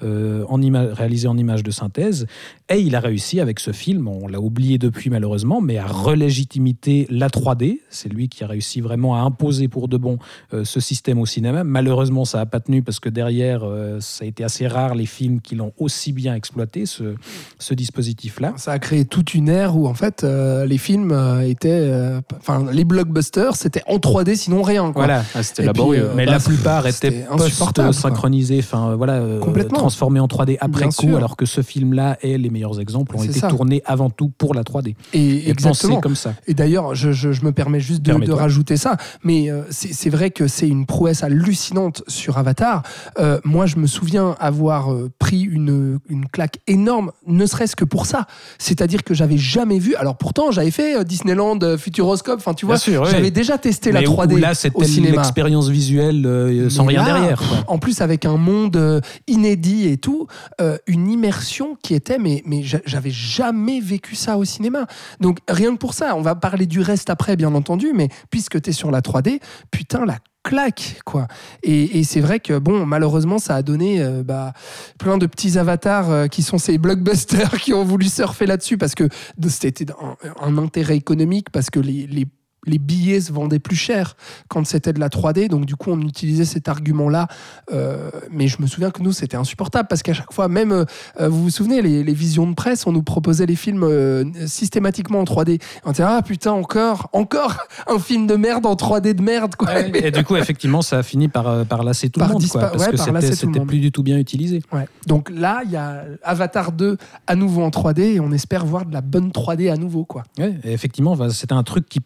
[0.02, 0.62] en
[0.94, 2.28] réalisés en images de synthèse.
[2.70, 7.08] Et il a réussi avec ce film, on l'a oublié depuis malheureusement, mais à relégitimiter
[7.10, 7.80] la 3D.
[7.90, 10.20] C'est lui qui a réussi vraiment à imposer pour de bon
[10.52, 11.64] ce système au cinéma.
[11.64, 13.66] Malheureusement, ça n'a pas tenu parce que derrière,
[14.00, 17.16] ça a été assez rare les films qui l'ont aussi bien exploité, ce,
[17.60, 18.54] ce dispositif-là.
[18.58, 22.22] Ça a créé toute une ère où en fait euh, les films euh, étaient, euh,
[22.40, 24.92] enfin les blockbusters, c'était en 3D sinon rien.
[24.92, 25.06] Quoi.
[25.06, 25.24] Voilà.
[25.36, 26.06] Ah, c'était puis, laborieux.
[26.06, 29.80] euh, Mais bah, la plupart étaient insupportable, post-synchronisés, enfin voilà, euh, Complètement.
[29.80, 31.18] transformés en 3D après Bien coup, sûr.
[31.18, 33.48] alors que ce film-là et les meilleurs exemples ont C'est été ça.
[33.48, 34.96] tournés avant tout pour la 3D.
[35.14, 36.00] Et, Et exactement.
[36.00, 36.34] comme ça.
[36.48, 40.30] Et d'ailleurs, je, je- je me permets juste de, rajouter ça, mais euh, c'est vrai
[40.32, 42.84] que c'est une prouesse hallucinante sur Avatar.
[43.20, 48.06] Euh, moi, je me souviens avoir pris une, une claque énorme, ne serait-ce que pour
[48.06, 48.28] ça.
[48.58, 49.96] C'est-à-dire que j'avais jamais vu.
[49.96, 52.94] Alors pourtant, j'avais fait euh, Disneyland, euh, Futuroscope, enfin tu vois, oui.
[53.10, 55.18] j'avais déjà testé la Mais où- 3D où là, au cinéma.
[55.18, 57.38] l'expérience visuelle euh, sans Mais rien là, derrière.
[57.40, 57.64] quoi.
[57.68, 60.28] En plus, avec un monde inédit et tout,
[60.62, 64.86] euh, une immersion qui était, mais, mais j'a- j'avais jamais vécu ça au cinéma.
[65.20, 68.62] Donc, rien que pour ça, on va parler du reste après, bien entendu, mais puisque
[68.62, 69.40] tu es sur la 3D,
[69.72, 70.18] putain, la
[70.48, 71.28] claque, quoi.
[71.62, 74.54] Et, c'est vrai que, bon, malheureusement, ça a donné euh, bah,
[74.98, 78.96] plein de petits avatars euh, qui sont ces blockbusters qui ont voulu surfer là-dessus parce
[78.96, 79.10] que
[79.50, 79.86] c'était
[80.40, 82.28] un, intérêt économique, parce que les
[82.66, 84.16] les billets se vendaient plus cher
[84.50, 87.28] quand c'était de la 3D, donc du coup on utilisait cet argument-là.
[87.72, 90.86] Euh, mais je me souviens que nous c'était insupportable parce qu'à chaque fois, même euh,
[91.20, 94.26] euh, vous vous souvenez, les, les visions de presse, on nous proposait les films euh,
[94.46, 95.62] systématiquement en 3D.
[95.86, 99.80] On était ah putain encore, encore un film de merde en 3D de merde quoi.
[99.80, 102.62] Et du coup, effectivement, ça a fini par, par lasser tout Par le monde, quoi,
[102.62, 104.62] parce ouais, que par c'était plus du tout bien utilisé.
[104.72, 104.88] Ouais.
[105.06, 108.86] Donc là, il y a Avatar 2 à nouveau en 3D et on espère voir
[108.86, 110.24] de la bonne 3D à nouveau quoi.
[110.38, 112.00] Et effectivement, c'était un truc qui,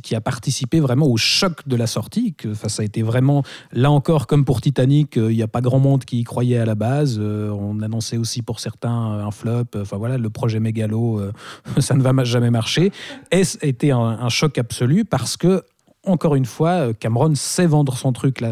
[0.00, 2.34] qui a participé vraiment au choc de la sortie.
[2.66, 3.42] Ça a été vraiment,
[3.72, 6.58] là encore, comme pour Titanic, euh, il n'y a pas grand monde qui y croyait
[6.58, 7.18] à la base.
[7.20, 9.64] Euh, on annonçait aussi pour certains euh, un flop.
[9.76, 11.20] Enfin voilà, le projet Mégalo,
[11.78, 12.92] ça ne va ma- jamais marcher.
[13.30, 15.62] Et été un, un choc absolu parce que
[16.06, 18.42] encore une fois, euh, Cameron sait vendre son truc.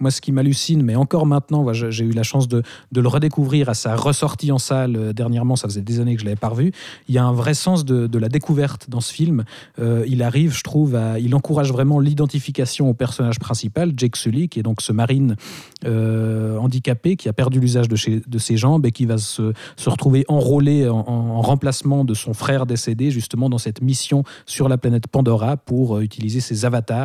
[0.00, 2.62] Moi, ce qui m'hallucine, mais encore maintenant, j'ai eu la chance de,
[2.94, 5.56] le redécouvrir à sa ressortie en salle euh, dernièrement.
[5.56, 6.72] Ça faisait des années que je l'avais pas revu.
[7.08, 9.44] Il y a un vrai sens de, la découverte dans ce film.
[9.78, 14.48] Euh, il arrive, je trouve, à, il encourage vraiment l'identification au personnage principal, Jake Sully,
[14.48, 15.36] qui est donc ce marine
[15.84, 19.52] handicapé qui a perdu l'usage de, ses jambes et qui va se,
[19.86, 24.76] retrouver enrôlé en, en remplacement de son frère décédé, justement dans cette mission sur la
[24.76, 26.99] planète Pandora pour utiliser ses avatars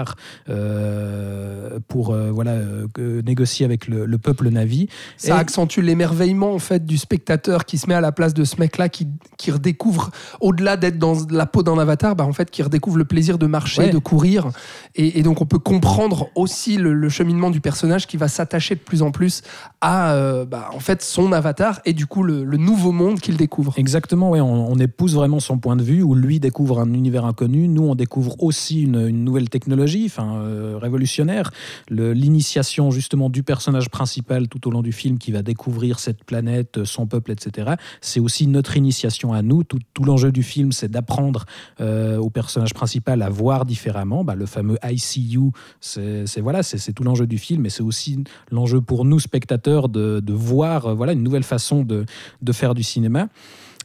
[0.50, 4.88] euh, pour euh, voilà euh, négocier avec le, le peuple Navi.
[5.18, 8.44] Ça Et- accentue l'émerveillement en fait du spectateur qui se met à la place de
[8.44, 9.08] ce mec-là qui,
[9.38, 13.06] qui redécouvre, au-delà d'être dans la peau d'un avatar, bah, en fait qui redécouvre le
[13.06, 13.90] plaisir de marcher, Ouais.
[13.90, 14.50] de courir.
[14.96, 18.76] Et, et donc on peut comprendre aussi le, le cheminement du personnage qui va s'attacher
[18.76, 19.42] de plus en plus
[19.82, 23.74] à bah, en fait son avatar et du coup le, le nouveau monde qu'il découvre.
[23.78, 27.26] Exactement, ouais, on, on épouse vraiment son point de vue où lui découvre un univers
[27.26, 31.52] inconnu, nous on découvre aussi une, une nouvelle technologie, euh, révolutionnaire,
[31.90, 36.84] l'initiation justement du personnage principal tout au long du film qui va découvrir cette planète,
[36.84, 37.74] son peuple, etc.
[38.02, 39.64] C'est aussi notre initiation à nous.
[39.64, 41.46] Tout, l'enjeu du film, c'est d'apprendre
[41.82, 44.24] euh, au personnage principal à voir différemment.
[44.24, 48.24] Bah, le fameux ICU, c'est c'est- voilà, c'est tout l'enjeu du film, et c'est aussi
[48.52, 52.06] l'enjeu pour nous spectateurs de, voir euh, voilà une nouvelle façon de
[52.52, 53.28] faire du cinéma.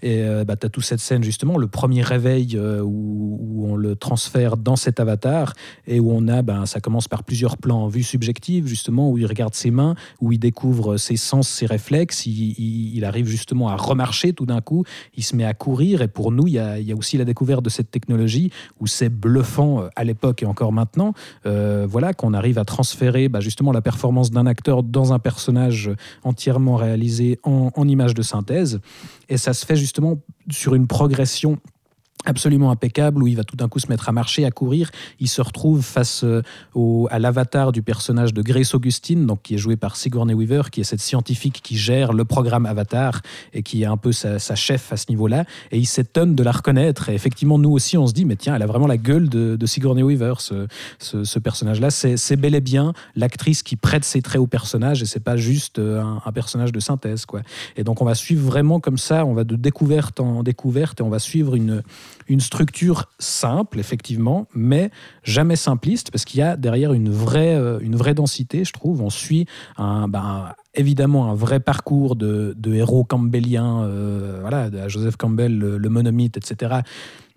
[0.03, 3.77] Et euh, bah, tu as toute cette scène, justement, le premier réveil euh, où, on
[3.77, 5.53] le transfère dans cet avatar
[5.87, 9.19] et où on a, ben, ça commence par plusieurs plans en vue subjective, justement, où
[9.19, 12.27] il regarde ses mains, où il découvre ses sens, ses réflexes.
[12.27, 14.85] Il, arrive justement à remarcher tout d'un coup,
[15.17, 16.03] il se met à courir.
[16.03, 19.83] Et pour nous, il y a, aussi la découverte de cette technologie où c'est bluffant
[19.83, 21.15] euh, à l'époque et encore maintenant,
[21.45, 25.91] voilà, qu'on arrive à transférer bah, justement la performance d'un acteur dans un personnage
[26.23, 28.81] entièrement réalisé en, en images de synthèse.
[29.31, 31.59] Et ça se fait justement sur une progression
[32.27, 34.91] absolument impeccable où il va tout d'un coup se mettre à marcher, à courir.
[35.19, 36.43] Il se retrouve face euh,
[36.75, 40.63] au, à l'avatar du personnage de Grace Augustine, donc qui est joué par Sigourney Weaver,
[40.71, 44.39] qui est cette scientifique qui gère le programme Avatar et qui est un peu sa,
[44.39, 45.45] sa chef à ce niveau-là.
[45.71, 47.09] Et il s'étonne de la reconnaître.
[47.09, 49.57] Et effectivement, nous aussi, on se dit, mais tiens, elle a vraiment la gueule de,
[49.57, 50.67] de Sigourney Weaver, ce,
[50.99, 51.91] ce, personnage-là.
[51.91, 55.37] C'est c'est bel et bien l'actrice qui prête ses traits au personnage et c'est pas
[55.37, 57.41] juste euh, un, un personnage de synthèse, quoi.
[57.77, 61.03] Et donc, on va suivre vraiment comme ça, on va de découverte en découverte et
[61.03, 61.83] on va suivre une
[62.31, 64.91] une structure simple, effectivement, mais
[65.25, 69.03] jamais simpliste, parce qu'il y a derrière une vraie, euh, une densité, je trouve.
[69.03, 75.77] On suit ben, évidemment un vrai parcours de, héros campbelliens, euh, voilà, Joseph Campbell, le,
[75.77, 75.89] le
[76.37, 76.83] etc.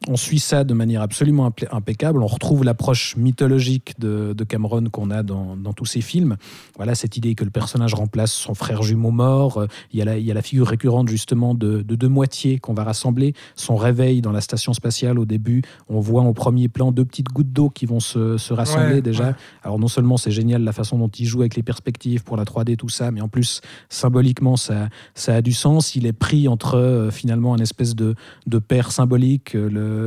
[0.09, 2.21] On suit ça de manière absolument impeccable.
[2.21, 6.35] On retrouve l'approche mythologique de, de Cameron qu'on a dans, dans tous ses films.
[6.75, 9.59] Voilà, cette idée que le personnage remplace son frère jumeau mort.
[9.59, 12.09] Euh, Il y a la, il y a la figure récurrente justement de, de deux
[12.09, 13.33] moitiés qu'on va rassembler.
[13.55, 17.29] Son réveil dans la station spatiale au début, on voit au premier plan deux petites
[17.29, 19.27] gouttes d'eau qui vont se, se rassembler Ouais, déjà.
[19.29, 19.35] ouais.
[19.63, 22.43] Alors non seulement c'est génial la façon dont il joue avec les perspectives pour la
[22.43, 25.95] 3D, tout ça, mais en plus symboliquement ça, ça a du sens.
[25.95, 28.15] Il est pris entre euh, finalement un espèce de,
[28.47, 29.55] de père symbolique,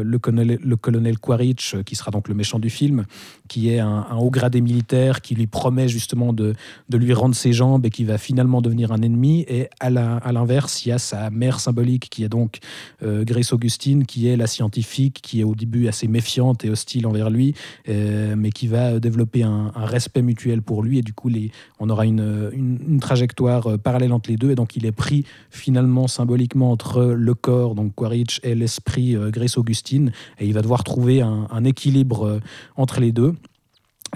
[0.05, 3.05] le, colonel, Quaritch, euh, qui sera donc le méchant du film,
[3.49, 6.55] qui est un, haut gradé militaire qui lui promet justement de,
[6.89, 9.45] de lui rendre ses jambes et qui va finalement devenir un ennemi.
[9.49, 12.59] Et à l'inverse, il y a sa mère symbolique qui est donc
[13.03, 17.07] euh, Grace Augustine, qui est la scientifique, qui est au début assez méfiante et hostile
[17.07, 17.55] envers lui,
[17.89, 20.99] euh, mais qui va développer un, respect mutuel pour lui.
[20.99, 21.31] Et du coup,
[21.79, 24.51] on aura une, une, trajectoire parallèle entre les deux.
[24.51, 29.59] Et donc, il est pris finalement symboliquement entre le corps, donc Quaritch, et l'esprit Grace
[29.59, 29.76] Augustine.
[30.39, 32.41] Et il va devoir trouver un, équilibre euh,
[32.77, 33.35] entre les deux.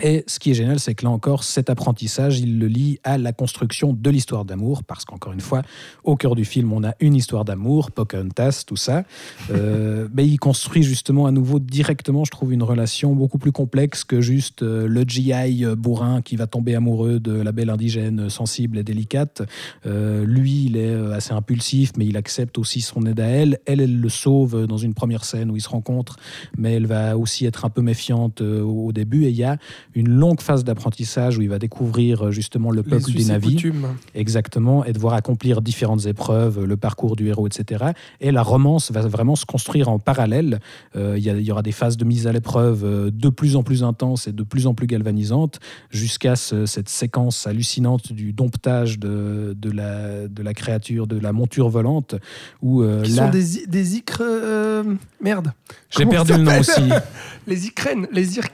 [0.03, 3.19] Et ce qui est génial, c'est que là encore, cet apprentissage, il le lie à
[3.19, 5.63] la construction de l'histoire d'amour, parce qu'encore une fois,
[6.05, 9.05] au cœur du film, on a une histoire d'amour, Pocahontas, tout ça.
[9.51, 14.05] Euh, mais il construit justement à nouveau directement, je trouve, une relation beaucoup plus complexe
[14.05, 18.79] que juste euh, le GI bourrin qui va tomber amoureux de la belle indigène sensible
[18.79, 19.43] et délicate.
[19.87, 23.59] Euh, lui, il est euh, assez impulsif, mais il accepte aussi son aide à elle.
[23.67, 26.17] Elle, elle le sauve dans une première scène où ils se rencontrent,
[26.57, 29.25] mais elle va aussi être un peu méfiante euh, au début.
[29.25, 29.57] Et il y a
[29.95, 33.87] une longue phase d'apprentissage où il va découvrir euh, justement le peuple des coutumes.
[34.15, 37.87] Exactement, et devoir accomplir différentes épreuves, le parcours du héros, etc.
[38.21, 40.61] Et la romance va vraiment se construire en parallèle.
[40.97, 43.83] Euh, Il y, aura des phases de mise à l'épreuve euh, de plus en plus
[43.83, 45.59] intenses et de plus en plus galvanisantes,
[45.91, 51.33] jusqu'à ce- cette séquence hallucinante du domptage de, de, la, de la créature, de la
[51.33, 52.15] monture volante,
[52.63, 54.23] où euh, Qui là, sont des, des icres.
[54.23, 54.85] euh,
[55.23, 55.53] merde.
[55.91, 56.81] j'ai perdu le nom aussi.
[57.47, 58.07] Les icrènes.
[58.13, 58.45] Les ir-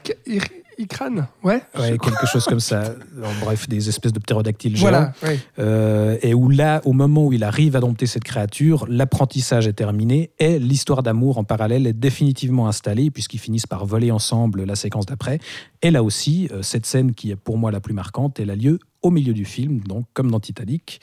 [0.77, 1.27] icranes.
[1.43, 1.61] Ouais.
[1.77, 2.79] Ouais, quelque chose comme ça.
[3.17, 4.89] Alors, bref, des espèces de ptérodactyles géants.
[4.89, 5.13] Voilà.
[5.23, 5.39] ouais.
[5.59, 9.73] Euh, et où là, au moment où il arrive à dompter cette créature, l'apprentissage est
[9.73, 14.75] terminé et l'histoire d'amour en parallèle est définitivement installée puisqu'ils finissent par voler ensemble la
[14.75, 15.39] séquence d'après.
[15.81, 18.55] Et là aussi, euh, cette scène qui est pour moi la plus marquante, elle a
[18.55, 20.99] lieu au milieu du film, donc comme dans Titanic.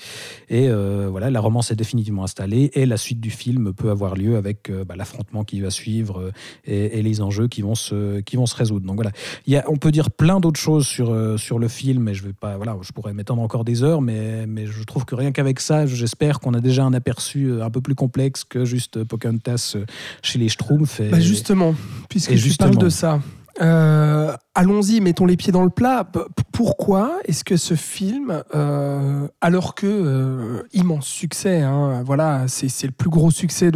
[0.49, 4.17] Et euh, voilà, la romance est définitivement installée et la suite du film peut avoir
[4.17, 6.33] lieu avec euh, bah, l'affrontement qui va suivre euh,
[6.65, 8.85] et, et les enjeux qui vont se, qui vont se résoudre.
[8.87, 9.13] Donc voilà,
[9.47, 12.25] il y a, on peut dire plein d'autres choses sur, sur le film, et je
[12.25, 15.31] vais pas, voilà, je pourrais m'étendre encore des heures, mais, mais je trouve que rien
[15.33, 19.77] qu'avec ça, j'espère qu'on a déjà un aperçu un peu plus complexe que juste Pocahontas
[20.23, 21.01] chez les Schtroumpfs.
[21.01, 21.75] Et, Bah justement,
[22.09, 22.71] puisque et tu justement.
[22.71, 23.21] parles de ça,
[23.61, 26.07] euh, allons-y, mettons les pieds dans le plat.
[26.53, 32.93] Pourquoi est-ce que ce film, euh, alors que euh, immense succès, hein, voilà, c'est le
[32.93, 33.71] plus gros succès,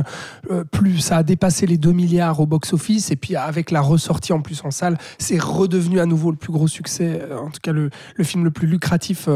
[0.72, 4.40] plus ça a dépassé les 2 milliards au box-office, et puis avec la ressortie en
[4.40, 7.90] plus en salle, c'est redevenu à nouveau le plus gros succès, en tout cas le,
[8.22, 9.28] film le plus lucratif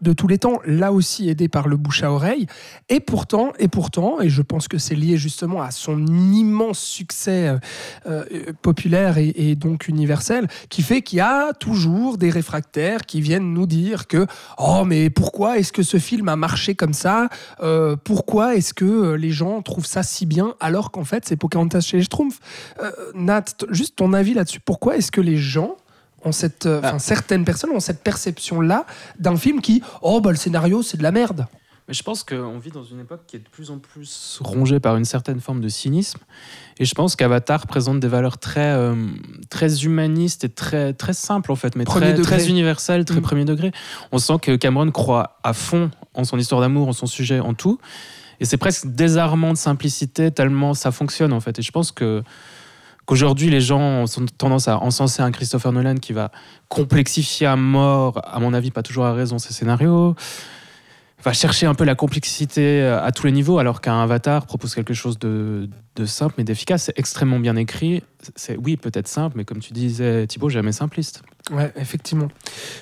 [0.00, 2.46] de tous les temps, là aussi aidé par le bouche à oreille.
[2.88, 7.56] Et pourtant, et pourtant, et je pense que c'est lié justement à son immense succès
[8.62, 13.52] populaire et, et donc universel, qui fait qu'il y a toujours des réfractaires qui viennent
[13.54, 14.26] nous dire que
[14.58, 17.28] oh mais pourquoi est-ce que ce film a marché comme ça?
[17.62, 21.36] Euh, Pourquoi est-ce que euh, les gens trouvent ça si bien alors qu'en fait c'est
[21.36, 22.40] Pocahontas chez les Schtroumpfs
[22.82, 24.60] Euh, Nat, juste ton avis là-dessus.
[24.60, 25.76] Pourquoi est-ce que les gens
[26.24, 28.84] ont cette, euh, enfin, certaines personnes ont cette perception-là
[29.18, 31.46] d'un film qui, oh bah le scénario c'est de la merde?
[31.90, 34.78] Mais je pense qu'on vit dans une époque qui est de plus en plus rongée
[34.78, 36.20] par une certaine forme de cynisme.
[36.78, 38.94] Et je pense qu'Avatar présente des valeurs très, euh,
[39.48, 42.36] très humanistes et très, très simples, en fait, mais Premier très, degré.
[42.36, 43.22] très universelles, très Mm.
[43.22, 43.72] premier degré.
[44.12, 47.54] On sent que Cameron croit à fond en son histoire d'amour, en son sujet, en
[47.54, 47.80] tout.
[48.38, 51.58] Et c'est presque désarmant de simplicité, tellement ça fonctionne, en fait.
[51.58, 52.22] Et je pense que
[53.04, 56.30] qu'aujourd'hui, les gens ont tendance à encenser un Christopher Nolan qui va
[56.68, 60.14] complexifier à mort, à mon avis, pas toujours à raison, ses scénarios
[61.24, 64.74] va chercher un peu la complexité euh, à tous les niveaux, alors qu'un Avatar propose
[64.74, 65.68] quelque chose de,
[66.04, 66.84] simple mais d'efficace.
[66.84, 68.02] C'est extrêmement bien écrit.
[68.36, 71.22] C'est oui, peut-être simple, mais comme tu disais, Thibaut, jamais simpliste.
[71.50, 72.28] Ouais, effectivement.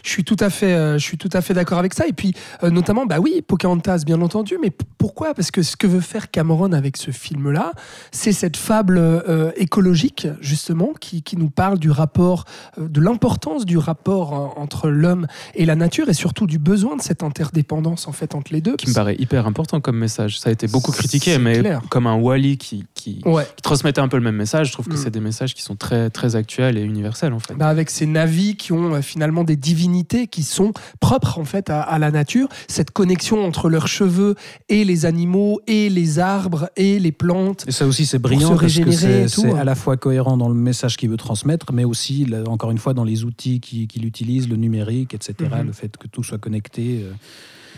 [0.02, 2.06] Je suis tout à fait, euh, je suis tout à fait d'accord avec ça.
[2.06, 4.56] Et puis, euh, notamment, bah oui, Pocahontas, bien entendu.
[4.62, 5.34] Mais pourquoi?
[5.34, 7.72] Parce que ce que veut faire Cameron avec ce film-là,
[8.12, 12.44] c'est cette fable euh, écologique, justement, qui, qui nous parle du rapport,
[12.78, 17.02] de l'importance du rapport euh, entre l'homme et la nature, et surtout du besoin de
[17.02, 18.76] cette interdépendance en fait entre les deux.
[18.76, 20.38] Qui me paraît hyper important comme message.
[20.38, 21.80] Ça a été beaucoup critiqué, mais clair.
[21.90, 23.44] comme un Wally qui, qui, Ouais.
[23.56, 24.98] qui transmettait un peu le même message, je trouve que Mm.
[24.98, 27.54] c'est des messages qui sont très, très actuels et universels en fait.
[27.54, 31.70] Bah, avec ces navis qui ont euh, finalement des divinités qui sont propres en fait
[31.70, 34.34] à, à la nature, cette connexion entre leurs cheveux
[34.68, 37.64] et les animaux et les arbres et les plantes.
[37.66, 39.56] Et ça aussi, c'est brillant parce que c'est hein.
[39.56, 42.78] à la fois cohérent dans le message qu'il veut transmettre, mais aussi, là, encore une
[42.78, 45.66] fois, dans les outils qu'il utilise, le numérique, etc., Mhm.
[45.68, 47.04] le fait que tout soit connecté.
[47.04, 47.12] euh,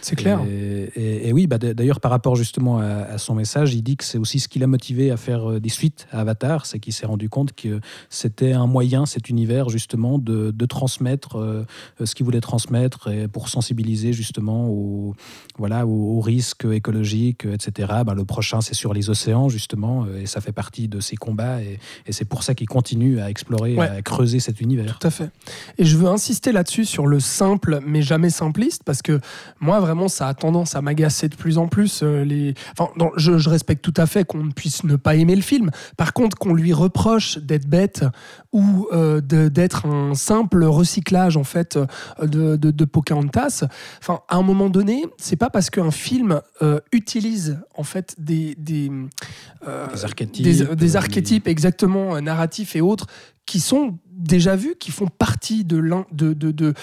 [0.01, 0.41] C'est clair.
[0.49, 3.97] Et, et- et oui, bah, d'ailleurs, par rapport justement à, à son message, il dit
[3.97, 6.79] que c'est aussi ce qui l'a motivé à faire euh, des suites à Avatar, c'est
[6.79, 11.65] qu'il s'est rendu compte que c'était un moyen, cet univers, justement, de, de transmettre euh,
[12.03, 15.15] ce qu'il voulait transmettre et pour sensibiliser justement aux,
[15.59, 17.89] voilà, aux, aux risques écologiques, etc.
[18.07, 21.17] Bah, le prochain, c'est sur les océans, justement, euh, et ça fait partie de ses
[21.17, 23.89] combats, et, et c'est pour ça qu'il continue à explorer, Ouais.
[23.89, 24.99] à creuser cet univers.
[24.99, 25.31] Tout à fait.
[25.79, 29.21] Et je veux insister là-dessus sur le simple mais jamais simpliste parce que
[29.61, 32.03] moi vraiment ça a tendance à m'agacer de plus en plus.
[32.03, 32.55] euh, les...
[32.73, 35.43] enfin, non, je, je respecte tout à fait qu'on ne puisse ne pas aimer le
[35.43, 35.71] film.
[35.97, 38.05] Par contre qu'on lui reproche d'être bête
[38.53, 41.87] ou euh, d'être un simple recyclage en fait euh,
[42.27, 43.65] de, de, de Pocahontas.
[44.01, 48.55] Enfin à un moment donné c'est pas parce qu'un film euh, utilise en fait des,
[48.57, 50.45] des, Des archétypes.
[50.45, 53.07] des, des archétypes exactement narratifs et autres
[53.47, 55.81] qui sont déjà vus, qui font partie de,
[56.13, 56.75] de, de, de,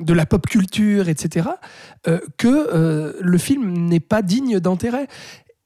[0.00, 1.48] de, la pop culture, etc.,
[2.06, 5.06] euh, que euh, le film n'est pas digne d'intérêt.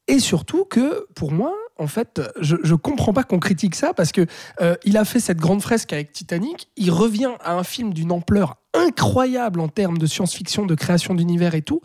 [0.08, 4.12] Et surtout que, pour moi, en fait, je, je comprends pas qu'on critique ça parce
[4.12, 4.26] que
[4.60, 6.68] euh, il a fait cette grande fresque avec Titanic.
[6.76, 11.55] Il revient à un film d'une ampleur incroyable en termes de science-fiction, de création d'univers
[11.55, 11.81] et tout.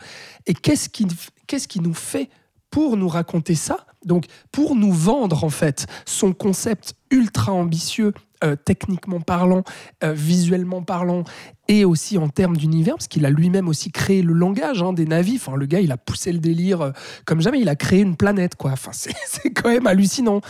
[0.45, 1.07] Et qu'est-ce qui,
[1.45, 2.30] qu'est-ce qui nous fait
[2.69, 8.13] pour nous raconter ça Donc, pour nous vendre en fait son concept ultra ambitieux,
[8.43, 9.63] euh, techniquement parlant,
[10.03, 11.23] euh, visuellement parlant,
[11.67, 15.05] et aussi en termes d'univers, parce qu'il a lui-même aussi créé le langage hein, des
[15.05, 15.37] navis.
[15.37, 16.91] Enfin, le gars, il a poussé le délire euh,
[17.25, 17.59] comme jamais.
[17.59, 18.71] Il a créé une planète, quoi.
[18.71, 20.41] Enfin, c'est quand même hallucinant.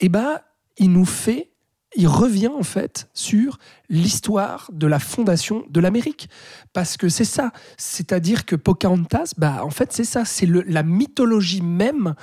[0.00, 0.42] Et bah,
[0.78, 1.52] il nous fait,
[1.96, 3.58] il revient en fait sur
[3.88, 6.28] l'histoire de la fondation de l'Amérique,
[6.72, 7.52] parce que c'est ça.
[7.78, 10.24] C'est-à-dire que Pocahontas, bah, en fait, c'est ça.
[10.24, 12.14] C'est la mythologie même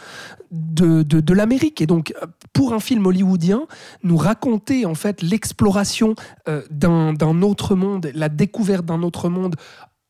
[0.51, 1.81] de, l'Amérique.
[1.81, 2.13] Et donc,
[2.53, 3.65] pour un film hollywoodien,
[4.03, 6.15] nous raconter en fait l'exploration
[6.47, 9.55] euh, d'un autre monde, la découverte d'un autre monde,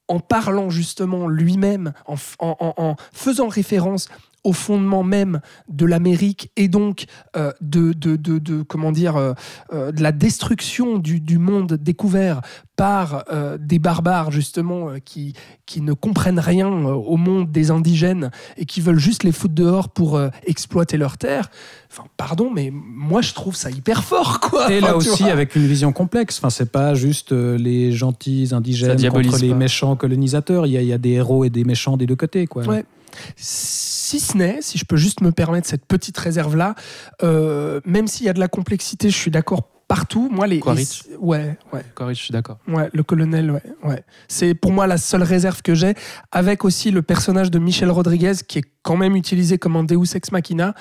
[0.08, 4.09] en parlant justement lui-même, en faisant référence
[4.45, 9.33] au fondement même de l'Amérique et donc euh, de, de, de, de- comment dire euh,
[9.74, 12.41] euh, de la destruction du, du monde découvert
[12.77, 15.33] par euh, des barbares justement euh, qui,
[15.65, 19.53] qui ne comprennent rien euh, au monde des indigènes et qui veulent juste les foutre
[19.56, 21.49] dehors pour euh, exploiter leurs terres.
[21.91, 24.72] Enfin, pardon, mais moi je trouve ça hyper fort, quoi.
[24.72, 25.32] Et Enfin, là aussi vois.
[25.32, 26.38] avec une vision complexe.
[26.40, 29.56] Enfin, c'est pas juste euh, les gentils indigènes contre les pas.
[29.56, 30.65] méchants colonisateurs.
[30.67, 32.64] Il y, a, il y a des héros et des méchants des deux côtés, quoi.
[32.65, 32.83] Ouais.
[34.06, 36.75] Si ce n'est, si je peux juste me permettre cette petite réserve-là,
[37.24, 40.30] euh, même s'il y a de la complexité, je suis d'accord partout.
[40.32, 41.03] Moi, les, Quaritch.
[41.09, 42.57] les- ouais, ouais, Corrige, je suis d'accord.
[42.67, 44.03] ouais, le colonel, ouais, ouais.
[44.27, 45.93] C'est pour moi la seule réserve que j'ai,
[46.32, 50.15] avec aussi le personnage de Michel Rodriguez qui est quand même utilisé comme un Deus
[50.15, 50.75] ex machina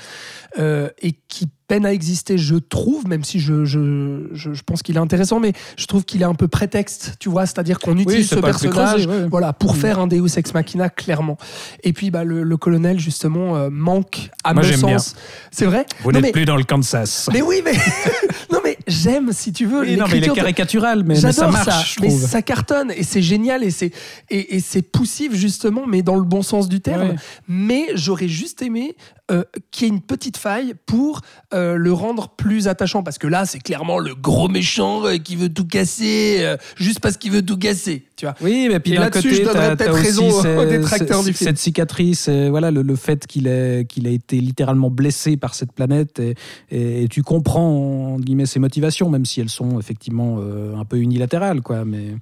[0.58, 4.82] euh, et qui peine à exister, je trouve, même si je, je, je, je pense
[4.82, 7.96] qu'il est intéressant, mais je trouve qu'il est un peu prétexte, tu vois, c'est-à-dire qu'on
[7.96, 9.26] utilise ce personnage ouais.
[9.30, 9.78] voilà, pour Mm.
[9.78, 11.38] faire un Deus ex machina, clairement.
[11.82, 15.14] Et puis, bah, le, le colonel, justement, euh, manque, à Moi, mon sens.
[15.50, 15.86] C'est vrai?
[16.02, 17.30] Vous n'êtes mais- plus dans le Kansas.
[17.32, 17.72] Mais oui, mais.
[18.52, 19.80] non, mais j'aime, si tu veux.
[19.80, 22.42] Oui, non, mais il est caricatural, mais, mais ça J'adore marche, ça, je mais ça
[22.42, 23.92] cartonne et c'est génial et c'est
[24.30, 27.10] et, et c'est poussif justement, mais dans le bon sens du terme.
[27.10, 27.16] Ouais.
[27.48, 28.96] Mais j'aurais juste aimé
[29.30, 31.22] euh, qu'il y ait une petite faille pour
[31.54, 35.34] euh, le rendre plus attachant, parce que là, c'est clairement le gros méchant euh, qui
[35.36, 38.34] veut tout casser euh, juste parce qu'il veut tout casser, tu vois.
[38.42, 41.48] Oui, mais puis d'un là-dessus, côté, je donnerais peut-être raison aux détracteurs du film.
[41.48, 45.72] Cette cicatrice, voilà, le, le fait qu'il ait, qu'il ait été littéralement blessé par cette
[45.72, 46.34] planète, et,
[46.70, 50.84] et- et tu comprends, entre guillemets, ses motivations, même si elles sont effectivement euh, un
[50.84, 51.84] peu unilatérales, quoi.
[51.84, 52.14] Mais,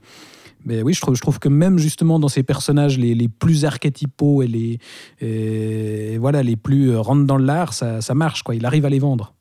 [0.64, 3.64] mais oui, je trouve, je trouve que même justement dans ces personnages les, les plus
[3.64, 4.78] archétypaux et les,
[5.20, 8.54] et voilà, les plus euh, rentrent dans l'art, ça, ça marche, quoi.
[8.54, 9.34] Il arrive à les vendre.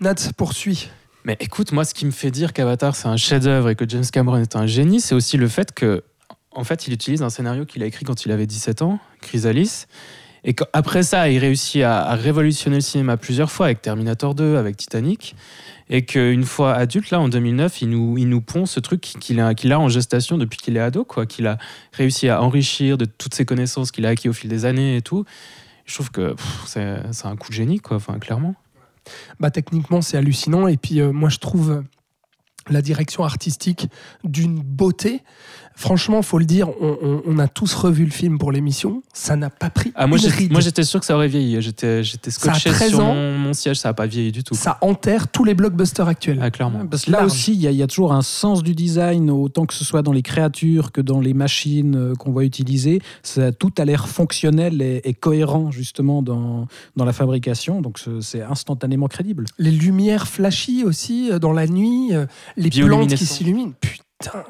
[0.00, 0.88] Nat poursuit.
[1.24, 4.04] Mais écoute, moi, ce qui me fait dire qu'Avatar, c'est un chef-d'œuvre et que James
[4.12, 6.02] Cameron est un génie, c'est aussi le fait que,
[6.50, 9.86] en fait, il utilise un scénario qu'il a écrit quand il avait 17 ans, Chrysalis.
[10.46, 14.34] Et qu'après après ça, il réussit à, à révolutionner le cinéma plusieurs fois avec Terminator
[14.34, 15.34] 2, avec Titanic.
[15.90, 19.38] Et qu'une fois adulte, là, en 2009, il nous, il nous pond ce truc qu'il
[19.40, 21.26] a, qu'il a en gestation depuis qu'il est ado, quoi.
[21.26, 21.58] Qu'il a
[21.92, 25.02] réussi à enrichir de toutes ses connaissances qu'il a acquis au fil des années et
[25.02, 25.24] tout.
[25.84, 26.34] Je trouve que
[26.66, 27.98] c'est un coup de génie, quoi.
[27.98, 28.54] Enfin, clairement.
[29.40, 30.66] Bah, techniquement, c'est hallucinant.
[30.66, 31.84] Et puis, euh, moi, je trouve
[32.70, 33.88] la direction artistique
[34.24, 35.22] d'une beauté.
[35.76, 39.02] Franchement, faut le dire, on, on- on a tous revu le film pour l'émission.
[39.12, 40.52] Ça n'a pas pris Ah, moi, une j'ai- ride.
[40.52, 41.60] moi, j'étais sûr que ça aurait vieilli.
[41.60, 43.14] J'étais, j'étais scotché 13 sur ans.
[43.14, 43.78] mon, mon siège.
[43.78, 44.54] Ça n'a pas vieilli du tout.
[44.54, 46.38] Ça enterre tous les blockbusters actuels.
[46.40, 46.86] Ah, clairement.
[46.86, 47.32] Parce que là Large.
[47.32, 49.84] aussi, il y, a- il y a toujours un sens du design, autant que ce
[49.84, 53.00] soit dans les créatures que dans les machines euh, qu'on voit utiliser.
[53.22, 57.80] Ça, tout a l'air fonctionnel et, et cohérent, justement, dans, dans la fabrication.
[57.80, 59.44] Donc, ce- c'est instantanément crédible.
[59.58, 63.72] Les lumières flashy aussi euh, dans la nuit, euh, les plantes qui s'illuminent.
[63.80, 64.03] Putain,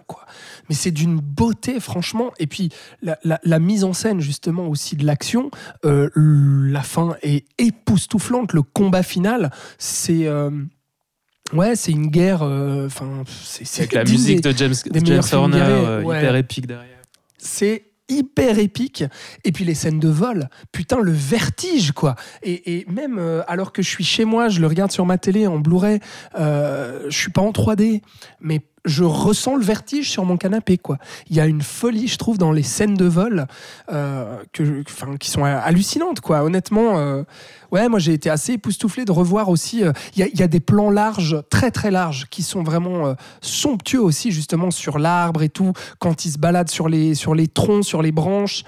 [0.06, 0.26] quoi.
[0.68, 2.32] Mais c'est d'une beauté, franchement.
[2.38, 2.70] Et puis,
[3.02, 5.50] la, la- la mise en scène, justement, aussi de l'action,
[5.84, 8.52] euh, la fin est époustouflante.
[8.52, 10.26] Le combat final, c'est.
[10.26, 10.50] euh,
[11.52, 12.42] ouais, c'est une guerre.
[12.42, 16.18] euh, Enfin, c'est c'est Avec la musique des- de James, James Horner, ouais.
[16.18, 16.98] hyper épique derrière.
[17.38, 19.02] c'est hyper épique.
[19.44, 22.16] Et puis les scènes de vol, putain, le vertige, quoi.
[22.42, 25.16] Et, et même euh, alors que je suis chez moi, je le regarde sur ma
[25.16, 26.00] télé en Blu-ray,
[26.38, 28.02] euh, je suis pas en 3D,
[28.40, 30.98] mais je ressens le vertige sur mon canapé, quoi.
[31.30, 33.46] Il y a une folie, je trouve, dans les scènes de vol
[33.90, 34.42] euh,
[35.18, 36.42] qui sont hallucinantes, quoi.
[36.42, 37.22] Honnêtement, euh,
[37.72, 39.82] ouais, moi j'ai été assez époustouflé de revoir aussi.
[39.82, 44.30] euh, Il y, a, des plans larges, très très larges, qui sont vraiment somptueux aussi,
[44.32, 48.02] justement, sur l'arbre et tout, quand ils se baladent sur les, sur les troncs, sur
[48.02, 48.64] les branches,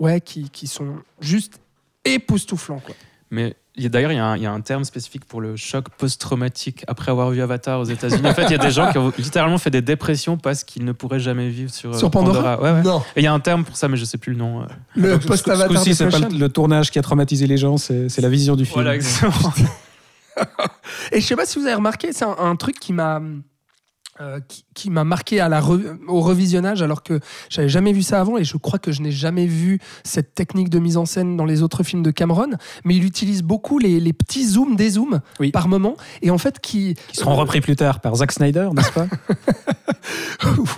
[0.00, 1.60] ouais, qui, qui sont juste
[2.04, 2.94] époustouflants, quoi.
[3.30, 5.86] Mais d'ailleurs, il y, a un- il y a un terme spécifique pour le choc
[5.98, 8.26] post-traumatique après avoir vu Avatar aux États-Unis.
[8.28, 10.84] En fait, il y a des gens qui ont littéralement fait des dépressions parce qu'ils
[10.84, 12.82] ne pourraient jamais vivre sur, euh, Sur Pandora, Ouais, ouais.
[12.82, 14.62] Non, Et il y a un terme pour ça, mais je sais plus le nom.
[14.62, 14.66] euh.
[14.96, 18.28] le post-avatar Ce c'est pas le, tournage qui a traumatisé les gens, c'est c'est la
[18.30, 18.74] vision du film.
[18.76, 19.52] Voilà, exactement.
[21.12, 23.20] Et je sais pas si vous avez remarqué, c'est un, un truc qui m'a
[24.20, 27.20] euh, qui, qui m'a marqué à la re- au revisionnage alors que
[27.50, 30.70] j'avais jamais vu ça avant et je crois que je n'ai jamais vu cette technique
[30.70, 32.50] de mise en scène dans les autres films de Cameron
[32.84, 35.50] mais il utilise beaucoup les, les petits zooms des zooms Oui.
[35.50, 38.92] par moment et en fait qui Qui seront repris plus tard par Zack Snyder, n'est-ce
[38.92, 39.06] pas?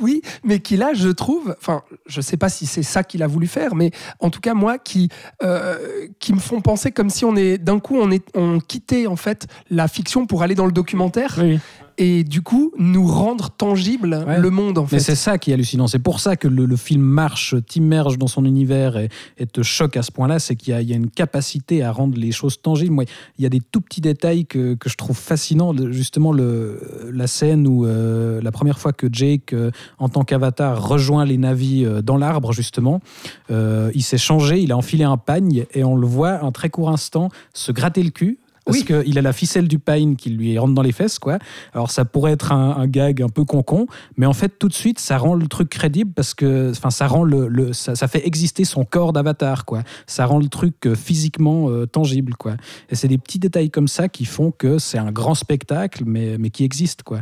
[0.00, 3.26] Oui, mais qui là, je trouve, enfin, je sais pas si c'est ça qu'il a
[3.26, 5.08] voulu faire, mais en tout cas moi, qui
[5.42, 9.06] euh, qui me font penser comme si on est d'un coup on est on quittait
[9.06, 11.58] en fait la fiction pour aller dans le documentaire Oui.
[11.98, 14.38] Et du coup nous rendre tangible Ouais.
[14.40, 14.98] le monde en Mais fait.
[15.00, 15.86] c'est ça qui est hallucinant.
[15.88, 19.62] C'est pour ça que le, le film marche, t'immerge dans son univers et, et te
[19.62, 20.38] choque à ce point-là.
[20.38, 22.92] C'est qu'il y, a- il y a une capacité à rendre les choses tangibles.
[22.94, 23.04] Moi,
[23.38, 25.74] il y a des tout petits détails que, que je trouve fascinants.
[25.90, 26.80] Justement, le,
[27.12, 31.36] la scène où euh, la première fois que Jake, euh, en tant qu'avatar, rejoint les
[31.38, 33.00] navis euh, dans l'arbre, justement,
[33.50, 36.90] il s'est changé, il a enfilé un pagne et on le voit un très court
[36.90, 38.38] instant se gratter le cul.
[38.68, 38.84] Parce Oui.
[38.84, 41.38] qu'il a la ficelle du pagne qui lui rentre dans les fesses, quoi.
[41.72, 43.86] Alors ça pourrait être un, un gag un peu concon,
[44.18, 47.06] mais en fait tout de suite ça rend le truc crédible parce que, enfin ça
[47.06, 49.82] rend le, le- ça, ça fait exister son corps d'avatar, quoi.
[50.06, 52.56] Ça rend le truc euh, physiquement euh, tangible, quoi.
[52.90, 56.36] Et c'est des petits détails comme ça qui font que c'est un grand spectacle, mais,
[56.38, 57.20] mais qui existe, quoi.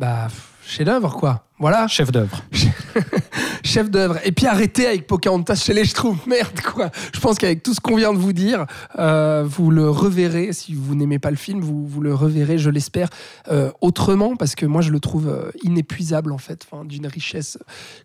[0.00, 0.28] Bah
[0.64, 1.44] chef d'œuvre quoi.
[1.58, 2.44] Voilà, Chef d'œuvre.
[3.64, 4.18] chef d'œuvre.
[4.24, 6.90] Et puis arrêtez avec Pocahontas chez les Schtroumpfs, merde quoi.
[7.14, 8.66] Je pense qu'avec tout ce qu'on vient de vous dire,
[8.98, 10.52] euh, vous le reverrez.
[10.52, 13.08] Si vous n'aimez pas le film, vous, vous le reverrez, je l'espère,
[13.50, 17.58] euh, autrement, parce que moi je le trouve euh, inépuisable en fait, d'une richesse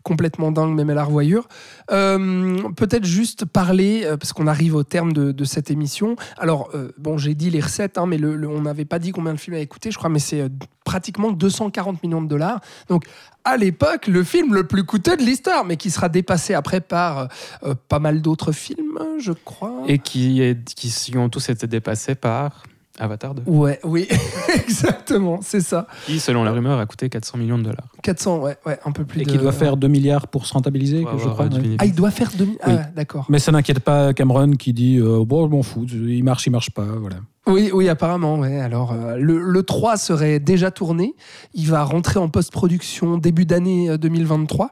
[0.04, 1.48] complètement dingue, même à la revoyure.
[1.88, 6.16] Peut-être juste parler, parce qu'on arrive au terme de, cette émission.
[6.38, 9.58] Alors, bon, j'ai dit les recettes, hein, mais on n'avait pas dit combien le film
[9.58, 10.50] a coûté, je crois, mais c'est
[10.84, 12.62] pratiquement 240 millions de dollars.
[12.90, 13.06] Donc,
[13.46, 17.28] à l'époque, le film le plus coûteux de l'histoire, mais qui sera dépassé après par
[17.64, 19.84] euh, pas mal d'autres films, je crois.
[19.88, 22.64] Et qui, qui ont tous été dépassés par
[23.00, 23.44] Avatar 2.
[23.48, 24.08] Ouais, oui,
[24.54, 25.88] exactement, c'est ça.
[26.06, 27.88] Qui, selon la rumeur, a coûté 400 millions de dollars.
[28.04, 29.32] 400, ouais, ouais, un peu plus Et de...
[29.32, 31.46] qui doit faire 2 milliards pour se rentabiliser, que je crois.
[31.46, 31.76] euh, ouais.
[31.80, 32.56] Ah, il doit faire 2000...
[32.68, 32.74] Oui.
[32.78, 33.26] Ah, d'accord.
[33.30, 36.52] Mais ça n'inquiète pas Cameron qui dit euh, bon, je m'en fous, il marche, il
[36.52, 37.16] marche pas, voilà.
[37.48, 38.60] Oui, oui, apparemment, ouais.
[38.60, 41.14] Alors, euh, le, le 3 serait déjà tourné.
[41.54, 44.70] Il va rentrer en post-production début d'année euh, 2023.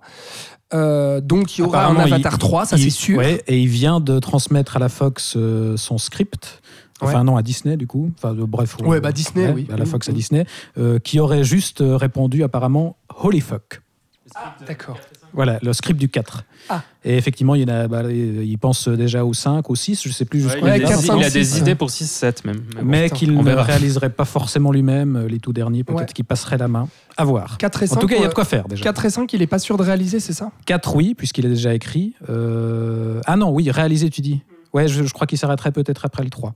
[0.74, 3.18] Euh, donc, il y aura un Avatar il- 3, ça c'est sûr.
[3.18, 6.61] ouais, et il vient de transmettre à la Fox euh, son script.
[7.02, 7.24] Enfin Ouais.
[7.24, 8.12] non, à Disney du coup.
[8.18, 8.78] Enfin euh, bref.
[8.82, 9.68] Ouais, euh, bah, Disney, oui.
[9.74, 10.18] À la Fox à oui.
[10.18, 10.46] Disney,
[10.78, 13.82] euh, qui aurait juste euh, répondu apparemment Holy fuck.
[14.66, 14.98] D'accord.
[15.34, 16.44] Voilà, le script du 4.
[16.70, 16.84] Ah.
[17.04, 20.12] Et effectivement, il, y en a, bah, il pense déjà au 5, au 6, je
[20.12, 21.60] sais plus jusqu'où Ouais, il, il a six, des ouais.
[21.60, 22.62] idées pour 6-7 même.
[22.76, 22.88] Mais bon.
[22.88, 23.64] mais qu'il ne verra.
[23.64, 26.06] réaliserait pas forcément lui-même, les tout derniers, peut-être Ouais.
[26.06, 26.88] qu'il passerait la main.
[27.18, 27.58] À voir.
[27.58, 27.98] 4 et 5.
[27.98, 28.34] En tout cas, il y a de ouais.
[28.34, 28.84] quoi faire déjà.
[28.84, 30.52] 4 et 5, il est pas sûr de réaliser, c'est ça?
[30.66, 32.14] 4, oui, puisqu'il a déjà écrit.
[32.30, 34.42] Euh, Ah non, oui, réalisé, tu dis.
[34.74, 36.54] Ouais, je, je crois qu'il s'arrêterait peut-être après le 3.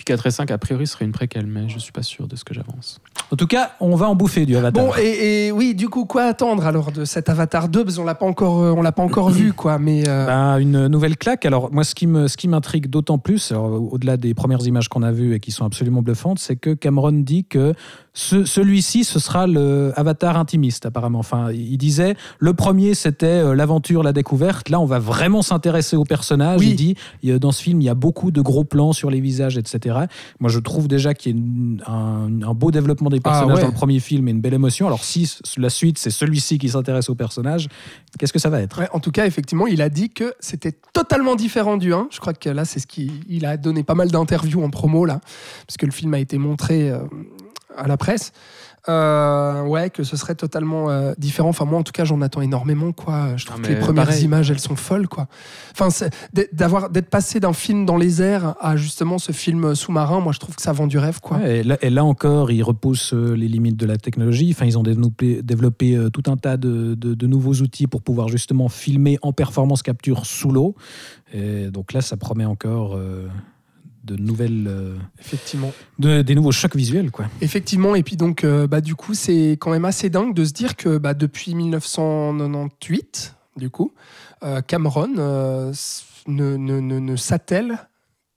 [0.00, 2.34] Puis 4 et 5, a priori, serait une préquelle, mais je suis pas sûr de
[2.34, 3.02] ce que j'avance.
[3.30, 4.82] En tout cas, on va en bouffer du Avatar.
[4.82, 8.04] Bon, et, et oui, du coup, quoi attendre alors de cet Avatar 2 Parce qu'on
[8.04, 9.78] l'a pas encore, euh, on l'a pas encore vu, quoi.
[9.78, 11.44] Mais euh, Ben, une nouvelle claque.
[11.44, 15.02] Alors moi, ce qui me, ce qui m'intrigue d'autant plus, au-delà des premières images qu'on
[15.02, 17.74] a vues et qui sont absolument bluffantes, c'est que Cameron dit que
[18.12, 21.20] ce- celui-ci, ce sera le Avatar intimiste apparemment.
[21.20, 24.68] Enfin, il disait le premier, c'était euh, l'aventure, la découverte.
[24.68, 26.58] Là, on va vraiment s'intéresser aux personnages.
[26.60, 26.70] Oui.
[26.70, 29.20] Il dit a- dans ce film, il y a beaucoup de gros plans sur les
[29.20, 30.00] visages, etc.
[30.40, 33.62] Moi, je trouve déjà qu'il y a un, un beau développement des Ah, personnages ouais.
[33.62, 34.86] dans le premier film et une belle émotion.
[34.86, 37.68] Alors si la suite, c'est celui-ci qui s'intéresse aux personnages,
[38.18, 38.80] qu'est-ce que ça va être?
[38.80, 42.08] Ouais, en tout cas, effectivement, il a dit que c'était totalement différent du 1.
[42.10, 45.04] Je crois que là, c'est ce qu'il il a donné pas mal d'interviews en promo,
[45.04, 45.20] là,
[45.66, 46.98] parce que le film a été montré euh,
[47.76, 48.32] à la presse.
[48.88, 51.50] Euh, ouais, que ce serait totalement euh, différent.
[51.50, 53.36] Enfin, moi, en tout cas, j'en attends énormément, quoi.
[53.36, 54.24] Je trouve Ah, que les premières pareil.
[54.24, 55.26] images, elles sont folles, quoi.
[55.78, 55.88] Enfin,
[56.54, 60.38] d'avoir d'être passé d'un film dans les airs à justement ce film sous-marin, moi, je
[60.38, 61.36] trouve que ça vend du rêve, quoi.
[61.36, 64.50] Ouais, et, là, et là encore, ils repoussent euh, les limites de la technologie.
[64.56, 68.00] Enfin, ils ont développé, développé euh, tout un tas de, de- de nouveaux outils pour
[68.00, 70.74] pouvoir justement filmer en performance capture sous l'eau.
[71.34, 73.28] Et donc là, ça promet encore euh,
[74.04, 75.72] de nouvelles, euh, Effectivement.
[75.98, 77.26] de- des nouveaux chocs visuels, quoi.
[77.42, 80.52] Effectivement, et puis donc, euh, bah, du coup, c'est quand même assez dingue de se
[80.52, 83.92] dire que bah, depuis 1998, du coup,
[84.42, 85.72] euh, Cameron ne,
[86.56, 87.78] ne, ne, ne s'attelle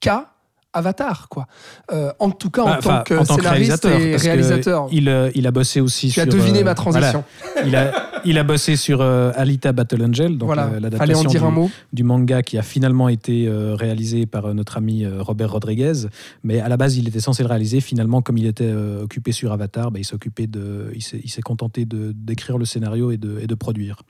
[0.00, 0.30] qu'à
[0.72, 1.46] Avatar, quoi.
[1.92, 4.00] Euh, en tout cas, en, Ah, tant, que en tant que scénariste réalisateur.
[4.00, 4.88] et réalisateur.
[4.90, 6.22] Il, il a bossé aussi Tu sur.
[6.22, 7.22] as deviné euh, ma transition.
[7.54, 7.68] voilà.
[7.68, 7.92] il, a,
[8.24, 11.70] il a bossé sur euh, Alita Battle Angel, donc voilà, en l'adaptation du, un mot.
[11.92, 16.06] du manga qui a finalement été euh, réalisé par euh, notre ami euh, Robert Rodriguez.
[16.42, 17.80] Mais à la base, il était censé le réaliser.
[17.80, 22.12] Finalement, comme il était euh, occupé sur Avatar, bah, il de, il s'est, contenté de
[22.12, 24.02] d'écrire le scénario et de, et de produire.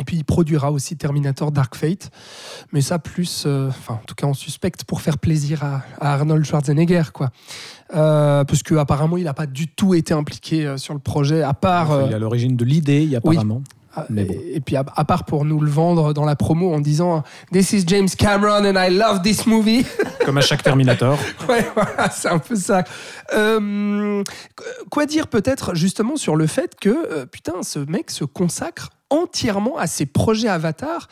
[0.00, 2.10] Et puis il produira aussi Terminator Dark Fate.
[2.72, 6.14] Mais ça, plus, euh, enfin, en tout cas, on suspecte pour faire plaisir à, à
[6.14, 7.30] Arnold Schwarzenegger, quoi.
[7.94, 11.52] Euh, parce qu'apparemment, il n'a pas du tout été impliqué euh, sur le projet, à
[11.54, 11.90] part.
[11.90, 13.62] Enfin, euh, il est à l'origine de l'idée, il apparemment.
[13.94, 14.34] Ah, et, bon.
[14.54, 17.22] et puis à, à part pour nous le vendre dans la promo en disant
[17.52, 19.84] This is James Cameron and I love this movie.
[20.24, 21.18] Comme à chaque Terminator.
[21.46, 22.84] ouais, voilà, c'est un peu ça.
[23.34, 24.22] Euh,
[24.90, 29.76] quoi dire peut-être justement sur le fait que euh, putain, ce mec se consacre entièrement
[29.76, 31.08] à ses projets Avatar.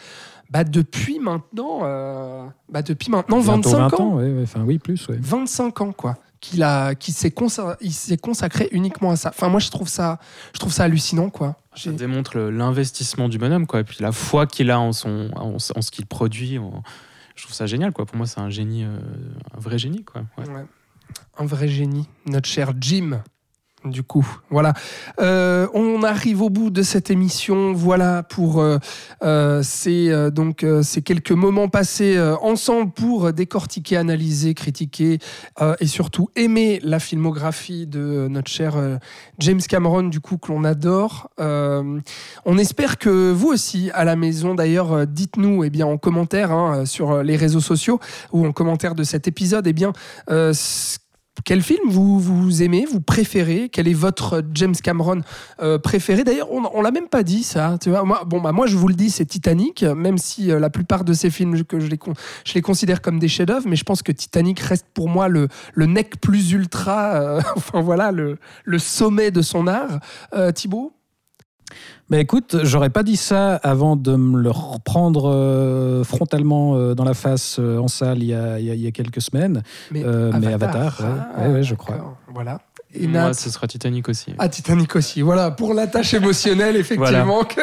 [0.50, 4.14] Bah depuis maintenant, euh, bah depuis maintenant Bientôt 25 20 ans.
[4.16, 5.06] ouais, ouais, enfin oui, plus.
[5.08, 5.18] ouais.
[5.20, 9.28] 25 ans quoi qu'il a qui s'est consacré uniquement à ça.
[9.30, 10.18] Enfin moi je trouve ça
[10.54, 11.56] je trouve ça hallucinant quoi.
[11.76, 13.80] Ça démontre l'investissement du bonhomme, quoi.
[13.80, 16.58] Et puis la foi qu'il a en, son, en, en ce qu'il produit.
[16.58, 16.82] en-
[17.36, 18.06] Je trouve ça génial, quoi.
[18.06, 18.98] Pour moi, c'est un génie, euh,
[19.56, 20.22] un vrai génie, quoi.
[20.36, 20.48] Ouais.
[20.48, 20.64] Ouais.
[21.38, 23.22] Un vrai génie, notre cher Jim.
[23.84, 24.74] Du coup, voilà.
[25.20, 27.72] Euh, on arrive au bout de cette émission.
[27.72, 28.76] Voilà pour euh,
[29.22, 35.18] euh, ces, donc, ces quelques moments passés ensemble pour décortiquer, analyser, critiquer
[35.80, 38.74] et surtout aimer la filmographie de notre cher
[39.38, 41.30] James Cameron, du coup, que l'on adore.
[41.38, 46.84] On espère que vous aussi, à la maison, d'ailleurs, dites-nous eh bien, en commentaire hein,
[46.84, 47.98] sur les réseaux sociaux
[48.32, 49.92] ou en commentaire de cet épisode, eh bien,
[51.44, 53.68] quel film vous, aimez, vous préférez?
[53.70, 55.22] Quel est votre James Cameron
[55.62, 56.24] euh, préféré?
[56.24, 57.76] D'ailleurs, on, on l'a même pas dit ça.
[57.80, 60.58] Tu vois moi, bon, bah, moi, je vous le dis, c'est Titanic, même si euh,
[60.58, 61.98] la plupart de ces films, que je les,
[62.44, 65.48] je les considère comme des chefs-d'œuvre, mais je pense que Titanic reste pour moi le,
[65.74, 70.00] le nec plus ultra, euh, enfin voilà, le, le sommet de son art.
[70.54, 70.92] Thibaut?
[72.10, 77.04] Mais écoute, j'aurais pas dit ça avant de me le reprendre euh, frontalement euh, dans
[77.04, 79.20] la face euh, en salle il y a, il y a- il y a quelques
[79.22, 79.62] semaines.
[79.90, 81.06] Mais, Euh, mais Avatar, ouais.
[81.36, 82.16] Ah, Ouais, ouais, je crois.
[82.34, 82.60] Voilà.
[82.92, 84.34] Et Moi, Nat ce sera Titanic aussi.
[84.38, 87.60] Ah, Titanic aussi, voilà, pour la tâche émotionnelle, effectivement, que-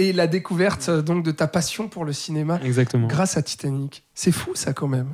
[0.00, 3.06] et la découverte donc de ta passion pour le cinéma Exactement.
[3.06, 4.04] grâce à Titanic.
[4.14, 5.08] C'est fou, ça, quand même.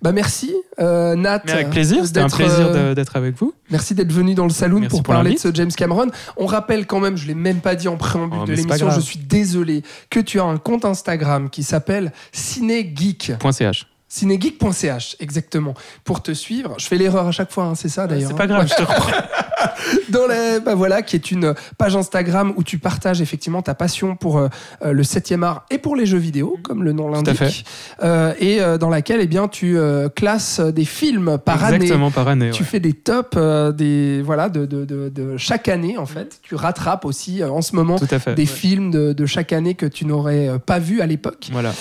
[0.00, 1.42] Bah, merci, euh, Nat.
[1.44, 3.52] Mais avec plaisir, c'était un plaisir euh, d'être avec vous.
[3.70, 6.08] Merci d'être venu dans le saloon pour pour parler de ce James Cameron.
[6.36, 9.00] On rappelle quand même, je l'ai même pas dit en préambule Oh, de l'émission, je
[9.00, 13.32] suis désolé, que tu as un compte Instagram qui s'appelle Ciné Geek.
[13.38, 13.86] Point .ch.
[14.08, 15.74] Cinégeek.ch, exactement.
[16.04, 16.74] Pour te suivre.
[16.78, 18.30] Je fais l'erreur à chaque fois, hein, c'est ça d'ailleurs.
[18.30, 19.10] C'est pas grave, je te reprends.
[20.10, 24.16] dans les, bah voilà, qui est une page Instagram où tu partages effectivement ta passion
[24.16, 24.48] pour euh,
[24.84, 27.64] euh, le 7e art et pour les jeux vidéo, comme le nom l'indique,
[28.02, 29.76] Euh, et euh, dans laquelle eh bien tu
[30.14, 31.76] classes des films par année.
[31.76, 32.50] Exactement, par année.
[32.50, 32.68] Tu ouais.
[32.68, 33.36] fais des tops
[33.76, 36.38] des voilà de, de, de, de chaque année en fait.
[36.42, 38.34] Tu rattrapes aussi en ce moment fait.
[38.34, 41.48] des films de, de chaque année que tu n'aurais pas vu à l'époque.
[41.52, 41.72] Voilà.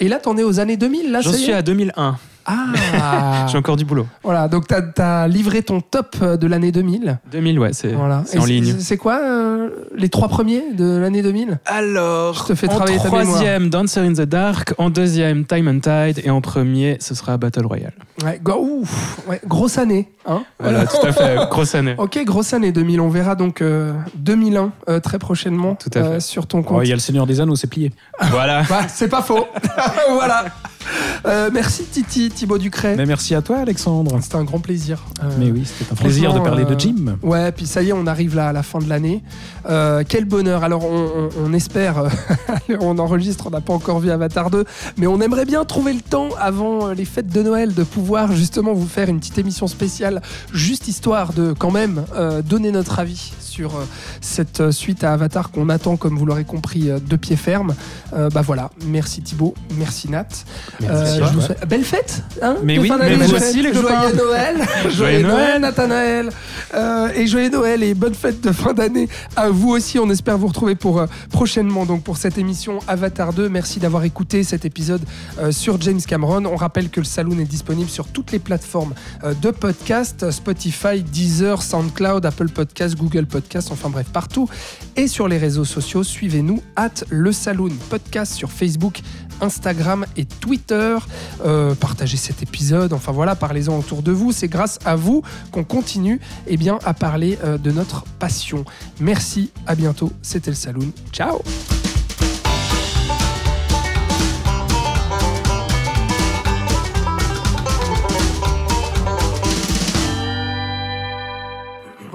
[0.00, 1.12] Et là, t'en es aux années 2000.
[1.12, 2.16] Là, J'en suis est à 2001.
[2.48, 4.06] Ah J'ai encore du boulot.
[4.22, 7.18] Voilà, donc t'as as livré ton top euh, de l'année 2000.
[7.32, 8.22] 2000, ouais, c'est Voilà.
[8.38, 8.76] en ligne.
[8.78, 12.98] c'est- quoi euh, les trois premiers de l'année 2000 Alors, Je te fais en travailler
[12.98, 13.24] ta mémoire.
[13.24, 14.74] troisième, Dancer in the Dark.
[14.78, 16.22] En deuxième, Time and Tide.
[16.24, 17.92] Et en premier, ce sera Battle Royale.
[18.24, 20.08] ouais, go- ouf, ouais, grosse année.
[20.24, 21.34] Hein Voilà, tout à fait.
[21.50, 21.96] Grosse année.
[21.98, 23.00] Ok, grosse année 2000.
[23.00, 26.20] On verra donc euh, 2001 euh, très prochainement Tout à fait.
[26.20, 26.82] sur ton Oh, compte.
[26.84, 27.90] Il y a le Seigneur des Anneaux, c'est plié.
[28.30, 28.62] Voilà.
[28.68, 29.46] Bah, c'est pas faux.
[30.14, 30.44] voilà.
[31.26, 32.96] Euh, merci Titi, Thibaut Ducret.
[32.96, 34.18] Mais merci à toi, Alexandre.
[34.22, 35.02] C'était un grand plaisir.
[35.22, 37.16] Euh, Mais oui, c'était un plaisir de parler euh, de Jim.
[37.22, 39.22] Ouais, puis ça y est, on arrive là à la fin de l'année.
[39.68, 40.62] Euh, quel bonheur.
[40.64, 42.08] Alors, on, on- on espère, euh,
[42.80, 44.64] on enregistre, on n'a pas encore vu Avatar 2,
[44.96, 48.32] mais on aimerait bien trouver le temps avant euh, les fêtes de Noël de pouvoir
[48.32, 52.98] justement vous faire une petite émission spéciale, juste histoire de quand même euh, donner notre
[52.98, 53.84] avis sur euh,
[54.20, 57.74] cette euh, suite à Avatar qu'on attend, comme vous l'aurez compris, euh, de pied ferme.
[58.12, 60.26] Euh, bah voilà, merci Thibaut, merci Nat.
[60.82, 63.24] Euh, je vous souhaite- Belle fête hein, Mais de oui, fin mais d'année.
[63.24, 64.02] vous Joyeux- aussi, les copains.
[64.10, 64.56] Joyeux Noël
[64.94, 66.28] Joyeux Noël, Nathanaël
[66.74, 69.98] Euh, Et joyeux Noël et bonne fête de fin d'année à vous aussi.
[69.98, 73.48] On espère vous retrouver pour euh, prochainement donc pour cette émission Avatar 2.
[73.48, 75.00] Merci d'avoir écouté cet épisode
[75.38, 76.44] euh, sur James Cameron.
[76.44, 78.92] On rappelle que le Saloon est disponible sur toutes les plateformes
[79.24, 84.48] euh, de podcast Spotify, Deezer, SoundCloud, Apple Podcast, Google Podcast, enfin bref, partout.
[84.96, 89.00] Et sur les réseaux sociaux, suivez-nous at le Saloon Podcast sur Facebook,
[89.40, 90.96] Instagram et Twitter.
[91.44, 94.32] Euh, partagez cet épisode, enfin voilà, parlez-en autour de vous.
[94.32, 98.64] C'est grâce à vous qu'on continue eh bien, à parler euh, de notre passion.
[99.00, 100.12] Merci, à bientôt.
[100.22, 100.90] C'était le Saloon.
[101.12, 101.42] Ciao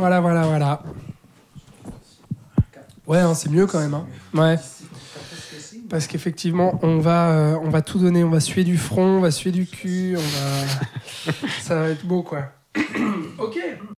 [0.01, 0.82] Voilà, voilà, voilà.
[3.11, 3.93] Ouais, hein, c'est mieux quand même.
[3.93, 4.07] hein.
[4.33, 4.57] Ouais.
[5.90, 8.23] Parce qu'effectivement, on va, euh, on va tout donner.
[8.23, 11.33] On va suer du front, on va suer du cul, on va...
[11.61, 12.45] ça va être beau, quoi.